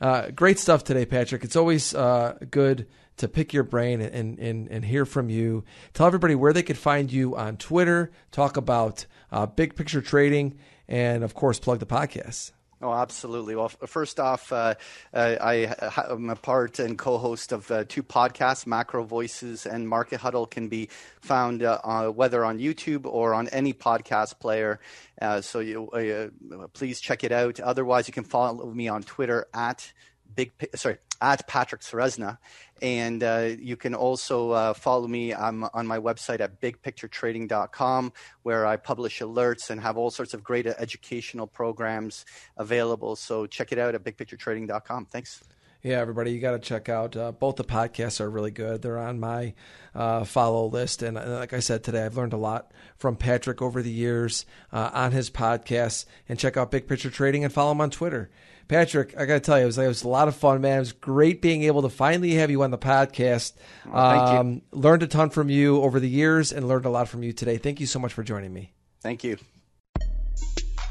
Uh, 0.00 0.30
great 0.30 0.58
stuff 0.58 0.84
today, 0.84 1.04
Patrick. 1.04 1.42
It's 1.44 1.56
always 1.56 1.94
uh, 1.94 2.38
good 2.50 2.86
to 3.16 3.28
pick 3.28 3.52
your 3.52 3.64
brain 3.64 4.00
and, 4.00 4.38
and, 4.38 4.68
and 4.68 4.84
hear 4.84 5.04
from 5.04 5.28
you. 5.28 5.64
Tell 5.92 6.06
everybody 6.06 6.34
where 6.34 6.52
they 6.52 6.62
could 6.62 6.78
find 6.78 7.12
you 7.12 7.36
on 7.36 7.56
Twitter, 7.56 8.12
talk 8.30 8.56
about 8.56 9.06
uh, 9.32 9.46
big 9.46 9.74
picture 9.74 10.00
trading, 10.00 10.56
and 10.86 11.24
of 11.24 11.34
course, 11.34 11.58
plug 11.58 11.80
the 11.80 11.86
podcast. 11.86 12.52
Oh, 12.80 12.92
absolutely. 12.92 13.56
Well, 13.56 13.68
first 13.68 14.20
off, 14.20 14.52
uh, 14.52 14.74
uh, 15.12 15.36
I 15.40 15.74
am 16.10 16.30
a 16.30 16.36
part 16.36 16.78
and 16.78 16.96
co-host 16.96 17.50
of 17.50 17.68
uh, 17.72 17.82
two 17.88 18.04
podcasts, 18.04 18.68
Macro 18.68 19.02
Voices 19.02 19.66
and 19.66 19.88
Market 19.88 20.20
Huddle, 20.20 20.46
can 20.46 20.68
be 20.68 20.88
found 21.20 21.64
uh, 21.64 22.08
whether 22.10 22.44
on 22.44 22.60
YouTube 22.60 23.04
or 23.04 23.34
on 23.34 23.48
any 23.48 23.74
podcast 23.74 24.38
player. 24.38 24.78
Uh, 25.20 25.40
so 25.40 25.58
you, 25.58 25.90
uh, 25.90 26.68
please 26.68 27.00
check 27.00 27.24
it 27.24 27.32
out. 27.32 27.58
Otherwise, 27.58 28.06
you 28.06 28.14
can 28.14 28.22
follow 28.22 28.70
me 28.70 28.86
on 28.86 29.02
Twitter 29.02 29.48
at 29.52 29.92
big 30.34 30.52
sorry 30.74 30.98
at 31.20 31.46
Patrick 31.48 31.80
Ceresna, 31.80 32.38
and 32.80 33.22
uh, 33.22 33.50
you 33.58 33.76
can 33.76 33.94
also 33.94 34.50
uh, 34.50 34.74
follow 34.74 35.08
me 35.08 35.34
I'm 35.34 35.64
on 35.74 35.86
my 35.86 35.98
website 35.98 36.40
at 36.40 36.60
bigpicturetrading.com 36.60 38.12
where 38.42 38.66
I 38.66 38.76
publish 38.76 39.20
alerts 39.20 39.70
and 39.70 39.80
have 39.80 39.96
all 39.96 40.10
sorts 40.10 40.34
of 40.34 40.42
great 40.44 40.66
educational 40.66 41.46
programs 41.46 42.24
available. 42.56 43.16
So 43.16 43.46
check 43.46 43.72
it 43.72 43.78
out 43.78 43.94
at 43.94 44.04
bigpicturetrading.com. 44.04 45.06
Thanks. 45.06 45.42
Yeah, 45.82 46.00
everybody, 46.00 46.32
you 46.32 46.40
got 46.40 46.52
to 46.52 46.58
check 46.58 46.88
out 46.88 47.16
uh, 47.16 47.30
both 47.30 47.54
the 47.54 47.64
podcasts 47.64 48.20
are 48.20 48.28
really 48.28 48.50
good. 48.50 48.82
They're 48.82 48.98
on 48.98 49.20
my 49.20 49.54
uh, 49.94 50.24
follow 50.24 50.66
list, 50.66 51.02
and, 51.02 51.16
and, 51.16 51.34
like 51.34 51.52
I 51.52 51.60
said 51.60 51.84
today, 51.84 52.04
I've 52.04 52.16
learned 52.16 52.32
a 52.32 52.38
lot 52.38 52.72
from 52.96 53.14
Patrick 53.14 53.62
over 53.62 53.80
the 53.80 53.90
years 53.90 54.44
uh, 54.72 54.90
on 54.92 55.12
his 55.12 55.30
podcasts. 55.30 56.04
And 56.28 56.36
check 56.36 56.56
out 56.56 56.72
Big 56.72 56.88
Picture 56.88 57.10
Trading 57.10 57.44
and 57.44 57.52
follow 57.52 57.70
him 57.70 57.80
on 57.80 57.90
Twitter. 57.90 58.28
Patrick, 58.68 59.14
I 59.18 59.24
got 59.24 59.34
to 59.34 59.40
tell 59.40 59.56
you, 59.56 59.64
it 59.64 59.66
was, 59.66 59.78
it 59.78 59.88
was 59.88 60.02
a 60.02 60.08
lot 60.08 60.28
of 60.28 60.36
fun, 60.36 60.60
man. 60.60 60.76
It 60.76 60.80
was 60.80 60.92
great 60.92 61.40
being 61.40 61.62
able 61.62 61.82
to 61.82 61.88
finally 61.88 62.34
have 62.34 62.50
you 62.50 62.62
on 62.62 62.70
the 62.70 62.78
podcast. 62.78 63.54
Oh, 63.90 63.98
um, 63.98 64.60
learned 64.72 65.02
a 65.02 65.06
ton 65.06 65.30
from 65.30 65.48
you 65.48 65.80
over 65.82 65.98
the 65.98 66.08
years 66.08 66.52
and 66.52 66.68
learned 66.68 66.84
a 66.84 66.90
lot 66.90 67.08
from 67.08 67.22
you 67.22 67.32
today. 67.32 67.56
Thank 67.56 67.80
you 67.80 67.86
so 67.86 67.98
much 67.98 68.12
for 68.12 68.22
joining 68.22 68.52
me. 68.52 68.72
Thank 69.00 69.24
you. 69.24 69.38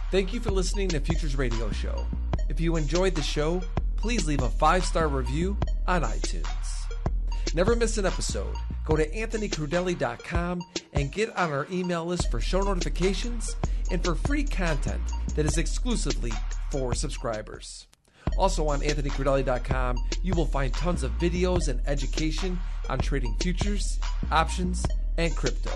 Thank 0.10 0.34
you 0.34 0.40
for 0.40 0.50
listening 0.50 0.90
to 0.90 1.00
Futures 1.00 1.36
Radio 1.36 1.70
Show. 1.72 2.08
If 2.50 2.60
you 2.60 2.78
enjoyed 2.78 3.14
the 3.14 3.22
show, 3.22 3.62
please 3.96 4.26
leave 4.26 4.42
a 4.42 4.50
five 4.50 4.84
star 4.84 5.08
review 5.08 5.56
on 5.86 6.02
iTunes. 6.02 6.48
Never 7.54 7.76
miss 7.76 7.98
an 7.98 8.06
episode. 8.06 8.56
Go 8.86 8.96
to 8.96 9.08
anthonycrudele.com 9.10 10.62
and 10.94 11.12
get 11.12 11.36
on 11.36 11.52
our 11.52 11.68
email 11.70 12.06
list 12.06 12.32
for 12.32 12.40
show 12.40 12.62
notifications 12.62 13.56
and 13.92 14.04
for 14.04 14.16
free 14.16 14.44
content 14.44 15.02
that 15.36 15.46
is 15.46 15.58
exclusively 15.58 16.32
for 16.72 16.94
subscribers. 16.94 17.88
Also 18.38 18.68
on 18.68 18.82
anthonycrudele.com, 18.82 19.98
you 20.22 20.34
will 20.34 20.46
find 20.46 20.74
tons 20.74 21.04
of 21.04 21.12
videos 21.18 21.68
and 21.70 21.82
education 21.88 22.60
on 22.90 23.00
trading 23.00 23.36
futures, 23.40 24.00
options, 24.32 24.86
and 25.18 25.36
crypto. 25.36 25.72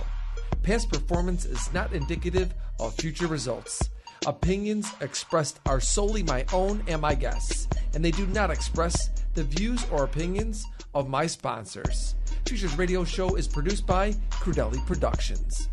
Past 0.63 0.91
performance 0.91 1.45
is 1.45 1.73
not 1.73 1.93
indicative 1.93 2.53
of 2.79 2.93
future 2.95 3.27
results. 3.27 3.89
Opinions 4.27 4.91
expressed 5.01 5.59
are 5.65 5.79
solely 5.79 6.21
my 6.21 6.45
own 6.53 6.83
and 6.87 7.01
my 7.01 7.15
guests, 7.15 7.67
and 7.95 8.05
they 8.05 8.11
do 8.11 8.27
not 8.27 8.51
express 8.51 9.09
the 9.33 9.43
views 9.43 9.83
or 9.91 10.03
opinions 10.03 10.65
of 10.93 11.09
my 11.09 11.25
sponsors. 11.25 12.15
Futures 12.45 12.77
Radio 12.77 13.03
Show 13.03 13.35
is 13.35 13.47
produced 13.47 13.87
by 13.87 14.11
Crudele 14.29 14.85
Productions. 14.85 15.69